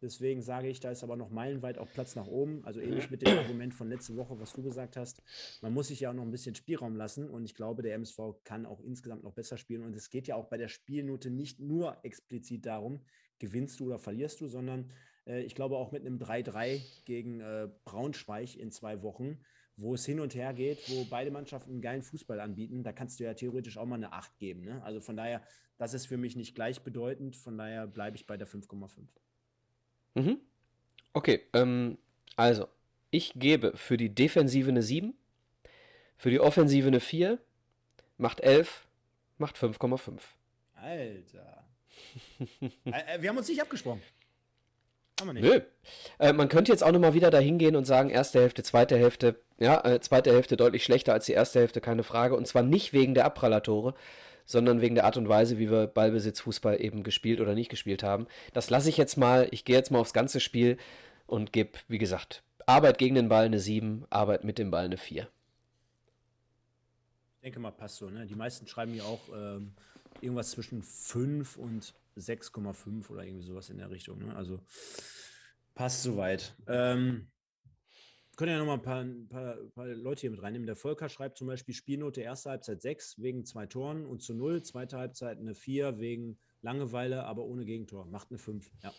Deswegen 0.02 0.42
sage 0.42 0.70
ich, 0.70 0.80
da 0.80 0.92
ist 0.92 1.04
aber 1.04 1.18
noch 1.18 1.30
meilenweit 1.30 1.78
auch 1.78 1.92
Platz 1.92 2.16
nach 2.16 2.28
oben. 2.28 2.64
Also 2.64 2.80
ähnlich 2.80 3.10
mit 3.12 3.22
dem 3.22 3.38
Argument 3.38 3.74
von 3.74 3.90
letzte 3.90 4.16
Woche, 4.16 4.40
was 4.40 4.54
du 4.54 4.64
gesagt 4.64 4.96
hast. 4.96 5.22
Man 5.62 5.74
muss 5.74 5.90
sich 5.90 6.00
ja 6.00 6.10
auch 6.10 6.14
noch 6.14 6.24
ein 6.24 6.32
bisschen 6.32 6.56
Spielraum 6.56 6.96
lassen. 6.96 7.30
Und 7.30 7.44
ich 7.44 7.54
glaube, 7.54 7.82
der 7.82 7.96
MSV 7.96 8.20
kann 8.46 8.66
auch 8.66 8.80
insgesamt 8.80 9.24
noch 9.24 9.34
besser 9.34 9.58
spielen. 9.58 9.84
Und 9.84 9.96
es 9.96 10.10
geht 10.10 10.28
ja 10.28 10.36
auch 10.36 10.46
bei 10.46 10.58
der 10.58 10.70
Spielnote 10.70 11.30
nicht 11.30 11.60
nur 11.60 11.98
explizit 12.04 12.66
darum, 12.66 13.02
gewinnst 13.40 13.80
du 13.80 13.88
oder 13.88 14.00
verlierst 14.00 14.40
du, 14.40 14.48
sondern 14.48 14.90
ich 15.38 15.56
glaube 15.56 15.78
auch 15.78 15.92
mit 15.92 16.06
einem 16.06 16.18
3-3 16.18 16.82
gegen 17.06 17.40
äh, 17.40 17.68
Braunschweig 17.86 18.56
in 18.56 18.72
zwei 18.72 19.02
Wochen, 19.04 19.40
wo 19.78 19.94
es 19.94 20.06
hin 20.06 20.20
und 20.20 20.36
her 20.36 20.54
geht, 20.54 20.90
wo 20.90 21.06
beide 21.06 21.32
Mannschaften 21.32 21.72
einen 21.72 21.82
geilen 21.82 22.04
Fußball 22.04 22.40
anbieten, 22.40 22.84
da 22.84 22.92
kannst 22.92 23.20
du 23.20 23.24
ja 23.24 23.34
theoretisch 23.34 23.78
auch 23.78 23.86
mal 23.86 23.96
eine 23.96 24.12
8 24.12 24.38
geben. 24.40 24.62
Ne? 24.62 24.82
Also 24.84 25.00
von 25.00 25.16
daher, 25.16 25.42
das 25.78 25.94
ist 25.94 26.08
für 26.08 26.18
mich 26.18 26.36
nicht 26.36 26.56
gleichbedeutend, 26.56 27.36
von 27.36 27.58
daher 27.58 27.88
bleibe 27.88 28.18
ich 28.18 28.28
bei 28.28 28.38
der 28.38 28.48
5,5. 28.48 29.08
Mhm. 30.16 30.40
Okay, 31.14 31.42
ähm, 31.54 31.98
also 32.36 32.68
ich 33.12 33.34
gebe 33.36 33.76
für 33.76 33.98
die 33.98 34.14
Defensive 34.14 34.70
eine 34.70 34.82
7, 34.82 35.14
für 36.18 36.30
die 36.30 36.40
Offensive 36.40 36.88
eine 36.88 37.00
4, 37.00 37.40
macht 38.18 38.42
11, 38.42 38.88
macht 39.38 39.58
5,5. 39.58 40.20
Alter. 40.76 41.56
Äh, 42.86 43.16
äh, 43.16 43.22
wir 43.22 43.30
haben 43.30 43.38
uns 43.38 43.48
nicht 43.48 43.62
abgesprochen. 43.62 44.02
Haben 45.20 45.28
wir 45.28 45.34
nicht. 45.34 45.44
Nö. 45.44 45.62
Äh, 46.20 46.34
man 46.34 46.50
könnte 46.50 46.72
jetzt 46.72 46.84
auch 46.84 46.92
nochmal 46.92 47.14
wieder 47.14 47.32
dahin 47.32 47.58
gehen 47.58 47.76
und 47.76 47.86
sagen, 47.86 48.10
erste 48.10 48.40
Hälfte, 48.40 48.64
zweite 48.64 48.98
Hälfte, 48.98 49.36
ja, 49.58 49.84
äh, 49.86 50.00
zweite 50.00 50.32
Hälfte 50.32 50.58
deutlich 50.58 50.84
schlechter 50.84 51.14
als 51.14 51.26
die 51.26 51.34
erste 51.34 51.60
Hälfte, 51.60 51.82
keine 51.82 52.04
Frage. 52.04 52.36
Und 52.36 52.48
zwar 52.48 52.64
nicht 52.64 52.94
wegen 52.94 53.14
der 53.14 53.26
Abprallatore, 53.26 53.94
sondern 54.46 54.82
wegen 54.82 54.96
der 54.96 55.06
Art 55.06 55.18
und 55.18 55.30
Weise, 55.30 55.60
wie 55.60 55.70
wir 55.70 55.88
Ballbesitzfußball 55.88 56.82
eben 56.82 57.04
gespielt 57.04 57.40
oder 57.40 57.54
nicht 57.54 57.70
gespielt 57.70 58.04
haben. 58.04 58.28
Das 58.54 58.70
lasse 58.70 58.90
ich 58.90 58.98
jetzt 58.98 59.18
mal. 59.18 59.48
Ich 59.52 59.66
gehe 59.66 59.76
jetzt 59.76 59.92
mal 59.92 60.00
aufs 60.00 60.14
ganze 60.14 60.40
Spiel 60.40 60.78
und 61.28 61.54
gebe, 61.54 61.72
wie 61.88 62.00
gesagt, 62.00 62.42
Arbeit 62.66 62.98
gegen 62.98 63.16
den 63.16 63.30
Ball 63.30 63.46
eine 63.46 63.60
7, 63.60 64.06
Arbeit 64.10 64.44
mit 64.44 64.58
dem 64.58 64.72
Ball 64.72 64.86
eine 64.86 64.98
4. 64.98 65.28
Ich 67.36 67.42
denke 67.44 67.60
mal, 67.60 67.72
passt 67.72 67.98
so. 67.98 68.10
Ne? 68.10 68.26
Die 68.26 68.36
meisten 68.36 68.68
schreiben 68.68 68.94
ja 68.94 69.04
auch 69.04 69.22
ähm, 69.34 69.74
irgendwas 70.22 70.52
zwischen 70.52 70.84
5 70.84 71.58
und 71.58 71.94
6,5 72.20 73.10
oder 73.10 73.24
irgendwie 73.24 73.46
sowas 73.46 73.70
in 73.70 73.78
der 73.78 73.90
Richtung. 73.90 74.20
Ne? 74.20 74.36
Also 74.36 74.60
passt 75.74 76.04
soweit. 76.04 76.56
Ähm, 76.68 77.30
können 78.40 78.54
ja 78.54 78.60
noch 78.60 78.68
mal 78.68 78.76
ein 78.76 78.82
paar, 78.82 79.02
ein, 79.02 79.28
paar, 79.28 79.58
ein 79.58 79.72
paar, 79.72 79.88
Leute 79.88 80.22
hier 80.22 80.32
mit 80.32 80.42
reinnehmen. 80.42 80.66
Der 80.66 80.78
Volker 80.78 81.10
schreibt 81.10 81.38
zum 81.38 81.48
Beispiel 81.48 81.76
Spielnote 81.76 82.22
erste 82.22 82.52
Halbzeit 82.52 82.82
6 82.82 83.22
wegen 83.22 83.44
zwei 83.44 83.66
Toren 83.66 84.06
und 84.06 84.22
zu 84.22 84.34
0, 84.34 84.64
zweite 84.64 84.98
Halbzeit 84.98 85.40
eine 85.40 85.54
4 85.54 86.00
wegen 86.00 86.40
Langeweile, 86.62 87.26
aber 87.26 87.44
ohne 87.44 87.66
Gegentor. 87.66 88.06
Macht 88.06 88.30
eine 88.30 88.38
5. 88.38 88.72
Ja, 88.82 88.94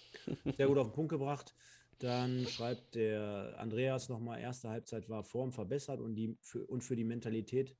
sehr 0.57 0.67
gut 0.67 0.77
auf 0.77 0.89
den 0.89 0.93
Punkt 0.93 1.11
gebracht. 1.11 1.55
Dann 2.01 2.47
schreibt 2.47 2.95
der 2.95 3.55
Andreas 3.59 4.09
nochmal, 4.11 4.41
erste 4.41 4.69
Halbzeit 4.69 5.09
war 5.09 5.25
Form 5.25 5.53
verbessert 5.53 6.01
und, 6.01 6.15
die, 6.15 6.37
für, 6.43 6.67
und 6.67 6.83
für 6.83 6.97
die 6.97 7.05
Mentalität 7.05 7.75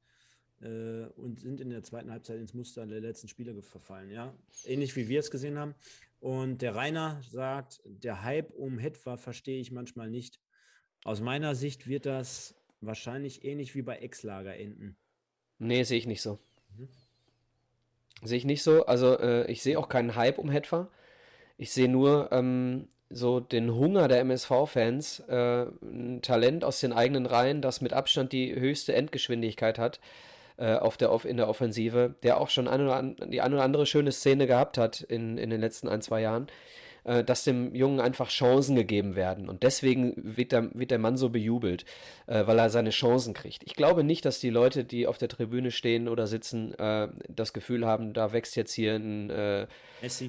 äh, 0.63 1.07
und 1.17 1.41
sind 1.41 1.61
in 1.61 1.71
der 1.71 1.83
zweiten 1.83 2.11
Halbzeit 2.11 2.39
ins 2.39 2.55
Muster 2.55 2.87
der 2.87 3.01
letzten 3.01 3.29
Spiele 3.29 3.61
verfallen. 3.63 4.11
Ja, 4.11 4.35
ähnlich 4.65 4.95
wie 4.97 5.09
wir 5.09 5.21
es 5.21 5.31
gesehen 5.31 5.59
haben. 5.59 5.75
Und 6.21 6.61
der 6.61 6.75
Rainer 6.75 7.21
sagt, 7.31 7.81
der 7.85 8.23
Hype 8.23 8.51
um 8.51 8.79
Hetwa 8.79 9.17
verstehe 9.17 9.61
ich 9.61 9.73
manchmal 9.73 10.11
nicht. 10.11 10.39
Aus 11.05 11.21
meiner 11.21 11.55
Sicht 11.55 11.89
wird 11.89 12.05
das 12.05 12.55
wahrscheinlich 12.83 13.45
ähnlich 13.45 13.75
wie 13.75 13.83
bei 13.83 13.97
Ex-Lager 13.97 14.55
enden. 14.55 14.97
Nee, 15.59 15.83
sehe 15.85 15.99
ich 15.99 16.07
nicht 16.07 16.21
so. 16.21 16.39
Mhm. 16.77 16.89
Sehe 18.23 18.37
ich 18.37 18.45
nicht 18.45 18.63
so. 18.63 18.85
Also 18.85 19.19
äh, 19.19 19.51
ich 19.51 19.63
sehe 19.63 19.79
auch 19.79 19.89
keinen 19.89 20.15
Hype 20.15 20.39
um 20.39 20.51
Hetwa. 20.51 20.91
Ich 21.57 21.73
sehe 21.73 21.89
nur 21.89 22.31
ähm, 22.33 22.89
so 23.09 23.41
den 23.41 23.75
Hunger 23.75 24.09
der 24.09 24.21
MSV-Fans, 24.21 25.21
äh, 25.21 25.67
ein 25.83 26.21
Talent 26.21 26.65
aus 26.65 26.81
den 26.81 26.93
eigenen 26.93 27.25
Reihen, 27.25 27.63
das 27.63 27.81
mit 27.81 27.95
Abstand 27.95 28.33
die 28.33 28.55
höchste 28.55 28.95
Endgeschwindigkeit 28.95 29.79
hat 29.79 30.01
äh, 30.61 30.75
auf 30.75 30.97
der, 30.97 31.11
in 31.25 31.39
der 31.39 31.49
Offensive, 31.49 32.15
der 32.23 32.39
auch 32.39 32.51
schon 32.51 32.69
ein 32.69 32.89
an, 32.89 33.17
die 33.29 33.41
eine 33.41 33.55
oder 33.57 33.65
andere 33.65 33.87
schöne 33.87 34.13
Szene 34.13 34.47
gehabt 34.47 34.79
hat 34.79 35.01
in, 35.01 35.39
in 35.39 35.51
den 35.51 35.61
letzten 35.61 35.89
ein, 35.89 36.03
zwei 36.03 36.21
Jahren, 36.21 36.49
äh, 37.05 37.25
dass 37.25 37.45
dem 37.45 37.75
Jungen 37.75 37.99
einfach 37.99 38.29
Chancen 38.29 38.77
gegeben 38.77 39.17
werden. 39.17 39.49
Und 39.49 39.63
deswegen 39.63 40.13
wird 40.17 40.53
der, 40.53 40.69
wird 40.75 40.91
der 40.91 40.99
Mann 40.99 41.17
so 41.17 41.31
bejubelt, 41.31 41.87
äh, 42.27 42.47
weil 42.47 42.59
er 42.59 42.69
seine 42.69 42.91
Chancen 42.91 43.33
kriegt. 43.33 43.63
Ich 43.65 43.75
glaube 43.75 44.05
nicht, 44.05 44.25
dass 44.27 44.39
die 44.39 44.51
Leute, 44.51 44.85
die 44.85 45.07
auf 45.07 45.17
der 45.17 45.29
Tribüne 45.29 45.71
stehen 45.71 46.09
oder 46.09 46.27
sitzen, 46.27 46.75
äh, 46.75 47.09
das 47.29 47.53
Gefühl 47.55 47.87
haben, 47.87 48.13
da 48.13 48.33
wächst 48.33 48.55
jetzt 48.55 48.75
hier 48.75 48.95
ein 48.95 49.31
äh, 49.31 49.67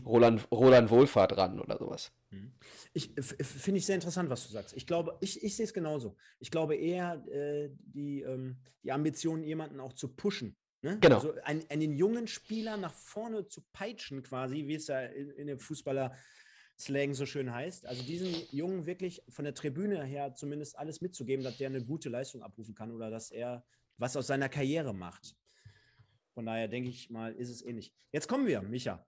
Roland, 0.05 0.47
Roland 0.49 0.89
Wohlfahrt 0.89 1.37
ran 1.37 1.59
oder 1.59 1.77
sowas. 1.77 2.11
Mhm. 2.31 2.53
Ich 2.93 3.11
finde 3.15 3.77
ich 3.77 3.85
sehr 3.85 3.95
interessant, 3.95 4.29
was 4.29 4.47
du 4.47 4.53
sagst. 4.53 4.75
Ich 4.75 4.87
glaube, 4.87 5.17
ich, 5.21 5.43
ich 5.43 5.55
sehe 5.55 5.65
es 5.65 5.73
genauso. 5.73 6.17
Ich 6.39 6.51
glaube 6.51 6.75
eher 6.75 7.23
äh, 7.27 7.69
die, 7.71 8.21
ähm, 8.21 8.57
die 8.83 8.91
Ambition, 8.91 9.43
jemanden 9.43 9.79
auch 9.79 9.93
zu 9.93 10.09
pushen 10.09 10.55
Ne? 10.81 10.97
Genau. 10.99 11.17
Also 11.17 11.35
einen, 11.43 11.63
einen 11.69 11.95
jungen 11.95 12.27
Spieler 12.27 12.75
nach 12.77 12.93
vorne 12.93 13.47
zu 13.47 13.61
peitschen, 13.71 14.23
quasi, 14.23 14.67
wie 14.67 14.75
es 14.75 14.87
ja 14.87 15.01
in, 15.01 15.29
in 15.31 15.47
dem 15.47 15.59
Fußballer-Slang 15.59 17.13
so 17.13 17.25
schön 17.25 17.53
heißt. 17.53 17.85
Also 17.85 18.03
diesen 18.03 18.33
Jungen 18.51 18.87
wirklich 18.87 19.21
von 19.29 19.45
der 19.45 19.53
Tribüne 19.53 20.03
her 20.03 20.33
zumindest 20.33 20.77
alles 20.77 21.01
mitzugeben, 21.01 21.43
dass 21.43 21.57
der 21.57 21.69
eine 21.69 21.83
gute 21.83 22.09
Leistung 22.09 22.41
abrufen 22.41 22.73
kann 22.73 22.91
oder 22.91 23.11
dass 23.11 23.29
er 23.29 23.63
was 23.97 24.17
aus 24.17 24.27
seiner 24.27 24.49
Karriere 24.49 24.93
macht. 24.93 25.35
Von 26.33 26.45
daher 26.47 26.67
denke 26.67 26.89
ich 26.89 27.09
mal, 27.11 27.33
ist 27.35 27.49
es 27.49 27.61
ähnlich. 27.61 27.93
Jetzt 28.11 28.27
kommen 28.27 28.47
wir, 28.47 28.61
Micha. 28.61 29.05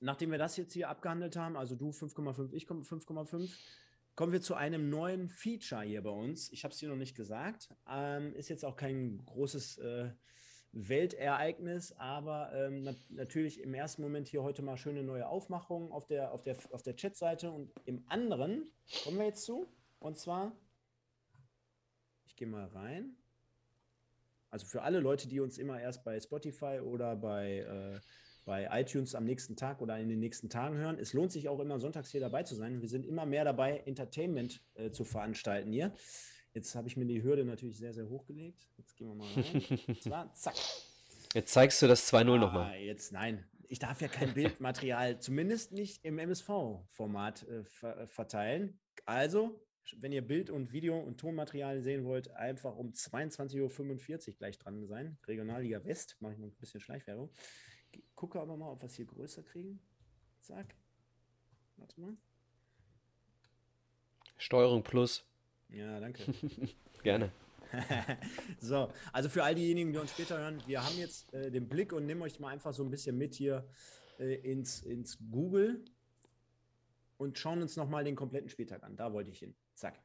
Nachdem 0.00 0.30
wir 0.30 0.38
das 0.38 0.56
jetzt 0.56 0.72
hier 0.72 0.88
abgehandelt 0.88 1.36
haben, 1.36 1.56
also 1.56 1.74
du 1.74 1.90
5,5, 1.90 2.52
ich 2.52 2.66
5,5, 2.66 3.50
kommen 4.14 4.32
wir 4.32 4.42
zu 4.42 4.54
einem 4.54 4.90
neuen 4.90 5.28
Feature 5.28 5.82
hier 5.82 6.02
bei 6.02 6.10
uns. 6.10 6.52
Ich 6.52 6.64
habe 6.64 6.72
es 6.72 6.78
dir 6.78 6.88
noch 6.88 6.96
nicht 6.96 7.16
gesagt. 7.16 7.68
Ähm, 7.88 8.34
ist 8.34 8.48
jetzt 8.48 8.64
auch 8.64 8.76
kein 8.76 9.24
großes 9.26 9.78
äh, 9.78 10.10
Weltereignis, 10.72 11.92
aber 11.92 12.52
ähm, 12.52 12.82
nat 12.82 12.96
natürlich 13.08 13.60
im 13.60 13.74
ersten 13.74 14.02
Moment 14.02 14.28
hier 14.28 14.42
heute 14.42 14.62
mal 14.62 14.76
schöne 14.76 15.02
neue 15.02 15.26
Aufmachungen 15.26 15.90
auf 15.90 16.06
der, 16.06 16.32
auf 16.32 16.42
der, 16.42 16.56
auf 16.70 16.82
der 16.82 16.94
Chatseite 16.94 17.50
und 17.50 17.72
im 17.84 18.04
anderen 18.08 18.70
kommen 19.04 19.18
wir 19.18 19.26
jetzt 19.26 19.44
zu. 19.44 19.66
Und 19.98 20.18
zwar, 20.18 20.52
ich 22.26 22.36
gehe 22.36 22.46
mal 22.46 22.66
rein. 22.66 23.16
Also 24.50 24.66
für 24.66 24.82
alle 24.82 25.00
Leute, 25.00 25.28
die 25.28 25.40
uns 25.40 25.58
immer 25.58 25.80
erst 25.80 26.04
bei 26.04 26.18
Spotify 26.20 26.80
oder 26.82 27.16
bei, 27.16 27.58
äh, 27.58 28.00
bei 28.48 28.66
iTunes 28.72 29.14
am 29.14 29.24
nächsten 29.24 29.56
Tag 29.56 29.82
oder 29.82 29.98
in 29.98 30.08
den 30.08 30.20
nächsten 30.20 30.48
Tagen 30.48 30.78
hören, 30.78 30.98
es 30.98 31.12
lohnt 31.12 31.30
sich 31.30 31.50
auch 31.50 31.60
immer 31.60 31.78
sonntags 31.78 32.10
hier 32.10 32.22
dabei 32.22 32.44
zu 32.44 32.54
sein. 32.54 32.80
Wir 32.80 32.88
sind 32.88 33.04
immer 33.04 33.26
mehr 33.26 33.44
dabei, 33.44 33.82
Entertainment 33.84 34.62
äh, 34.74 34.90
zu 34.90 35.04
veranstalten 35.04 35.70
hier. 35.70 35.92
Jetzt 36.54 36.74
habe 36.74 36.88
ich 36.88 36.96
mir 36.96 37.04
die 37.04 37.22
Hürde 37.22 37.44
natürlich 37.44 37.76
sehr, 37.76 37.92
sehr 37.92 38.08
hochgelegt. 38.08 38.66
Jetzt 38.78 38.96
gehen 38.96 39.08
wir 39.08 39.16
mal 39.16 39.28
rein. 39.36 39.96
Zwar, 40.00 40.34
zack. 40.34 40.54
Jetzt 41.34 41.52
zeigst 41.52 41.82
du 41.82 41.86
das 41.86 42.10
2-0 42.10 42.16
Ah, 42.20 42.38
nochmal. 42.38 42.78
Jetzt 42.78 43.12
nein. 43.12 43.44
Ich 43.68 43.80
darf 43.80 44.00
ja 44.00 44.08
kein 44.08 44.32
Bildmaterial, 44.32 45.20
zumindest 45.20 45.72
nicht 45.72 46.02
im 46.06 46.18
MSV-Format 46.18 47.46
äh, 47.46 47.64
ver 47.64 48.08
verteilen. 48.08 48.80
Also, 49.04 49.62
wenn 49.98 50.10
ihr 50.10 50.26
Bild- 50.26 50.48
und 50.48 50.72
Video- 50.72 50.98
und 50.98 51.20
Tonmaterial 51.20 51.82
sehen 51.82 52.04
wollt, 52.04 52.30
einfach 52.30 52.76
um 52.76 52.92
22.45 52.92 54.28
Uhr 54.28 54.34
gleich 54.38 54.58
dran 54.58 54.86
sein. 54.86 55.18
Regionalliga 55.26 55.84
West, 55.84 56.16
mache 56.20 56.32
ich 56.32 56.38
noch 56.38 56.48
ein 56.48 56.56
bisschen 56.56 56.80
Schleichwerbung. 56.80 57.30
Gucke 58.18 58.40
aber 58.40 58.56
mal, 58.56 58.72
ob 58.72 58.82
wir 58.82 58.86
es 58.86 58.96
hier 58.96 59.06
größer 59.06 59.44
kriegen. 59.44 59.78
Zack. 60.40 60.74
Warte 61.76 62.00
mal. 62.00 62.16
Steuerung 64.36 64.82
plus. 64.82 65.24
Ja, 65.68 66.00
danke. 66.00 66.24
Gerne. 67.04 67.30
so, 68.60 68.92
also 69.12 69.28
für 69.28 69.44
all 69.44 69.54
diejenigen, 69.54 69.92
die 69.92 69.98
uns 69.98 70.10
später 70.10 70.36
hören, 70.36 70.60
wir 70.66 70.84
haben 70.84 70.98
jetzt 70.98 71.32
äh, 71.32 71.52
den 71.52 71.68
Blick 71.68 71.92
und 71.92 72.06
nehmen 72.06 72.22
euch 72.22 72.40
mal 72.40 72.48
einfach 72.48 72.74
so 72.74 72.82
ein 72.82 72.90
bisschen 72.90 73.16
mit 73.16 73.36
hier 73.36 73.70
äh, 74.18 74.34
ins, 74.34 74.82
ins 74.82 75.18
Google 75.30 75.84
und 77.18 77.38
schauen 77.38 77.62
uns 77.62 77.76
nochmal 77.76 78.02
den 78.02 78.16
kompletten 78.16 78.48
Spieltag 78.48 78.82
an. 78.82 78.96
Da 78.96 79.12
wollte 79.12 79.30
ich 79.30 79.38
hin. 79.38 79.54
Zack. 79.74 80.02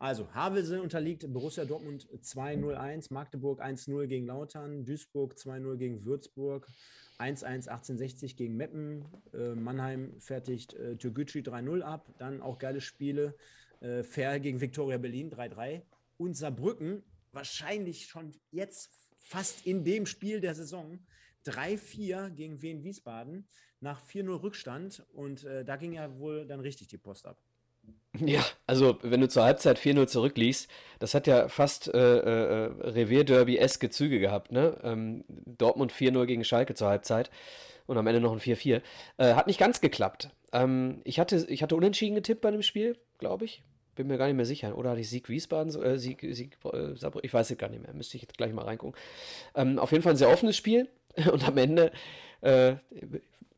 Also, 0.00 0.32
Havelse 0.32 0.80
unterliegt 0.80 1.30
Borussia 1.32 1.64
Dortmund 1.64 2.08
2-0-1, 2.22 3.12
Magdeburg 3.12 3.60
1-0 3.60 4.06
gegen 4.06 4.26
Lautern, 4.26 4.84
Duisburg 4.84 5.34
2-0 5.34 5.76
gegen 5.76 6.04
Würzburg, 6.04 6.68
1-1 7.18 7.44
1860 7.44 8.36
gegen 8.36 8.56
Meppen, 8.56 9.04
äh, 9.34 9.54
Mannheim 9.56 10.20
fertigt 10.20 10.74
äh, 10.74 10.96
Türgücü 10.96 11.40
3-0 11.40 11.82
ab, 11.82 12.14
dann 12.18 12.40
auch 12.40 12.58
geile 12.58 12.80
Spiele, 12.80 13.34
äh, 13.80 14.04
Fair 14.04 14.38
gegen 14.38 14.60
Viktoria 14.60 14.98
Berlin 14.98 15.30
3-3 15.30 15.82
und 16.16 16.36
Saarbrücken 16.36 17.02
wahrscheinlich 17.32 18.06
schon 18.06 18.32
jetzt 18.52 18.90
fast 19.18 19.66
in 19.66 19.82
dem 19.82 20.06
Spiel 20.06 20.40
der 20.40 20.54
Saison 20.54 21.00
3-4 21.44 22.30
gegen 22.30 22.62
Wien 22.62 22.84
Wiesbaden 22.84 23.48
nach 23.80 24.00
4-0 24.04 24.42
Rückstand 24.42 25.06
und 25.12 25.44
äh, 25.44 25.64
da 25.64 25.74
ging 25.74 25.92
ja 25.92 26.18
wohl 26.18 26.46
dann 26.46 26.60
richtig 26.60 26.86
die 26.86 26.98
Post 26.98 27.26
ab. 27.26 27.42
Ja, 28.24 28.44
also 28.66 28.98
wenn 29.02 29.20
du 29.20 29.28
zur 29.28 29.44
Halbzeit 29.44 29.78
4-0 29.78 30.06
zurückliegst, 30.06 30.68
das 30.98 31.14
hat 31.14 31.26
ja 31.26 31.48
fast 31.48 31.92
äh, 31.92 32.18
äh, 32.18 32.70
Revierderby-eske 32.80 33.90
Züge 33.90 34.18
gehabt, 34.18 34.52
ne? 34.52 34.78
Ähm, 34.82 35.24
Dortmund 35.28 35.92
4-0 35.92 36.26
gegen 36.26 36.44
Schalke 36.44 36.74
zur 36.74 36.88
Halbzeit 36.88 37.30
und 37.86 37.96
am 37.98 38.06
Ende 38.06 38.20
noch 38.20 38.32
ein 38.32 38.40
4-4. 38.40 38.82
Äh, 39.16 39.34
hat 39.34 39.46
nicht 39.46 39.58
ganz 39.58 39.80
geklappt. 39.80 40.30
Ähm, 40.52 41.00
ich 41.04 41.18
hatte, 41.18 41.46
ich 41.48 41.62
hatte 41.62 41.76
unentschieden 41.76 42.14
getippt 42.14 42.40
bei 42.40 42.50
dem 42.50 42.62
Spiel, 42.62 42.96
glaube 43.18 43.44
ich. 43.44 43.62
Bin 43.94 44.06
mir 44.06 44.18
gar 44.18 44.26
nicht 44.26 44.36
mehr 44.36 44.46
sicher. 44.46 44.76
Oder 44.78 44.90
hatte 44.90 45.00
ich 45.00 45.10
Sieg 45.10 45.28
Wiesbaden, 45.28 45.74
äh, 45.82 45.98
Sieg, 45.98 46.20
Sieg 46.30 46.56
äh, 46.64 46.94
Saarbrücken? 46.94 47.26
Ich 47.26 47.34
weiß 47.34 47.50
es 47.50 47.58
gar 47.58 47.68
nicht 47.68 47.82
mehr. 47.82 47.92
Müsste 47.94 48.16
ich 48.16 48.22
jetzt 48.22 48.36
gleich 48.36 48.52
mal 48.52 48.64
reingucken. 48.64 48.98
Ähm, 49.54 49.78
auf 49.78 49.90
jeden 49.90 50.02
Fall 50.02 50.12
ein 50.12 50.18
sehr 50.18 50.30
offenes 50.30 50.56
Spiel 50.56 50.88
und 51.32 51.46
am 51.46 51.56
Ende, 51.56 51.90
äh, 52.42 52.76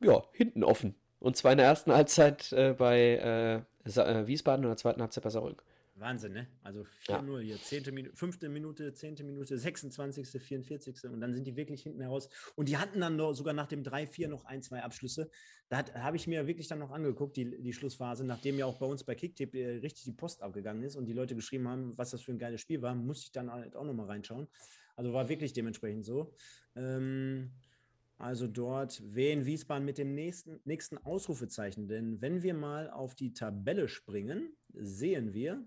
ja, 0.00 0.22
hinten 0.32 0.64
offen. 0.64 0.94
Und 1.20 1.36
zwar 1.36 1.52
in 1.52 1.58
der 1.58 1.66
ersten 1.66 1.92
Halbzeit 1.92 2.52
äh, 2.52 2.74
bei 2.76 2.98
äh, 2.98 3.56
äh, 3.84 4.26
Wiesbaden 4.26 4.64
und 4.64 4.70
in 4.70 4.70
der 4.70 4.76
zweiten 4.76 5.00
Halbzeit 5.00 5.22
bei 5.22 5.30
Saarbrücken. 5.30 5.62
Wahnsinn, 5.96 6.32
ne? 6.32 6.46
Also 6.62 6.86
Ja. 7.08 7.20
4-0 7.20 7.40
hier, 7.42 7.56
10. 7.58 7.94
Minute, 7.94 8.16
5. 8.16 8.40
Minute, 8.48 8.94
10. 8.94 9.16
Minute, 9.26 9.58
26., 9.58 10.42
44. 10.42 11.04
Und 11.04 11.20
dann 11.20 11.34
sind 11.34 11.46
die 11.46 11.56
wirklich 11.56 11.82
hinten 11.82 12.00
heraus. 12.00 12.30
Und 12.56 12.70
die 12.70 12.78
hatten 12.78 13.00
dann 13.00 13.16
noch, 13.16 13.34
sogar 13.34 13.52
nach 13.52 13.66
dem 13.66 13.82
3-4 13.82 14.28
noch 14.28 14.46
ein, 14.46 14.62
zwei 14.62 14.82
Abschlüsse. 14.82 15.30
Da 15.68 15.84
habe 15.94 16.16
ich 16.16 16.26
mir 16.26 16.46
wirklich 16.46 16.68
dann 16.68 16.78
noch 16.78 16.90
angeguckt, 16.90 17.36
die, 17.36 17.60
die 17.60 17.72
Schlussphase, 17.74 18.24
nachdem 18.24 18.58
ja 18.58 18.64
auch 18.64 18.78
bei 18.78 18.86
uns 18.86 19.04
bei 19.04 19.14
Kicktip 19.14 19.54
äh, 19.54 19.76
richtig 19.78 20.04
die 20.04 20.12
Post 20.12 20.42
abgegangen 20.42 20.82
ist 20.82 20.96
und 20.96 21.04
die 21.04 21.12
Leute 21.12 21.34
geschrieben 21.36 21.68
haben, 21.68 21.92
was 21.98 22.10
das 22.10 22.22
für 22.22 22.32
ein 22.32 22.38
geiles 22.38 22.62
Spiel 22.62 22.80
war, 22.80 22.94
musste 22.94 23.26
ich 23.26 23.32
dann 23.32 23.52
halt 23.52 23.76
auch 23.76 23.84
nochmal 23.84 24.06
reinschauen. 24.06 24.48
Also 24.96 25.12
war 25.12 25.28
wirklich 25.28 25.52
dementsprechend 25.52 26.04
so. 26.06 26.34
Ähm, 26.76 27.50
also 28.20 28.46
dort 28.46 29.02
Wien 29.14 29.46
Wiesbaden 29.46 29.84
mit 29.84 29.98
dem 29.98 30.14
nächsten, 30.14 30.60
nächsten 30.64 30.98
Ausrufezeichen. 30.98 31.88
Denn 31.88 32.20
wenn 32.20 32.42
wir 32.42 32.54
mal 32.54 32.90
auf 32.90 33.14
die 33.14 33.32
Tabelle 33.32 33.88
springen, 33.88 34.56
sehen 34.72 35.32
wir, 35.32 35.66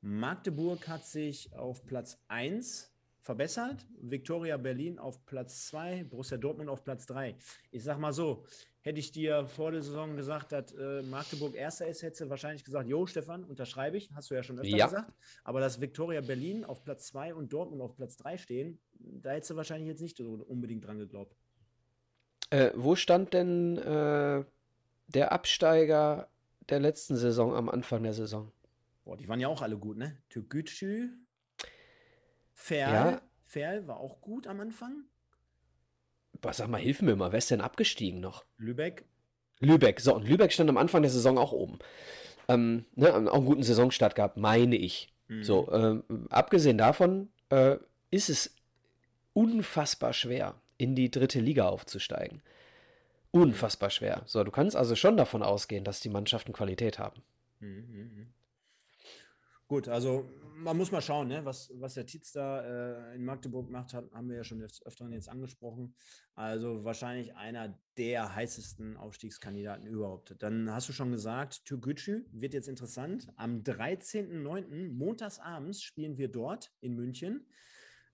Magdeburg 0.00 0.86
hat 0.88 1.04
sich 1.04 1.52
auf 1.54 1.84
Platz 1.86 2.22
1 2.28 2.92
verbessert, 3.20 3.86
Viktoria 4.00 4.58
Berlin 4.58 4.98
auf 4.98 5.24
Platz 5.24 5.66
2, 5.68 6.04
Borussia 6.04 6.36
Dortmund 6.36 6.68
auf 6.68 6.84
Platz 6.84 7.06
3. 7.06 7.36
Ich 7.70 7.82
sag 7.82 7.98
mal 7.98 8.12
so, 8.12 8.44
hätte 8.82 9.00
ich 9.00 9.12
dir 9.12 9.46
vor 9.46 9.72
der 9.72 9.82
Saison 9.82 10.14
gesagt, 10.14 10.52
dass 10.52 10.72
äh, 10.72 11.02
Magdeburg 11.02 11.54
Erster 11.54 11.88
ist, 11.88 12.02
hättest 12.02 12.20
du 12.20 12.28
wahrscheinlich 12.28 12.64
gesagt, 12.64 12.86
jo, 12.86 13.06
Stefan, 13.06 13.42
unterschreibe 13.42 13.96
ich, 13.96 14.10
hast 14.14 14.30
du 14.30 14.34
ja 14.34 14.42
schon 14.42 14.58
öfter 14.58 14.76
Ja. 14.76 14.84
gesagt. 14.86 15.10
Aber 15.42 15.60
dass 15.60 15.80
Viktoria 15.80 16.20
Berlin 16.20 16.64
auf 16.66 16.84
Platz 16.84 17.06
2 17.06 17.34
und 17.34 17.50
Dortmund 17.52 17.80
auf 17.80 17.96
Platz 17.96 18.18
3 18.18 18.36
stehen, 18.36 18.78
da 18.92 19.30
hättest 19.30 19.52
du 19.52 19.56
wahrscheinlich 19.56 19.88
jetzt 19.88 20.02
nicht 20.02 20.18
so 20.18 20.34
unbedingt 20.46 20.84
dran 20.84 20.98
geglaubt. 20.98 21.34
Äh, 22.54 22.70
wo 22.76 22.94
stand 22.94 23.34
denn 23.34 23.78
äh, 23.78 24.44
der 25.08 25.32
Absteiger 25.32 26.28
der 26.68 26.78
letzten 26.78 27.16
Saison 27.16 27.52
am 27.52 27.68
Anfang 27.68 28.04
der 28.04 28.12
Saison? 28.12 28.52
Boah, 29.04 29.16
die 29.16 29.28
waren 29.28 29.40
ja 29.40 29.48
auch 29.48 29.60
alle 29.60 29.76
gut, 29.76 29.96
ne? 29.96 30.16
Türkgücü, 30.28 31.10
Ferl, 32.52 32.92
Ja. 32.92 33.22
Ferl 33.42 33.88
war 33.88 33.98
auch 33.98 34.20
gut 34.20 34.46
am 34.46 34.60
Anfang. 34.60 35.02
Boah, 36.40 36.52
sag 36.52 36.68
mal, 36.68 36.80
hilf 36.80 37.02
mir 37.02 37.16
mal, 37.16 37.32
wer 37.32 37.38
ist 37.38 37.50
denn 37.50 37.60
abgestiegen 37.60 38.20
noch? 38.20 38.44
Lübeck, 38.56 39.04
Lübeck. 39.58 39.98
So, 39.98 40.14
und 40.14 40.28
Lübeck 40.28 40.52
stand 40.52 40.70
am 40.70 40.76
Anfang 40.76 41.02
der 41.02 41.10
Saison 41.10 41.38
auch 41.38 41.50
oben. 41.50 41.80
Ähm, 42.46 42.84
ne, 42.94 43.12
auch 43.12 43.34
einen 43.34 43.46
guten 43.46 43.64
Saisonstart 43.64 44.14
gehabt, 44.14 44.36
meine 44.36 44.76
ich. 44.76 45.12
Mhm. 45.26 45.42
So, 45.42 45.72
ähm, 45.72 46.28
abgesehen 46.30 46.78
davon 46.78 47.30
äh, 47.48 47.78
ist 48.12 48.28
es 48.28 48.54
unfassbar 49.32 50.12
schwer, 50.12 50.54
in 50.84 50.94
die 50.94 51.10
dritte 51.10 51.40
Liga 51.40 51.68
aufzusteigen. 51.68 52.42
Unfassbar 53.30 53.90
schwer. 53.90 54.22
So, 54.26 54.44
du 54.44 54.50
kannst 54.50 54.76
also 54.76 54.94
schon 54.94 55.16
davon 55.16 55.42
ausgehen, 55.42 55.82
dass 55.82 56.00
die 56.00 56.10
Mannschaften 56.10 56.52
Qualität 56.52 56.98
haben. 57.00 57.22
Mhm, 57.58 57.86
mhm. 57.90 58.26
Gut, 59.66 59.88
also 59.88 60.28
man 60.56 60.76
muss 60.76 60.92
mal 60.92 61.00
schauen, 61.00 61.28
ne? 61.28 61.44
was, 61.44 61.72
was 61.74 61.94
der 61.94 62.04
Tietz 62.04 62.32
da 62.32 62.60
äh, 62.60 63.14
in 63.16 63.24
Magdeburg 63.24 63.70
macht, 63.70 63.94
hat, 63.94 64.10
haben 64.12 64.28
wir 64.28 64.36
ja 64.36 64.44
schon 64.44 64.60
des 64.60 64.84
Öfteren 64.84 65.12
jetzt 65.12 65.28
angesprochen. 65.28 65.94
Also 66.34 66.84
wahrscheinlich 66.84 67.34
einer 67.34 67.76
der 67.96 68.34
heißesten 68.34 68.96
Aufstiegskandidaten 68.98 69.86
überhaupt. 69.86 70.36
Dann 70.38 70.70
hast 70.70 70.88
du 70.90 70.92
schon 70.92 71.10
gesagt, 71.10 71.64
Türgücü 71.64 72.26
wird 72.30 72.54
jetzt 72.54 72.68
interessant. 72.68 73.32
Am 73.36 73.62
13.09. 73.62 74.92
montagsabends 74.92 75.82
spielen 75.82 76.18
wir 76.18 76.28
dort 76.28 76.70
in 76.80 76.94
München. 76.94 77.46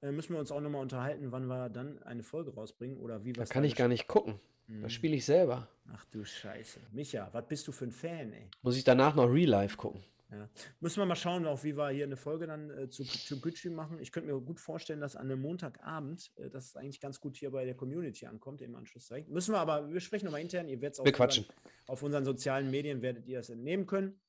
Äh, 0.02 0.12
müssen 0.12 0.32
wir 0.34 0.40
uns 0.40 0.50
auch 0.50 0.60
nochmal 0.60 0.82
unterhalten, 0.82 1.30
wann 1.32 1.46
wir 1.46 1.68
dann 1.68 2.02
eine 2.04 2.22
Folge 2.22 2.54
rausbringen 2.54 2.96
oder 2.98 3.24
wie 3.24 3.32
Da 3.32 3.42
was 3.42 3.50
kann 3.50 3.64
ich 3.64 3.76
gar 3.76 3.88
nicht 3.88 4.06
gucken. 4.08 4.40
Da 4.68 4.74
Mhm. 4.74 4.88
spiele 4.90 5.16
ich 5.16 5.24
selber. 5.24 5.68
Ach 5.92 6.04
du 6.12 6.24
Scheiße. 6.24 6.78
Micha, 6.92 7.28
was 7.32 7.46
bist 7.48 7.66
du 7.66 7.72
für 7.72 7.86
ein 7.86 7.90
Fan, 7.92 8.32
ey? 8.32 8.48
Muss 8.62 8.76
ich 8.76 8.84
danach 8.84 9.14
noch 9.16 9.26
Real 9.26 9.48
Life 9.48 9.76
gucken. 9.76 10.02
Ja. 10.30 10.48
Müssen 10.78 11.00
wir 11.00 11.06
mal 11.06 11.16
schauen, 11.16 11.44
auch 11.44 11.64
wie 11.64 11.76
wir 11.76 11.88
hier 11.90 12.04
eine 12.04 12.16
Folge 12.16 12.46
dann 12.46 12.70
äh, 12.70 12.88
zu, 12.88 13.02
zu 13.02 13.40
Gucci 13.40 13.68
machen. 13.68 13.98
Ich 13.98 14.12
könnte 14.12 14.32
mir 14.32 14.40
gut 14.40 14.60
vorstellen, 14.60 15.00
dass 15.00 15.16
an 15.16 15.26
einem 15.28 15.40
Montagabend 15.40 16.30
äh, 16.36 16.48
das 16.48 16.76
eigentlich 16.76 17.00
ganz 17.00 17.20
gut 17.20 17.36
hier 17.36 17.50
bei 17.50 17.64
der 17.64 17.74
Community 17.74 18.26
ankommt, 18.26 18.62
im 18.62 18.76
Anschluss 18.76 19.08
direkt. 19.08 19.28
Müssen 19.28 19.52
wir 19.54 19.58
aber, 19.58 19.92
wir 19.92 19.98
sprechen 20.00 20.26
nochmal 20.26 20.40
intern, 20.40 20.68
ihr 20.68 20.80
werdet 20.80 21.00
es 21.00 21.04
Wir 21.04 21.10
quatschen. 21.10 21.46
auf 21.88 22.04
unseren 22.04 22.24
sozialen 22.24 22.70
Medien, 22.70 23.02
werdet 23.02 23.26
ihr 23.26 23.40
es 23.40 23.50
entnehmen 23.50 23.86
können. 23.86 24.20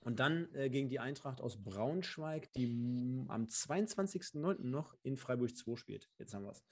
Und 0.00 0.20
dann 0.20 0.48
äh, 0.54 0.70
gegen 0.70 0.88
die 0.88 1.00
Eintracht 1.00 1.40
aus 1.40 1.62
Braunschweig, 1.62 2.52
die 2.52 3.24
am 3.28 3.44
22.09. 3.44 4.62
noch 4.62 4.96
in 5.02 5.16
Freiburg 5.16 5.56
2 5.56 5.76
spielt. 5.76 6.08
Jetzt 6.18 6.34
haben 6.34 6.44
wir 6.44 6.52
es. 6.52 6.64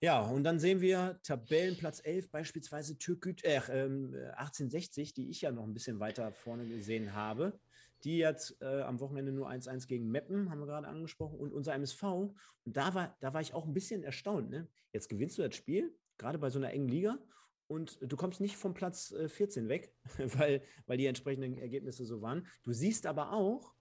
Ja, 0.00 0.20
und 0.20 0.44
dann 0.44 0.60
sehen 0.60 0.80
wir 0.80 1.18
Tabellenplatz 1.24 2.00
11, 2.04 2.30
beispielsweise 2.30 2.98
Türkgüt, 2.98 3.44
äh, 3.44 3.56
1860, 3.56 5.12
die 5.12 5.28
ich 5.28 5.40
ja 5.40 5.50
noch 5.50 5.64
ein 5.64 5.74
bisschen 5.74 5.98
weiter 5.98 6.32
vorne 6.32 6.66
gesehen 6.66 7.14
habe. 7.14 7.58
Die 8.04 8.18
jetzt 8.18 8.56
äh, 8.62 8.82
am 8.82 9.00
Wochenende 9.00 9.32
nur 9.32 9.50
1-1 9.50 9.88
gegen 9.88 10.08
Meppen, 10.08 10.50
haben 10.50 10.60
wir 10.60 10.66
gerade 10.66 10.86
angesprochen, 10.86 11.40
und 11.40 11.52
unser 11.52 11.74
MSV. 11.74 12.02
Und 12.04 12.32
da 12.64 12.94
war, 12.94 13.16
da 13.18 13.34
war 13.34 13.40
ich 13.40 13.54
auch 13.54 13.66
ein 13.66 13.74
bisschen 13.74 14.04
erstaunt. 14.04 14.50
Ne? 14.50 14.68
Jetzt 14.92 15.08
gewinnst 15.08 15.36
du 15.36 15.42
das 15.42 15.56
Spiel, 15.56 15.92
gerade 16.16 16.38
bei 16.38 16.48
so 16.50 16.60
einer 16.60 16.70
engen 16.70 16.88
Liga, 16.88 17.18
und 17.68 17.98
du 18.00 18.16
kommst 18.16 18.40
nicht 18.40 18.56
vom 18.56 18.74
Platz 18.74 19.14
14 19.26 19.66
äh, 19.66 19.68
weg, 19.68 19.92
weil, 20.18 20.62
weil 20.86 20.98
die 20.98 21.06
entsprechenden 21.06 21.58
Ergebnisse 21.58 22.04
so 22.04 22.20
waren. 22.20 22.46
Du 22.62 22.72
siehst 22.72 23.06
aber 23.06 23.32
auch, 23.32 23.74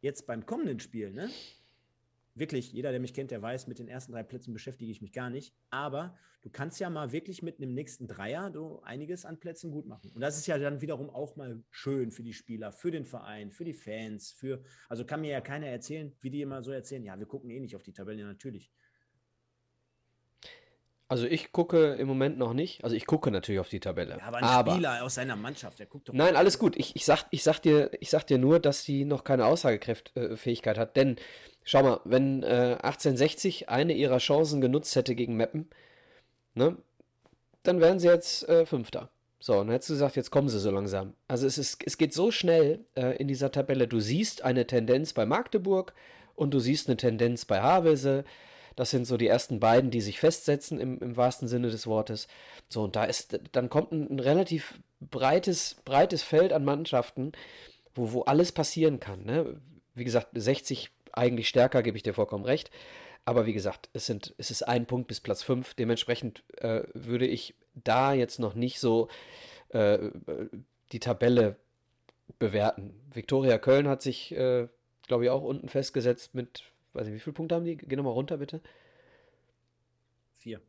jetzt 0.00 0.26
beim 0.26 0.44
kommenden 0.44 0.80
Spiel, 0.80 1.12
ne? 1.12 1.30
wirklich, 2.34 2.72
jeder, 2.72 2.90
der 2.90 3.00
mich 3.00 3.14
kennt, 3.14 3.30
der 3.30 3.42
weiß, 3.42 3.66
mit 3.66 3.78
den 3.78 3.88
ersten 3.88 4.12
drei 4.12 4.22
Plätzen 4.22 4.52
beschäftige 4.52 4.90
ich 4.90 5.00
mich 5.00 5.12
gar 5.12 5.30
nicht. 5.30 5.54
Aber 5.70 6.18
du 6.42 6.50
kannst 6.50 6.80
ja 6.80 6.90
mal 6.90 7.12
wirklich 7.12 7.42
mit 7.42 7.58
einem 7.58 7.74
nächsten 7.74 8.06
Dreier 8.06 8.50
du 8.50 8.80
einiges 8.80 9.24
an 9.24 9.38
Plätzen 9.38 9.70
gut 9.70 9.86
machen. 9.86 10.10
Und 10.14 10.20
das 10.20 10.36
ist 10.36 10.46
ja 10.46 10.58
dann 10.58 10.80
wiederum 10.80 11.10
auch 11.10 11.36
mal 11.36 11.62
schön 11.70 12.10
für 12.10 12.22
die 12.22 12.32
Spieler, 12.32 12.72
für 12.72 12.90
den 12.90 13.04
Verein, 13.04 13.50
für 13.50 13.64
die 13.64 13.72
Fans, 13.72 14.32
für, 14.32 14.62
also 14.88 15.04
kann 15.04 15.20
mir 15.20 15.30
ja 15.30 15.40
keiner 15.40 15.68
erzählen, 15.68 16.12
wie 16.20 16.30
die 16.30 16.42
immer 16.42 16.62
so 16.62 16.72
erzählen, 16.72 17.04
ja, 17.04 17.18
wir 17.18 17.26
gucken 17.26 17.50
eh 17.50 17.60
nicht 17.60 17.76
auf 17.76 17.82
die 17.82 17.92
Tabelle, 17.92 18.24
natürlich. 18.24 18.70
Also 21.06 21.26
ich 21.26 21.52
gucke 21.52 21.94
im 21.94 22.08
Moment 22.08 22.38
noch 22.38 22.54
nicht. 22.54 22.82
Also 22.82 22.96
ich 22.96 23.06
gucke 23.06 23.30
natürlich 23.30 23.60
auf 23.60 23.68
die 23.68 23.80
Tabelle. 23.80 24.16
Ja, 24.18 24.26
aber 24.26 24.38
ein 24.38 24.44
aber, 24.44 24.72
Spieler 24.72 25.04
aus 25.04 25.14
seiner 25.14 25.36
Mannschaft, 25.36 25.78
der 25.78 25.86
guckt 25.86 26.08
doch. 26.08 26.14
Nein, 26.14 26.34
alles 26.34 26.58
gut. 26.58 26.76
Ich, 26.76 26.96
ich, 26.96 27.04
sag, 27.04 27.26
ich, 27.30 27.42
sag 27.42 27.60
dir, 27.60 27.90
ich 28.00 28.10
sag 28.10 28.26
dir 28.26 28.38
nur, 28.38 28.58
dass 28.58 28.84
sie 28.84 29.04
noch 29.04 29.22
keine 29.22 29.46
Aussagefähigkeit 29.46 30.78
hat. 30.78 30.96
Denn 30.96 31.16
Schau 31.64 31.82
mal, 31.82 32.00
wenn 32.04 32.42
äh, 32.42 32.76
1860 32.82 33.70
eine 33.70 33.94
ihrer 33.94 34.18
Chancen 34.18 34.60
genutzt 34.60 34.94
hätte 34.96 35.14
gegen 35.14 35.36
Meppen, 35.36 35.70
ne, 36.54 36.76
dann 37.62 37.80
wären 37.80 37.98
sie 37.98 38.08
jetzt 38.08 38.46
äh, 38.48 38.66
Fünfter. 38.66 39.08
So, 39.40 39.54
und 39.54 39.66
dann 39.66 39.72
hättest 39.72 39.90
du 39.90 39.94
gesagt, 39.94 40.16
jetzt 40.16 40.30
kommen 40.30 40.50
sie 40.50 40.60
so 40.60 40.70
langsam. 40.70 41.14
Also 41.26 41.46
es, 41.46 41.56
ist, 41.56 41.82
es 41.84 41.96
geht 41.96 42.12
so 42.12 42.30
schnell 42.30 42.84
äh, 42.94 43.16
in 43.16 43.28
dieser 43.28 43.50
Tabelle. 43.50 43.88
Du 43.88 43.98
siehst 43.98 44.42
eine 44.42 44.66
Tendenz 44.66 45.14
bei 45.14 45.24
Magdeburg 45.24 45.94
und 46.34 46.52
du 46.52 46.60
siehst 46.60 46.88
eine 46.88 46.98
Tendenz 46.98 47.46
bei 47.46 47.60
Havelse. 47.60 48.24
Das 48.76 48.90
sind 48.90 49.06
so 49.06 49.16
die 49.16 49.28
ersten 49.28 49.60
beiden, 49.60 49.90
die 49.90 50.00
sich 50.00 50.18
festsetzen 50.20 50.80
im, 50.80 50.98
im 50.98 51.16
wahrsten 51.16 51.48
Sinne 51.48 51.70
des 51.70 51.86
Wortes. 51.86 52.26
So, 52.68 52.82
und 52.82 52.96
da 52.96 53.04
ist, 53.04 53.38
dann 53.52 53.68
kommt 53.68 53.92
ein, 53.92 54.10
ein 54.10 54.20
relativ 54.20 54.80
breites, 55.00 55.76
breites 55.84 56.22
Feld 56.22 56.52
an 56.52 56.64
Mannschaften, 56.64 57.32
wo, 57.94 58.12
wo 58.12 58.22
alles 58.22 58.52
passieren 58.52 59.00
kann. 59.00 59.24
Ne? 59.24 59.60
Wie 59.94 60.04
gesagt, 60.04 60.28
60 60.34 60.90
eigentlich 61.12 61.48
stärker, 61.48 61.82
gebe 61.82 61.96
ich 61.96 62.02
dir 62.02 62.14
vollkommen 62.14 62.44
recht. 62.44 62.70
Aber 63.24 63.46
wie 63.46 63.52
gesagt, 63.52 63.88
es, 63.92 64.06
sind, 64.06 64.34
es 64.36 64.50
ist 64.50 64.62
ein 64.62 64.86
Punkt 64.86 65.08
bis 65.08 65.20
Platz 65.20 65.42
5. 65.42 65.74
Dementsprechend 65.74 66.42
äh, 66.58 66.82
würde 66.92 67.26
ich 67.26 67.54
da 67.74 68.12
jetzt 68.12 68.38
noch 68.38 68.54
nicht 68.54 68.80
so 68.80 69.08
äh, 69.70 69.98
die 70.92 71.00
Tabelle 71.00 71.56
bewerten. 72.38 72.94
Viktoria 73.12 73.58
Köln 73.58 73.88
hat 73.88 74.02
sich, 74.02 74.32
äh, 74.32 74.68
glaube 75.06 75.24
ich, 75.24 75.30
auch 75.30 75.42
unten 75.42 75.68
festgesetzt 75.68 76.34
mit, 76.34 76.64
weiß 76.94 77.06
ich, 77.08 77.14
wie 77.14 77.18
viele 77.18 77.34
Punkte 77.34 77.54
haben 77.54 77.64
die? 77.64 77.76
Geh 77.76 77.96
nochmal 77.96 78.12
runter, 78.12 78.38
bitte. 78.38 78.60
Vier. 80.36 80.60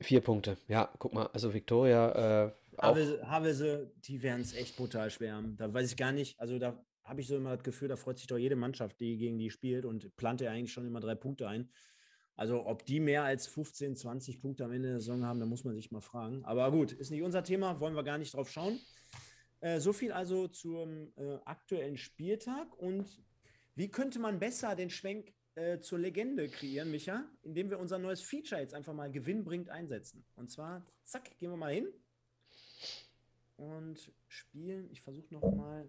Vier 0.00 0.20
Punkte, 0.20 0.58
ja, 0.68 0.92
guck 0.98 1.14
mal, 1.14 1.26
also 1.32 1.54
Viktoria. 1.54 2.46
Äh, 2.46 2.52
Havelse, 2.78 3.28
Havelse, 3.28 3.92
die 4.04 4.22
werden 4.22 4.42
es 4.42 4.54
echt 4.54 4.76
brutal 4.76 5.10
schwer 5.10 5.34
haben. 5.34 5.56
Da 5.56 5.72
weiß 5.72 5.90
ich 5.90 5.96
gar 5.96 6.12
nicht, 6.12 6.38
also 6.38 6.58
da 6.58 6.84
habe 7.02 7.20
ich 7.20 7.28
so 7.28 7.36
immer 7.36 7.54
das 7.54 7.64
Gefühl, 7.64 7.88
da 7.88 7.96
freut 7.96 8.18
sich 8.18 8.26
doch 8.26 8.36
jede 8.36 8.56
Mannschaft, 8.56 9.00
die 9.00 9.16
gegen 9.16 9.38
die 9.38 9.50
spielt 9.50 9.84
und 9.84 10.14
plant 10.16 10.40
ja 10.40 10.50
eigentlich 10.50 10.72
schon 10.72 10.86
immer 10.86 11.00
drei 11.00 11.14
Punkte 11.14 11.48
ein. 11.48 11.70
Also 12.34 12.66
ob 12.66 12.84
die 12.84 13.00
mehr 13.00 13.24
als 13.24 13.46
15, 13.46 13.96
20 13.96 14.42
Punkte 14.42 14.64
am 14.64 14.72
Ende 14.72 14.90
der 14.90 15.00
Saison 15.00 15.24
haben, 15.24 15.40
da 15.40 15.46
muss 15.46 15.64
man 15.64 15.74
sich 15.74 15.90
mal 15.90 16.02
fragen. 16.02 16.44
Aber 16.44 16.70
gut, 16.70 16.92
ist 16.92 17.10
nicht 17.10 17.22
unser 17.22 17.42
Thema, 17.42 17.80
wollen 17.80 17.94
wir 17.94 18.02
gar 18.02 18.18
nicht 18.18 18.34
drauf 18.34 18.50
schauen. 18.50 18.78
Äh, 19.60 19.80
so 19.80 19.94
viel 19.94 20.12
also 20.12 20.46
zum 20.48 21.12
äh, 21.16 21.38
aktuellen 21.46 21.96
Spieltag. 21.96 22.76
Und 22.76 23.06
wie 23.76 23.88
könnte 23.90 24.18
man 24.18 24.38
besser 24.38 24.74
den 24.74 24.90
Schwenk 24.90 25.32
äh, 25.54 25.78
zur 25.78 25.98
Legende 25.98 26.48
kreieren, 26.48 26.90
Micha? 26.90 27.24
Indem 27.42 27.70
wir 27.70 27.78
unser 27.78 27.98
neues 27.98 28.22
Feature 28.22 28.60
jetzt 28.60 28.74
einfach 28.74 28.94
mal 28.94 29.10
gewinnbringend 29.10 29.70
einsetzen. 29.70 30.24
Und 30.34 30.50
zwar, 30.50 30.84
zack, 31.04 31.38
gehen 31.38 31.50
wir 31.50 31.56
mal 31.56 31.72
hin 31.72 31.88
und 33.56 34.12
spielen. 34.28 34.90
Ich 34.90 35.00
versuche 35.00 35.32
noch 35.32 35.54
mal 35.54 35.88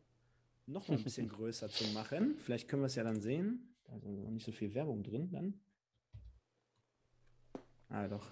noch 0.65 0.87
mal 0.87 0.97
ein 0.97 1.03
bisschen 1.03 1.29
größer 1.29 1.69
zu 1.69 1.85
machen. 1.93 2.37
Vielleicht 2.43 2.67
können 2.67 2.81
wir 2.81 2.87
es 2.87 2.95
ja 2.95 3.03
dann 3.03 3.21
sehen. 3.21 3.73
Da 3.85 3.95
ist 3.95 4.03
noch 4.03 4.31
nicht 4.31 4.45
so 4.45 4.51
viel 4.51 4.73
Werbung 4.73 5.01
drin 5.03 5.31
dann. 5.31 5.59
Ah, 7.89 8.07
doch. 8.07 8.29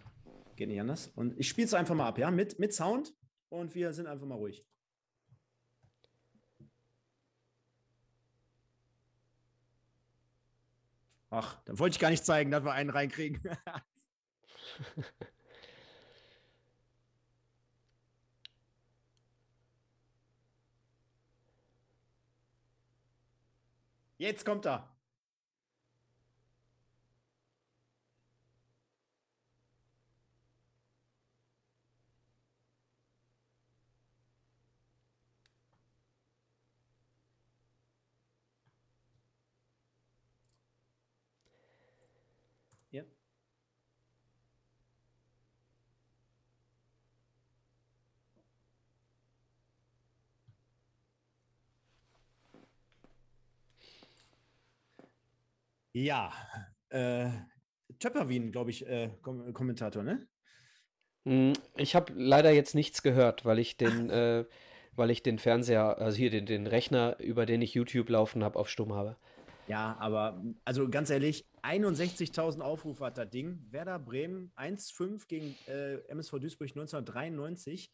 Geht 0.57 0.67
nicht 0.67 0.81
anders. 0.81 1.07
Und 1.15 1.39
ich 1.39 1.47
spiele 1.47 1.65
es 1.65 1.73
einfach 1.73 1.95
mal 1.95 2.07
ab, 2.07 2.17
ja, 2.17 2.29
mit, 2.29 2.59
mit 2.59 2.73
Sound. 2.73 3.13
Und 3.49 3.73
wir 3.73 3.93
sind 3.93 4.07
einfach 4.07 4.25
mal 4.25 4.35
ruhig. 4.35 4.65
Ach, 11.37 11.57
dann 11.65 11.77
wollte 11.79 11.95
ich 11.95 11.99
gar 11.99 12.11
nicht 12.11 12.25
zeigen, 12.25 12.49
dass 12.49 12.63
wir 12.63 12.71
einen 12.71 12.89
reinkriegen. 12.89 13.41
Jetzt 24.17 24.45
kommt 24.45 24.65
er. 24.65 24.95
Ja. 42.95 43.03
Ja, 55.95 56.33
äh, 56.89 57.29
Töpperwien, 57.99 58.51
glaube 58.51 58.69
ich, 58.69 58.85
äh, 58.85 59.11
Kom 59.21 59.53
Kommentator, 59.53 60.03
ne? 60.03 60.27
Hm, 61.23 61.53
ich 61.77 61.95
habe 61.95 62.11
leider 62.17 62.51
jetzt 62.51 62.75
nichts 62.75 63.01
gehört, 63.01 63.45
weil 63.45 63.59
ich 63.59 63.77
den, 63.77 64.09
äh, 64.09 64.43
weil 64.91 65.09
ich 65.09 65.23
den 65.23 65.39
Fernseher, 65.39 65.97
also 65.97 66.17
hier 66.17 66.31
den, 66.31 66.45
den 66.45 66.67
Rechner, 66.67 67.17
über 67.21 67.45
den 67.45 67.61
ich 67.61 67.73
YouTube 67.75 68.09
laufen 68.09 68.43
habe, 68.43 68.59
auf 68.59 68.67
Stumm 68.67 68.93
habe. 68.93 69.15
Ja, 69.69 69.95
aber 69.97 70.43
also 70.65 70.89
ganz 70.89 71.09
ehrlich, 71.11 71.47
61.000 71.63 72.59
Aufrufe 72.59 73.05
hat 73.05 73.17
das 73.17 73.29
Ding. 73.29 73.65
Werder 73.71 73.97
Bremen 73.97 74.51
1-5 74.57 75.29
gegen 75.29 75.55
äh, 75.67 75.95
MSV 76.09 76.39
Duisburg 76.39 76.71
1993. 76.71 77.89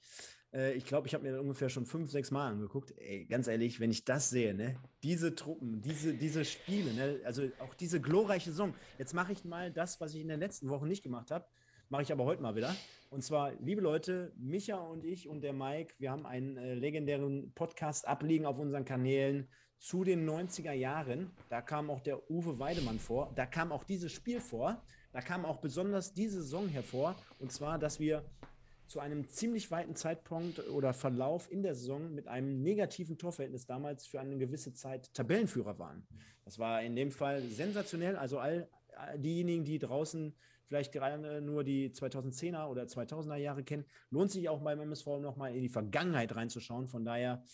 Äh, 0.54 0.74
ich 0.74 0.86
glaube, 0.86 1.08
ich 1.08 1.14
habe 1.14 1.24
mir 1.24 1.40
ungefähr 1.40 1.70
schon 1.70 1.86
fünf, 1.86 2.12
sechs 2.12 2.32
Mal 2.32 2.50
angeguckt. 2.50 2.94
Ey, 2.98 3.26
ganz 3.26 3.48
ehrlich, 3.48 3.80
wenn 3.80 3.92
ich 3.92 4.06
das 4.06 4.30
sehe, 4.30 4.54
ne, 4.54 4.76
diese 5.04 5.36
Truppen, 5.36 5.82
diese, 5.82 6.14
diese 6.14 6.46
Spiele, 6.46 6.94
ne, 6.94 7.20
also 7.26 7.44
auch 7.60 7.74
diese 7.74 8.02
glorreiche 8.02 8.52
Saison. 8.52 8.74
Jetzt 8.98 9.14
mache 9.14 9.32
ich 9.32 9.44
mal 9.44 9.72
das, 9.72 10.02
was 10.02 10.14
ich 10.14 10.22
in 10.22 10.28
den 10.28 10.40
letzten 10.40 10.70
Wochen 10.70 10.88
nicht 10.88 11.04
gemacht 11.04 11.32
habe, 11.32 11.46
mache 11.90 12.04
ich 12.04 12.12
aber 12.12 12.26
heute 12.26 12.42
mal 12.42 12.56
wieder. 12.56 12.76
Und 13.10 13.24
zwar, 13.24 13.54
liebe 13.60 13.82
Leute, 13.82 14.32
Micha 14.38 14.78
und 14.78 15.04
ich 15.04 15.28
und 15.28 15.42
der 15.42 15.54
Mike, 15.54 15.96
wir 16.00 16.12
haben 16.12 16.26
einen 16.26 16.58
äh, 16.58 16.74
legendären 16.74 17.52
Podcast 17.54 18.08
abliegen 18.08 18.46
auf 18.46 18.58
unseren 18.58 18.86
Kanälen 18.86 19.50
zu 19.78 20.04
den 20.04 20.30
90er 20.30 20.72
Jahren. 20.74 21.32
Da 21.50 21.62
kam 21.62 21.90
auch 21.90 22.00
der 22.02 22.30
Uwe 22.30 22.60
Weidemann 22.60 23.00
vor. 23.00 23.34
Da 23.36 23.46
kam 23.46 23.72
auch 23.72 23.84
dieses 23.84 24.12
Spiel 24.12 24.40
vor. 24.40 24.82
Da 25.12 25.22
kam 25.22 25.44
auch 25.44 25.58
besonders 25.58 26.14
diese 26.14 26.42
Saison 26.44 26.70
hervor. 26.70 27.16
Und 27.40 27.52
zwar, 27.52 27.80
dass 27.80 28.00
wir 28.00 28.24
zu 28.92 29.00
einem 29.00 29.26
ziemlich 29.30 29.72
weiten 29.72 29.96
Zeitpunkt 29.96 30.68
oder 30.68 30.94
Verlauf 30.94 31.50
in 31.50 31.64
der 31.64 31.76
Saison 31.76 32.14
mit 32.14 32.28
einem 32.28 32.62
negativen 32.62 33.18
Torverhältnis 33.18 33.66
damals 33.66 34.06
für 34.06 34.20
eine 34.20 34.38
gewisse 34.38 34.74
Zeit 34.74 35.14
Tabellenführer 35.14 35.80
waren. 35.80 36.06
Das 36.44 36.60
war 36.60 36.82
in 36.84 36.98
dem 36.98 37.10
Fall 37.10 37.42
sensationell. 37.42 38.18
Also 38.18 38.40
all 38.40 38.68
diejenigen, 39.16 39.64
die 39.64 39.80
draußen 39.80 40.36
vielleicht 40.68 40.92
gerade 40.92 41.42
nur 41.42 41.64
die 41.64 41.92
2010er 41.92 42.68
oder 42.68 42.84
2000er 42.84 43.38
Jahre 43.38 43.64
kennen, 43.64 43.86
lohnt 44.10 44.32
sich 44.32 44.50
auch 44.50 44.60
beim 44.60 44.82
MSV 44.82 45.08
nochmal 45.22 45.56
in 45.56 45.62
die 45.62 45.70
Vergangenheit 45.70 46.36
reinzuschauen. 46.36 46.90
Von 46.90 47.06
daher 47.06 47.46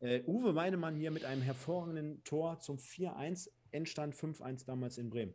äh, 0.00 0.22
Uwe 0.26 0.54
Weidemann 0.54 0.96
hier 0.96 1.10
mit 1.10 1.26
einem 1.26 1.42
hervorragenden 1.42 2.24
Tor 2.24 2.58
zum 2.60 2.78
4-1, 2.78 3.50
Endstand 3.70 4.14
5-1 4.14 4.64
damals 4.64 4.96
in 4.96 5.10
Bremen. 5.10 5.34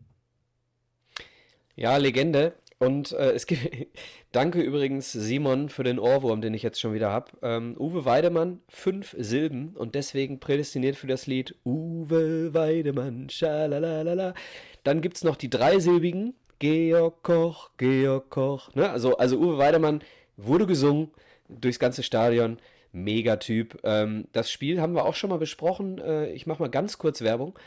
Ja, 1.75 1.97
Legende. 1.97 2.55
Und 2.81 3.11
äh, 3.11 3.33
es 3.33 3.45
gibt. 3.45 3.61
Danke 4.31 4.59
übrigens, 4.59 5.11
Simon, 5.11 5.69
für 5.69 5.83
den 5.83 5.99
Ohrwurm, 5.99 6.41
den 6.41 6.55
ich 6.55 6.63
jetzt 6.63 6.79
schon 6.79 6.93
wieder 6.93 7.11
habe. 7.11 7.31
Ähm, 7.43 7.75
Uwe 7.77 8.05
Weidemann, 8.05 8.59
fünf 8.69 9.15
Silben 9.19 9.75
und 9.75 9.93
deswegen 9.93 10.39
prädestiniert 10.39 10.95
für 10.95 11.05
das 11.05 11.27
Lied 11.27 11.53
Uwe 11.63 12.55
Weidemann, 12.55 13.29
schalalalala. 13.29 14.33
Dann 14.83 15.01
gibt 15.01 15.17
es 15.17 15.23
noch 15.23 15.35
die 15.35 15.49
dreisilbigen 15.49 16.33
Georg 16.57 17.21
Koch, 17.21 17.69
Georg 17.77 18.31
Koch. 18.31 18.73
Ne? 18.73 18.89
Also, 18.89 19.15
also 19.15 19.37
Uwe 19.37 19.59
Weidemann 19.59 20.01
wurde 20.35 20.65
gesungen 20.65 21.11
durchs 21.49 21.77
ganze 21.77 22.01
Stadion. 22.01 22.57
Megatyp. 22.93 23.79
Ähm, 23.83 24.25
das 24.33 24.51
Spiel 24.51 24.81
haben 24.81 24.93
wir 24.93 25.05
auch 25.05 25.15
schon 25.15 25.29
mal 25.29 25.37
besprochen. 25.37 25.99
Äh, 25.99 26.31
ich 26.31 26.47
mache 26.47 26.61
mal 26.61 26.69
ganz 26.69 26.97
kurz 26.97 27.21
Werbung 27.21 27.57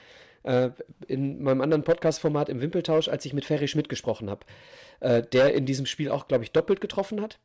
äh, 0.45 0.71
in 1.07 1.43
meinem 1.43 1.61
anderen 1.61 1.85
Podcast-Format 1.85 2.49
im 2.49 2.61
Wimpeltausch, 2.61 3.09
als 3.09 3.25
ich 3.25 3.33
mit 3.33 3.45
Ferry 3.45 3.69
Schmidt 3.69 3.89
gesprochen 3.89 4.31
habe, 4.31 4.47
äh, 5.01 5.23
der 5.23 5.55
in 5.55 5.67
diesem 5.67 5.87
Spiel 5.87 6.11
auch, 6.11 6.29
glaube 6.29 6.45
ich, 6.45 6.53
doppelt 6.53 6.81
getroffen 6.81 7.21
hat. 7.21 7.39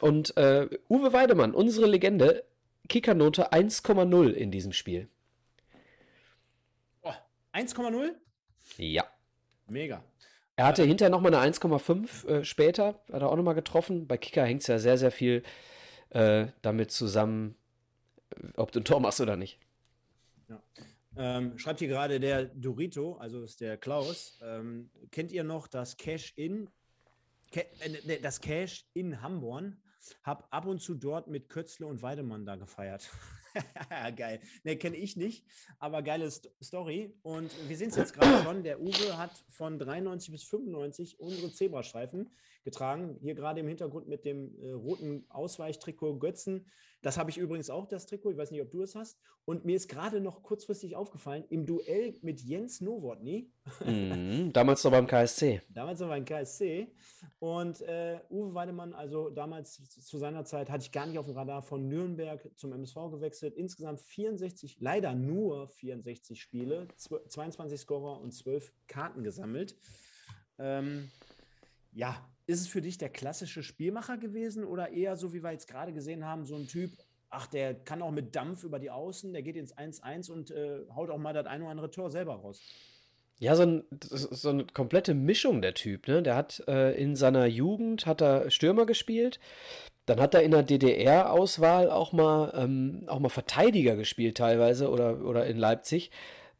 Und 0.00 0.36
äh, 0.36 0.68
Uwe 0.88 1.12
Weidemann, 1.12 1.54
unsere 1.54 1.86
Legende, 1.86 2.44
Kickernote 2.88 3.52
1,0 3.52 4.30
in 4.30 4.50
diesem 4.50 4.72
Spiel. 4.72 5.08
Oh, 7.02 7.12
1,0? 7.52 8.10
Ja. 8.76 9.04
Mega. 9.68 10.04
Er 10.56 10.66
hatte 10.66 10.84
hinterher 10.84 11.10
nochmal 11.10 11.34
eine 11.34 11.52
1,5 11.52 12.26
äh, 12.26 12.44
später, 12.44 13.00
hat 13.12 13.22
er 13.22 13.28
auch 13.28 13.36
nochmal 13.36 13.54
getroffen. 13.54 14.06
Bei 14.06 14.16
Kicker 14.16 14.44
hängt 14.44 14.62
es 14.62 14.66
ja 14.68 14.78
sehr, 14.78 14.96
sehr 14.96 15.10
viel 15.10 15.42
äh, 16.10 16.46
damit 16.62 16.92
zusammen, 16.92 17.56
ob 18.56 18.72
du 18.72 18.80
ein 18.80 18.84
Tor 18.84 19.00
machst 19.00 19.20
oder 19.20 19.36
nicht. 19.36 19.58
Ja. 20.48 20.60
Ähm, 21.18 21.58
schreibt 21.58 21.78
hier 21.78 21.88
gerade 21.88 22.20
der 22.20 22.44
Dorito, 22.44 23.14
also 23.16 23.42
ist 23.42 23.60
der 23.60 23.78
Klaus. 23.78 24.38
Ähm, 24.42 24.90
kennt 25.10 25.32
ihr 25.32 25.44
noch 25.44 25.66
das 25.66 25.96
Cash-In? 25.96 26.68
Ca 27.52 27.60
äh, 27.60 28.20
das 28.20 28.40
Cash 28.40 28.86
in 28.92 29.22
Hamborn? 29.22 29.80
Hab 30.22 30.46
ab 30.50 30.66
und 30.66 30.80
zu 30.80 30.94
dort 30.94 31.26
mit 31.26 31.48
Kötzle 31.48 31.86
und 31.86 32.02
Weidemann 32.02 32.44
da 32.44 32.56
gefeiert. 32.56 33.10
Geil. 34.16 34.40
Ne, 34.62 34.76
kenne 34.76 34.96
ich 34.96 35.16
nicht, 35.16 35.44
aber 35.78 36.02
geile 36.02 36.30
St 36.30 36.50
Story. 36.62 37.14
Und 37.22 37.50
wir 37.68 37.76
sehen 37.76 37.88
es 37.88 37.96
jetzt 37.96 38.12
gerade 38.12 38.44
schon. 38.44 38.62
Der 38.62 38.80
Uwe 38.80 39.16
hat 39.16 39.32
von 39.48 39.78
93 39.78 40.30
bis 40.30 40.44
95 40.44 41.18
unsere 41.18 41.50
Zebrastreifen 41.50 42.30
getragen. 42.66 43.16
Hier 43.22 43.34
gerade 43.34 43.60
im 43.60 43.68
Hintergrund 43.68 44.08
mit 44.08 44.26
dem 44.26 44.60
äh, 44.60 44.72
roten 44.72 45.24
Ausweichtrikot 45.30 46.18
Götzen. 46.18 46.66
Das 47.00 47.16
habe 47.16 47.30
ich 47.30 47.38
übrigens 47.38 47.70
auch, 47.70 47.86
das 47.86 48.06
Trikot. 48.06 48.32
Ich 48.32 48.36
weiß 48.36 48.50
nicht, 48.50 48.60
ob 48.60 48.70
du 48.72 48.82
es 48.82 48.96
hast. 48.96 49.18
Und 49.44 49.64
mir 49.64 49.76
ist 49.76 49.88
gerade 49.88 50.20
noch 50.20 50.42
kurzfristig 50.42 50.96
aufgefallen, 50.96 51.44
im 51.50 51.64
Duell 51.64 52.18
mit 52.22 52.40
Jens 52.40 52.80
Nowotny. 52.80 53.52
Mhm, 53.84 54.52
damals 54.52 54.82
noch 54.82 54.90
beim 54.90 55.06
KSC. 55.06 55.62
Damals 55.70 56.00
noch 56.00 56.08
beim 56.08 56.24
KSC. 56.24 56.92
Und 57.38 57.80
äh, 57.82 58.18
Uwe 58.28 58.54
Weidemann, 58.54 58.92
also 58.92 59.30
damals 59.30 59.88
zu 59.88 60.18
seiner 60.18 60.44
Zeit, 60.44 60.68
hatte 60.68 60.82
ich 60.82 60.90
gar 60.90 61.06
nicht 61.06 61.18
auf 61.18 61.26
dem 61.26 61.36
Radar 61.36 61.62
von 61.62 61.86
Nürnberg 61.86 62.50
zum 62.56 62.72
MSV 62.72 62.96
gewechselt. 63.12 63.54
Insgesamt 63.54 64.00
64, 64.00 64.78
leider 64.80 65.14
nur 65.14 65.68
64 65.68 66.42
Spiele, 66.42 66.88
22 66.96 67.78
Scorer 67.78 68.20
und 68.20 68.32
12 68.32 68.72
Karten 68.88 69.22
gesammelt. 69.22 69.76
Ähm, 70.58 71.08
ja, 71.92 72.28
ist 72.46 72.60
es 72.60 72.68
für 72.68 72.80
dich 72.80 72.98
der 72.98 73.08
klassische 73.08 73.62
Spielmacher 73.62 74.16
gewesen 74.16 74.64
oder 74.64 74.90
eher 74.90 75.16
so, 75.16 75.32
wie 75.32 75.42
wir 75.42 75.52
jetzt 75.52 75.68
gerade 75.68 75.92
gesehen 75.92 76.24
haben, 76.24 76.44
so 76.44 76.56
ein 76.56 76.66
Typ, 76.66 76.92
ach, 77.28 77.46
der 77.46 77.74
kann 77.74 78.02
auch 78.02 78.12
mit 78.12 78.36
Dampf 78.36 78.64
über 78.64 78.78
die 78.78 78.90
Außen, 78.90 79.32
der 79.32 79.42
geht 79.42 79.56
ins 79.56 79.76
1-1 79.76 80.30
und 80.30 80.50
äh, 80.50 80.80
haut 80.94 81.10
auch 81.10 81.18
mal 81.18 81.32
das 81.32 81.46
ein 81.46 81.62
oder 81.62 81.70
andere 81.70 81.90
Tor 81.90 82.10
selber 82.10 82.34
raus? 82.34 82.62
Ja, 83.38 83.54
so, 83.54 83.64
ein, 83.64 83.84
so 84.00 84.48
eine 84.48 84.64
komplette 84.64 85.12
Mischung 85.12 85.60
der 85.60 85.74
Typ, 85.74 86.08
ne? 86.08 86.22
Der 86.22 86.36
hat 86.36 86.64
äh, 86.68 86.92
in 86.92 87.16
seiner 87.16 87.44
Jugend 87.44 88.06
hat 88.06 88.22
er 88.22 88.50
Stürmer 88.50 88.86
gespielt, 88.86 89.38
dann 90.06 90.20
hat 90.20 90.34
er 90.34 90.42
in 90.42 90.52
der 90.52 90.62
DDR-Auswahl 90.62 91.90
auch 91.90 92.12
mal 92.12 92.52
ähm, 92.56 93.04
auch 93.08 93.18
mal 93.18 93.28
Verteidiger 93.28 93.96
gespielt 93.96 94.38
teilweise 94.38 94.88
oder, 94.88 95.20
oder 95.22 95.46
in 95.46 95.58
Leipzig. 95.58 96.10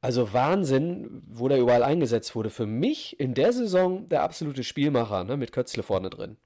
Also 0.00 0.32
Wahnsinn, 0.32 1.22
wo 1.26 1.48
der 1.48 1.58
überall 1.58 1.82
eingesetzt 1.82 2.34
wurde. 2.34 2.50
Für 2.50 2.66
mich 2.66 3.18
in 3.18 3.34
der 3.34 3.52
Saison 3.52 4.08
der 4.08 4.22
absolute 4.22 4.62
Spielmacher, 4.62 5.24
ne, 5.24 5.36
mit 5.36 5.52
Kötzle 5.52 5.82
vorne 5.82 6.10
drin. 6.10 6.36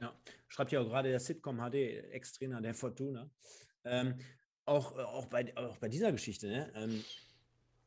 Ja, 0.00 0.14
schreibt 0.48 0.72
ja 0.72 0.80
auch 0.80 0.88
gerade 0.88 1.10
der 1.10 1.20
Sitcom 1.20 1.58
HD, 1.58 1.74
Ex-Trainer 2.12 2.60
der 2.60 2.74
Fortuna. 2.74 3.28
Ähm, 3.84 4.16
auch, 4.64 4.96
auch, 4.98 5.26
bei, 5.26 5.56
auch 5.56 5.78
bei 5.78 5.88
dieser 5.88 6.12
Geschichte, 6.12 6.48
ne? 6.48 6.72
Ähm, 6.74 7.04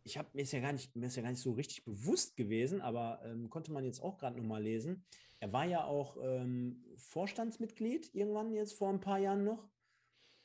ich 0.03 0.17
habe 0.17 0.29
mir 0.33 0.41
ist 0.41 0.53
ja 0.53 0.59
gar 0.59 0.73
nicht 0.73 0.95
mir 0.95 1.07
ist 1.07 1.17
ja 1.17 1.21
gar 1.21 1.29
nicht 1.29 1.41
so 1.41 1.51
richtig 1.51 1.83
bewusst 1.83 2.35
gewesen, 2.35 2.81
aber 2.81 3.21
ähm, 3.25 3.49
konnte 3.49 3.71
man 3.71 3.83
jetzt 3.83 4.01
auch 4.01 4.17
gerade 4.17 4.37
noch 4.37 4.45
mal 4.45 4.63
lesen. 4.63 5.03
Er 5.39 5.53
war 5.53 5.65
ja 5.65 5.83
auch 5.83 6.17
ähm, 6.21 6.83
Vorstandsmitglied 6.97 8.13
irgendwann 8.15 8.51
jetzt 8.51 8.73
vor 8.73 8.89
ein 8.89 8.99
paar 8.99 9.19
Jahren 9.19 9.43
noch 9.43 9.69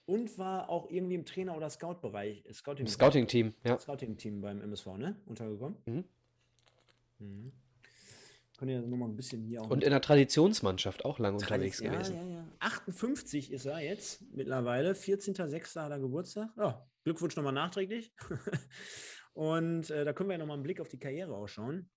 und 0.06 0.38
war 0.38 0.68
auch 0.68 0.90
irgendwie 0.90 1.14
im 1.14 1.24
Trainer- 1.24 1.56
oder 1.56 1.70
Scout-Bereich. 1.70 2.44
Scouting-Team, 2.52 2.88
Scouting 2.88 3.54
ja. 3.64 3.78
Scouting-Team 3.78 4.40
beim 4.40 4.60
MSV, 4.60 4.86
ne? 4.98 5.16
Untergekommen. 5.26 5.76
Mhm. 5.86 6.04
Mhm. 7.18 7.52
Können 8.58 8.70
ja 8.70 8.80
nochmal 8.80 9.08
ein 9.08 9.16
bisschen 9.16 9.42
hier 9.42 9.62
auch. 9.62 9.70
Und 9.70 9.82
in 9.82 9.90
der 9.90 10.00
Traditionsmannschaft 10.00 11.04
auch 11.04 11.18
lange 11.18 11.38
unterwegs 11.38 11.80
ja, 11.80 11.90
gewesen. 11.90 12.16
Ja, 12.16 12.36
ja. 12.36 12.48
58 12.60 13.50
ist 13.50 13.66
er 13.66 13.80
jetzt 13.80 14.22
mittlerweile. 14.32 14.92
14.06. 14.92 15.80
hat 15.80 15.90
er 15.90 15.98
Geburtstag. 15.98 16.50
Ja, 16.56 16.86
Glückwunsch 17.02 17.34
nochmal 17.34 17.52
nachträglich. 17.52 18.12
Und 19.34 19.90
äh, 19.90 20.04
da 20.04 20.12
können 20.12 20.28
wir 20.28 20.34
ja 20.34 20.38
nochmal 20.38 20.56
einen 20.56 20.62
Blick 20.62 20.80
auf 20.80 20.88
die 20.88 20.98
Karriere 20.98 21.34
ausschauen. 21.34 21.90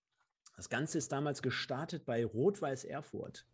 Das 0.55 0.69
Ganze 0.69 0.97
ist 0.97 1.11
damals 1.11 1.43
gestartet 1.43 2.05
bei 2.05 2.25
Rot-Weiß 2.25 2.85
Erfurt. 2.85 3.45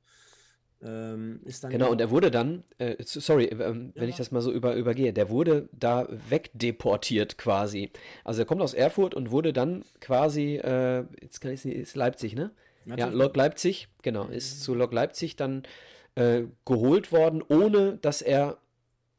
Ähm, 0.86 1.40
genau, 1.70 1.92
und 1.92 2.02
er 2.02 2.10
wurde 2.10 2.30
dann, 2.30 2.64
äh, 2.78 2.96
sorry, 3.00 3.46
äh, 3.46 3.58
wenn 3.58 3.94
ja. 3.96 4.04
ich 4.04 4.18
das 4.18 4.32
mal 4.32 4.42
so 4.42 4.52
über, 4.52 4.76
übergehe, 4.76 5.14
der 5.14 5.30
wurde 5.30 5.70
da 5.72 6.08
wegdeportiert 6.30 7.38
quasi. 7.38 7.92
Also 8.24 8.42
er 8.42 8.46
kommt 8.46 8.62
aus 8.62 8.74
Erfurt 8.74 9.14
und 9.14 9.32
wurde 9.32 9.54
dann 9.54 9.86
quasi, 10.02 10.58
äh, 10.58 11.06
jetzt 11.22 11.40
kann 11.40 11.52
ich 11.52 11.60
es 11.60 11.66
nicht, 11.66 11.78
ist 11.78 11.96
Leipzig, 11.96 12.36
ne? 12.36 12.52
Natürlich. 12.86 13.14
Ja, 13.14 13.18
Lok 13.18 13.36
Leipzig, 13.38 13.88
genau, 14.02 14.26
ist 14.26 14.62
zu 14.62 14.74
Lok 14.74 14.92
Leipzig 14.92 15.38
dann 15.38 15.64
äh, 16.16 16.44
geholt 16.66 17.14
worden, 17.14 17.42
ohne 17.48 17.98
dass 18.02 18.22
er 18.22 18.58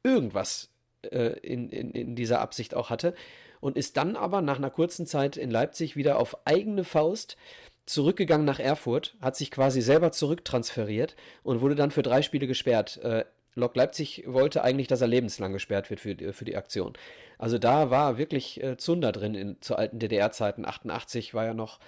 irgendwas 0.02 0.68
äh, 1.02 1.38
in, 1.40 1.70
in, 1.70 1.92
in 1.92 2.14
dieser 2.14 2.40
Absicht 2.40 2.74
auch 2.74 2.90
hatte. 2.90 3.14
Und 3.60 3.78
ist 3.78 3.96
dann 3.96 4.16
aber 4.16 4.42
nach 4.42 4.58
einer 4.58 4.68
kurzen 4.68 5.06
Zeit 5.06 5.38
in 5.38 5.50
Leipzig 5.50 5.96
wieder 5.96 6.18
auf 6.18 6.36
eigene 6.46 6.84
Faust 6.84 7.38
zurückgegangen 7.86 8.46
nach 8.46 8.58
Erfurt, 8.58 9.16
hat 9.20 9.36
sich 9.36 9.50
quasi 9.50 9.80
selber 9.80 10.12
zurücktransferiert 10.12 11.16
und 11.42 11.60
wurde 11.60 11.74
dann 11.74 11.90
für 11.90 12.02
drei 12.02 12.22
Spiele 12.22 12.46
gesperrt. 12.46 12.98
Äh, 13.02 13.24
Lok 13.54 13.76
Leipzig 13.76 14.24
wollte 14.26 14.64
eigentlich, 14.64 14.88
dass 14.88 15.00
er 15.00 15.06
lebenslang 15.06 15.52
gesperrt 15.52 15.90
wird 15.90 16.00
für, 16.00 16.32
für 16.32 16.44
die 16.44 16.56
Aktion. 16.56 16.94
Also 17.38 17.58
da 17.58 17.90
war 17.90 18.18
wirklich 18.18 18.62
äh, 18.62 18.76
Zunder 18.76 19.12
drin 19.12 19.34
in, 19.34 19.60
zu 19.60 19.76
alten 19.76 19.98
DDR-Zeiten. 19.98 20.64
88 20.64 21.34
war 21.34 21.44
ja 21.44 21.54
noch 21.54 21.78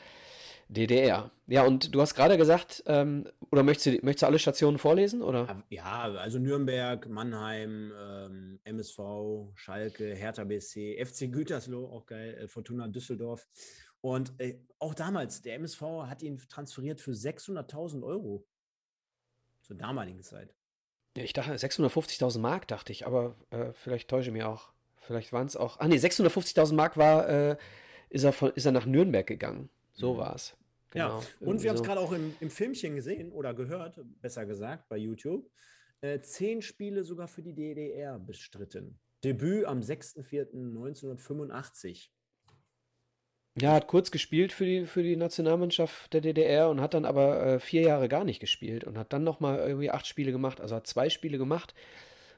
DDR. 0.68 1.30
Ja, 1.47 1.64
und 1.64 1.94
du 1.94 2.01
hast 2.01 2.14
gerade 2.14 2.36
gesagt, 2.36 2.82
ähm, 2.86 3.28
oder 3.53 3.62
möchtest 3.62 3.86
du, 3.86 3.90
möchtest 4.05 4.22
du 4.22 4.26
alle 4.26 4.38
Stationen 4.38 4.78
vorlesen? 4.78 5.22
Oder? 5.22 5.62
Ja, 5.70 6.03
also 6.14 6.38
Nürnberg, 6.38 7.09
Mannheim, 7.09 7.92
ähm, 8.01 8.61
MSV, 8.64 8.99
Schalke, 9.55 10.14
Hertha 10.14 10.42
BSC, 10.44 11.05
FC 11.05 11.32
Gütersloh, 11.32 11.86
auch 11.86 12.07
geil, 12.07 12.36
äh, 12.42 12.49
Fortuna 12.49 12.88
Düsseldorf. 12.88 13.47
Und 14.07 14.38
äh, 14.38 14.57
auch 14.78 14.94
damals, 14.94 15.42
der 15.42 15.57
MSV 15.57 15.82
hat 16.07 16.22
ihn 16.22 16.38
transferiert 16.38 17.00
für 17.00 17.11
600.000 17.11 18.04
Euro. 18.04 18.46
Zur 19.62 19.74
damaligen 19.74 20.22
Zeit. 20.22 20.54
Ja, 21.16 21.24
ich 21.24 21.32
dachte, 21.32 21.52
650.000 21.52 22.38
Mark, 22.38 22.68
dachte 22.68 22.92
ich, 22.92 23.04
aber 23.04 23.34
äh, 23.50 23.72
vielleicht 23.72 24.09
täusche 24.09 24.28
ich 24.28 24.32
mich 24.32 24.44
auch. 24.44 24.70
Vielleicht 25.00 25.32
waren 25.32 25.48
es 25.48 25.57
auch. 25.57 25.80
Ah, 25.80 25.88
nee, 25.88 25.96
650.000 25.96 26.74
Mark 26.74 26.96
war, 26.96 27.28
äh, 27.28 27.57
ist, 28.09 28.22
er 28.22 28.32
von, 28.32 28.52
ist 28.52 28.64
er 28.64 28.70
nach 28.70 28.86
Nürnberg 28.86 29.26
gegangen. 29.26 29.70
So 29.92 30.14
mhm. 30.14 30.18
war 30.18 30.36
es. 30.36 30.57
Genau. 30.90 31.18
Ja, 31.18 31.26
und 31.40 31.64
wir 31.64 31.70
haben 31.70 31.76
es 31.76 31.82
gerade 31.82 32.00
auch 32.00 32.12
im, 32.12 32.36
im 32.38 32.50
Filmchen 32.50 32.94
gesehen 32.94 33.32
oder 33.32 33.54
gehört, 33.54 34.00
besser 34.22 34.46
gesagt, 34.46 34.88
bei 34.88 34.98
YouTube. 34.98 35.50
Äh, 36.00 36.20
zehn 36.20 36.62
Spiele 36.62 37.02
sogar 37.02 37.26
für 37.26 37.42
die 37.42 37.54
DDR 37.54 38.20
bestritten. 38.20 39.00
Debüt 39.24 39.64
am 39.64 39.80
6.4.1985. 39.80 42.10
Ja, 43.59 43.73
hat 43.73 43.87
kurz 43.87 44.11
gespielt 44.11 44.53
für 44.53 44.66
die, 44.66 44.85
für 44.85 45.03
die 45.03 45.16
Nationalmannschaft 45.16 46.12
der 46.12 46.20
DDR 46.20 46.69
und 46.69 46.83
hat 46.83 46.93
dann 46.93 47.07
aber 47.07 47.43
äh, 47.43 47.59
vier 47.59 47.81
Jahre 47.83 48.07
gar 48.07 48.23
nicht 48.23 48.39
gespielt 48.39 48.85
und 48.85 48.99
hat 48.99 49.15
dann 49.15 49.24
nochmal 49.24 49.59
irgendwie 49.59 49.91
acht 49.91 50.07
Spiele 50.07 50.31
gemacht. 50.31 50.61
Also 50.61 50.77
hat 50.77 50.87
zwei 50.87 51.09
Spiele 51.09 51.39
gemacht 51.39 51.74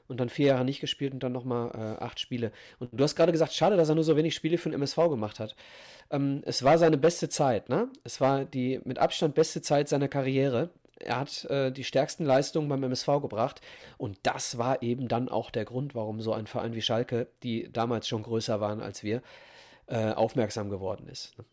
und 0.07 0.19
dann 0.21 0.29
vier 0.29 0.47
Jahre 0.47 0.63
nicht 0.63 0.79
gespielt 0.79 1.13
und 1.13 1.21
dann 1.21 1.33
nochmal 1.33 1.71
äh, 1.73 2.03
acht 2.03 2.21
Spiele. 2.21 2.53
Und 2.79 2.89
du 2.93 3.03
hast 3.03 3.17
gerade 3.17 3.33
gesagt, 3.33 3.53
schade, 3.53 3.75
dass 3.75 3.89
er 3.89 3.95
nur 3.95 4.05
so 4.05 4.15
wenig 4.15 4.33
Spiele 4.33 4.57
für 4.57 4.69
den 4.69 4.75
MSV 4.75 4.95
gemacht 5.09 5.39
hat. 5.41 5.57
Ähm, 6.09 6.41
es 6.45 6.63
war 6.63 6.77
seine 6.77 6.97
beste 6.97 7.27
Zeit, 7.27 7.67
ne? 7.67 7.89
Es 8.05 8.21
war 8.21 8.45
die 8.45 8.79
mit 8.85 8.97
Abstand 8.97 9.35
beste 9.35 9.61
Zeit 9.61 9.89
seiner 9.89 10.07
Karriere. 10.07 10.69
Er 10.99 11.19
hat 11.19 11.45
äh, 11.45 11.71
die 11.71 11.83
stärksten 11.83 12.25
Leistungen 12.25 12.69
beim 12.69 12.83
MSV 12.83 13.07
gebracht 13.21 13.61
und 13.97 14.17
das 14.23 14.57
war 14.57 14.81
eben 14.81 15.09
dann 15.09 15.27
auch 15.29 15.51
der 15.51 15.65
Grund, 15.65 15.95
warum 15.95 16.21
so 16.21 16.33
ein 16.33 16.47
Verein 16.47 16.75
wie 16.75 16.81
Schalke, 16.81 17.27
die 17.43 17.71
damals 17.71 18.07
schon 18.07 18.23
größer 18.23 18.59
waren 18.59 18.81
als 18.81 19.03
wir, 19.03 19.21
äh, 19.89 20.11
aufmerksam 20.11 20.69
geworden 20.69 21.07
ist. 21.07 21.37
Ne? 21.37 21.45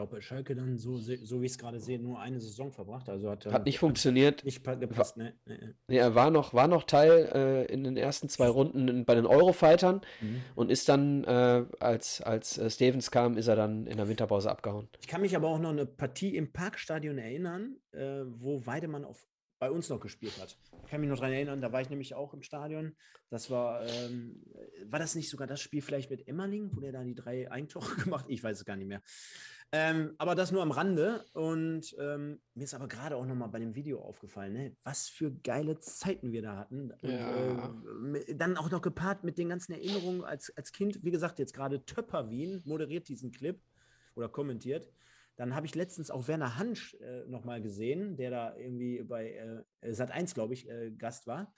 Hat 0.00 0.10
bei 0.10 0.20
Schalke 0.20 0.56
dann, 0.56 0.76
so, 0.76 0.96
so 0.96 1.40
wie 1.40 1.46
ich 1.46 1.52
es 1.52 1.58
gerade 1.58 1.78
sehe, 1.78 2.00
nur 2.00 2.18
eine 2.18 2.40
Saison 2.40 2.72
verbracht. 2.72 3.08
Also 3.08 3.30
hat, 3.30 3.46
hat 3.46 3.64
nicht 3.64 3.78
funktioniert. 3.78 4.44
Nicht 4.44 4.64
gepasst, 4.64 5.16
ne? 5.16 5.34
Nee, 5.86 5.98
er 5.98 6.16
war 6.16 6.32
noch, 6.32 6.52
war 6.52 6.66
noch 6.66 6.82
Teil 6.82 7.30
äh, 7.32 7.72
in 7.72 7.84
den 7.84 7.96
ersten 7.96 8.28
zwei 8.28 8.48
Runden 8.48 9.04
bei 9.04 9.14
den 9.14 9.24
Eurofightern 9.24 10.00
mhm. 10.20 10.42
und 10.56 10.70
ist 10.70 10.88
dann, 10.88 11.22
äh, 11.24 11.64
als, 11.78 12.20
als 12.20 12.58
äh, 12.58 12.68
Stevens 12.70 13.12
kam, 13.12 13.36
ist 13.36 13.46
er 13.46 13.56
dann 13.56 13.86
in 13.86 13.96
der 13.96 14.08
Winterpause 14.08 14.50
abgehauen. 14.50 14.88
Ich 15.00 15.06
kann 15.06 15.20
mich 15.20 15.36
aber 15.36 15.48
auch 15.48 15.60
noch 15.60 15.70
eine 15.70 15.86
Partie 15.86 16.36
im 16.36 16.52
Parkstadion 16.52 17.18
erinnern, 17.18 17.76
äh, 17.92 18.22
wo 18.26 18.66
Weidemann 18.66 19.04
auf 19.04 19.24
bei 19.64 19.70
uns 19.70 19.88
noch 19.88 19.98
gespielt 20.00 20.38
hat. 20.38 20.58
Ich 20.84 20.90
kann 20.90 21.00
mich 21.00 21.08
noch 21.08 21.16
daran 21.16 21.32
erinnern, 21.32 21.62
da 21.62 21.72
war 21.72 21.80
ich 21.80 21.88
nämlich 21.88 22.14
auch 22.14 22.34
im 22.34 22.42
Stadion. 22.42 22.94
Das 23.30 23.50
war, 23.50 23.82
ähm, 23.86 24.44
war 24.84 24.98
das 24.98 25.14
nicht 25.14 25.30
sogar 25.30 25.46
das 25.46 25.58
Spiel 25.58 25.80
vielleicht 25.80 26.10
mit 26.10 26.28
Emmerling, 26.28 26.68
wo 26.74 26.80
der 26.80 26.92
da 26.92 27.02
die 27.02 27.14
drei 27.14 27.50
Eigentore 27.50 27.86
gemacht 28.04 28.24
hat? 28.24 28.30
Ich 28.30 28.44
weiß 28.44 28.58
es 28.58 28.66
gar 28.66 28.76
nicht 28.76 28.88
mehr. 28.88 29.00
Ähm, 29.72 30.14
aber 30.18 30.34
das 30.34 30.52
nur 30.52 30.60
am 30.60 30.70
Rande. 30.70 31.24
Und 31.32 31.96
ähm, 31.98 32.42
mir 32.52 32.64
ist 32.64 32.74
aber 32.74 32.88
gerade 32.88 33.16
auch 33.16 33.24
nochmal 33.24 33.48
bei 33.48 33.58
dem 33.58 33.74
Video 33.74 34.02
aufgefallen, 34.02 34.52
ne? 34.52 34.76
was 34.84 35.08
für 35.08 35.32
geile 35.32 35.78
Zeiten 35.80 36.30
wir 36.30 36.42
da 36.42 36.58
hatten. 36.58 36.92
Und, 37.00 37.10
ja. 37.10 37.74
äh, 38.14 38.34
dann 38.34 38.58
auch 38.58 38.70
noch 38.70 38.82
gepaart 38.82 39.24
mit 39.24 39.38
den 39.38 39.48
ganzen 39.48 39.72
Erinnerungen 39.72 40.24
als, 40.24 40.54
als 40.58 40.72
Kind. 40.72 41.02
Wie 41.02 41.10
gesagt, 41.10 41.38
jetzt 41.38 41.54
gerade 41.54 41.86
Töpper 41.86 42.28
Wien 42.28 42.60
moderiert 42.66 43.08
diesen 43.08 43.32
Clip 43.32 43.58
oder 44.14 44.28
kommentiert. 44.28 44.90
Dann 45.36 45.54
habe 45.54 45.66
ich 45.66 45.74
letztens 45.74 46.10
auch 46.10 46.28
Werner 46.28 46.58
Hansch 46.58 46.94
äh, 46.94 47.24
nochmal 47.26 47.60
gesehen, 47.60 48.16
der 48.16 48.30
da 48.30 48.56
irgendwie 48.56 49.02
bei 49.02 49.64
äh, 49.80 49.92
Sat 49.92 50.10
1, 50.10 50.34
glaube 50.34 50.54
ich, 50.54 50.68
äh, 50.68 50.92
Gast 50.92 51.26
war. 51.26 51.52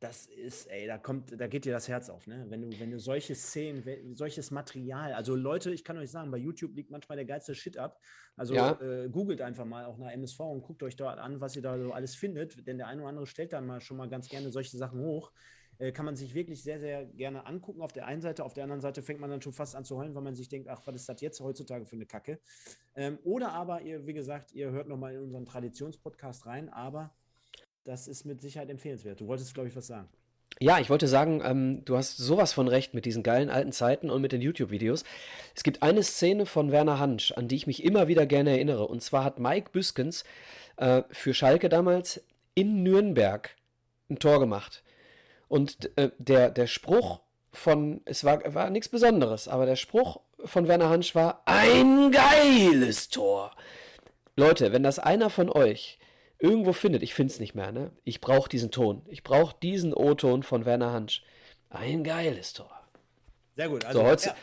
Das 0.00 0.26
ist, 0.26 0.66
ey, 0.66 0.86
da 0.86 0.98
kommt, 0.98 1.40
da 1.40 1.46
geht 1.46 1.64
dir 1.64 1.72
das 1.72 1.88
Herz 1.88 2.10
auf, 2.10 2.26
ne? 2.26 2.44
Wenn 2.48 2.62
du, 2.62 2.78
wenn 2.78 2.90
du 2.90 2.98
solche 2.98 3.34
Szenen, 3.34 4.14
solches 4.14 4.50
Material, 4.50 5.14
also 5.14 5.34
Leute, 5.34 5.70
ich 5.70 5.84
kann 5.84 5.96
euch 5.96 6.10
sagen, 6.10 6.30
bei 6.30 6.36
YouTube 6.36 6.74
liegt 6.74 6.90
manchmal 6.90 7.16
der 7.16 7.24
geilste 7.24 7.54
Shit 7.54 7.78
ab. 7.78 7.98
Also 8.36 8.54
ja. 8.54 8.78
äh, 8.80 9.08
googelt 9.08 9.40
einfach 9.40 9.64
mal 9.64 9.86
auch 9.86 9.96
nach 9.96 10.10
MSV 10.10 10.40
und 10.40 10.62
guckt 10.62 10.82
euch 10.82 10.96
dort 10.96 11.18
an, 11.18 11.40
was 11.40 11.56
ihr 11.56 11.62
da 11.62 11.78
so 11.78 11.92
alles 11.92 12.16
findet, 12.16 12.66
denn 12.66 12.76
der 12.76 12.88
eine 12.88 13.00
oder 13.02 13.10
andere 13.10 13.26
stellt 13.26 13.52
dann 13.52 13.66
mal 13.66 13.80
schon 13.80 13.96
mal 13.96 14.08
ganz 14.08 14.28
gerne 14.28 14.50
solche 14.50 14.76
Sachen 14.76 15.00
hoch. 15.00 15.32
Äh, 15.78 15.92
kann 15.92 16.04
man 16.04 16.16
sich 16.16 16.34
wirklich 16.34 16.62
sehr, 16.62 16.78
sehr 16.80 17.04
gerne 17.04 17.46
angucken. 17.46 17.82
Auf 17.82 17.92
der 17.92 18.06
einen 18.06 18.20
Seite, 18.20 18.44
auf 18.44 18.54
der 18.54 18.64
anderen 18.64 18.80
Seite 18.80 19.02
fängt 19.02 19.20
man 19.20 19.30
dann 19.30 19.42
schon 19.42 19.52
fast 19.52 19.74
an 19.74 19.84
zu 19.84 19.96
heulen, 19.96 20.14
weil 20.14 20.22
man 20.22 20.34
sich 20.34 20.48
denkt, 20.48 20.68
ach, 20.68 20.80
was 20.84 20.94
ist 20.94 21.08
das 21.08 21.20
jetzt 21.20 21.40
heutzutage 21.40 21.86
für 21.86 21.96
eine 21.96 22.06
Kacke? 22.06 22.38
Ähm, 22.94 23.18
oder 23.24 23.52
aber, 23.52 23.82
ihr, 23.82 24.06
wie 24.06 24.14
gesagt, 24.14 24.52
ihr 24.52 24.70
hört 24.70 24.88
nochmal 24.88 25.14
in 25.14 25.22
unseren 25.22 25.44
Traditionspodcast 25.44 26.46
rein, 26.46 26.68
aber 26.68 27.12
das 27.84 28.08
ist 28.08 28.24
mit 28.24 28.40
Sicherheit 28.40 28.70
empfehlenswert. 28.70 29.20
Du 29.20 29.26
wolltest, 29.26 29.54
glaube 29.54 29.68
ich, 29.68 29.76
was 29.76 29.86
sagen. 29.86 30.08
Ja, 30.60 30.78
ich 30.78 30.88
wollte 30.88 31.08
sagen, 31.08 31.42
ähm, 31.44 31.84
du 31.84 31.96
hast 31.96 32.16
sowas 32.16 32.52
von 32.52 32.68
recht 32.68 32.94
mit 32.94 33.06
diesen 33.06 33.24
geilen 33.24 33.50
alten 33.50 33.72
Zeiten 33.72 34.08
und 34.08 34.22
mit 34.22 34.30
den 34.30 34.40
YouTube-Videos. 34.40 35.02
Es 35.54 35.64
gibt 35.64 35.82
eine 35.82 36.04
Szene 36.04 36.46
von 36.46 36.70
Werner 36.70 37.00
Hansch, 37.00 37.32
an 37.32 37.48
die 37.48 37.56
ich 37.56 37.66
mich 37.66 37.82
immer 37.82 38.06
wieder 38.06 38.24
gerne 38.24 38.50
erinnere. 38.50 38.86
Und 38.86 39.02
zwar 39.02 39.24
hat 39.24 39.40
Mike 39.40 39.70
Büskens 39.72 40.22
äh, 40.76 41.02
für 41.10 41.34
Schalke 41.34 41.68
damals 41.68 42.22
in 42.54 42.84
Nürnberg 42.84 43.56
ein 44.08 44.20
Tor 44.20 44.38
gemacht. 44.38 44.84
Und 45.48 45.90
äh, 45.96 46.10
der, 46.18 46.50
der 46.50 46.66
Spruch 46.66 47.20
von, 47.52 48.00
es 48.04 48.24
war, 48.24 48.54
war 48.54 48.70
nichts 48.70 48.88
Besonderes, 48.88 49.48
aber 49.48 49.66
der 49.66 49.76
Spruch 49.76 50.20
von 50.44 50.68
Werner 50.68 50.90
Hansch 50.90 51.14
war 51.14 51.42
ein 51.46 52.10
geiles 52.10 53.08
Tor. 53.08 53.52
Leute, 54.36 54.72
wenn 54.72 54.82
das 54.82 54.98
einer 54.98 55.30
von 55.30 55.48
euch 55.48 55.98
irgendwo 56.38 56.72
findet, 56.72 57.02
ich 57.02 57.14
finde 57.14 57.32
es 57.32 57.40
nicht 57.40 57.54
mehr, 57.54 57.72
ne? 57.72 57.92
Ich 58.02 58.20
brauche 58.20 58.48
diesen 58.48 58.70
Ton. 58.70 59.02
Ich 59.08 59.22
brauche 59.22 59.56
diesen 59.62 59.94
O-Ton 59.94 60.42
von 60.42 60.64
Werner 60.64 60.92
Hansch. 60.92 61.22
Ein 61.70 62.04
geiles 62.04 62.52
Tor. 62.52 62.70
Sehr 63.56 63.68
gut. 63.68 63.84
Also, 63.84 64.00
so, 64.00 64.06
heutz, 64.06 64.24
ja, 64.24 64.34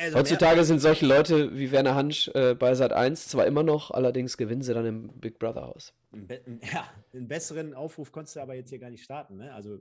also 0.00 0.18
heutzutage 0.18 0.62
sind 0.64 0.80
solche 0.80 1.04
Leute 1.04 1.56
wie 1.58 1.72
Werner 1.72 1.96
Hansch 1.96 2.28
äh, 2.28 2.54
bei 2.54 2.74
Sat 2.74 2.92
1 2.92 3.28
zwar 3.28 3.46
immer 3.46 3.64
noch, 3.64 3.90
allerdings 3.90 4.36
gewinnen 4.36 4.62
sie 4.62 4.72
dann 4.72 4.86
im 4.86 5.08
Big 5.08 5.38
Brother 5.40 5.62
Haus. 5.62 5.92
Ja, 6.72 6.88
einen 7.12 7.26
besseren 7.26 7.74
Aufruf 7.74 8.12
konntest 8.12 8.36
du 8.36 8.40
aber 8.40 8.54
jetzt 8.54 8.70
hier 8.70 8.78
gar 8.78 8.90
nicht 8.90 9.02
starten. 9.02 9.38
Ne? 9.38 9.52
Also 9.52 9.80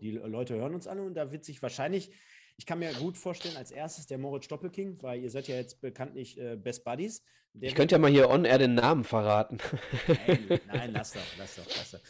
die 0.00 0.12
Leute 0.12 0.54
hören 0.54 0.74
uns 0.74 0.86
alle 0.86 1.02
und 1.02 1.14
da 1.14 1.32
wird 1.32 1.44
sich 1.44 1.62
wahrscheinlich, 1.62 2.10
ich 2.56 2.66
kann 2.66 2.78
mir 2.78 2.92
gut 2.94 3.16
vorstellen, 3.16 3.56
als 3.56 3.70
erstes 3.70 4.06
der 4.06 4.18
Moritz 4.18 4.48
Doppelking, 4.48 5.02
weil 5.02 5.22
ihr 5.22 5.30
seid 5.30 5.48
ja 5.48 5.56
jetzt 5.56 5.80
bekanntlich 5.80 6.38
äh, 6.40 6.56
Best 6.56 6.84
Buddies. 6.84 7.22
Ich 7.60 7.74
könnte 7.74 7.94
ja 7.94 7.98
mal 7.98 8.10
hier 8.10 8.30
on-air 8.30 8.58
den 8.58 8.74
Namen 8.74 9.04
verraten. 9.04 9.58
Nein, 10.06 10.60
nein, 10.66 10.92
lass 10.92 11.12
doch, 11.12 11.20
lass 11.38 11.56
doch, 11.56 11.66
lass 11.66 11.90
doch. 11.92 12.00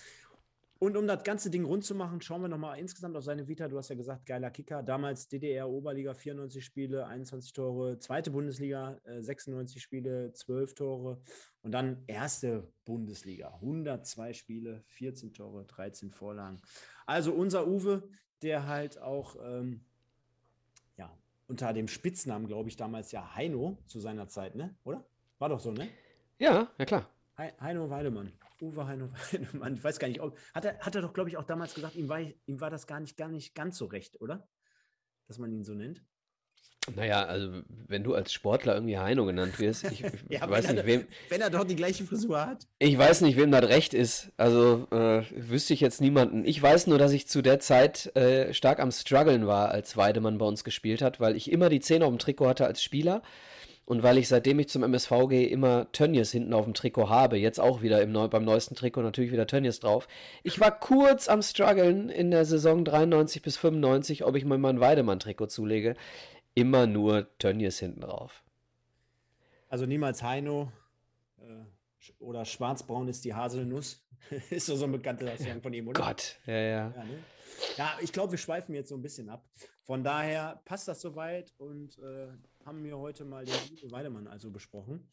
Und 0.80 0.96
um 0.96 1.08
das 1.08 1.24
ganze 1.24 1.50
Ding 1.50 1.64
rund 1.64 1.84
zu 1.84 1.96
machen, 1.96 2.20
schauen 2.20 2.42
wir 2.42 2.48
nochmal 2.48 2.78
insgesamt 2.78 3.16
auf 3.16 3.24
seine 3.24 3.48
Vita. 3.48 3.66
Du 3.66 3.76
hast 3.78 3.88
ja 3.88 3.96
gesagt, 3.96 4.26
geiler 4.26 4.50
Kicker. 4.50 4.80
Damals 4.84 5.26
DDR 5.26 5.68
Oberliga 5.68 6.14
94 6.14 6.64
Spiele, 6.64 7.04
21 7.06 7.52
Tore. 7.52 7.98
Zweite 7.98 8.30
Bundesliga 8.30 9.00
96 9.04 9.76
äh, 9.76 9.80
Spiele, 9.80 10.32
12 10.32 10.74
Tore. 10.74 11.20
Und 11.62 11.72
dann 11.72 12.04
erste 12.06 12.72
Bundesliga 12.84 13.54
102 13.54 14.32
Spiele, 14.34 14.84
14 14.86 15.32
Tore, 15.32 15.64
13 15.64 16.12
Vorlagen. 16.12 16.60
Also 17.06 17.32
unser 17.32 17.66
Uwe, 17.66 18.08
der 18.42 18.68
halt 18.68 19.00
auch 19.00 19.34
ähm, 19.42 19.80
ja, 20.96 21.12
unter 21.48 21.72
dem 21.72 21.88
Spitznamen, 21.88 22.46
glaube 22.46 22.68
ich, 22.68 22.76
damals 22.76 23.10
ja 23.10 23.34
Heino 23.34 23.78
zu 23.86 23.98
seiner 23.98 24.28
Zeit, 24.28 24.54
ne? 24.54 24.76
Oder? 24.84 25.04
War 25.40 25.48
doch 25.48 25.60
so, 25.60 25.72
ne? 25.72 25.88
Ja, 26.38 26.70
ja 26.78 26.84
klar. 26.84 27.10
Heino 27.38 27.88
Weidemann. 27.88 28.32
Uwe 28.60 28.86
Heino 28.86 29.08
Weidemann. 29.32 29.74
Ich 29.74 29.84
weiß 29.84 29.98
gar 29.98 30.08
nicht, 30.08 30.20
ob, 30.20 30.36
hat 30.52 30.64
er, 30.64 30.78
hat 30.80 30.94
er 30.94 31.02
doch, 31.02 31.12
glaube 31.12 31.30
ich, 31.30 31.36
auch 31.36 31.44
damals 31.44 31.74
gesagt, 31.74 31.94
ihm 31.94 32.08
war, 32.08 32.20
ihm 32.20 32.60
war 32.60 32.70
das 32.70 32.86
gar 32.86 33.00
nicht, 33.00 33.16
gar 33.16 33.28
nicht 33.28 33.54
ganz 33.54 33.78
so 33.78 33.86
recht, 33.86 34.20
oder? 34.20 34.48
Dass 35.26 35.38
man 35.38 35.52
ihn 35.52 35.64
so 35.64 35.74
nennt. 35.74 36.02
Naja, 36.96 37.24
also 37.24 37.62
wenn 37.86 38.02
du 38.02 38.14
als 38.14 38.32
Sportler 38.32 38.74
irgendwie 38.74 38.98
Heino 38.98 39.26
genannt 39.26 39.58
wirst, 39.58 39.84
ich, 39.84 40.00
ja, 40.28 40.48
weiß 40.48 40.68
nicht, 40.68 40.78
er, 40.78 40.86
wem. 40.86 41.06
Wenn 41.28 41.40
er 41.40 41.50
doch 41.50 41.64
die 41.64 41.76
gleiche 41.76 42.04
Frisur 42.04 42.44
hat. 42.46 42.66
Ich 42.78 42.96
weiß 42.96 43.20
nicht, 43.20 43.36
wem 43.36 43.50
das 43.50 43.64
recht 43.64 43.94
ist. 43.94 44.32
Also 44.36 44.86
äh, 44.90 45.22
wüsste 45.36 45.74
ich 45.74 45.80
jetzt 45.80 46.00
niemanden. 46.00 46.44
Ich 46.44 46.60
weiß 46.60 46.86
nur, 46.86 46.98
dass 46.98 47.12
ich 47.12 47.28
zu 47.28 47.42
der 47.42 47.60
Zeit 47.60 48.14
äh, 48.16 48.52
stark 48.54 48.80
am 48.80 48.90
Struggeln 48.90 49.46
war, 49.46 49.70
als 49.70 49.96
Weidemann 49.96 50.38
bei 50.38 50.46
uns 50.46 50.64
gespielt 50.64 51.02
hat, 51.02 51.20
weil 51.20 51.36
ich 51.36 51.52
immer 51.52 51.68
die 51.68 51.80
Zähne 51.80 52.06
auf 52.06 52.12
dem 52.12 52.18
Trikot 52.18 52.48
hatte 52.48 52.66
als 52.66 52.82
Spieler 52.82 53.22
und 53.88 54.02
weil 54.02 54.18
ich 54.18 54.28
seitdem 54.28 54.58
ich 54.58 54.68
zum 54.68 54.82
MSV 54.82 55.10
gehe 55.30 55.48
immer 55.48 55.90
Tönnies 55.92 56.30
hinten 56.30 56.52
auf 56.52 56.66
dem 56.66 56.74
Trikot 56.74 57.08
habe, 57.08 57.38
jetzt 57.38 57.58
auch 57.58 57.80
wieder 57.80 58.02
im 58.02 58.12
beim 58.12 58.44
neuesten 58.44 58.74
Trikot 58.74 59.00
natürlich 59.00 59.32
wieder 59.32 59.46
Tönnies 59.46 59.80
drauf. 59.80 60.08
Ich 60.42 60.60
war 60.60 60.78
kurz 60.78 61.26
am 61.26 61.40
struggeln 61.40 62.10
in 62.10 62.30
der 62.30 62.44
Saison 62.44 62.84
93 62.84 63.40
bis 63.40 63.56
95, 63.56 64.26
ob 64.26 64.36
ich 64.36 64.44
mir 64.44 64.58
mal 64.58 64.68
ein 64.68 64.80
Weidemann-Trikot 64.80 65.46
zulege. 65.46 65.96
Immer 66.54 66.86
nur 66.86 67.28
Tönnies 67.38 67.78
hinten 67.78 68.02
drauf. 68.02 68.42
Also 69.70 69.86
niemals 69.86 70.22
Heino 70.22 70.70
äh, 71.38 71.64
oder 72.18 72.44
schwarzbraun 72.44 73.08
ist 73.08 73.24
die 73.24 73.32
Haselnuss. 73.32 74.04
ist 74.50 74.66
so, 74.66 74.76
so 74.76 74.84
ein 74.84 74.92
bekannter 74.92 75.34
Song 75.38 75.62
von 75.62 75.72
ihm, 75.72 75.88
oder? 75.88 75.98
Gott, 75.98 76.38
ja, 76.44 76.54
ja. 76.54 76.68
Ja, 76.94 77.04
ne? 77.04 77.18
ja 77.78 77.98
ich 78.02 78.12
glaube, 78.12 78.32
wir 78.32 78.38
schweifen 78.38 78.74
jetzt 78.74 78.90
so 78.90 78.96
ein 78.96 79.02
bisschen 79.02 79.30
ab. 79.30 79.48
Von 79.84 80.04
daher 80.04 80.60
passt 80.66 80.88
das 80.88 81.00
soweit 81.00 81.54
und 81.56 81.96
äh, 82.00 82.28
haben 82.68 82.84
wir 82.84 82.98
heute 82.98 83.24
mal 83.24 83.46
den 83.46 83.54
Uwe 83.54 83.90
Weidemann 83.90 84.26
also 84.28 84.50
besprochen. 84.50 85.10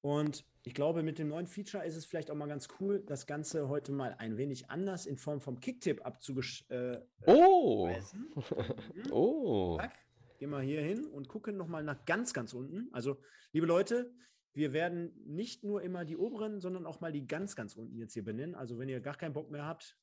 Und 0.00 0.44
ich 0.64 0.74
glaube, 0.74 1.04
mit 1.04 1.20
dem 1.20 1.28
neuen 1.28 1.46
Feature 1.46 1.84
ist 1.84 1.94
es 1.94 2.04
vielleicht 2.04 2.32
auch 2.32 2.34
mal 2.34 2.48
ganz 2.48 2.66
cool, 2.80 3.02
das 3.06 3.26
Ganze 3.26 3.68
heute 3.68 3.92
mal 3.92 4.16
ein 4.18 4.36
wenig 4.36 4.68
anders 4.70 5.06
in 5.06 5.16
Form 5.16 5.40
vom 5.40 5.60
Kicktipp 5.60 6.04
abzugesch. 6.04 6.68
Äh, 6.68 6.98
oh! 7.26 7.88
Mhm. 8.34 9.12
oh! 9.12 9.76
Zack. 9.78 9.94
Gehen 10.38 10.50
wir 10.50 10.60
hier 10.60 10.82
hin 10.82 11.06
und 11.06 11.28
gucken 11.28 11.56
nochmal 11.56 11.84
nach 11.84 12.04
ganz, 12.06 12.34
ganz 12.34 12.52
unten. 12.52 12.88
Also, 12.92 13.20
liebe 13.52 13.66
Leute, 13.66 14.12
wir 14.52 14.72
werden 14.72 15.14
nicht 15.24 15.62
nur 15.62 15.80
immer 15.80 16.04
die 16.04 16.16
oberen, 16.16 16.60
sondern 16.60 16.86
auch 16.86 17.00
mal 17.00 17.12
die 17.12 17.26
ganz, 17.26 17.54
ganz 17.54 17.76
unten 17.76 17.96
jetzt 17.96 18.14
hier 18.14 18.24
benennen. 18.24 18.56
Also, 18.56 18.78
wenn 18.78 18.88
ihr 18.88 19.00
gar 19.00 19.16
keinen 19.16 19.32
Bock 19.32 19.48
mehr 19.48 19.64
habt, 19.64 19.96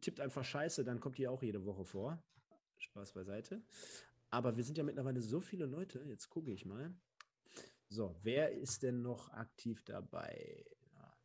tippt 0.00 0.20
einfach 0.20 0.44
Scheiße, 0.44 0.84
dann 0.84 1.00
kommt 1.00 1.18
ihr 1.18 1.32
auch 1.32 1.42
jede 1.42 1.64
Woche 1.64 1.84
vor. 1.84 2.22
Spaß 2.78 3.12
beiseite. 3.14 3.62
Aber 4.30 4.56
wir 4.56 4.64
sind 4.64 4.76
ja 4.76 4.84
mittlerweile 4.84 5.20
so 5.20 5.40
viele 5.40 5.66
Leute. 5.66 6.02
Jetzt 6.06 6.28
gucke 6.28 6.52
ich 6.52 6.64
mal. 6.64 6.94
So, 7.88 8.14
wer 8.22 8.52
ist 8.52 8.82
denn 8.82 9.00
noch 9.00 9.30
aktiv 9.30 9.82
dabei? 9.84 10.64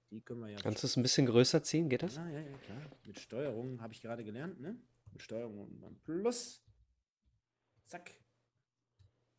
Die 0.10 0.22
können 0.22 0.42
wir 0.42 0.50
ja. 0.50 0.60
Kannst 0.60 0.84
du 0.84 0.88
es 0.88 0.96
ein 0.96 1.04
bisschen 1.04 1.26
größer 1.26 1.64
ziehen? 1.64 1.90
Geht 1.90 2.04
das? 2.04 2.16
Ja, 2.16 2.30
ja, 2.30 2.40
ja, 2.40 2.58
klar. 2.60 2.82
Mit 3.04 3.20
Steuerung 3.20 3.82
habe 3.82 3.94
ich 3.94 4.02
gerade 4.02 4.24
gelernt, 4.24 4.60
ne? 4.60 4.80
Mit 5.12 5.22
Steuerung 5.22 5.72
und 5.72 5.82
dann 5.82 6.00
Plus. 6.04 6.64
Zack. 7.86 8.12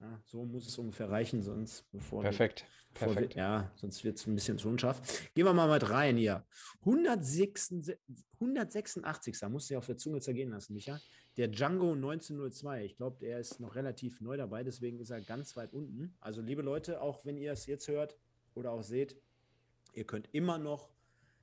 Ja, 0.00 0.20
so 0.24 0.44
muss 0.44 0.66
es 0.66 0.76
ungefähr 0.76 1.08
reichen, 1.08 1.40
sonst 1.40 1.90
bevor. 1.92 2.22
Perfekt. 2.22 2.62
Wir, 2.62 2.92
bevor 2.92 3.14
Perfekt. 3.14 3.36
Wir, 3.36 3.42
ja, 3.42 3.72
sonst 3.76 4.04
wird 4.04 4.18
es 4.18 4.26
ein 4.26 4.34
bisschen 4.34 4.58
zu 4.58 4.68
unscharf. 4.68 5.30
Gehen 5.32 5.46
wir 5.46 5.54
mal 5.54 5.72
mit 5.72 5.88
rein 5.88 6.16
hier. 6.16 6.44
186, 6.80 7.96
186. 8.34 9.38
Da 9.38 9.48
musst 9.48 9.70
du 9.70 9.74
ja 9.74 9.78
auf 9.78 9.86
der 9.86 9.96
Zunge 9.96 10.20
zergehen 10.20 10.50
lassen, 10.50 10.74
Micha 10.74 11.00
der 11.36 11.48
Django 11.48 11.93
1902. 11.93 12.85
Ich 12.85 12.97
glaube, 12.97 13.19
der 13.20 13.39
ist 13.39 13.61
noch 13.61 13.74
relativ 13.74 14.20
neu 14.20 14.36
dabei, 14.36 14.62
deswegen 14.62 14.98
ist 15.01 15.11
er 15.11 15.20
ganz 15.20 15.56
weit 15.56 15.73
unten. 15.73 16.15
Also, 16.20 16.40
liebe 16.43 16.62
Leute, 16.62 17.01
auch 17.01 17.24
wenn 17.24 17.36
ihr 17.36 17.52
es 17.52 17.66
jetzt 17.66 17.89
hört 17.89 18.16
oder 18.55 18.73
auch 18.73 18.82
seht, 18.82 19.16
ihr 19.94 20.05
könnt 20.05 20.28
immer 20.32 20.59
noch 20.59 20.94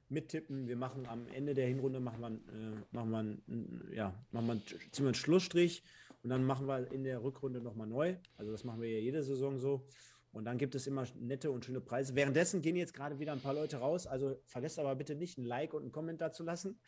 mittippen. 0.10 0.68
Wir 0.68 0.76
machen 0.76 1.06
am 1.08 1.28
Ende 1.28 1.54
der 1.54 1.68
Hinrunde 1.68 2.00
machen 2.00 2.22
wir, 2.22 2.28
äh, 2.30 2.84
machen 2.92 3.12
wir, 3.12 3.96
ja, 3.96 4.26
machen 4.32 4.48
wir, 4.48 4.66
ziehen 4.66 5.06
wir 5.06 5.08
einen 5.08 5.16
Schlussstrich 5.16 5.84
und 6.24 6.30
dann 6.30 6.44
machen 6.44 6.68
wir 6.68 6.92
in 6.92 7.04
der 7.04 7.24
Rückrunde 7.24 7.62
nochmal 7.62 7.88
neu. 7.88 8.16
Also 8.38 8.52
das 8.52 8.64
machen 8.64 8.82
wir 8.82 8.90
ja 8.90 9.00
jede 9.00 9.24
Saison 9.24 9.58
so. 9.58 9.88
Und 10.32 10.46
dann 10.46 10.58
gibt 10.58 10.76
es 10.76 10.88
immer 10.88 11.06
nette 11.20 11.52
und 11.52 11.66
schöne 11.66 11.82
Preise. 11.82 12.16
Währenddessen 12.16 12.62
gehen 12.62 12.76
jetzt 12.76 12.94
gerade 12.94 13.20
wieder 13.20 13.34
ein 13.34 13.42
paar 13.42 13.54
Leute 13.54 13.78
raus. 13.78 14.08
Also 14.08 14.40
vergesst 14.46 14.80
aber 14.80 14.96
bitte 14.96 15.16
nicht, 15.16 15.38
ein 15.38 15.44
Like 15.44 15.74
und 15.74 15.82
einen 15.82 15.92
Kommentar 15.92 16.32
zu 16.32 16.44
lassen. 16.44 16.80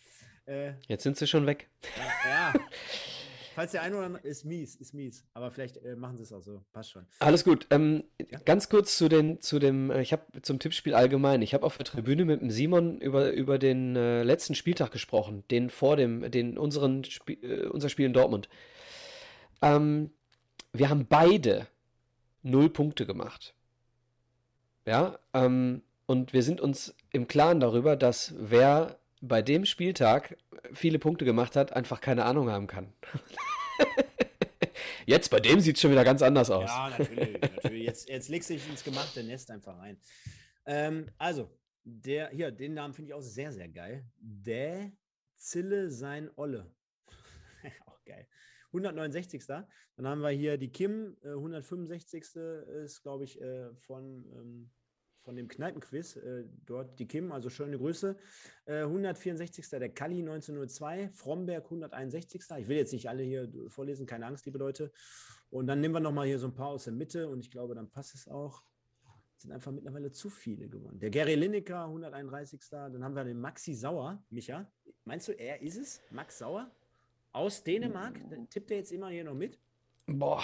Äh, 0.45 0.73
jetzt 0.87 1.03
sind 1.03 1.17
sie 1.17 1.27
schon 1.27 1.45
weg. 1.45 1.69
Ja. 2.25 2.29
ja. 2.29 2.53
Falls 3.53 3.71
der 3.71 3.83
eine 3.83 3.95
oder 3.97 4.07
andere 4.07 4.27
ist 4.27 4.45
mies, 4.45 4.75
ist 4.75 4.93
mies. 4.93 5.25
Aber 5.33 5.51
vielleicht 5.51 5.77
äh, 5.77 5.95
machen 5.95 6.17
sie 6.17 6.23
es 6.23 6.33
auch 6.33 6.41
so. 6.41 6.63
Passt 6.71 6.91
schon. 6.91 7.05
Alles 7.19 7.43
gut. 7.43 7.67
Ähm, 7.69 8.03
ja? 8.19 8.39
Ganz 8.45 8.67
kurz 8.67 8.97
zu, 8.97 9.09
den, 9.09 9.41
zu 9.41 9.59
dem, 9.59 9.91
äh, 9.91 10.01
ich 10.01 10.11
habe 10.11 10.41
zum 10.41 10.57
Tippspiel 10.57 10.95
allgemein. 10.95 11.41
Ich 11.43 11.53
habe 11.53 11.65
auf 11.65 11.77
der 11.77 11.85
Tribüne 11.85 12.25
mit 12.25 12.41
dem 12.41 12.49
Simon 12.49 12.99
über, 12.99 13.31
über 13.31 13.59
den 13.59 13.95
äh, 13.95 14.23
letzten 14.23 14.55
Spieltag 14.55 14.91
gesprochen, 14.91 15.43
den 15.51 15.69
vor 15.69 15.97
dem, 15.97 16.31
den 16.31 16.57
unseren 16.57 17.03
Sp 17.05 17.37
äh, 17.43 17.67
unser 17.67 17.89
Spiel 17.89 18.07
in 18.07 18.13
Dortmund. 18.13 18.49
Ähm, 19.61 20.09
wir 20.71 20.89
haben 20.89 21.05
beide 21.05 21.67
null 22.43 22.69
Punkte 22.69 23.05
gemacht. 23.05 23.55
Ja, 24.85 25.17
ähm, 25.33 25.81
und 26.05 26.33
wir 26.33 26.43
sind 26.43 26.61
uns 26.61 26.95
im 27.11 27.27
Klaren 27.27 27.59
darüber, 27.59 27.95
dass 27.95 28.33
wer 28.37 28.99
bei 29.21 29.41
dem 29.41 29.65
Spieltag 29.65 30.37
viele 30.73 30.99
Punkte 30.99 31.23
gemacht 31.25 31.55
hat, 31.55 31.73
einfach 31.73 32.01
keine 32.01 32.25
Ahnung 32.25 32.49
haben 32.49 32.67
kann. 32.67 32.93
Jetzt 35.05 35.29
bei 35.29 35.39
dem 35.39 35.59
sieht 35.59 35.75
es 35.75 35.81
schon 35.81 35.91
wieder 35.91 36.03
ganz 36.03 36.21
anders 36.21 36.49
aus. 36.49 36.69
Ja, 36.69 36.89
natürlich. 36.89 37.41
natürlich. 37.41 37.83
Jetzt, 37.85 38.09
jetzt 38.09 38.29
legst 38.29 38.49
du 38.49 38.53
dich 38.53 38.69
ins 38.69 38.83
gemachte 38.83 39.23
Nest 39.23 39.51
einfach 39.51 39.77
rein. 39.79 39.97
Ähm, 40.65 41.09
also, 41.17 41.49
der 41.83 42.29
hier, 42.29 42.51
den 42.51 42.73
Namen 42.73 42.93
finde 42.93 43.09
ich 43.09 43.13
auch 43.13 43.21
sehr, 43.21 43.51
sehr 43.51 43.67
geil. 43.67 44.05
Der 44.17 44.91
Zille 45.35 45.89
sein 45.89 46.29
Olle. 46.35 46.71
auch 47.85 48.03
geil. 48.05 48.27
169. 48.73 49.45
Dann 49.47 50.07
haben 50.07 50.21
wir 50.21 50.29
hier 50.29 50.57
die 50.57 50.71
Kim, 50.71 51.15
äh, 51.23 51.29
165. 51.29 52.35
ist, 52.83 53.01
glaube 53.01 53.23
ich, 53.23 53.39
äh, 53.41 53.73
von 53.75 54.25
ähm, 54.35 54.71
von 55.23 55.35
dem 55.35 55.47
Kneipenquiz, 55.47 56.17
äh, 56.17 56.43
dort 56.65 56.99
die 56.99 57.07
Kim, 57.07 57.31
also 57.31 57.49
schöne 57.49 57.77
Grüße. 57.77 58.15
Äh, 58.65 58.83
164. 58.83 59.69
der 59.69 59.89
Kalli 59.89 60.19
1902, 60.19 61.09
Fromberg 61.13 61.63
161. 61.65 62.41
Ich 62.57 62.67
will 62.67 62.77
jetzt 62.77 62.93
nicht 62.93 63.09
alle 63.09 63.23
hier 63.23 63.49
vorlesen, 63.67 64.05
keine 64.05 64.25
Angst, 64.25 64.45
liebe 64.45 64.57
Leute. 64.57 64.91
Und 65.49 65.67
dann 65.67 65.79
nehmen 65.81 65.93
wir 65.93 66.01
nochmal 66.01 66.27
hier 66.27 66.39
so 66.39 66.47
ein 66.47 66.53
paar 66.53 66.67
aus 66.67 66.85
der 66.85 66.93
Mitte 66.93 67.29
und 67.29 67.39
ich 67.39 67.51
glaube, 67.51 67.75
dann 67.75 67.89
passt 67.89 68.15
es 68.15 68.27
auch. 68.27 68.63
Es 69.35 69.43
sind 69.43 69.51
einfach 69.51 69.71
mittlerweile 69.71 70.11
zu 70.11 70.29
viele 70.29 70.69
gewonnen. 70.69 70.99
Der 70.99 71.09
Gary 71.09 71.35
Lineker 71.35 71.85
131. 71.85 72.61
Dann 72.69 73.03
haben 73.03 73.15
wir 73.15 73.23
den 73.23 73.39
Maxi 73.39 73.73
Sauer, 73.73 74.23
Micha. 74.29 74.71
Meinst 75.05 75.27
du, 75.27 75.33
er 75.33 75.61
ist 75.61 75.77
es? 75.77 76.01
Max 76.11 76.37
Sauer? 76.37 76.71
Aus 77.33 77.63
Dänemark? 77.63 78.19
Tippt 78.49 78.71
er 78.71 78.77
jetzt 78.77 78.91
immer 78.91 79.09
hier 79.09 79.23
noch 79.23 79.33
mit? 79.33 79.59
Boah, 80.05 80.43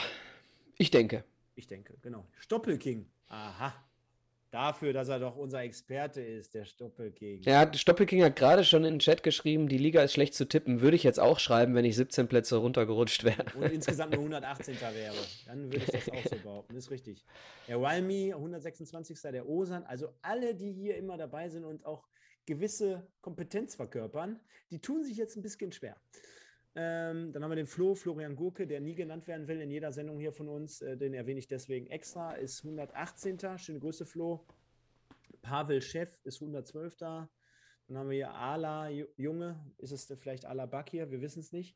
ich 0.78 0.92
denke. 0.92 1.24
Ich 1.56 1.68
denke, 1.68 1.98
genau. 2.02 2.26
Stoppelking. 2.40 3.06
Aha, 3.28 3.74
Dafür, 4.52 4.94
dass 4.94 5.10
er 5.10 5.20
doch 5.20 5.36
unser 5.36 5.62
Experte 5.62 6.22
ist, 6.22 6.56
der 6.56 6.66
Stoppelking. 6.66 7.44
Ja, 7.44 7.72
Stoppelking 7.72 8.24
hat 8.24 8.36
gerade 8.36 8.64
schon 8.64 8.84
in 8.84 8.96
den 8.96 9.00
Chat 9.00 9.22
geschrieben, 9.22 9.68
die 9.68 9.78
Liga 9.78 10.02
ist 10.02 10.14
schlecht 10.14 10.34
zu 10.34 10.48
tippen. 10.48 10.82
Würde 10.82 10.96
ich 10.96 11.04
jetzt 11.04 11.20
auch 11.20 11.38
schreiben, 11.38 11.76
wenn 11.76 11.86
ich 11.86 11.96
17 11.96 12.28
Plätze 12.28 12.56
runtergerutscht 12.56 13.24
wäre. 13.24 13.46
Und 13.56 13.72
insgesamt 13.72 14.14
nur 14.14 14.22
118. 14.22 14.76
wäre. 14.82 15.14
Dann 15.46 15.66
würde 15.72 15.78
ich 15.78 15.86
das 15.86 16.10
auch 16.10 16.24
so 16.24 16.36
behaupten. 16.38 16.74
Das 16.74 16.86
ist 16.86 16.92
richtig. 16.92 17.24
Der 17.68 17.80
Walmi, 17.80 18.34
126. 18.34 19.22
Der 19.22 19.48
Osan. 19.48 19.84
Also 19.84 20.16
alle, 20.24 20.56
die 20.56 20.72
hier 20.72 20.98
immer 20.98 21.18
dabei 21.18 21.50
sind 21.50 21.64
und 21.64 21.86
auch 21.86 22.08
gewisse 22.48 23.08
Kompetenz 23.22 23.76
verkörpern, 23.76 24.40
die 24.72 24.80
tun 24.80 25.04
sich 25.04 25.18
jetzt 25.18 25.36
ein 25.36 25.44
bisschen 25.44 25.72
schwer. 25.72 25.96
Ähm, 26.76 27.34
dann 27.34 27.44
haben 27.44 27.52
wir 27.52 27.56
den 27.56 27.68
Flo, 27.68 27.96
Florian 27.96 28.36
Gurke, 28.36 28.68
der 28.68 28.80
nie 28.80 28.96
genannt 28.96 29.28
werden 29.28 29.48
will 29.48 29.60
in 29.60 29.72
jeder 29.72 29.92
Sendung 29.92 30.20
hier 30.20 30.32
von 30.32 30.48
uns. 30.48 30.82
Äh, 30.82 30.98
den 30.98 31.14
erwähne 31.14 31.40
ich 31.40 31.48
deswegen 31.48 31.88
extra. 31.88 32.34
Ist 32.34 32.64
118. 32.64 33.40
Schöne 33.58 33.80
Grüße, 33.80 34.06
Flo. 34.06 34.46
Pavel 35.42 35.82
Chef 35.82 36.22
ist 36.26 36.42
112. 36.42 36.98
Dann 36.98 37.28
haben 37.92 38.10
wir 38.10 38.16
hier 38.16 38.34
Ala 38.34 38.90
Junge. 39.18 39.60
Ist 39.78 39.92
es 39.92 40.06
vielleicht 40.20 40.46
Ala 40.46 40.68
Bakir? 40.68 41.12
Wir 41.12 41.22
wissen 41.22 41.40
es 41.40 41.52
nicht. 41.52 41.76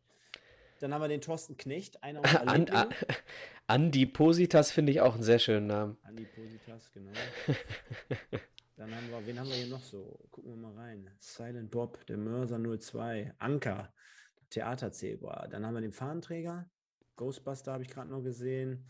Dann 0.80 0.94
haben 0.94 1.02
wir 1.02 1.08
den 1.08 1.22
Thorsten 1.22 1.56
Knecht, 1.56 2.04
einer 2.04 2.20
unserer 2.24 2.48
An, 2.48 2.70
An, 2.70 2.90
Andi 3.68 4.06
Positas 4.06 4.72
finde 4.72 4.92
ich 4.92 5.02
auch 5.02 5.14
einen 5.14 5.24
sehr 5.24 5.40
schönen 5.40 5.68
Namen. 5.68 5.98
Andi 6.04 6.26
Positas, 6.26 6.92
genau. 6.92 7.12
Dann 8.76 8.94
haben 8.94 9.10
wir, 9.10 9.26
wen 9.26 9.40
haben 9.40 9.48
wir 9.48 9.56
hier 9.56 9.68
noch 9.68 9.84
so? 9.84 10.20
Gucken 10.30 10.52
wir 10.52 10.58
mal 10.58 10.74
rein. 10.74 11.10
Silent 11.20 11.72
Bob, 11.72 12.06
der 12.08 12.18
Mörser 12.18 12.60
02, 12.60 13.34
Anker. 13.38 13.94
Theaterzebra. 14.54 15.48
Dann 15.48 15.66
haben 15.66 15.74
wir 15.74 15.82
den 15.82 15.92
Fahnenträger. 15.92 16.70
Ghostbuster 17.16 17.74
habe 17.74 17.84
ich 17.84 17.90
gerade 17.90 18.10
noch 18.10 18.22
gesehen. 18.22 18.86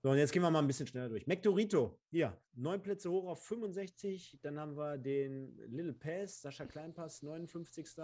So, 0.00 0.10
und 0.10 0.18
jetzt 0.18 0.32
gehen 0.32 0.42
wir 0.42 0.50
mal 0.50 0.60
ein 0.60 0.66
bisschen 0.66 0.86
schneller 0.86 1.08
durch. 1.08 1.26
Mektorito, 1.26 1.98
hier, 2.10 2.36
neun 2.54 2.80
Plätze 2.80 3.10
hoch 3.10 3.26
auf 3.26 3.44
65. 3.44 4.38
Dann 4.42 4.58
haben 4.58 4.76
wir 4.76 4.96
den 4.96 5.56
Little 5.66 5.92
Pass, 5.92 6.40
Sascha 6.40 6.66
Kleinpass, 6.66 7.22
59. 7.22 7.96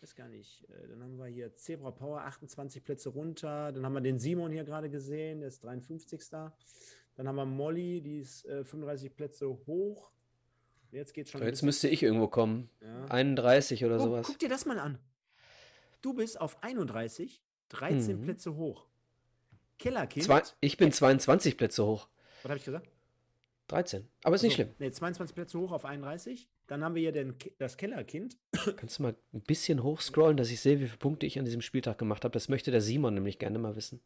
Weiß 0.00 0.14
gar 0.14 0.28
nicht. 0.28 0.68
Äh, 0.70 0.88
dann 0.88 1.02
haben 1.02 1.16
wir 1.18 1.26
hier 1.26 1.54
Zebra 1.56 1.90
Power, 1.90 2.20
28 2.20 2.84
Plätze 2.84 3.08
runter. 3.08 3.72
Dann 3.72 3.84
haben 3.84 3.94
wir 3.94 4.00
den 4.00 4.20
Simon 4.20 4.52
hier 4.52 4.62
gerade 4.62 4.90
gesehen, 4.90 5.40
der 5.40 5.48
ist 5.48 5.64
53. 5.64 6.20
Dann 6.30 7.26
haben 7.26 7.34
wir 7.34 7.46
Molly, 7.46 8.00
die 8.00 8.20
ist 8.20 8.42
35 8.46 9.10
äh, 9.10 9.14
Plätze 9.14 9.48
hoch. 9.48 10.12
Jetzt 10.92 11.14
geht's 11.14 11.30
schon. 11.30 11.42
Jetzt 11.42 11.62
müsste 11.62 11.88
ich 11.88 12.02
irgendwo 12.04 12.28
kommen. 12.28 12.70
Ja. 12.80 13.06
31 13.06 13.84
oder 13.84 13.96
oh, 13.96 14.04
sowas. 14.04 14.26
Guck 14.26 14.38
dir 14.38 14.48
das 14.48 14.66
mal 14.66 14.78
an. 14.78 14.98
Du 16.00 16.14
bist 16.14 16.40
auf 16.40 16.62
31, 16.62 17.42
13 17.70 18.18
mhm. 18.18 18.24
Plätze 18.24 18.56
hoch. 18.56 18.86
Kellerkind. 19.78 20.24
Zwei, 20.24 20.42
ich 20.60 20.76
bin 20.76 20.92
22 20.92 21.56
Plätze 21.56 21.84
hoch. 21.84 22.08
Was 22.42 22.50
habe 22.50 22.58
ich 22.58 22.64
gesagt? 22.64 22.88
13. 23.68 24.08
Aber 24.22 24.34
ist 24.34 24.40
also, 24.40 24.46
nicht 24.46 24.54
schlimm. 24.54 24.70
Nee, 24.78 24.90
22 24.90 25.34
Plätze 25.34 25.58
hoch 25.58 25.72
auf 25.72 25.84
31. 25.84 26.48
Dann 26.66 26.82
haben 26.82 26.94
wir 26.94 27.02
hier 27.02 27.12
den, 27.12 27.34
das 27.58 27.76
Kellerkind. 27.76 28.36
Kannst 28.76 28.98
du 28.98 29.02
mal 29.02 29.14
ein 29.32 29.40
bisschen 29.42 29.82
hochscrollen, 29.82 30.36
dass 30.36 30.50
ich 30.50 30.60
sehe, 30.60 30.80
wie 30.80 30.86
viele 30.86 30.98
Punkte 30.98 31.26
ich 31.26 31.38
an 31.38 31.44
diesem 31.44 31.60
Spieltag 31.60 31.98
gemacht 31.98 32.24
habe? 32.24 32.32
Das 32.32 32.48
möchte 32.48 32.70
der 32.70 32.80
Simon 32.80 33.14
nämlich 33.14 33.38
gerne 33.38 33.58
mal 33.58 33.76
wissen. 33.76 34.00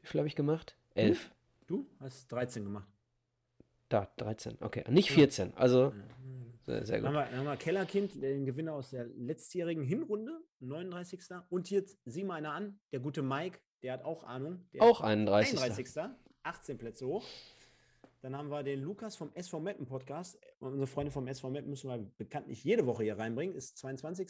Wie 0.00 0.08
viel 0.08 0.20
habe 0.20 0.28
ich 0.28 0.36
gemacht? 0.36 0.76
11. 0.94 1.30
Du? 1.66 1.86
du 1.98 2.04
hast 2.04 2.30
13 2.32 2.64
gemacht. 2.64 2.88
Da, 3.88 4.10
13. 4.16 4.58
Okay, 4.60 4.84
nicht 4.88 5.10
14. 5.10 5.54
Also 5.54 5.92
sehr 6.84 6.98
gut. 6.98 7.06
Dann 7.06 7.16
haben, 7.16 7.30
wir, 7.30 7.38
haben 7.38 7.44
wir 7.46 7.56
Kellerkind, 7.56 8.22
den 8.22 8.44
Gewinner 8.44 8.74
aus 8.74 8.90
der 8.90 9.06
letztjährigen 9.06 9.84
Hinrunde, 9.84 10.40
39. 10.60 11.20
Und 11.48 11.70
jetzt 11.70 11.98
sieh 12.04 12.24
mal 12.24 12.36
einer 12.36 12.52
an, 12.52 12.80
der 12.92 13.00
gute 13.00 13.22
Mike, 13.22 13.58
der 13.82 13.94
hat 13.94 14.04
auch 14.04 14.24
Ahnung. 14.24 14.64
auch 14.78 15.00
31. 15.00 15.60
31. 15.60 16.04
18 16.42 16.78
Plätze 16.78 17.06
hoch. 17.06 17.24
Dann 18.22 18.36
haben 18.36 18.50
wir 18.50 18.62
den 18.62 18.80
Lukas 18.80 19.16
vom 19.16 19.30
SV 19.34 19.60
Meppen 19.60 19.86
Podcast. 19.86 20.38
Unsere 20.58 20.86
Freunde 20.86 21.10
vom 21.10 21.26
SV 21.26 21.50
Meppen 21.50 21.70
müssen 21.70 21.88
wir 21.88 21.98
bekanntlich 22.18 22.62
jede 22.64 22.86
Woche 22.86 23.02
hier 23.02 23.18
reinbringen, 23.18 23.56
ist 23.56 23.78
22. 23.78 24.28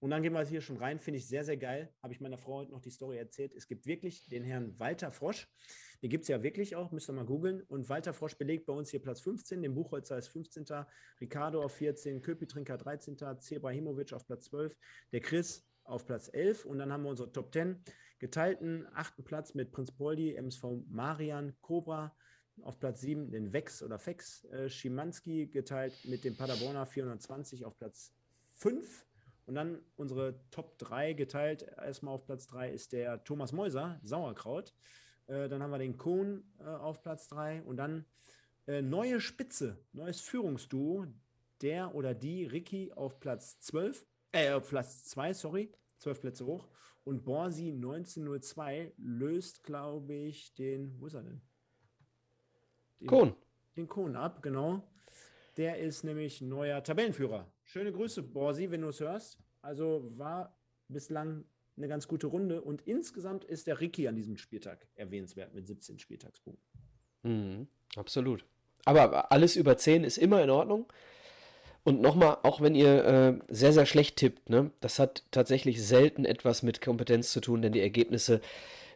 Und 0.00 0.10
dann 0.10 0.22
gehen 0.22 0.32
wir 0.32 0.42
hier 0.44 0.62
schon 0.62 0.78
rein, 0.78 0.98
finde 0.98 1.18
ich 1.18 1.28
sehr, 1.28 1.44
sehr 1.44 1.58
geil. 1.58 1.92
Habe 2.02 2.14
ich 2.14 2.20
meiner 2.20 2.38
Frau 2.38 2.54
heute 2.54 2.72
noch 2.72 2.80
die 2.80 2.90
Story 2.90 3.18
erzählt. 3.18 3.52
Es 3.54 3.66
gibt 3.66 3.84
wirklich 3.84 4.26
den 4.28 4.42
Herrn 4.42 4.78
Walter 4.78 5.12
Frosch. 5.12 5.46
Den 6.02 6.08
gibt 6.08 6.22
es 6.22 6.28
ja 6.28 6.42
wirklich 6.42 6.74
auch, 6.74 6.90
müsst 6.90 7.10
ihr 7.10 7.12
mal 7.12 7.26
googeln. 7.26 7.62
Und 7.68 7.88
Walter 7.90 8.14
Frosch 8.14 8.34
belegt 8.36 8.64
bei 8.64 8.72
uns 8.72 8.90
hier 8.90 9.02
Platz 9.02 9.20
15, 9.20 9.60
den 9.60 9.74
Buchholzer 9.74 10.16
ist 10.16 10.28
15. 10.28 10.64
Ricardo 11.20 11.62
auf 11.62 11.74
14, 11.74 12.22
Köpitrinker 12.22 12.78
13. 12.78 13.18
Zebrahimovic 13.38 14.14
auf 14.14 14.26
Platz 14.26 14.46
12, 14.46 14.74
der 15.12 15.20
Chris 15.20 15.68
auf 15.84 16.06
Platz 16.06 16.30
11. 16.32 16.64
Und 16.64 16.78
dann 16.78 16.90
haben 16.90 17.02
wir 17.02 17.10
unsere 17.10 17.30
Top 17.30 17.52
10 17.52 17.84
geteilten 18.18 18.86
achten 18.94 19.22
Platz 19.22 19.54
mit 19.54 19.70
Prinz 19.70 19.92
Poldi, 19.92 20.34
MSV 20.34 20.64
Marian, 20.88 21.54
Cobra, 21.60 22.16
auf 22.62 22.78
Platz 22.78 23.00
7 23.02 23.30
den 23.30 23.52
Vex 23.52 23.82
oder 23.82 23.98
Fex 23.98 24.44
äh, 24.46 24.68
Schimanski 24.68 25.46
geteilt 25.46 25.94
mit 26.04 26.24
dem 26.24 26.36
Paderborner 26.36 26.86
420 26.86 27.64
auf 27.64 27.76
Platz 27.78 28.14
5. 28.56 29.06
Und 29.50 29.56
dann 29.56 29.82
unsere 29.96 30.38
Top 30.52 30.78
3 30.78 31.12
geteilt. 31.14 31.62
Erstmal 31.62 32.14
auf 32.14 32.24
Platz 32.24 32.46
3 32.46 32.70
ist 32.70 32.92
der 32.92 33.24
Thomas 33.24 33.50
Mäuser, 33.50 33.98
Sauerkraut. 34.04 34.72
Äh, 35.26 35.48
dann 35.48 35.60
haben 35.60 35.72
wir 35.72 35.78
den 35.78 35.96
Kohn 35.96 36.44
äh, 36.60 36.66
auf 36.66 37.02
Platz 37.02 37.26
3. 37.26 37.62
Und 37.62 37.76
dann 37.76 38.04
äh, 38.68 38.80
neue 38.80 39.20
Spitze, 39.20 39.76
neues 39.92 40.20
Führungsduo. 40.20 41.06
Der 41.62 41.96
oder 41.96 42.14
die 42.14 42.44
Ricky 42.44 42.92
auf 42.92 43.18
Platz 43.18 43.58
12. 43.58 44.06
Äh, 44.30 44.52
auf 44.52 44.68
Platz 44.68 45.06
2, 45.06 45.34
sorry. 45.34 45.72
12 45.98 46.20
Plätze 46.20 46.46
hoch. 46.46 46.68
Und 47.02 47.24
Borsi 47.24 47.72
1902 47.72 48.92
löst, 48.98 49.64
glaube 49.64 50.14
ich, 50.14 50.54
den. 50.54 50.94
Wo 51.00 51.08
ist 51.08 51.14
er 51.14 51.24
denn? 51.24 51.42
Den, 53.00 53.08
Kohn. 53.08 53.34
Den 53.76 53.88
Kohn 53.88 54.14
ab, 54.14 54.44
genau. 54.44 54.84
Der 55.60 55.76
ist 55.76 56.04
nämlich 56.04 56.40
neuer 56.40 56.82
Tabellenführer. 56.82 57.46
Schöne 57.64 57.92
Grüße, 57.92 58.22
Borsi, 58.22 58.70
wenn 58.70 58.80
du 58.80 58.88
es 58.88 59.00
hörst. 59.00 59.36
Also 59.60 60.10
war 60.16 60.58
bislang 60.88 61.44
eine 61.76 61.86
ganz 61.86 62.08
gute 62.08 62.28
Runde 62.28 62.62
und 62.62 62.80
insgesamt 62.86 63.44
ist 63.44 63.66
der 63.66 63.78
Ricky 63.78 64.08
an 64.08 64.16
diesem 64.16 64.38
Spieltag 64.38 64.86
erwähnenswert 64.94 65.52
mit 65.52 65.66
17 65.66 65.98
Spieltagspunkten. 65.98 66.64
Mhm, 67.24 67.68
absolut. 67.94 68.46
Aber 68.86 69.32
alles 69.32 69.54
über 69.54 69.76
10 69.76 70.02
ist 70.02 70.16
immer 70.16 70.42
in 70.42 70.48
Ordnung. 70.48 70.90
Und 71.84 72.00
nochmal, 72.00 72.38
auch 72.42 72.62
wenn 72.62 72.74
ihr 72.74 73.04
äh, 73.04 73.38
sehr, 73.48 73.74
sehr 73.74 73.84
schlecht 73.84 74.16
tippt, 74.16 74.48
ne, 74.48 74.70
das 74.80 74.98
hat 74.98 75.24
tatsächlich 75.30 75.86
selten 75.86 76.24
etwas 76.24 76.62
mit 76.62 76.80
Kompetenz 76.80 77.32
zu 77.32 77.40
tun, 77.42 77.60
denn 77.60 77.72
die 77.74 77.80
Ergebnisse 77.80 78.40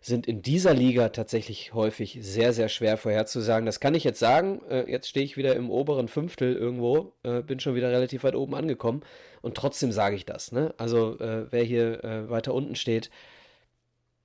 sind 0.07 0.27
in 0.27 0.43
dieser 0.43 0.75
Liga 0.75 1.09
tatsächlich 1.09 1.73
häufig 1.73 2.19
sehr, 2.21 2.53
sehr 2.53 2.69
schwer 2.69 2.99
vorherzusagen. 2.99 3.65
Das 3.65 3.81
kann 3.81 3.95
ich 3.95 4.05
jetzt 4.05 4.19
sagen. 4.19 4.61
Äh, 4.69 4.91
jetzt 4.91 5.09
stehe 5.09 5.25
ich 5.25 5.39
wieder 5.39 5.57
im 5.57 5.71
oberen 5.71 6.09
Fünftel 6.09 6.55
irgendwo, 6.55 7.15
äh, 7.23 7.41
bin 7.41 7.59
schon 7.59 7.75
wieder 7.75 7.91
relativ 7.91 8.23
weit 8.23 8.35
oben 8.35 8.55
angekommen 8.55 9.03
und 9.41 9.57
trotzdem 9.57 9.93
sage 9.93 10.15
ich 10.15 10.27
das. 10.27 10.53
Ne? 10.53 10.75
Also 10.77 11.19
äh, 11.21 11.51
wer 11.51 11.65
hier 11.65 12.05
äh, 12.05 12.29
weiter 12.29 12.53
unten 12.53 12.77
steht, 12.77 13.11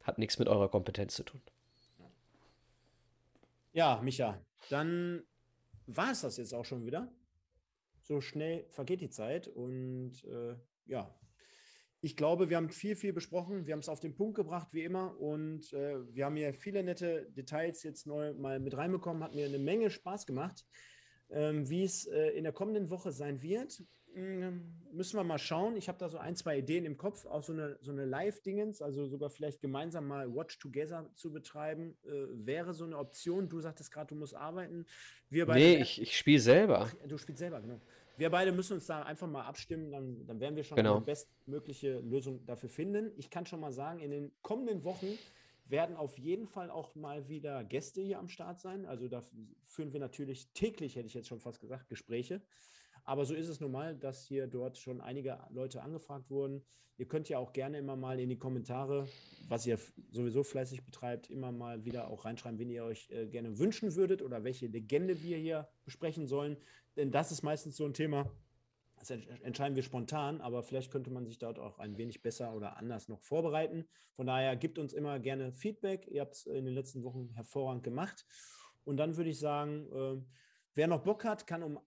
hat 0.04 0.18
nichts 0.18 0.38
mit 0.38 0.50
eurer 0.50 0.68
Kompetenz 0.68 1.16
zu 1.16 1.24
tun. 1.24 1.42
Ja, 3.72 4.02
Micha, 4.04 4.38
dann 4.70 5.24
war 5.88 6.12
es 6.12 6.22
das 6.22 6.36
jetzt 6.36 6.54
auch 6.54 6.66
schon 6.66 6.86
wieder. 6.86 7.08
So 8.02 8.20
schnell 8.20 8.66
vergeht 8.70 9.00
die 9.00 9.10
Zeit 9.10 9.48
und 9.48 10.26
äh, 10.26 10.56
ja, 10.88 11.10
ich 12.02 12.16
glaube, 12.16 12.50
wir 12.50 12.58
haben 12.58 12.70
viel, 12.70 12.96
viel 12.96 13.14
besprochen. 13.14 13.66
Wir 13.66 13.74
haben 13.74 13.82
es 13.82 13.90
auf 13.90 14.00
den 14.00 14.16
Punkt 14.16 14.36
gebracht, 14.36 14.70
wie 14.72 14.84
immer. 14.84 15.20
Und 15.20 15.74
äh, 15.74 15.98
wir 16.14 16.26
haben 16.26 16.36
hier 16.36 16.54
viele 16.54 16.84
nette 16.84 17.28
Details 17.32 17.84
jetzt 17.84 18.08
neu 18.08 18.34
mal 18.34 18.60
mit 18.60 18.78
reinbekommen. 18.78 19.24
Hat 19.24 19.36
mir 19.36 19.46
eine 19.46 19.60
Menge 19.60 19.90
Spaß 19.90 20.26
gemacht. 20.26 20.66
Ähm, 21.30 21.70
wie 21.70 21.84
es 21.84 22.06
äh, 22.08 22.30
in 22.30 22.44
der 22.44 22.54
kommenden 22.54 22.90
Woche 22.90 23.12
sein 23.12 23.42
wird, 23.42 23.84
mh, 24.16 24.52
müssen 24.94 25.18
wir 25.18 25.24
mal 25.24 25.38
schauen. 25.38 25.76
Ich 25.76 25.88
habe 25.88 26.00
da 26.00 26.10
so 26.10 26.18
ein, 26.18 26.36
zwei 26.36 26.58
Ideen 26.58 26.86
im 26.86 26.98
Kopf, 26.98 27.26
auch 27.26 27.44
so 27.44 27.54
eine, 27.54 27.78
so 27.82 27.92
eine 27.92 28.06
Live-Dingens, 28.06 28.82
also 28.82 29.06
sogar 29.06 29.30
vielleicht 29.30 29.62
gemeinsam 29.62 30.08
mal 30.08 30.34
Watch 30.34 30.58
Together 30.58 31.12
zu 31.16 31.32
betreiben, 31.32 31.98
äh, 32.04 32.46
wäre 32.46 32.74
so 32.74 32.86
eine 32.86 32.98
Option. 32.98 33.50
Du 33.50 33.60
sagtest 33.60 33.92
gerade, 33.92 34.08
du 34.08 34.16
musst 34.16 34.36
arbeiten. 34.36 34.86
Wir 35.30 35.46
beide 35.46 35.60
nee, 35.60 35.82
ich, 35.82 36.02
ich 36.02 36.18
spiele 36.18 36.40
selber. 36.40 36.90
Ach, 36.90 37.08
du 37.08 37.18
spielst 37.18 37.40
selber, 37.40 37.62
genau 37.62 37.80
wir 38.20 38.30
beide 38.30 38.52
müssen 38.52 38.74
uns 38.74 38.86
da 38.86 39.02
einfach 39.04 39.28
mal 39.28 39.44
abstimmen, 39.44 39.92
dann, 39.92 40.26
dann 40.26 40.40
werden 40.40 40.56
wir 40.56 40.64
schon 40.64 40.76
genau. 40.76 40.98
eine 40.98 41.06
bestmögliche 41.06 42.00
Lösung 42.00 42.46
dafür 42.46 42.70
finden. 42.70 43.12
Ich 43.18 43.30
kann 43.30 43.46
schon 43.46 43.60
mal 43.60 43.72
sagen, 43.72 44.00
in 44.00 44.12
den 44.12 44.32
kommenden 44.42 44.84
Wochen 44.84 45.08
werden 45.66 45.96
auf 45.96 46.18
jeden 46.18 46.48
Fall 46.48 46.70
auch 46.70 46.96
mal 46.96 47.30
wieder 47.30 47.64
Gäste 47.64 48.02
hier 48.02 48.20
am 48.20 48.28
Start 48.28 48.60
sein. 48.60 48.86
Also 48.86 49.08
da 49.08 49.22
führen 49.64 49.94
wir 49.94 50.00
natürlich 50.00 50.52
täglich, 50.54 50.96
hätte 50.96 51.08
ich 51.08 51.14
jetzt 51.14 51.28
schon 51.28 51.40
fast 51.40 51.62
gesagt, 51.62 51.88
Gespräche. 51.88 52.42
Aber 53.06 53.26
so 53.26 53.34
ist 53.34 53.48
es 53.48 53.60
nun 53.60 53.72
mal, 53.72 53.96
dass 53.96 54.26
hier 54.26 54.48
dort 54.48 54.78
schon 54.78 55.00
einige 55.00 55.40
Leute 55.50 55.82
angefragt 55.82 56.30
wurden. 56.30 56.64
Ihr 56.98 57.08
könnt 57.08 57.30
ja 57.30 57.38
auch 57.38 57.54
gerne 57.54 57.78
immer 57.78 57.96
mal 57.96 58.20
in 58.20 58.28
die 58.28 58.38
Kommentare, 58.38 59.08
was 59.48 59.66
ihr 59.66 59.80
sowieso 60.12 60.44
fleißig 60.44 60.84
betreibt, 60.84 61.30
immer 61.30 61.50
mal 61.54 61.86
wieder 61.86 62.10
auch 62.10 62.26
reinschreiben, 62.26 62.60
wen 62.60 62.70
ihr 62.70 62.84
euch 62.84 63.10
äh, 63.10 63.26
gerne 63.28 63.58
wünschen 63.58 63.96
würdet 63.96 64.22
oder 64.22 64.44
welche 64.44 64.68
Legende 64.68 65.24
wir 65.24 65.38
hier 65.38 65.70
besprechen 65.86 66.28
sollen. 66.28 66.58
Denn 67.00 67.12
das 67.12 67.32
ist 67.32 67.44
meistens 67.44 67.78
so 67.78 67.86
ein 67.86 67.94
Thema, 67.94 68.30
das 68.98 69.10
entscheiden 69.10 69.78
wir 69.78 69.84
spontan, 69.84 70.42
aber 70.42 70.64
vielleicht 70.64 70.92
könnte 70.92 71.10
man 71.10 71.26
sich 71.26 71.38
dort 71.38 71.58
auch 71.58 71.80
ein 71.80 71.98
wenig 71.98 72.22
besser 72.22 72.54
oder 72.54 72.76
anders 72.76 73.08
noch 73.08 73.22
vorbereiten. 73.22 73.88
Von 74.18 74.28
daher 74.28 74.58
gibt 74.58 74.78
uns 74.78 74.92
immer 74.92 75.18
gerne 75.18 75.54
Feedback. 75.54 76.10
Ihr 76.12 76.20
habt 76.20 76.36
es 76.36 76.46
in 76.46 76.66
den 76.66 76.74
letzten 76.74 77.06
Wochen 77.06 77.30
hervorragend 77.36 77.84
gemacht. 77.84 78.26
Und 78.84 78.98
dann 78.98 79.16
würde 79.16 79.30
ich 79.30 79.40
sagen, 79.40 79.88
äh, 79.94 80.22
wer 80.76 80.88
noch 80.88 81.04
Bock 81.04 81.24
hat, 81.24 81.48
kann 81.48 81.64
um 81.64 81.80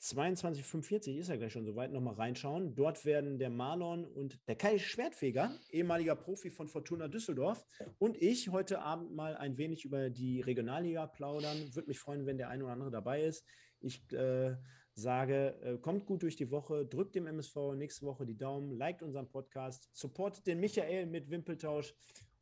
22.45 0.00 1.16
ist 1.16 1.28
ja 1.28 1.36
gleich 1.36 1.52
schon 1.52 1.64
soweit, 1.64 1.90
nochmal 1.90 2.14
reinschauen. 2.14 2.76
Dort 2.76 3.04
werden 3.04 3.38
der 3.38 3.50
Marlon 3.50 4.04
und 4.04 4.38
der 4.46 4.54
Kai 4.56 4.78
Schwertfeger, 4.78 5.56
ehemaliger 5.70 6.14
Profi 6.14 6.50
von 6.50 6.68
Fortuna 6.68 7.08
Düsseldorf, 7.08 7.64
und 7.98 8.20
ich 8.20 8.48
heute 8.50 8.80
Abend 8.80 9.12
mal 9.12 9.36
ein 9.36 9.58
wenig 9.58 9.84
über 9.84 10.10
die 10.10 10.40
Regionalliga 10.40 11.06
plaudern. 11.06 11.74
Würde 11.74 11.88
mich 11.88 12.00
freuen, 12.00 12.26
wenn 12.26 12.36
der 12.36 12.48
eine 12.48 12.64
oder 12.64 12.72
andere 12.72 12.90
dabei 12.90 13.22
ist. 13.22 13.44
Ich 13.82 14.12
äh, 14.12 14.56
sage, 14.94 15.56
äh, 15.62 15.78
kommt 15.78 16.06
gut 16.06 16.22
durch 16.22 16.36
die 16.36 16.50
Woche, 16.50 16.86
drückt 16.86 17.14
dem 17.14 17.26
MSV 17.26 17.74
nächste 17.74 18.06
Woche 18.06 18.26
die 18.26 18.36
Daumen, 18.36 18.72
liked 18.72 19.02
unseren 19.02 19.28
Podcast, 19.28 19.88
supportet 19.92 20.46
den 20.46 20.60
Michael 20.60 21.06
mit 21.06 21.30
Wimpeltausch 21.30 21.94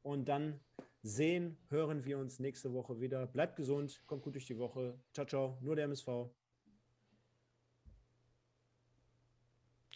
und 0.03 0.29
dann 0.29 0.61
sehen, 1.03 1.57
hören 1.69 2.05
wir 2.05 2.19
uns 2.19 2.39
nächste 2.41 2.73
Woche 2.73 3.01
wieder. 3.01 3.27
Bleibt 3.27 3.57
gesund, 3.57 4.03
kommt 4.07 4.23
gut 4.23 4.35
durch 4.35 4.47
die 4.47 4.59
Woche. 4.59 4.99
Ciao, 5.13 5.27
ciao, 5.27 5.59
nur 5.61 5.77
der 5.77 5.85
MSV. 5.87 6.09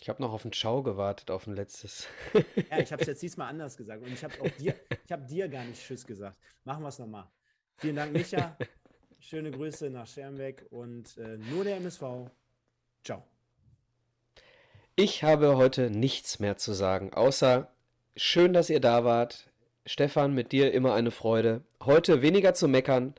Ich 0.01 0.09
habe 0.09 0.21
noch 0.21 0.33
auf 0.33 0.45
ein 0.45 0.53
Ciao 0.53 0.83
gewartet, 0.83 1.31
auf 1.31 1.47
ein 1.47 1.57
letztes. 1.57 2.07
ja, 2.71 2.79
ich 2.79 2.93
habe 2.93 3.03
es 3.03 3.09
jetzt 3.09 3.23
diesmal 3.23 3.49
anders 3.49 3.77
gesagt 3.77 4.03
und 4.03 4.13
ich 4.13 4.23
habe 4.23 4.35
auch 4.41 4.51
dir, 4.59 4.75
ich 5.05 5.13
habe 5.13 5.25
dir 5.25 5.49
gar 5.49 5.65
nicht 5.65 5.83
Tschüss 5.83 6.07
gesagt. 6.07 6.39
Machen 6.65 6.83
wir 6.83 6.89
es 6.89 6.99
nochmal. 6.99 7.31
Vielen 7.79 7.97
Dank, 7.97 8.13
Micha. 8.13 8.57
Schöne 9.27 9.51
Grüße 9.51 9.89
nach 9.89 10.07
Schermbeck 10.07 10.67
und 10.69 11.17
äh, 11.17 11.39
nur 11.51 11.65
der 11.65 11.79
MSV. 11.79 12.29
Ciao. 13.03 13.25
Ich 14.97 15.25
habe 15.25 15.57
heute 15.57 15.89
nichts 15.89 16.41
mehr 16.41 16.59
zu 16.59 16.75
sagen, 16.75 17.15
außer 17.15 17.73
schön, 18.17 18.53
dass 18.53 18.69
ihr 18.69 18.81
da 18.81 19.03
wart. 19.03 19.51
Stefan, 19.87 20.35
mit 20.35 20.53
dir 20.53 20.75
immer 20.75 20.93
eine 20.93 21.11
Freude. 21.11 21.63
Heute 21.83 22.21
weniger 22.21 22.53
zu 22.53 22.69
meckern, 22.69 23.15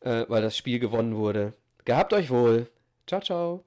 äh, 0.00 0.26
weil 0.28 0.42
das 0.42 0.54
Spiel 0.54 0.78
gewonnen 0.78 1.16
wurde. 1.16 1.54
Gehabt 1.86 2.12
euch 2.12 2.28
wohl. 2.28 2.70
Ciao, 3.06 3.22
ciao. 3.22 3.64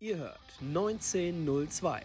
Ihr 0.00 0.18
hört 0.18 0.38
1902, 0.60 2.02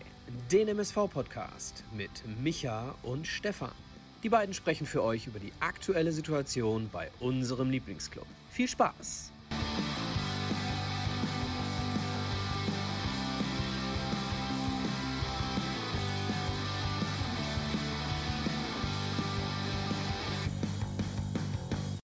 den 0.53 0.69
MSV-Podcast 0.69 1.84
mit 1.94 2.11
Micha 2.41 2.95
und 3.03 3.28
Stefan. 3.28 3.76
Die 4.24 4.30
beiden 4.30 4.53
sprechen 4.53 4.88
für 4.88 5.03
euch 5.03 5.28
über 5.28 5.40
die 5.40 5.52
aktuelle 5.60 6.14
Situation 6.14 6.90
bei 6.91 7.11
unserem 7.19 7.69
Lieblingsclub. 7.69 8.26
Viel 8.58 8.68
Spaß! 8.68 9.32